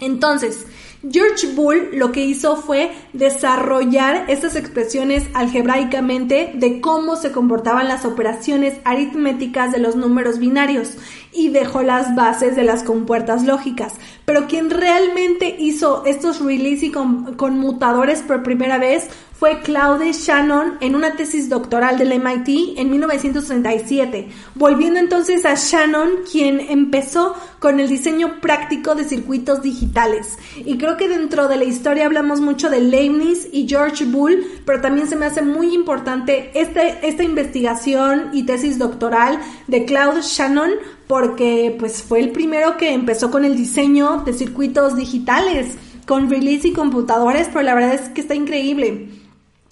Entonces, 0.00 0.66
George 1.10 1.48
Bull 1.54 1.90
lo 1.92 2.12
que 2.12 2.24
hizo 2.24 2.56
fue 2.56 2.92
desarrollar 3.12 4.24
estas 4.28 4.56
expresiones 4.56 5.24
algebraicamente 5.34 6.52
de 6.54 6.80
cómo 6.80 7.16
se 7.16 7.30
comportaban 7.30 7.88
las 7.88 8.04
operaciones 8.04 8.74
aritméticas 8.84 9.72
de 9.72 9.78
los 9.78 9.96
números 9.96 10.38
binarios 10.38 10.96
y 11.32 11.50
dejó 11.50 11.82
las 11.82 12.14
bases 12.14 12.56
de 12.56 12.64
las 12.64 12.82
compuertas 12.82 13.44
lógicas. 13.44 13.92
Pero 14.24 14.46
quien 14.46 14.70
realmente 14.70 15.54
hizo 15.58 16.04
estos 16.06 16.40
release 16.40 16.86
y 16.86 16.90
conmutadores 16.90 18.22
por 18.22 18.42
primera 18.42 18.78
vez 18.78 19.10
fue 19.44 19.60
Claude 19.60 20.10
Shannon 20.10 20.78
en 20.80 20.94
una 20.94 21.16
tesis 21.16 21.50
doctoral 21.50 21.98
del 21.98 22.18
MIT 22.18 22.78
en 22.78 22.90
1937. 22.90 24.30
Volviendo 24.54 24.98
entonces 24.98 25.44
a 25.44 25.54
Shannon, 25.54 26.08
quien 26.32 26.60
empezó 26.60 27.34
con 27.58 27.78
el 27.78 27.90
diseño 27.90 28.40
práctico 28.40 28.94
de 28.94 29.04
circuitos 29.04 29.60
digitales. 29.60 30.38
Y 30.56 30.78
creo 30.78 30.96
que 30.96 31.10
dentro 31.10 31.46
de 31.46 31.58
la 31.58 31.64
historia 31.64 32.06
hablamos 32.06 32.40
mucho 32.40 32.70
de 32.70 32.80
Leibniz 32.80 33.46
y 33.52 33.68
George 33.68 34.06
Bull, 34.06 34.46
pero 34.64 34.80
también 34.80 35.08
se 35.08 35.16
me 35.16 35.26
hace 35.26 35.42
muy 35.42 35.74
importante 35.74 36.50
este, 36.54 37.06
esta 37.06 37.22
investigación 37.22 38.30
y 38.32 38.44
tesis 38.44 38.78
doctoral 38.78 39.38
de 39.66 39.84
Claude 39.84 40.22
Shannon 40.22 40.70
porque 41.06 41.76
pues 41.78 42.02
fue 42.02 42.20
el 42.20 42.30
primero 42.30 42.78
que 42.78 42.94
empezó 42.94 43.30
con 43.30 43.44
el 43.44 43.58
diseño 43.58 44.22
de 44.24 44.32
circuitos 44.32 44.96
digitales 44.96 45.76
con 46.06 46.30
release 46.30 46.68
y 46.68 46.72
computadores, 46.72 47.48
pero 47.48 47.60
la 47.60 47.74
verdad 47.74 47.92
es 47.92 48.08
que 48.08 48.22
está 48.22 48.34
increíble. 48.34 49.23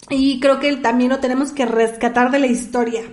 Y 0.09 0.39
creo 0.39 0.59
que 0.59 0.75
también 0.77 1.09
lo 1.09 1.19
tenemos 1.19 1.51
que 1.51 1.65
rescatar 1.65 2.31
de 2.31 2.39
la 2.39 2.47
historia. 2.47 3.03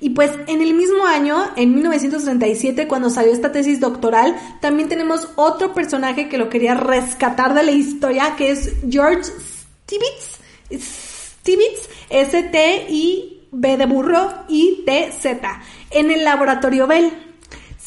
Y 0.00 0.10
pues 0.10 0.32
en 0.46 0.62
el 0.62 0.72
mismo 0.74 1.04
año, 1.04 1.36
en 1.56 1.74
1937, 1.74 2.88
cuando 2.88 3.10
salió 3.10 3.32
esta 3.32 3.52
tesis 3.52 3.80
doctoral, 3.80 4.34
también 4.60 4.88
tenemos 4.88 5.28
otro 5.36 5.74
personaje 5.74 6.28
que 6.28 6.38
lo 6.38 6.48
quería 6.48 6.74
rescatar 6.74 7.52
de 7.54 7.62
la 7.62 7.72
historia, 7.72 8.34
que 8.36 8.50
es 8.50 8.72
George 8.88 9.24
Stibitz. 9.24 10.40
Stibitz, 10.72 11.88
S-T-I-B 12.08 13.76
de 13.76 13.86
burro 13.86 14.44
y 14.48 14.82
T-Z, 14.86 15.62
en 15.90 16.10
el 16.10 16.24
laboratorio 16.24 16.86
Bell. 16.86 17.29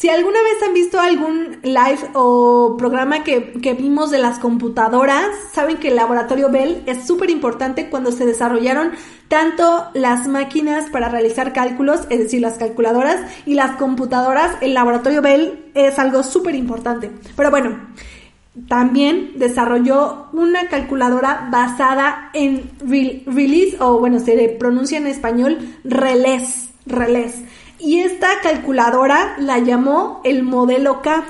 Si 0.04 0.10
alguna 0.10 0.44
vez 0.44 0.62
han 0.68 0.74
visto 0.74 1.00
algún 1.00 1.60
live 1.64 2.10
o 2.14 2.76
programa 2.78 3.24
que, 3.24 3.54
que 3.62 3.74
vimos 3.74 4.12
de 4.12 4.18
las 4.18 4.38
computadoras, 4.38 5.28
saben 5.54 5.78
que 5.78 5.88
el 5.88 5.96
laboratorio 5.96 6.50
Bell 6.50 6.84
es 6.88 7.08
súper 7.08 7.30
importante 7.30 7.90
cuando 7.90 8.12
se 8.12 8.26
desarrollaron 8.26 8.92
tanto 9.30 9.86
las 9.94 10.28
máquinas 10.28 10.90
para 10.90 11.08
realizar 11.08 11.54
cálculos, 11.54 12.02
es 12.10 12.20
decir, 12.20 12.42
las 12.42 12.58
calculadoras, 12.58 13.22
y 13.46 13.54
las 13.54 13.78
computadoras. 13.78 14.58
El 14.60 14.74
laboratorio 14.74 15.22
Bell 15.22 15.72
es 15.74 15.98
algo 15.98 16.22
súper 16.24 16.56
importante. 16.56 17.10
Pero 17.38 17.50
bueno, 17.50 17.80
también 18.68 19.32
desarrolló 19.38 20.26
una 20.34 20.68
calculadora 20.68 21.48
basada 21.50 22.30
en 22.34 22.72
release, 22.82 23.78
o 23.80 24.00
bueno, 24.00 24.20
se 24.20 24.50
pronuncia 24.60 24.98
en 24.98 25.08
español 25.08 25.60
relés, 25.86 26.72
relés. 26.86 27.36
Y 27.84 28.00
esta 28.00 28.40
calculadora 28.42 29.36
la 29.40 29.60
llamó 29.60 30.22
el 30.24 30.44
modelo 30.44 31.02
K. 31.02 31.26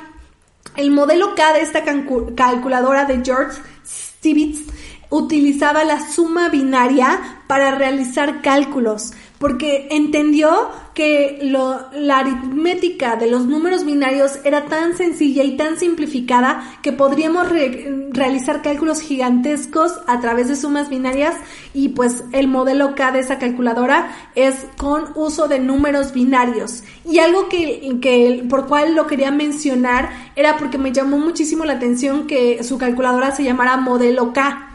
El 0.76 0.92
modelo 0.92 1.34
K 1.34 1.52
de 1.52 1.62
esta 1.62 1.84
calculadora 1.84 3.06
de 3.06 3.24
George 3.26 3.60
Stibitz 3.84 4.72
utilizaba 5.10 5.84
la 5.84 6.08
suma 6.08 6.50
binaria 6.50 7.42
para 7.48 7.72
realizar 7.72 8.44
cálculos 8.44 9.14
porque 9.44 9.90
entendió 9.92 10.70
que 10.94 11.40
la 11.42 12.20
aritmética 12.20 13.18
de 13.18 13.28
los 13.28 13.46
números 13.46 13.84
binarios 13.84 14.40
era 14.46 14.68
tan 14.68 14.96
sencilla 14.96 15.44
y 15.44 15.58
tan 15.58 15.78
simplificada 15.78 16.64
que 16.82 16.94
podríamos 16.94 17.50
realizar 17.50 18.62
cálculos 18.62 19.02
gigantescos 19.02 20.00
a 20.08 20.22
través 20.22 20.48
de 20.48 20.56
sumas 20.56 20.88
binarias 20.88 21.36
y 21.74 21.90
pues 21.90 22.24
el 22.32 22.48
modelo 22.48 22.96
K 22.96 23.12
de 23.12 23.20
esa 23.20 23.38
calculadora 23.38 24.16
es 24.34 24.66
con 24.78 25.12
uso 25.16 25.50
de 25.50 25.60
números 25.60 26.14
binarios. 26.14 26.86
Y 27.04 27.20
algo 27.20 27.50
que, 27.50 28.00
que 28.02 28.46
por 28.50 28.68
cual 28.68 28.96
lo 28.96 29.08
quería 29.08 29.32
mencionar 29.32 30.10
era 30.38 30.56
porque 30.56 30.78
me 30.78 30.94
llamó 30.94 31.18
muchísimo 31.18 31.66
la 31.66 31.74
atención 31.74 32.28
que 32.28 32.64
su 32.64 32.78
calculadora 32.78 33.36
se 33.36 33.44
llamara 33.44 33.76
modelo 33.76 34.32
K. 34.32 34.70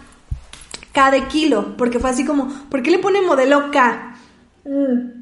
K 0.93 1.11
de 1.11 1.25
kilo, 1.29 1.75
porque 1.79 1.99
fue 1.99 2.11
así 2.11 2.27
como, 2.27 2.49
¿por 2.69 2.83
qué 2.83 2.91
le 2.91 2.99
pone 2.99 3.23
modelo 3.23 3.71
K? 3.71 4.17
Mm. 4.69 5.19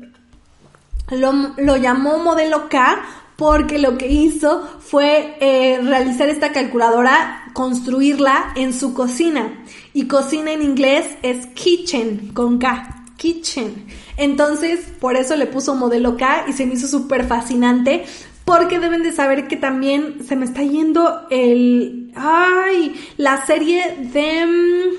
Lo, 1.59 1.77
llamó 1.77 2.19
modelo 2.19 2.69
K 2.69 3.01
porque 3.37 3.79
lo 3.79 3.97
que 3.97 4.09
hizo 4.09 4.67
fue 4.81 5.37
eh, 5.41 5.79
realizar 5.83 6.29
esta 6.29 6.53
calculadora, 6.53 7.45
construirla 7.53 8.53
en 8.57 8.73
su 8.73 8.93
cocina. 8.93 9.65
Y 9.93 10.09
cocina 10.09 10.53
en 10.53 10.63
inglés 10.63 11.07
es 11.23 11.47
kitchen, 11.49 12.33
con 12.33 12.59
K, 12.59 13.05
kitchen. 13.17 13.87
Entonces, 14.17 14.87
por 15.01 15.17
eso 15.17 15.37
le 15.37 15.47
puso 15.47 15.75
modelo 15.75 16.17
K 16.17 16.47
y 16.49 16.55
se 16.55 16.67
me 16.67 16.75
hizo 16.75 16.89
súper 16.89 17.25
fascinante. 17.27 18.05
Porque 18.45 18.79
deben 18.79 19.03
de 19.03 19.13
saber 19.13 19.49
que 19.49 19.57
también 19.57 20.25
se 20.27 20.37
me 20.37 20.45
está 20.45 20.63
yendo 20.63 21.27
el... 21.31 22.13
¡Ay! 22.15 22.95
La 23.17 23.45
serie 23.45 23.97
de... 24.13 24.47
Mm, 24.47 24.95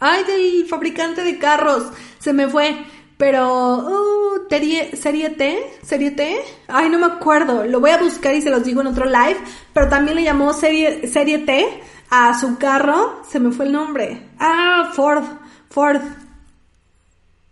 ¡Ay! 0.00 0.24
Del 0.24 0.66
fabricante 0.66 1.22
de 1.22 1.38
carros. 1.38 1.84
Se 2.18 2.32
me 2.32 2.48
fue. 2.48 2.76
Pero, 3.16 3.76
uh, 3.78 4.48
serie, 4.48 5.30
T, 5.30 5.78
serie 5.82 6.10
T, 6.10 6.40
ay, 6.68 6.88
no 6.88 6.98
me 6.98 7.06
acuerdo, 7.06 7.64
lo 7.64 7.80
voy 7.80 7.90
a 7.90 7.98
buscar 7.98 8.34
y 8.34 8.42
se 8.42 8.50
los 8.50 8.64
digo 8.64 8.80
en 8.80 8.88
otro 8.88 9.04
live, 9.04 9.38
pero 9.72 9.88
también 9.88 10.16
le 10.16 10.24
llamó 10.24 10.52
serie, 10.52 11.06
serie 11.08 11.38
T 11.38 11.80
a 12.10 12.38
su 12.38 12.58
carro, 12.58 13.22
se 13.28 13.38
me 13.38 13.52
fue 13.52 13.66
el 13.66 13.72
nombre, 13.72 14.28
ah, 14.40 14.90
Ford, 14.94 15.24
Ford, 15.70 16.00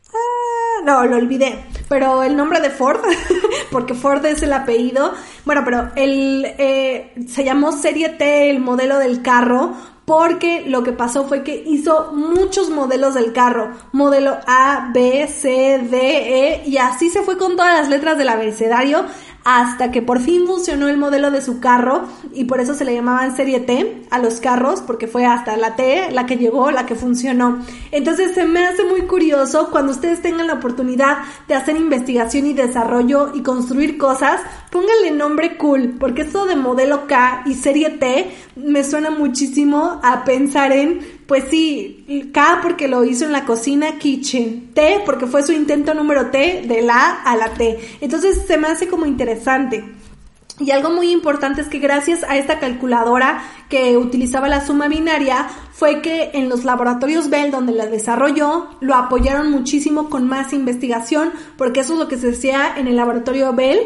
ah, 0.09 0.83
no, 0.85 1.05
lo 1.07 1.17
olvidé, 1.17 1.65
pero 1.89 2.25
el 2.25 2.37
nombre 2.37 2.61
de 2.61 2.71
Ford, 2.71 3.01
porque 3.71 3.95
Ford 3.95 4.25
es 4.27 4.43
el 4.43 4.53
apellido, 4.53 5.15
bueno, 5.45 5.63
pero 5.65 5.91
el, 5.95 6.45
eh, 6.59 7.15
se 7.29 7.45
llamó 7.45 7.71
serie 7.71 8.11
T 8.11 8.51
el 8.51 8.59
modelo 8.59 8.99
del 8.99 9.23
carro 9.23 9.75
porque 10.05 10.65
lo 10.67 10.83
que 10.83 10.93
pasó 10.93 11.25
fue 11.25 11.43
que 11.43 11.63
hizo 11.67 12.13
muchos 12.13 12.71
modelos 12.71 13.15
del 13.15 13.33
carro, 13.33 13.71
modelo 13.93 14.37
A, 14.47 14.91
B, 14.93 15.29
C, 15.29 15.87
D, 15.91 15.99
E, 15.99 16.69
y 16.69 16.79
así 16.79 17.11
se 17.11 17.23
fue 17.23 17.39
con 17.39 17.57
todas 17.57 17.79
las 17.79 17.89
letras 17.89 18.19
del 18.19 18.29
abecedario 18.29 19.05
hasta 19.45 19.91
que 19.91 20.03
por 20.03 20.21
fin 20.21 20.47
funcionó 20.47 20.89
el 20.89 20.97
modelo 20.97 21.31
de 21.31 21.43
su 21.43 21.61
carro 21.61 22.05
y 22.33 22.45
por 22.45 22.61
eso 22.61 22.75
se 22.75 22.85
le 22.85 22.95
llamaban 22.95 23.37
serie 23.37 23.61
T 23.61 24.05
a 24.11 24.19
los 24.19 24.41
carros 24.41 24.81
porque 24.83 25.09
fue 25.09 25.25
hasta 25.25 25.57
la 25.57 25.75
T 25.75 26.11
la 26.13 26.27
que 26.27 26.37
llegó, 26.37 26.71
la 26.71 26.87
que 26.87 26.95
funcionó. 26.95 27.59
Entonces 27.91 28.35
se 28.35 28.45
me 28.45 28.65
hace 28.65 28.85
muy 28.85 29.03
curioso 29.03 29.69
cuando 29.71 29.93
ustedes 29.93 30.23
tengan 30.23 30.47
la 30.47 30.55
oportunidad 30.55 31.19
de 31.49 31.55
hacer 31.55 31.77
investigación 31.77 32.47
y 32.47 32.53
desarrollo 32.53 33.33
y 33.35 33.43
construir 33.43 33.99
cosas, 33.99 34.41
pónganle 34.73 35.11
nombre 35.11 35.59
cool 35.59 35.97
porque 36.01 36.23
esto 36.23 36.47
de 36.47 36.57
modelo 36.57 37.07
K 37.07 37.43
y 37.45 37.55
serie 37.55 37.91
T 37.91 38.35
me 38.57 38.83
suena 38.83 39.11
muchísimo 39.11 40.01
a 40.03 40.25
pensar 40.25 40.73
en 40.73 41.21
pues 41.27 41.45
sí, 41.51 42.31
K 42.33 42.61
porque 42.63 42.89
lo 42.89 43.05
hizo 43.05 43.27
en 43.27 43.33
la 43.33 43.45
cocina 43.45 43.99
kitchen, 43.99 44.73
T 44.73 45.03
porque 45.05 45.27
fue 45.27 45.43
su 45.43 45.53
intento 45.53 45.93
número 45.93 46.31
T 46.31 46.65
de 46.67 46.81
la 46.81 47.23
a 47.23 47.37
la 47.37 47.53
T. 47.53 47.79
Entonces 48.01 48.43
se 48.47 48.57
me 48.57 48.69
hace 48.69 48.89
como 48.89 49.05
interesante. 49.05 49.85
Y 50.59 50.71
algo 50.71 50.91
muy 50.91 51.11
importante 51.11 51.61
es 51.61 51.69
que 51.69 51.79
gracias 51.79 52.25
a 52.25 52.37
esta 52.37 52.61
calculadora 52.61 53.43
que 53.69 53.97
utilizaba 53.97 54.49
la 54.49 54.65
suma 54.65 54.87
binaria 54.87 55.49
fue 55.73 56.03
que 56.03 56.31
en 56.35 56.49
los 56.49 56.65
laboratorios 56.65 57.31
Bell 57.31 57.51
donde 57.51 57.73
la 57.73 57.87
desarrolló 57.87 58.69
lo 58.81 58.95
apoyaron 58.95 59.51
muchísimo 59.51 60.09
con 60.09 60.29
más 60.29 60.53
investigación 60.53 61.33
porque 61.57 61.81
eso 61.81 61.95
es 61.95 61.99
lo 61.99 62.09
que 62.09 62.19
se 62.19 62.31
hacía 62.31 62.75
en 62.77 62.87
el 62.87 62.97
laboratorio 62.97 63.53
Bell 63.55 63.81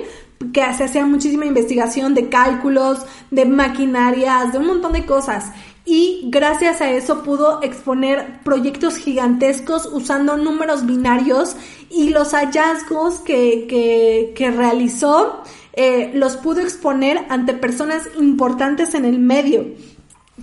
que 0.53 0.63
se 0.75 0.85
hacía 0.85 1.07
muchísima 1.07 1.47
investigación 1.47 2.15
de 2.15 2.29
cálculos, 2.29 3.07
de 3.31 3.45
maquinarias, 3.45 4.53
de 4.53 4.59
un 4.59 4.67
montón 4.67 4.93
de 4.93 5.07
cosas 5.07 5.53
y 5.87 6.23
gracias 6.25 6.81
a 6.81 6.91
eso 6.91 7.23
pudo 7.23 7.63
exponer 7.63 8.41
proyectos 8.43 8.97
gigantescos 8.97 9.89
usando 9.91 10.37
números 10.37 10.85
binarios 10.85 11.55
y 11.89 12.09
los 12.09 12.33
hallazgos 12.33 13.21
que, 13.21 14.35
realizó 14.37 15.45
eh, 15.75 16.11
los 16.13 16.37
pudo 16.37 16.61
exponer 16.61 17.25
ante 17.29 17.55
personas 17.55 18.09
importantes 18.19 18.95
en 18.95 19.05
el 19.05 19.21
medio. 19.21 19.65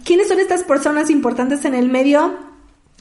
¿Quiénes 0.06 0.30
son 0.30 0.40
estas 0.40 0.64
personas 0.64 1.10
importantes 1.10 1.66
en 1.66 1.76
el 1.76 1.90
medio? 1.90 2.36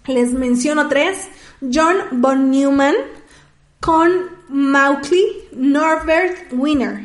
Les 0.07 0.33
menciono 0.33 0.89
tres. 0.89 1.29
John 1.61 1.97
von 2.11 2.51
Neumann, 2.51 2.97
con 3.83 4.11
Mauchly, 4.49 5.27
Norbert 5.53 6.53
Wiener. 6.53 7.01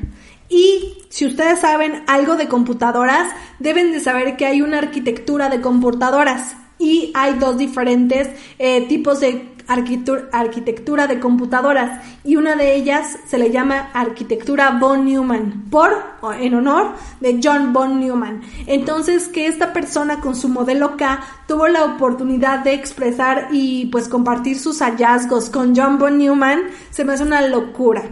Y 0.47 0.99
si 1.09 1.25
ustedes 1.25 1.59
saben 1.59 2.03
algo 2.07 2.35
de 2.35 2.47
computadoras, 2.47 3.33
deben 3.57 3.91
de 3.91 3.99
saber 3.99 4.37
que 4.37 4.45
hay 4.45 4.61
una 4.61 4.77
arquitectura 4.77 5.49
de 5.49 5.59
computadoras 5.59 6.55
y 6.77 7.11
hay 7.15 7.33
dos 7.39 7.57
diferentes 7.57 8.29
eh, 8.59 8.87
tipos 8.87 9.19
de 9.19 9.56
arquitectura 9.67 11.07
de 11.07 11.19
computadoras 11.19 12.03
y 12.23 12.35
una 12.35 12.55
de 12.55 12.75
ellas 12.75 13.17
se 13.27 13.37
le 13.37 13.51
llama 13.51 13.89
arquitectura 13.93 14.77
von 14.79 15.05
Neumann 15.05 15.65
por 15.69 15.91
en 16.39 16.55
honor 16.55 16.93
de 17.19 17.39
John 17.43 17.73
von 17.73 17.99
Neumann. 17.99 18.41
Entonces 18.65 19.27
que 19.27 19.47
esta 19.47 19.73
persona 19.73 20.21
con 20.21 20.35
su 20.35 20.49
modelo 20.49 20.97
K 20.97 21.21
tuvo 21.47 21.67
la 21.67 21.85
oportunidad 21.85 22.59
de 22.59 22.73
expresar 22.73 23.49
y 23.51 23.87
pues 23.87 24.07
compartir 24.07 24.57
sus 24.57 24.79
hallazgos 24.79 25.49
con 25.49 25.75
John 25.75 25.97
von 25.97 26.17
Neumann 26.17 26.63
se 26.91 27.03
me 27.03 27.13
hace 27.13 27.23
una 27.23 27.41
locura. 27.47 28.03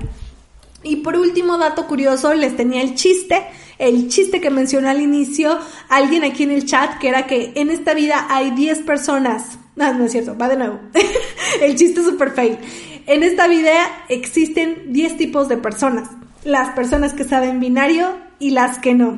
Y 0.85 0.97
por 0.97 1.17
último, 1.17 1.57
dato 1.57 1.87
curioso, 1.87 2.35
les 2.35 2.55
tenía 2.55 2.83
el 2.83 2.93
chiste, 2.93 3.43
el 3.79 4.07
chiste 4.07 4.39
que 4.39 4.51
mencionó 4.51 4.87
al 4.87 5.01
inicio 5.01 5.57
alguien 5.89 6.23
aquí 6.23 6.43
en 6.43 6.51
el 6.51 6.65
chat, 6.65 6.99
que 6.99 7.09
era 7.09 7.25
que 7.25 7.53
en 7.55 7.71
esta 7.71 7.95
vida 7.95 8.27
hay 8.29 8.51
10 8.51 8.83
personas. 8.83 9.57
No, 9.77 9.93
no 9.93 10.05
es 10.05 10.13
cierto, 10.13 10.37
va 10.37 10.47
de 10.47 10.55
nuevo. 10.55 10.79
el 11.61 11.75
chiste 11.75 11.99
es 11.99 12.05
super 12.05 12.31
fail. 12.31 12.57
En 13.07 13.23
esta 13.23 13.47
vida 13.47 13.71
existen 14.07 14.93
10 14.93 15.17
tipos 15.17 15.49
de 15.49 15.57
personas. 15.57 16.09
Las 16.45 16.69
personas 16.69 17.13
que 17.13 17.25
saben 17.25 17.59
binario 17.59 18.15
y 18.39 18.51
las 18.51 18.79
que 18.79 18.93
no. 18.93 19.17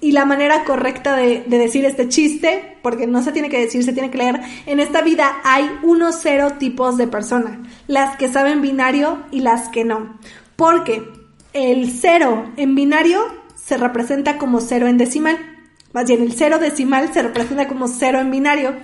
Y 0.00 0.12
la 0.12 0.24
manera 0.24 0.64
correcta 0.64 1.14
de, 1.14 1.44
de, 1.46 1.58
decir 1.58 1.84
este 1.84 2.08
chiste, 2.08 2.78
porque 2.82 3.06
no 3.06 3.22
se 3.22 3.32
tiene 3.32 3.50
que 3.50 3.60
decir, 3.60 3.84
se 3.84 3.92
tiene 3.92 4.10
que 4.10 4.18
leer, 4.18 4.40
en 4.64 4.80
esta 4.80 5.02
vida 5.02 5.40
hay 5.44 5.68
unos 5.82 6.20
cero 6.22 6.52
tipos 6.58 6.96
de 6.96 7.08
personas, 7.08 7.58
las 7.86 8.16
que 8.16 8.28
saben 8.28 8.62
binario 8.62 9.24
y 9.30 9.40
las 9.40 9.68
que 9.68 9.84
no 9.84 10.18
porque 10.58 11.08
el 11.52 11.88
cero 11.92 12.50
en 12.56 12.74
binario 12.74 13.24
se 13.54 13.76
representa 13.76 14.38
como 14.38 14.60
cero 14.60 14.88
en 14.88 14.98
decimal. 14.98 15.38
Más 15.92 16.08
bien, 16.08 16.20
el 16.20 16.32
cero 16.32 16.58
decimal 16.58 17.14
se 17.14 17.22
representa 17.22 17.68
como 17.68 17.86
cero 17.86 18.18
en 18.18 18.32
binario. 18.32 18.74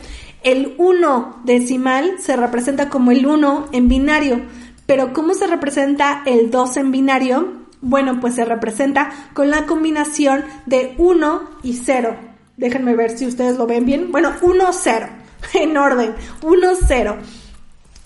El 0.44 0.74
1 0.76 1.40
decimal 1.44 2.16
se 2.18 2.36
representa 2.36 2.90
como 2.90 3.10
el 3.10 3.26
1 3.26 3.70
en 3.72 3.88
binario. 3.88 4.42
Pero 4.86 5.14
¿cómo 5.14 5.32
se 5.32 5.46
representa 5.46 6.22
el 6.26 6.50
2 6.50 6.76
en 6.76 6.92
binario? 6.92 7.52
Bueno, 7.80 8.20
pues 8.20 8.34
se 8.34 8.44
representa 8.44 9.10
con 9.32 9.50
la 9.50 9.64
combinación 9.64 10.44
de 10.66 10.94
1 10.98 11.42
y 11.62 11.72
0. 11.72 12.16
Déjenme 12.58 12.94
ver 12.94 13.18
si 13.18 13.26
ustedes 13.26 13.56
lo 13.56 13.66
ven 13.66 13.86
bien. 13.86 14.12
Bueno, 14.12 14.32
1, 14.40 14.72
0. 14.72 15.08
En 15.54 15.76
orden. 15.76 16.14
1, 16.42 16.68
0. 16.86 17.16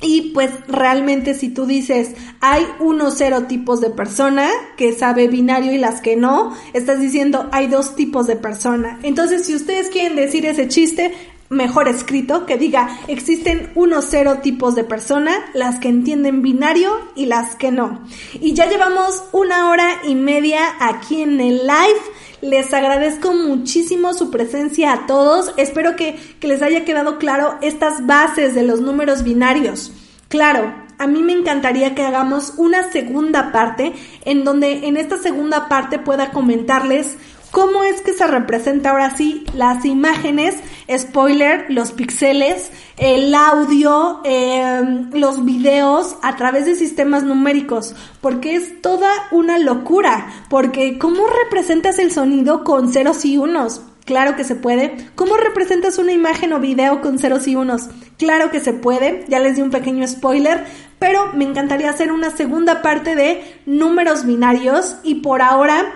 Y 0.00 0.30
pues 0.32 0.52
realmente 0.68 1.34
si 1.34 1.48
tú 1.48 1.66
dices 1.66 2.14
hay 2.40 2.64
unos 2.78 3.14
cero 3.18 3.46
tipos 3.48 3.80
de 3.80 3.90
persona 3.90 4.48
que 4.76 4.92
sabe 4.92 5.26
binario 5.26 5.72
y 5.72 5.78
las 5.78 6.00
que 6.00 6.14
no, 6.14 6.54
estás 6.72 7.00
diciendo 7.00 7.48
hay 7.50 7.66
dos 7.66 7.96
tipos 7.96 8.28
de 8.28 8.36
persona. 8.36 9.00
Entonces 9.02 9.44
si 9.44 9.56
ustedes 9.56 9.88
quieren 9.88 10.14
decir 10.14 10.46
ese 10.46 10.68
chiste, 10.68 11.12
mejor 11.48 11.88
escrito 11.88 12.46
que 12.46 12.56
diga 12.56 12.98
existen 13.08 13.70
unos 13.74 14.06
cero 14.10 14.38
tipos 14.42 14.74
de 14.74 14.84
persona, 14.84 15.32
las 15.54 15.78
que 15.78 15.88
entienden 15.88 16.42
binario 16.42 16.92
y 17.14 17.26
las 17.26 17.56
que 17.56 17.70
no. 17.70 18.02
Y 18.40 18.54
ya 18.54 18.68
llevamos 18.68 19.24
una 19.32 19.70
hora 19.70 19.88
y 20.04 20.14
media 20.14 20.60
aquí 20.80 21.22
en 21.22 21.40
el 21.40 21.66
live. 21.66 22.00
Les 22.40 22.72
agradezco 22.72 23.32
muchísimo 23.34 24.14
su 24.14 24.30
presencia 24.30 24.92
a 24.92 25.06
todos. 25.06 25.52
Espero 25.56 25.96
que, 25.96 26.18
que 26.38 26.48
les 26.48 26.62
haya 26.62 26.84
quedado 26.84 27.18
claro 27.18 27.58
estas 27.62 28.06
bases 28.06 28.54
de 28.54 28.62
los 28.62 28.80
números 28.80 29.24
binarios. 29.24 29.92
Claro, 30.28 30.72
a 30.98 31.06
mí 31.06 31.22
me 31.22 31.32
encantaría 31.32 31.94
que 31.94 32.02
hagamos 32.02 32.54
una 32.56 32.90
segunda 32.90 33.52
parte 33.52 33.92
en 34.24 34.44
donde 34.44 34.88
en 34.88 34.96
esta 34.96 35.16
segunda 35.16 35.68
parte 35.68 35.98
pueda 35.98 36.30
comentarles 36.32 37.16
cómo 37.50 37.84
es 37.84 38.00
que 38.00 38.12
se 38.12 38.26
representa 38.26 38.90
ahora 38.90 39.16
sí 39.16 39.44
las 39.54 39.84
imágenes, 39.84 40.56
spoiler, 40.96 41.66
los 41.68 41.92
píxeles, 41.92 42.70
el 42.96 43.34
audio, 43.34 44.20
em, 44.24 45.10
los 45.12 45.44
videos 45.44 46.16
a 46.22 46.36
través 46.36 46.66
de 46.66 46.74
sistemas 46.74 47.22
numéricos, 47.24 47.94
porque 48.20 48.54
es 48.54 48.80
toda 48.82 49.10
una 49.30 49.58
locura, 49.58 50.26
porque 50.48 50.98
¿cómo 50.98 51.26
representas 51.44 51.98
el 51.98 52.10
sonido 52.10 52.64
con 52.64 52.92
ceros 52.92 53.24
y 53.24 53.38
unos? 53.38 53.82
Claro 54.08 54.36
que 54.36 54.44
se 54.44 54.54
puede. 54.54 54.96
¿Cómo 55.16 55.36
representas 55.36 55.98
una 55.98 56.12
imagen 56.12 56.54
o 56.54 56.60
video 56.60 57.02
con 57.02 57.18
ceros 57.18 57.46
y 57.46 57.56
unos? 57.56 57.90
Claro 58.16 58.50
que 58.50 58.58
se 58.58 58.72
puede. 58.72 59.26
Ya 59.28 59.38
les 59.38 59.56
di 59.56 59.60
un 59.60 59.70
pequeño 59.70 60.08
spoiler, 60.08 60.64
pero 60.98 61.34
me 61.34 61.44
encantaría 61.44 61.90
hacer 61.90 62.10
una 62.10 62.30
segunda 62.30 62.80
parte 62.80 63.14
de 63.14 63.42
números 63.66 64.24
binarios 64.24 64.96
y 65.02 65.16
por 65.16 65.42
ahora 65.42 65.92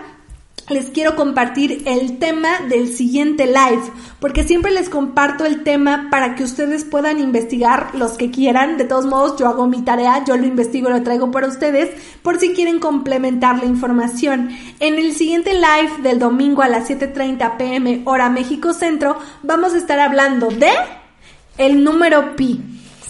les 0.69 0.89
quiero 0.89 1.15
compartir 1.15 1.83
el 1.85 2.19
tema 2.19 2.59
del 2.69 2.93
siguiente 2.93 3.45
live, 3.45 3.83
porque 4.19 4.43
siempre 4.43 4.71
les 4.71 4.89
comparto 4.89 5.45
el 5.45 5.63
tema 5.63 6.07
para 6.09 6.35
que 6.35 6.43
ustedes 6.43 6.85
puedan 6.85 7.19
investigar 7.19 7.93
los 7.95 8.13
que 8.13 8.31
quieran. 8.31 8.77
De 8.77 8.85
todos 8.85 9.05
modos, 9.05 9.37
yo 9.37 9.47
hago 9.47 9.67
mi 9.67 9.81
tarea, 9.81 10.23
yo 10.25 10.37
lo 10.37 10.45
investigo, 10.45 10.89
lo 10.89 11.03
traigo 11.03 11.31
para 11.31 11.47
ustedes, 11.47 11.89
por 12.21 12.39
si 12.39 12.53
quieren 12.53 12.79
complementar 12.79 13.59
la 13.59 13.65
información. 13.65 14.49
En 14.79 14.95
el 14.95 15.13
siguiente 15.13 15.53
live 15.53 16.01
del 16.01 16.19
domingo 16.19 16.61
a 16.61 16.69
las 16.69 16.89
7.30 16.89 17.57
pm 17.57 18.01
hora 18.05 18.29
México 18.29 18.73
Centro, 18.73 19.17
vamos 19.41 19.73
a 19.73 19.77
estar 19.77 19.99
hablando 19.99 20.47
de 20.47 20.71
el 21.57 21.83
número 21.83 22.35
pi. 22.35 22.61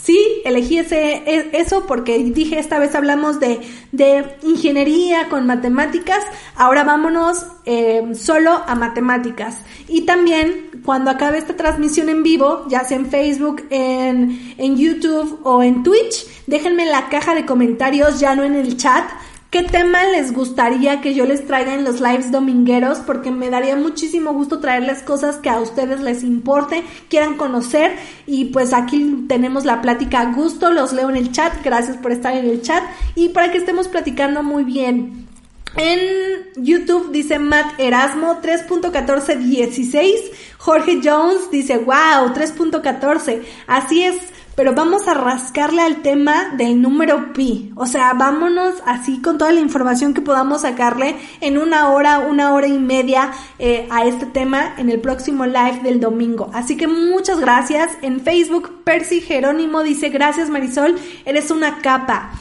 Sí, 0.04 0.42
elegí 0.44 0.80
ese, 0.80 1.24
e, 1.26 1.52
eso 1.54 1.86
porque 1.86 2.18
dije 2.18 2.60
esta 2.60 2.78
vez 2.78 2.94
hablamos 2.94 3.40
de, 3.40 3.62
de 3.94 4.36
ingeniería 4.44 5.30
con 5.30 5.48
matemáticas, 5.48 6.22
ahora 6.58 6.84
vámonos 6.84 7.46
eh, 7.64 8.12
solo 8.14 8.52
a 8.68 8.76
matemáticas. 8.76 9.60
Y 9.88 10.02
también 10.02 10.72
cuando 10.84 11.10
acabe 11.10 11.38
esta 11.38 11.56
transmisión 11.56 12.10
en 12.10 12.22
vivo, 12.22 12.66
ya 12.68 12.84
sea 12.84 12.98
en 12.98 13.06
Facebook, 13.06 13.64
en, 13.70 14.56
en 14.58 14.76
YouTube 14.76 15.40
o 15.44 15.64
en 15.64 15.84
Twitch, 15.84 16.28
déjenme 16.48 16.84
en 16.84 16.92
la 16.92 17.08
caja 17.08 17.34
de 17.34 17.46
comentarios, 17.46 18.20
ya 18.20 18.36
no 18.36 18.44
en 18.44 18.56
el 18.56 18.76
chat, 18.76 19.06
¿Qué 19.54 19.62
tema 19.62 20.04
les 20.06 20.34
gustaría 20.34 21.00
que 21.00 21.14
yo 21.14 21.28
les 21.28 21.46
traiga 21.46 21.76
en 21.76 21.84
los 21.84 22.02
lives 22.02 22.32
domingueros? 22.32 22.98
Porque 23.06 23.30
me 23.30 23.52
daría 23.52 23.76
muchísimo 23.76 24.34
gusto 24.34 24.60
traerles 24.60 25.04
cosas 25.04 25.36
que 25.36 25.52
a 25.52 25.60
ustedes 25.60 26.00
les 26.02 26.24
importe, 26.24 26.84
quieran 27.08 27.38
conocer. 27.38 27.96
Y 28.26 28.46
pues 28.46 28.74
aquí 28.74 29.26
tenemos 29.28 29.64
la 29.64 29.80
plática 29.84 30.22
a 30.22 30.34
gusto, 30.34 30.72
los 30.72 30.92
leo 30.92 31.12
en 31.12 31.18
el 31.18 31.32
chat, 31.32 31.54
gracias 31.64 31.98
por 31.98 32.12
estar 32.12 32.36
en 32.36 32.50
el 32.50 32.64
chat 32.64 32.82
y 33.14 33.30
para 33.30 33.52
que 33.52 33.60
estemos 33.60 33.88
platicando 33.88 34.42
muy 34.42 34.64
bien. 34.64 35.28
En 35.76 36.00
YouTube 36.56 37.12
dice 37.12 37.38
Matt 37.38 37.80
Erasmo 37.80 38.42
3.1416. 38.42 40.16
Jorge 40.58 41.00
Jones 41.04 41.52
dice, 41.52 41.78
wow, 41.78 42.34
3.14. 42.34 43.44
Así 43.68 44.04
es, 44.04 44.16
pero 44.56 44.74
vamos 44.74 45.08
a 45.08 45.14
rascarle 45.14 45.82
al 45.82 46.02
tema 46.02 46.54
del 46.58 46.82
número 46.82 47.34
pi. 47.34 47.72
O 47.76 47.86
sea, 47.86 48.14
vámonos 48.14 48.76
así 48.86 49.22
con 49.22 49.38
toda 49.38 49.52
la 49.52 49.60
información 49.60 50.14
que 50.14 50.22
podamos 50.22 50.62
sacarle 50.62 51.16
en 51.42 51.58
una 51.58 51.90
hora, 51.92 52.20
una 52.20 52.54
hora 52.54 52.68
y 52.68 52.78
media 52.78 53.32
eh, 53.60 53.88
a 53.90 54.06
este 54.06 54.26
tema 54.26 54.76
en 54.78 54.90
el 54.90 55.00
próximo 55.00 55.46
live 55.46 55.82
del 55.84 56.00
domingo. 56.00 56.52
Así 56.54 56.78
que 56.78 56.88
muchas 56.88 57.40
gracias. 57.40 57.92
En 58.02 58.22
Facebook, 58.22 58.84
Percy 58.84 59.22
Jerónimo 59.22 59.84
dice, 59.84 60.10
gracias 60.10 60.50
Marisol, 60.50 60.96
eres 61.26 61.52
una 61.52 61.80
capa. 61.80 62.32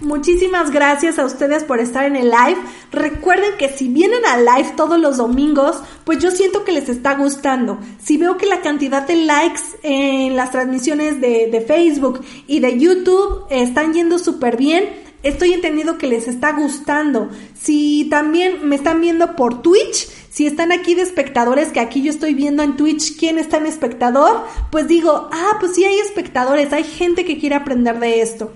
Muchísimas 0.00 0.70
gracias 0.70 1.18
a 1.18 1.24
ustedes 1.24 1.64
por 1.64 1.80
estar 1.80 2.04
en 2.04 2.14
el 2.14 2.26
live. 2.26 2.58
Recuerden 2.92 3.50
que 3.58 3.68
si 3.68 3.88
vienen 3.88 4.24
al 4.24 4.44
live 4.44 4.74
todos 4.76 4.96
los 4.98 5.16
domingos, 5.16 5.82
pues 6.04 6.20
yo 6.20 6.30
siento 6.30 6.64
que 6.64 6.70
les 6.70 6.88
está 6.88 7.14
gustando. 7.16 7.78
Si 7.98 8.16
veo 8.16 8.36
que 8.36 8.46
la 8.46 8.60
cantidad 8.60 9.04
de 9.04 9.16
likes 9.16 9.60
en 9.82 10.36
las 10.36 10.52
transmisiones 10.52 11.20
de, 11.20 11.48
de 11.50 11.60
Facebook 11.62 12.20
y 12.46 12.60
de 12.60 12.78
YouTube 12.78 13.46
están 13.50 13.92
yendo 13.92 14.20
súper 14.20 14.56
bien, 14.56 14.88
estoy 15.24 15.52
entendiendo 15.52 15.98
que 15.98 16.06
les 16.06 16.28
está 16.28 16.52
gustando. 16.52 17.28
Si 17.60 18.06
también 18.08 18.68
me 18.68 18.76
están 18.76 19.00
viendo 19.00 19.34
por 19.34 19.62
Twitch, 19.62 20.08
si 20.30 20.46
están 20.46 20.70
aquí 20.70 20.94
de 20.94 21.02
espectadores, 21.02 21.70
que 21.72 21.80
aquí 21.80 22.02
yo 22.02 22.10
estoy 22.10 22.34
viendo 22.34 22.62
en 22.62 22.76
Twitch 22.76 23.18
quién 23.18 23.36
está 23.36 23.56
en 23.56 23.66
espectador, 23.66 24.44
pues 24.70 24.86
digo, 24.86 25.28
ah, 25.32 25.56
pues 25.58 25.74
sí 25.74 25.84
hay 25.84 25.98
espectadores, 25.98 26.72
hay 26.72 26.84
gente 26.84 27.24
que 27.24 27.36
quiere 27.40 27.56
aprender 27.56 27.98
de 27.98 28.20
esto. 28.20 28.52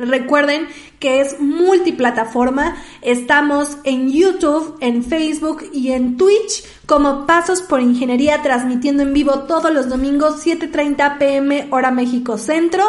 Recuerden 0.00 0.66
que 0.98 1.20
es 1.20 1.40
multiplataforma. 1.40 2.76
Estamos 3.02 3.76
en 3.84 4.10
YouTube, 4.10 4.76
en 4.80 5.04
Facebook 5.04 5.64
y 5.72 5.92
en 5.92 6.16
Twitch 6.16 6.64
como 6.86 7.26
Pasos 7.26 7.62
por 7.62 7.80
Ingeniería 7.80 8.42
transmitiendo 8.42 9.02
en 9.02 9.12
vivo 9.12 9.40
todos 9.40 9.72
los 9.72 9.88
domingos 9.88 10.44
7.30 10.44 11.18
pm 11.18 11.68
hora 11.70 11.90
México 11.90 12.38
Centro. 12.38 12.84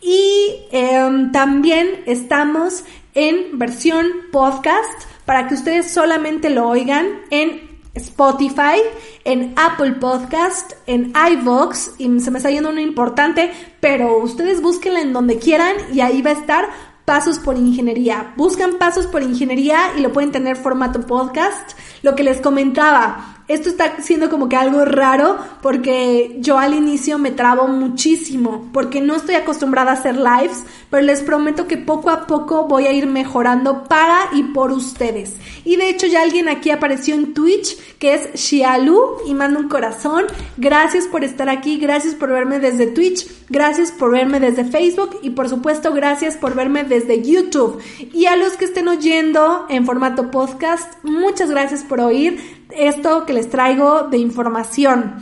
Y 0.00 0.56
em, 0.72 1.32
también 1.32 2.02
estamos 2.06 2.84
en 3.14 3.58
versión 3.58 4.06
podcast 4.30 5.04
para 5.24 5.48
que 5.48 5.54
ustedes 5.54 5.90
solamente 5.90 6.50
lo 6.50 6.68
oigan 6.68 7.06
en 7.30 7.71
Spotify, 7.94 8.80
en 9.24 9.54
Apple 9.56 9.92
Podcast, 9.92 10.72
en 10.86 11.12
iVoox, 11.32 11.98
y 11.98 12.20
se 12.20 12.30
me 12.30 12.38
está 12.38 12.50
yendo 12.50 12.70
uno 12.70 12.80
importante, 12.80 13.52
pero 13.80 14.18
ustedes 14.18 14.62
búsquenla 14.62 15.00
en 15.00 15.12
donde 15.12 15.38
quieran 15.38 15.76
y 15.92 16.00
ahí 16.00 16.22
va 16.22 16.30
a 16.30 16.34
estar 16.34 16.68
Pasos 17.04 17.40
por 17.40 17.56
Ingeniería. 17.56 18.32
Buscan 18.36 18.78
Pasos 18.78 19.06
por 19.06 19.22
Ingeniería 19.22 19.92
y 19.98 20.00
lo 20.00 20.12
pueden 20.12 20.30
tener 20.30 20.56
formato 20.56 21.04
podcast. 21.04 21.76
Lo 22.02 22.14
que 22.14 22.22
les 22.22 22.40
comentaba, 22.40 23.41
esto 23.52 23.68
está 23.68 24.00
siendo 24.00 24.30
como 24.30 24.48
que 24.48 24.56
algo 24.56 24.84
raro 24.84 25.38
porque 25.60 26.36
yo 26.40 26.58
al 26.58 26.74
inicio 26.74 27.18
me 27.18 27.30
trabo 27.30 27.68
muchísimo 27.68 28.68
porque 28.72 29.00
no 29.00 29.16
estoy 29.16 29.34
acostumbrada 29.34 29.90
a 29.90 29.94
hacer 29.94 30.16
lives, 30.16 30.64
pero 30.90 31.02
les 31.02 31.22
prometo 31.22 31.66
que 31.66 31.76
poco 31.76 32.10
a 32.10 32.26
poco 32.26 32.66
voy 32.66 32.86
a 32.86 32.92
ir 32.92 33.06
mejorando 33.06 33.84
para 33.84 34.28
y 34.32 34.42
por 34.42 34.72
ustedes. 34.72 35.34
Y 35.64 35.76
de 35.76 35.88
hecho 35.88 36.06
ya 36.06 36.22
alguien 36.22 36.48
aquí 36.48 36.70
apareció 36.70 37.14
en 37.14 37.34
Twitch 37.34 37.76
que 37.98 38.14
es 38.14 38.40
Xialu 38.40 39.18
y 39.26 39.34
manda 39.34 39.60
un 39.60 39.68
corazón. 39.68 40.24
Gracias 40.56 41.06
por 41.06 41.24
estar 41.24 41.48
aquí, 41.48 41.78
gracias 41.78 42.14
por 42.14 42.30
verme 42.30 42.58
desde 42.58 42.86
Twitch, 42.86 43.26
gracias 43.48 43.92
por 43.92 44.12
verme 44.12 44.40
desde 44.40 44.64
Facebook 44.64 45.18
y 45.22 45.30
por 45.30 45.48
supuesto 45.48 45.92
gracias 45.92 46.36
por 46.36 46.54
verme 46.54 46.84
desde 46.84 47.22
YouTube. 47.22 47.80
Y 48.12 48.26
a 48.26 48.36
los 48.36 48.54
que 48.54 48.64
estén 48.64 48.88
oyendo 48.88 49.66
en 49.68 49.86
formato 49.86 50.30
podcast, 50.30 50.92
muchas 51.04 51.50
gracias 51.50 51.82
por 51.84 52.00
oír 52.00 52.61
esto 52.76 53.26
que 53.26 53.32
les 53.32 53.50
traigo 53.50 54.02
de 54.04 54.18
información. 54.18 55.14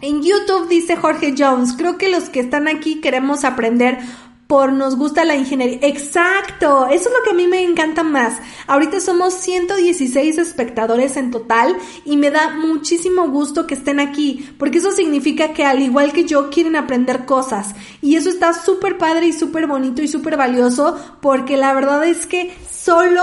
En 0.00 0.22
YouTube 0.22 0.68
dice 0.68 0.96
Jorge 0.96 1.34
Jones, 1.38 1.74
creo 1.76 1.96
que 1.96 2.08
los 2.08 2.28
que 2.28 2.40
están 2.40 2.66
aquí 2.66 3.00
queremos 3.00 3.44
aprender 3.44 3.98
por 4.52 4.70
nos 4.70 4.96
gusta 4.96 5.24
la 5.24 5.34
ingeniería. 5.34 5.78
Exacto, 5.80 6.86
eso 6.88 7.08
es 7.08 7.14
lo 7.16 7.24
que 7.24 7.30
a 7.30 7.34
mí 7.34 7.46
me 7.46 7.62
encanta 7.62 8.02
más. 8.02 8.34
Ahorita 8.66 9.00
somos 9.00 9.32
116 9.32 10.36
espectadores 10.36 11.16
en 11.16 11.30
total 11.30 11.74
y 12.04 12.18
me 12.18 12.30
da 12.30 12.50
muchísimo 12.50 13.28
gusto 13.28 13.66
que 13.66 13.72
estén 13.72 13.98
aquí, 13.98 14.46
porque 14.58 14.76
eso 14.76 14.92
significa 14.92 15.54
que 15.54 15.64
al 15.64 15.80
igual 15.80 16.12
que 16.12 16.24
yo 16.24 16.50
quieren 16.50 16.76
aprender 16.76 17.24
cosas. 17.24 17.74
Y 18.02 18.16
eso 18.16 18.28
está 18.28 18.52
súper 18.52 18.98
padre 18.98 19.26
y 19.28 19.32
súper 19.32 19.66
bonito 19.66 20.02
y 20.02 20.08
súper 20.08 20.36
valioso, 20.36 20.98
porque 21.22 21.56
la 21.56 21.72
verdad 21.72 22.04
es 22.04 22.26
que 22.26 22.54
solo 22.70 23.22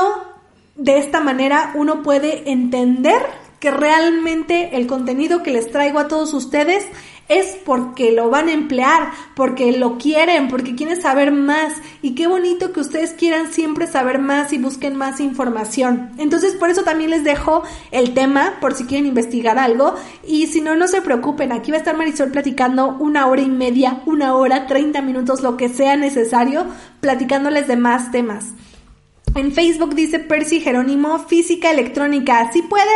de 0.77 0.97
esta 0.97 1.19
manera 1.19 1.73
uno 1.75 2.01
puede 2.01 2.49
entender 2.49 3.21
que 3.59 3.71
realmente 3.71 4.77
el 4.77 4.87
contenido 4.87 5.43
que 5.43 5.51
les 5.51 5.71
traigo 5.71 5.99
a 5.99 6.07
todos 6.07 6.33
ustedes 6.33 6.85
es 7.29 7.57
porque 7.63 8.11
lo 8.11 8.29
van 8.29 8.49
a 8.49 8.53
emplear, 8.53 9.11
porque 9.35 9.71
lo 9.71 9.97
quieren, 9.97 10.47
porque 10.47 10.75
quieren 10.75 10.99
saber 10.99 11.31
más. 11.31 11.73
Y 12.01 12.15
qué 12.15 12.27
bonito 12.27 12.73
que 12.73 12.79
ustedes 12.79 13.13
quieran 13.13 13.53
siempre 13.53 13.85
saber 13.85 14.17
más 14.17 14.51
y 14.51 14.57
busquen 14.57 14.95
más 14.95 15.19
información. 15.19 16.09
Entonces, 16.17 16.55
por 16.55 16.71
eso 16.71 16.83
también 16.83 17.11
les 17.11 17.23
dejo 17.23 17.63
el 17.91 18.15
tema, 18.15 18.57
por 18.59 18.73
si 18.73 18.85
quieren 18.85 19.05
investigar 19.05 19.59
algo. 19.59 19.93
Y 20.25 20.47
si 20.47 20.59
no, 20.59 20.75
no 20.75 20.87
se 20.87 21.01
preocupen, 21.01 21.51
aquí 21.51 21.69
va 21.69 21.77
a 21.77 21.79
estar 21.79 21.95
Marisol 21.95 22.31
platicando 22.31 22.97
una 22.99 23.27
hora 23.27 23.41
y 23.41 23.49
media, 23.49 24.01
una 24.07 24.33
hora, 24.35 24.65
30 24.65 25.01
minutos, 25.03 25.41
lo 25.41 25.55
que 25.55 25.69
sea 25.69 25.95
necesario, 25.95 26.65
platicándoles 26.99 27.67
de 27.67 27.77
más 27.77 28.11
temas. 28.11 28.53
En 29.35 29.51
Facebook 29.53 29.95
dice 29.95 30.19
Percy 30.19 30.59
Jerónimo, 30.59 31.19
física 31.19 31.71
electrónica. 31.71 32.49
¡Sí 32.51 32.61
puedes! 32.61 32.87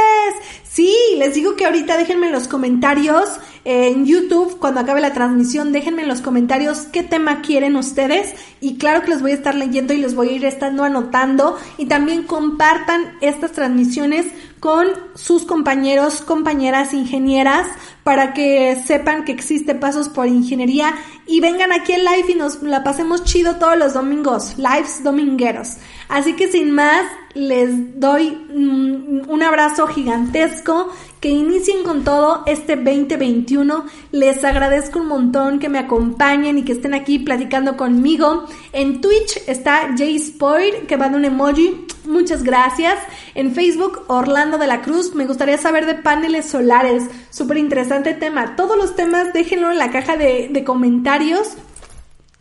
Sí, 0.63 0.95
les 1.17 1.35
digo 1.35 1.55
que 1.55 1.65
ahorita 1.65 1.97
déjenme 1.97 2.27
en 2.27 2.31
los 2.31 2.47
comentarios 2.47 3.29
en 3.65 4.05
YouTube, 4.05 4.57
cuando 4.59 4.81
acabe 4.81 4.99
la 4.99 5.13
transmisión, 5.13 5.71
déjenme 5.71 6.01
en 6.01 6.07
los 6.09 6.21
comentarios 6.21 6.79
qué 6.91 7.03
tema 7.03 7.41
quieren 7.41 7.75
ustedes 7.75 8.33
y 8.59 8.77
claro 8.77 9.03
que 9.03 9.11
los 9.11 9.21
voy 9.21 9.31
a 9.31 9.35
estar 9.35 9.55
leyendo 9.55 9.93
y 9.93 10.01
los 10.01 10.15
voy 10.15 10.29
a 10.29 10.31
ir 10.33 10.45
estando 10.45 10.83
anotando 10.83 11.57
y 11.77 11.85
también 11.85 12.23
compartan 12.23 13.13
estas 13.21 13.53
transmisiones 13.53 14.25
con 14.63 14.87
sus 15.13 15.43
compañeros, 15.43 16.21
compañeras 16.21 16.93
ingenieras 16.93 17.67
para 18.05 18.31
que 18.33 18.81
sepan 18.87 19.25
que 19.25 19.33
existe 19.33 19.75
Pasos 19.75 20.07
por 20.07 20.25
Ingeniería 20.25 20.93
y 21.27 21.41
vengan 21.41 21.73
aquí 21.73 21.91
en 21.91 22.05
live 22.05 22.31
y 22.31 22.35
nos 22.35 22.63
la 22.63 22.81
pasemos 22.81 23.25
chido 23.25 23.57
todos 23.57 23.77
los 23.77 23.93
domingos, 23.93 24.57
lives 24.57 25.03
domingueros. 25.03 25.79
Así 26.07 26.37
que 26.37 26.47
sin 26.47 26.71
más, 26.71 27.05
les 27.35 27.99
doy 27.99 28.29
mm, 28.31 29.29
un 29.29 29.43
abrazo 29.43 29.87
gigantesco, 29.87 30.91
que 31.19 31.29
inicien 31.29 31.83
con 31.83 32.03
todo 32.03 32.43
este 32.45 32.75
2021. 32.75 33.85
Les 34.11 34.43
agradezco 34.43 34.99
un 34.99 35.07
montón 35.07 35.59
que 35.59 35.69
me 35.69 35.79
acompañen 35.79 36.57
y 36.57 36.63
que 36.63 36.73
estén 36.73 36.93
aquí 36.93 37.19
platicando 37.19 37.77
conmigo. 37.77 38.45
En 38.71 39.01
Twitch 39.01 39.41
está 39.47 39.93
Jay 39.97 40.19
Spoil, 40.19 40.85
que 40.87 40.97
va 40.97 41.09
de 41.09 41.15
un 41.15 41.25
emoji. 41.25 41.85
Muchas 42.05 42.43
gracias. 42.43 42.99
En 43.35 43.53
Facebook, 43.55 44.03
Orlando 44.07 44.57
de 44.57 44.67
la 44.67 44.81
Cruz. 44.81 45.15
Me 45.15 45.25
gustaría 45.25 45.57
saber 45.57 45.85
de 45.85 45.95
paneles 45.95 46.45
solares. 46.45 47.03
Súper 47.29 47.57
interesante 47.57 48.13
tema. 48.13 48.55
Todos 48.55 48.77
los 48.77 48.95
temas 48.95 49.33
déjenlo 49.33 49.71
en 49.71 49.77
la 49.77 49.91
caja 49.91 50.17
de, 50.17 50.49
de 50.51 50.63
comentarios 50.63 51.53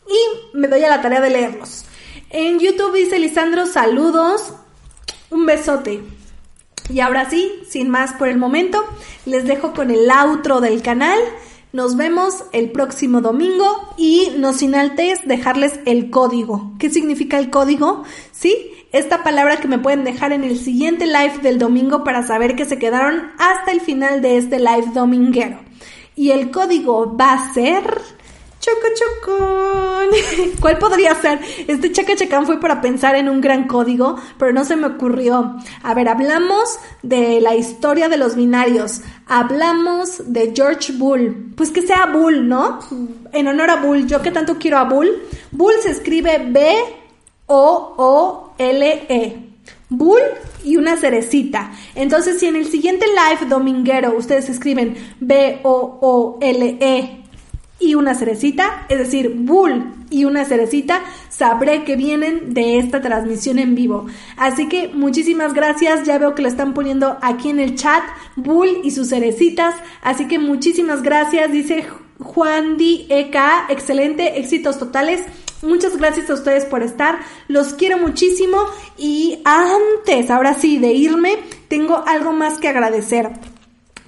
y 0.07 0.57
me 0.57 0.69
doy 0.69 0.83
a 0.83 0.89
la 0.89 1.01
tarea 1.01 1.21
de 1.21 1.31
leerlos. 1.31 1.85
En 2.31 2.59
YouTube 2.59 2.95
dice 2.95 3.19
Lisandro, 3.19 3.67
saludos. 3.67 4.55
Un 5.33 5.47
besote. 5.47 6.03
Y 6.91 7.01
ahora 7.01 7.31
sí, 7.31 7.51
sin 7.67 7.89
más 7.89 8.13
por 8.13 8.29
el 8.29 8.37
momento, 8.37 8.85
les 9.25 9.47
dejo 9.47 9.73
con 9.73 9.91
el 9.91 10.11
outro 10.11 10.61
del 10.61 10.83
canal. 10.83 11.19
Nos 11.73 11.97
vemos 11.97 12.45
el 12.53 12.71
próximo 12.71 13.23
domingo 13.23 13.95
y 13.97 14.35
no 14.37 14.53
sin 14.53 14.73
dejarles 15.25 15.81
el 15.87 16.11
código. 16.11 16.75
¿Qué 16.79 16.91
significa 16.91 17.39
el 17.39 17.49
código? 17.49 18.05
Sí, 18.31 18.73
esta 18.93 19.23
palabra 19.23 19.57
que 19.57 19.69
me 19.69 19.79
pueden 19.79 20.05
dejar 20.05 20.33
en 20.33 20.45
el 20.45 20.59
siguiente 20.59 21.07
live 21.07 21.39
del 21.43 21.59
domingo 21.59 22.05
para 22.05 22.27
saber 22.27 22.55
que 22.55 22.67
se 22.67 22.79
quedaron 22.79 23.33
hasta 23.39 23.73
el 23.73 23.81
final 23.81 24.21
de 24.21 24.37
este 24.37 24.59
live 24.59 24.91
dominguero. 24.93 25.61
Y 26.15 26.33
el 26.33 26.51
código 26.51 27.17
va 27.17 27.33
a 27.33 27.55
ser 27.55 28.03
Choco 28.63 28.87
chocón. 28.95 30.09
¿Cuál 30.61 30.79
podría 30.79 31.15
ser? 31.17 31.41
Este 31.67 31.91
chacachacán 31.91 32.47
fue 32.47 32.61
para 32.61 32.81
pensar 32.81 33.17
en 33.17 33.29
un 33.29 33.41
gran 33.41 33.67
código, 33.67 34.15
pero 34.39 34.53
no 34.53 34.65
se 34.65 34.77
me 34.77 34.87
ocurrió. 34.87 35.57
A 35.83 35.95
ver, 35.95 36.09
hablamos 36.09 36.79
de 37.03 37.41
la 37.41 37.57
historia 37.57 38.09
de 38.09 38.19
los 38.19 38.37
binarios. 38.37 39.01
Hablamos 39.27 40.33
de 40.33 40.53
George 40.55 40.93
Bull. 40.93 41.53
Pues 41.57 41.73
que 41.73 41.83
sea 41.83 42.07
Bull, 42.07 42.47
¿no? 42.47 42.79
En 43.33 43.49
honor 43.49 43.71
a 43.71 43.83
Bull. 43.83 44.07
Yo 44.07 44.23
que 44.23 44.31
tanto 44.31 44.59
quiero 44.59 44.79
a 44.79 44.85
Bull. 44.85 45.11
Bull 45.51 45.75
se 45.83 45.91
escribe 45.91 46.47
B-O-O-L-E. 46.49 47.09
Bull 49.89 50.21
y 50.63 50.77
una 50.77 50.97
cerecita. 50.97 51.73
Entonces, 51.97 52.39
si 52.39 52.47
en 52.47 52.55
el 52.55 52.67
siguiente 52.67 53.07
live 53.07 53.51
dominguero 53.51 54.17
ustedes 54.17 54.49
escriben 54.49 54.95
B-O-O-L-E 55.19 57.22
y 57.83 57.95
una 57.95 58.15
cerecita, 58.15 58.87
es 58.89 58.99
decir, 58.99 59.33
bull 59.35 59.93
y 60.11 60.25
una 60.25 60.45
cerecita, 60.45 61.01
sabré 61.29 61.85
que 61.85 61.97
vienen 61.97 62.55
de 62.55 62.79
esta 62.79 63.01
transmisión 63.01 63.59
en 63.59 63.75
vivo. 63.75 64.07
Así 64.37 64.69
que 64.69 64.89
muchísimas 64.89 65.55
gracias, 65.55 66.05
ya 66.05 66.19
veo 66.19 66.35
que 66.35 66.43
lo 66.43 66.49
están 66.49 66.75
poniendo 66.75 67.19
aquí 67.23 67.51
en 67.51 67.59
el 67.59 67.75
chat, 67.75 68.03
bull 68.37 68.81
y 68.85 68.91
sus 68.91 69.09
cerecitas, 69.09 69.75
así 70.03 70.29
que 70.29 70.39
muchísimas 70.39 71.03
gracias, 71.03 71.51
dice 71.51 71.85
Juan 72.21 72.77
Di 72.77 73.07
EK, 73.09 73.37
excelente, 73.69 74.39
éxitos 74.39 74.79
totales. 74.79 75.23
Muchas 75.63 75.97
gracias 75.97 76.29
a 76.29 76.35
ustedes 76.35 76.65
por 76.65 76.83
estar, 76.83 77.21
los 77.47 77.75
quiero 77.75 77.97
muchísimo 77.97 78.59
y 78.99 79.39
antes, 79.45 80.29
ahora 80.29 80.55
sí, 80.55 80.79
de 80.79 80.93
irme, 80.93 81.39
tengo 81.69 82.03
algo 82.07 82.33
más 82.33 82.59
que 82.59 82.69
agradecer. 82.69 83.31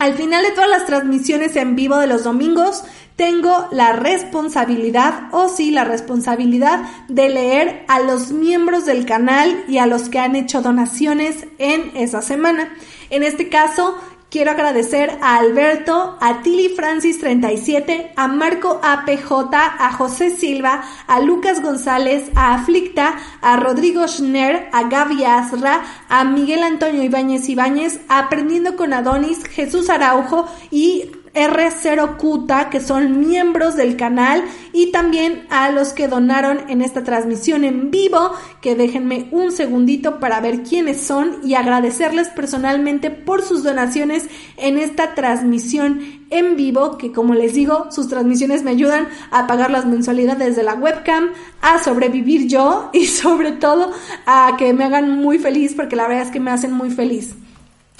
Al 0.01 0.15
final 0.15 0.43
de 0.43 0.51
todas 0.51 0.69
las 0.69 0.87
transmisiones 0.87 1.55
en 1.55 1.77
vivo 1.77 1.97
de 1.99 2.09
los 2.09 2.25
domingos, 2.25 2.83
tengo 3.17 3.69
la 3.71 3.93
responsabilidad, 3.93 5.29
o 5.31 5.49
sí, 5.49 5.71
la 5.71 5.85
responsabilidad 5.85 6.83
de 7.09 7.29
leer 7.29 7.85
a 7.89 8.01
los 8.01 8.33
miembros 8.33 8.87
del 8.87 9.07
canal 9.07 9.65
y 9.69 9.79
a 9.79 9.87
los 9.87 10.09
que 10.09 10.19
han 10.19 10.35
hecho 10.35 10.63
donaciones 10.63 11.47
en 11.59 11.93
esa 11.97 12.23
semana. 12.23 12.75
En 13.11 13.23
este 13.23 13.49
caso, 13.49 13.97
quiero 14.31 14.51
agradecer 14.51 15.17
a 15.23 15.37
Alberto, 15.37 16.19
a 16.21 16.43
Tilly 16.43 16.71
Francis 16.71 17.21
37, 17.21 18.15
a 18.17 18.27
Marco 18.27 18.81
APJ, 18.83 19.31
a 19.53 19.93
José 19.93 20.31
Silva, 20.31 20.83
a 21.07 21.21
Lucas 21.21 21.63
González, 21.63 22.33
a 22.35 22.55
Aflicta, 22.55 23.15
a 23.41 23.57
Rodrigo 23.59 24.09
Schner, 24.09 24.69
a 24.73 24.89
Gaby 24.89 25.25
Asra, 25.25 25.85
a 26.09 26.25
Miguel 26.25 26.65
Antonio 26.65 27.05
Ibáñez 27.05 27.49
Ibáñez, 27.49 28.01
a 28.09 28.19
Aprendiendo 28.19 28.75
con 28.75 28.93
Adonis, 28.93 29.45
Jesús 29.45 29.89
Araujo 29.89 30.49
y 30.73 31.13
R0 31.35 32.17
Cuta, 32.17 32.71
que 32.71 32.81
son 32.81 33.21
miembros 33.21 33.77
del 33.77 33.97
canal, 33.97 34.45
y 34.73 34.93
también 34.93 35.47
a 35.51 35.71
los 35.71 35.93
que 35.93 36.09
donaron 36.09 36.61
en 36.69 36.81
esta 36.81 37.05
transmisión 37.05 37.65
en 37.65 37.91
vivo, 37.91 38.33
que 38.61 38.75
déjenme 38.75 39.29
un 39.33 39.53
segundito 39.53 40.21
para 40.21 40.41
ver 40.41 40.63
quiénes 40.63 41.01
son 41.01 41.39
y 41.43 41.55
agradecerles 41.55 42.29
personalmente 42.29 43.11
por 43.11 43.43
sus 43.43 43.63
donaciones 43.63 44.29
en 44.57 44.79
esta 44.79 45.15
transmisión 45.15 46.01
en 46.31 46.57
vivo, 46.57 46.99
que 46.99 47.13
como 47.13 47.35
les 47.35 47.55
digo, 47.55 47.89
sus 47.91 48.09
transmisiones 48.09 48.63
me 48.63 48.71
ayudan 48.71 49.09
a 49.31 49.47
pagar 49.47 49.71
las 49.71 49.87
mensualidades 49.87 50.57
de 50.57 50.63
la 50.63 50.75
webcam, 50.75 51.31
a 51.61 51.83
sobrevivir 51.83 52.49
yo 52.49 52.91
y 52.93 53.07
sobre 53.07 53.53
todo 53.53 53.93
a 54.27 54.55
que 54.59 54.73
me 54.73 54.85
hagan 54.85 55.19
muy 55.19 55.39
feliz, 55.39 55.75
porque 55.75 55.97
la 55.97 56.07
verdad 56.07 56.27
es 56.27 56.31
que 56.31 56.41
me 56.41 56.51
hacen 56.51 56.73
muy 56.73 56.91
feliz. 56.91 57.35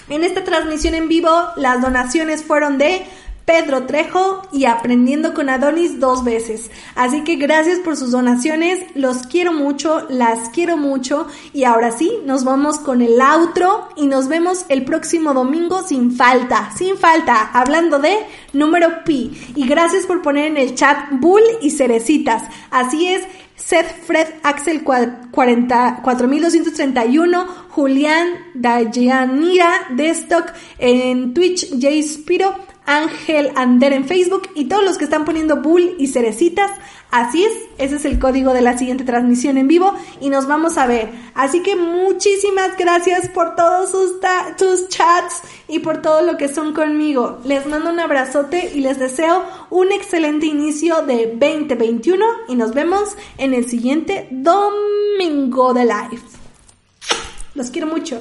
En 0.09 0.23
esta 0.23 0.45
transmisión 0.45 0.95
en 0.95 1.09
vivo, 1.09 1.31
las 1.57 1.81
donaciones 1.81 2.43
fueron 2.43 2.77
de 2.77 3.07
Pedro 3.45 3.85
Trejo 3.85 4.43
y 4.53 4.65
Aprendiendo 4.65 5.35
con 5.35 5.51
Adonis 5.51 6.01
dos 6.01 6.25
veces. 6.25 6.71
Así 6.95 7.25
que 7.25 7.37
gracias 7.37 7.79
por 7.81 7.97
sus 7.97 8.11
donaciones, 8.11 8.81
los 8.95 9.27
quiero 9.27 9.53
mucho, 9.53 10.07
las 10.09 10.49
quiero 10.49 10.77
mucho 10.77 11.27
y 11.53 11.65
ahora 11.65 11.91
sí, 11.91 12.21
nos 12.25 12.45
vamos 12.45 12.79
con 12.79 13.03
el 13.03 13.21
outro 13.21 13.89
y 13.97 14.07
nos 14.07 14.29
vemos 14.29 14.65
el 14.69 14.85
próximo 14.85 15.35
domingo 15.35 15.83
sin 15.83 16.13
falta, 16.13 16.71
sin 16.77 16.97
falta, 16.97 17.51
hablando 17.53 17.99
de 17.99 18.17
número 18.53 19.05
pi. 19.05 19.37
Y 19.55 19.67
gracias 19.67 20.07
por 20.07 20.23
poner 20.23 20.47
en 20.47 20.57
el 20.57 20.75
chat 20.75 21.11
bull 21.13 21.43
y 21.61 21.71
cerecitas. 21.71 22.43
Así 22.71 23.09
es. 23.09 23.25
Seth 23.57 24.05
Fred 24.05 24.27
Axel 24.43 24.83
4231, 24.83 27.47
Julián 27.71 28.29
Dayanira 28.55 29.87
Destock 29.91 30.53
en 30.79 31.33
Twitch, 31.33 31.81
Jay 31.81 32.03
Spiro, 32.03 32.53
Ángel 32.87 33.53
Ander 33.57 33.93
en 33.93 34.05
Facebook 34.05 34.49
y 34.55 34.67
todos 34.67 34.85
los 34.85 34.99
que 34.99 35.05
están 35.05 35.25
poniendo 35.25 35.63
bull 35.63 35.95
y 35.99 36.09
cerecitas. 36.09 36.71
Así 37.11 37.45
es, 37.45 37.53
ese 37.79 37.97
es 37.97 38.05
el 38.05 38.19
código 38.19 38.53
de 38.53 38.61
la 38.61 38.77
siguiente 38.77 39.05
transmisión 39.05 39.57
en 39.57 39.69
vivo 39.69 39.95
y 40.21 40.31
nos 40.31 40.47
vamos 40.47 40.77
a 40.79 40.87
ver. 40.87 41.11
Así 41.35 41.63
que 41.63 41.77
muchísimas 41.77 42.77
gracias 42.77 43.29
por 43.29 43.55
todos 43.55 43.91
sus, 43.91 44.89
chats 44.89 45.43
y 45.69 45.79
por 45.79 46.03
todo 46.03 46.23
lo 46.23 46.37
que 46.37 46.49
son 46.49 46.75
conmigo. 46.75 47.39
Les 47.45 47.67
mando 47.67 47.91
un 47.91 48.01
abrazote 48.01 48.73
y 48.75 48.81
les 48.81 48.99
deseo 48.99 49.45
un 49.71 49.93
excelente 49.93 50.47
inicio 50.47 51.03
de 51.03 51.37
2021 51.39 52.25
y 52.49 52.57
nos 52.57 52.75
vemos 52.75 53.17
en 53.39 53.55
el 53.55 53.69
siguiente 53.69 54.27
domingo 54.31 55.73
de 55.73 55.85
live. 55.85 56.23
Los 57.55 57.71
quiero 57.71 57.87
mucho. 57.87 58.21